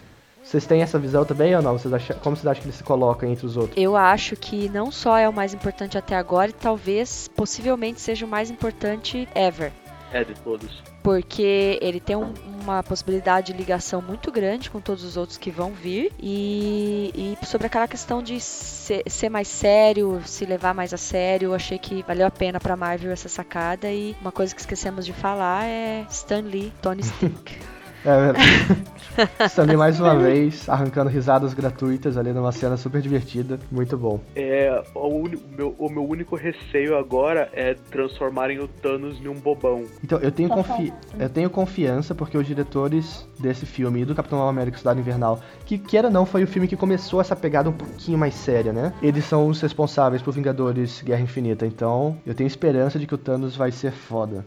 Vocês 0.44 0.66
têm 0.66 0.82
essa 0.82 1.00
visão 1.00 1.24
também 1.24 1.56
ou 1.56 1.62
não? 1.62 1.78
Vocês 1.78 1.94
acham, 1.94 2.18
como 2.20 2.36
vocês 2.36 2.46
acham 2.46 2.62
que 2.62 2.68
ele 2.68 2.76
se 2.76 2.84
coloca 2.84 3.26
entre 3.26 3.46
os 3.46 3.56
outros? 3.56 3.78
Eu 3.78 3.96
acho 3.96 4.36
que 4.36 4.68
não 4.68 4.92
só 4.92 5.18
é 5.18 5.28
o 5.28 5.34
mais 5.34 5.54
importante 5.54 5.98
até 5.98 6.16
agora, 6.18 6.50
e 6.50 6.54
talvez, 6.54 7.30
possivelmente, 7.30 8.02
seja 8.02 8.26
o 8.26 8.30
mais 8.30 8.52
importante 8.52 9.28
ever. 9.34 9.72
É, 10.12 10.24
de 10.24 10.34
todos. 10.36 10.84
Porque 11.02 11.80
ele 11.82 12.00
tem 12.00 12.16
um, 12.16 12.34
uma 12.64 12.82
possibilidade 12.82 13.52
de 13.52 13.58
ligação 13.58 14.02
muito 14.02 14.32
grande 14.32 14.70
com 14.70 14.80
todos 14.80 15.04
os 15.04 15.18
outros 15.18 15.38
que 15.38 15.52
vão 15.52 15.72
vir. 15.72 16.12
E, 16.20 17.38
e 17.42 17.46
sobre 17.46 17.68
aquela 17.68 17.88
questão 17.88 18.24
de 18.24 18.40
ser, 18.40 19.04
ser, 19.08 19.30
mais 19.30 19.48
sério, 19.48 20.22
se 20.26 20.46
levar 20.46 20.74
mais 20.74 20.94
a 20.94 20.98
sério, 20.98 21.50
eu 21.50 21.54
achei 21.54 21.78
que 21.78 22.04
valeu 22.04 22.26
a 22.26 22.32
pena 22.32 22.60
pra 22.60 22.76
Marvel 22.76 23.12
essa 23.12 23.30
sacada. 23.30 23.92
E 23.92 24.16
uma 24.22 24.32
coisa 24.32 24.56
que 24.56 24.62
esquecemos 24.62 25.06
de 25.06 25.14
falar 25.14 25.66
é 25.66 26.06
Stan 26.10 26.42
Lee, 26.42 26.72
Tony 26.82 27.02
Stark. 27.02 27.60
É, 28.06 29.46
Stanley 29.46 29.78
mais 29.78 30.00
uma 30.00 30.16
vez 30.16 30.68
arrancando 30.68 31.10
risadas 31.10 31.54
gratuitas 31.54 32.18
ali 32.18 32.34
numa 32.34 32.52
cena 32.52 32.76
super 32.76 33.02
divertida, 33.02 33.60
muito 33.72 33.98
bom. 33.98 34.20
É, 34.36 34.84
o, 34.94 35.30
meu, 35.56 35.76
o 35.78 35.90
meu 35.90 36.06
único 36.06 36.36
receio 36.36 36.98
agora 36.98 37.50
é 37.54 37.76
transformarem 37.92 38.60
o 38.60 38.68
Thanos 38.68 39.20
em 39.22 39.28
um 39.28 39.36
bobão. 39.36 39.86
Então, 40.04 40.20
eu 40.20 40.32
tenho, 40.32 40.50
confi 40.50 40.92
eu 41.18 41.30
tenho 41.30 41.50
confiança 41.50 42.14
porque 42.14 42.38
os 42.38 42.46
diretores 42.46 43.28
desse 43.40 43.66
filme 43.66 44.02
e 44.02 44.06
do 44.06 44.16
Capitão 44.16 44.48
América 44.48 44.78
Cidade 44.78 45.00
Invernal, 45.00 45.40
que 45.66 45.78
queira 45.78 46.08
ou 46.08 46.14
não 46.14 46.26
foi 46.26 46.44
o 46.44 46.48
filme 46.48 46.68
que 46.68 46.76
começou 46.76 47.22
essa 47.22 47.36
pegada 47.36 47.70
um 47.70 47.74
pouquinho 47.74 48.18
mais 48.18 48.34
séria, 48.34 48.74
né? 48.74 48.94
Eles 49.02 49.26
são 49.26 49.48
os 49.48 49.62
responsáveis 49.62 50.22
por 50.22 50.34
Vingadores 50.34 51.02
Guerra 51.02 51.22
Infinita, 51.22 51.66
então 51.66 52.18
eu 52.26 52.34
tenho 52.34 52.48
esperança 52.48 53.00
de 53.00 53.08
que 53.08 53.16
o 53.16 53.18
Thanos 53.18 53.56
vai 53.56 53.72
ser 53.72 53.92
foda. 53.92 54.44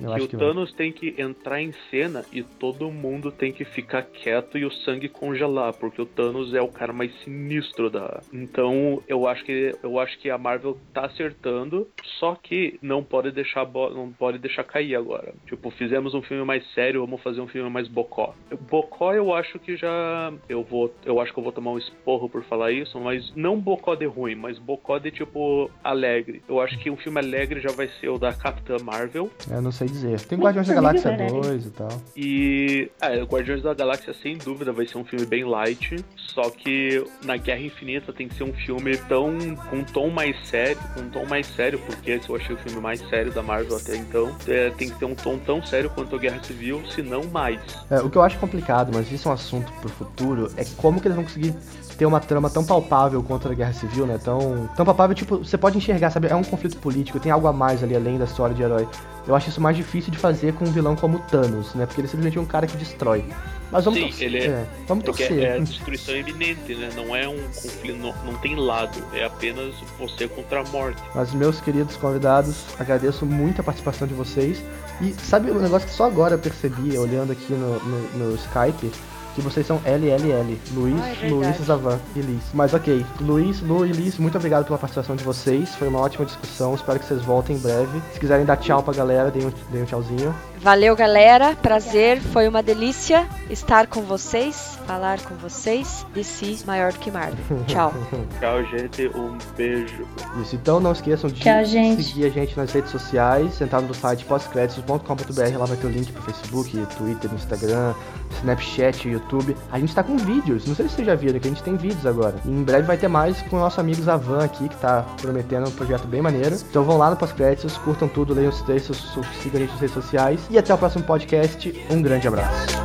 Eu 0.00 0.28
que 0.28 0.36
o 0.36 0.38
Thanos 0.38 0.70
vai. 0.70 0.78
tem 0.78 0.92
que 0.92 1.14
entrar 1.20 1.60
em 1.60 1.72
cena 1.90 2.24
e 2.32 2.42
todo 2.42 2.90
mundo 2.90 3.30
tem 3.30 3.52
que 3.52 3.64
ficar 3.64 4.02
quieto 4.02 4.56
e 4.56 4.64
o 4.64 4.72
sangue 4.72 5.08
congelar, 5.08 5.74
porque 5.74 6.00
o 6.00 6.06
Thanos 6.06 6.54
é 6.54 6.60
o 6.60 6.68
cara 6.68 6.92
mais 6.92 7.12
sinistro 7.22 7.90
da. 7.90 8.22
Então 8.32 9.02
eu 9.06 9.26
acho 9.26 9.44
que 9.44 9.74
eu 9.82 9.98
acho 9.98 10.18
que 10.18 10.30
a 10.30 10.38
Marvel 10.38 10.78
tá 10.92 11.06
acertando, 11.06 11.86
só 12.18 12.34
que 12.34 12.78
não 12.82 13.02
pode 13.02 13.30
deixar 13.30 13.68
não 13.70 14.10
pode 14.10 14.38
deixar 14.38 14.64
cair 14.64 14.94
agora. 14.94 15.34
Tipo, 15.46 15.70
fizemos 15.70 16.14
um 16.14 16.22
filme 16.22 16.44
mais 16.44 16.66
sério, 16.72 17.00
vamos 17.00 17.22
fazer 17.22 17.40
um 17.40 17.48
filme 17.48 17.68
mais 17.70 17.88
bocó. 17.88 18.34
Bocó 18.70 19.12
eu 19.12 19.34
acho 19.34 19.58
que 19.58 19.76
já 19.76 20.32
eu 20.48 20.62
vou 20.62 20.92
eu 21.04 21.20
acho 21.20 21.32
que 21.32 21.38
eu 21.38 21.42
vou 21.42 21.52
tomar 21.52 21.72
um 21.72 21.78
esporro 21.78 22.28
por 22.28 22.42
falar 22.44 22.72
isso, 22.72 22.98
mas 22.98 23.32
não 23.34 23.58
bocó 23.58 23.94
de 23.94 24.06
ruim, 24.06 24.34
mas 24.34 24.58
bocó 24.58 24.98
de 24.98 25.10
tipo 25.10 25.70
alegre. 25.82 26.42
Eu 26.48 26.60
acho 26.60 26.78
que 26.78 26.90
um 26.90 26.96
filme 26.96 27.18
alegre 27.18 27.60
já 27.60 27.70
vai 27.70 27.88
ser 28.00 28.08
o 28.08 28.18
da 28.18 28.32
Capitã 28.32 28.76
Marvel. 28.82 29.30
Eu 29.50 29.62
não 29.62 29.72
sei 29.72 29.89
dizer. 29.90 30.20
Tem 30.22 30.38
Guardiões 30.38 30.68
da 30.68 30.74
Galáxia 30.74 31.16
2 31.16 31.66
e 31.66 31.70
tal. 31.70 32.02
E. 32.16 32.90
É, 33.00 33.22
Guardiões 33.22 33.62
da 33.62 33.74
Galáxia, 33.74 34.14
sem 34.14 34.36
dúvida, 34.36 34.72
vai 34.72 34.86
ser 34.86 34.98
um 34.98 35.04
filme 35.04 35.26
bem 35.26 35.44
light. 35.44 36.04
Só 36.16 36.50
que 36.50 37.04
na 37.24 37.36
Guerra 37.36 37.60
Infinita 37.60 38.12
tem 38.12 38.28
que 38.28 38.34
ser 38.34 38.44
um 38.44 38.52
filme 38.52 38.96
tão. 38.96 39.36
com 39.68 39.76
um 39.76 39.84
tom 39.84 40.10
mais 40.10 40.36
sério. 40.46 40.80
Com 40.94 41.00
um 41.00 41.10
tom 41.10 41.26
mais 41.26 41.46
sério, 41.46 41.78
porque 41.86 42.12
esse 42.12 42.28
eu 42.28 42.36
achei 42.36 42.54
o 42.54 42.58
filme 42.58 42.80
mais 42.80 43.00
sério 43.08 43.32
da 43.32 43.42
Marvel 43.42 43.76
até 43.76 43.96
então. 43.96 44.34
É, 44.46 44.70
tem 44.70 44.88
que 44.88 44.98
ter 44.98 45.04
um 45.04 45.14
tom 45.14 45.38
tão 45.38 45.62
sério 45.62 45.90
quanto 45.90 46.16
a 46.16 46.18
Guerra 46.18 46.42
Civil, 46.42 46.82
se 46.90 47.02
não 47.02 47.24
mais. 47.24 47.60
É, 47.90 48.00
o 48.00 48.10
que 48.10 48.16
eu 48.16 48.22
acho 48.22 48.38
complicado, 48.38 48.90
mas 48.94 49.10
isso 49.10 49.28
é 49.28 49.30
um 49.30 49.34
assunto 49.34 49.72
pro 49.80 49.88
futuro, 49.88 50.50
é 50.56 50.64
como 50.76 51.00
que 51.00 51.08
eles 51.08 51.16
vão 51.16 51.24
conseguir 51.24 51.54
ter 52.00 52.06
uma 52.06 52.18
trama 52.18 52.48
tão 52.48 52.64
palpável 52.64 53.22
contra 53.22 53.52
a 53.52 53.54
Guerra 53.54 53.74
Civil, 53.74 54.06
né? 54.06 54.16
Tão, 54.16 54.66
tão 54.74 54.86
palpável, 54.86 55.14
tipo, 55.14 55.36
você 55.36 55.58
pode 55.58 55.76
enxergar, 55.76 56.10
sabe? 56.10 56.28
É 56.28 56.34
um 56.34 56.42
conflito 56.42 56.78
político, 56.78 57.20
tem 57.20 57.30
algo 57.30 57.46
a 57.46 57.52
mais 57.52 57.82
ali 57.82 57.94
além 57.94 58.16
da 58.16 58.24
história 58.24 58.54
de 58.54 58.62
herói. 58.62 58.88
Eu 59.28 59.34
acho 59.34 59.50
isso 59.50 59.60
mais 59.60 59.76
difícil 59.76 60.10
de 60.10 60.16
fazer 60.16 60.54
com 60.54 60.64
um 60.64 60.72
vilão 60.72 60.96
como 60.96 61.18
Thanos, 61.18 61.74
né? 61.74 61.84
Porque 61.84 62.00
ele 62.00 62.08
é 62.08 62.10
simplesmente 62.10 62.38
é 62.38 62.40
um 62.40 62.46
cara 62.46 62.66
que 62.66 62.74
destrói. 62.74 63.22
Mas 63.70 63.84
vamos 63.84 64.00
Sim, 64.00 64.06
torcer. 64.06 64.26
Ele 64.28 64.38
é, 64.38 64.46
é, 64.46 64.66
vamos 64.88 65.04
torcer. 65.04 65.42
É 65.42 65.60
destruição 65.60 66.16
iminente, 66.16 66.74
né? 66.74 66.88
Não 66.96 67.14
é 67.14 67.28
um 67.28 67.36
conflito, 67.36 67.98
não, 67.98 68.14
não 68.24 68.34
tem 68.38 68.56
lado. 68.56 68.98
É 69.12 69.26
apenas 69.26 69.74
você 69.98 70.26
contra 70.26 70.60
a 70.60 70.64
morte. 70.64 71.02
Mas, 71.14 71.34
meus 71.34 71.60
queridos 71.60 71.96
convidados, 71.96 72.64
agradeço 72.78 73.26
muito 73.26 73.60
a 73.60 73.62
participação 73.62 74.08
de 74.08 74.14
vocês. 74.14 74.64
E 75.02 75.12
sabe 75.12 75.50
um 75.50 75.60
negócio 75.60 75.86
que 75.86 75.94
só 75.94 76.06
agora 76.06 76.36
eu 76.36 76.38
percebi, 76.38 76.96
olhando 76.96 77.30
aqui 77.30 77.52
no, 77.52 77.78
no, 77.78 78.30
no 78.30 78.34
Skype? 78.36 78.90
Que 79.34 79.40
vocês 79.40 79.66
são 79.66 79.80
LLL, 79.84 80.58
Luiz, 80.72 81.00
ah, 81.00 81.26
é 81.26 81.28
Luiz, 81.28 81.56
Zavan 81.58 81.98
e 82.16 82.20
Liz. 82.20 82.42
Mas 82.52 82.74
ok, 82.74 83.04
Luiz, 83.20 83.60
Lu 83.60 83.86
e 83.86 83.92
Liz, 83.92 84.18
muito 84.18 84.36
obrigado 84.36 84.64
pela 84.64 84.78
participação 84.78 85.16
de 85.16 85.24
vocês, 85.24 85.74
foi 85.76 85.88
uma 85.88 86.00
ótima 86.00 86.24
discussão, 86.24 86.74
espero 86.74 86.98
que 86.98 87.06
vocês 87.06 87.22
voltem 87.22 87.56
em 87.56 87.58
breve. 87.58 88.00
Se 88.12 88.20
quiserem 88.20 88.44
dar 88.44 88.56
tchau 88.56 88.82
pra 88.82 88.94
galera, 88.94 89.30
deem 89.30 89.46
um, 89.46 89.52
deem 89.70 89.82
um 89.82 89.86
tchauzinho. 89.86 90.34
Valeu, 90.62 90.94
galera, 90.94 91.56
prazer, 91.56 92.20
foi 92.20 92.46
uma 92.46 92.62
delícia 92.62 93.26
estar 93.48 93.86
com 93.86 94.02
vocês, 94.02 94.78
falar 94.86 95.18
com 95.22 95.34
vocês, 95.36 96.04
DC 96.12 96.58
maior 96.66 96.92
do 96.92 96.98
que 96.98 97.10
Marvel. 97.10 97.38
Tchau. 97.66 97.94
tchau, 98.38 98.62
gente, 98.64 99.08
um 99.16 99.38
beijo. 99.56 100.06
Isso, 100.42 100.56
então 100.56 100.78
não 100.78 100.92
esqueçam 100.92 101.30
de 101.30 101.40
tchau, 101.40 101.64
seguir 101.64 102.26
a 102.26 102.28
gente 102.28 102.54
nas 102.58 102.70
redes 102.72 102.90
sociais, 102.90 103.58
entrar 103.58 103.80
no 103.80 103.94
site 103.94 104.26
pós-créditos.com.br, 104.26 105.58
lá 105.58 105.64
vai 105.64 105.76
ter 105.78 105.86
o 105.86 105.90
link 105.90 106.12
pro 106.12 106.22
Facebook, 106.22 106.86
Twitter, 106.98 107.32
Instagram, 107.32 107.94
Snapchat, 108.38 109.08
YouTube. 109.08 109.56
A 109.72 109.78
gente 109.78 109.94
tá 109.94 110.02
com 110.02 110.18
vídeos, 110.18 110.66
não 110.66 110.74
sei 110.74 110.88
se 110.88 110.96
vocês 110.96 111.06
já 111.06 111.14
viram, 111.14 111.40
que 111.40 111.48
a 111.48 111.50
gente 111.50 111.62
tem 111.62 111.76
vídeos 111.76 112.04
agora. 112.04 112.34
E 112.44 112.50
em 112.50 112.62
breve 112.62 112.82
vai 112.86 112.98
ter 112.98 113.08
mais 113.08 113.40
com 113.42 113.56
o 113.56 113.60
nosso 113.60 113.80
amigo 113.80 114.02
Zavan 114.02 114.44
aqui, 114.44 114.68
que 114.68 114.76
tá 114.76 115.06
prometendo 115.20 115.68
um 115.68 115.72
projeto 115.72 116.06
bem 116.06 116.20
maneiro. 116.20 116.56
Então 116.68 116.84
vão 116.84 116.98
lá 116.98 117.10
no 117.10 117.16
pós-créditos, 117.16 117.78
curtam 117.78 118.08
tudo, 118.08 118.34
leiam 118.34 118.50
os 118.50 118.60
textos, 118.62 119.18
sigam 119.42 119.56
a 119.56 119.64
gente 119.64 119.70
nas 119.70 119.80
redes 119.80 119.94
sociais 119.94 120.49
e 120.50 120.58
até 120.58 120.74
o 120.74 120.78
próximo 120.78 121.04
podcast. 121.04 121.72
Um 121.90 122.02
grande 122.02 122.28
abraço. 122.28 122.80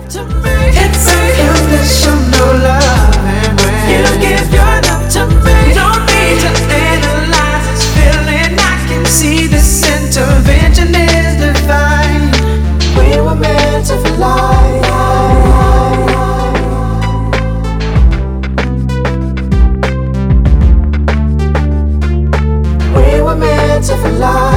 to 23.87 23.95
fly. 23.97 24.54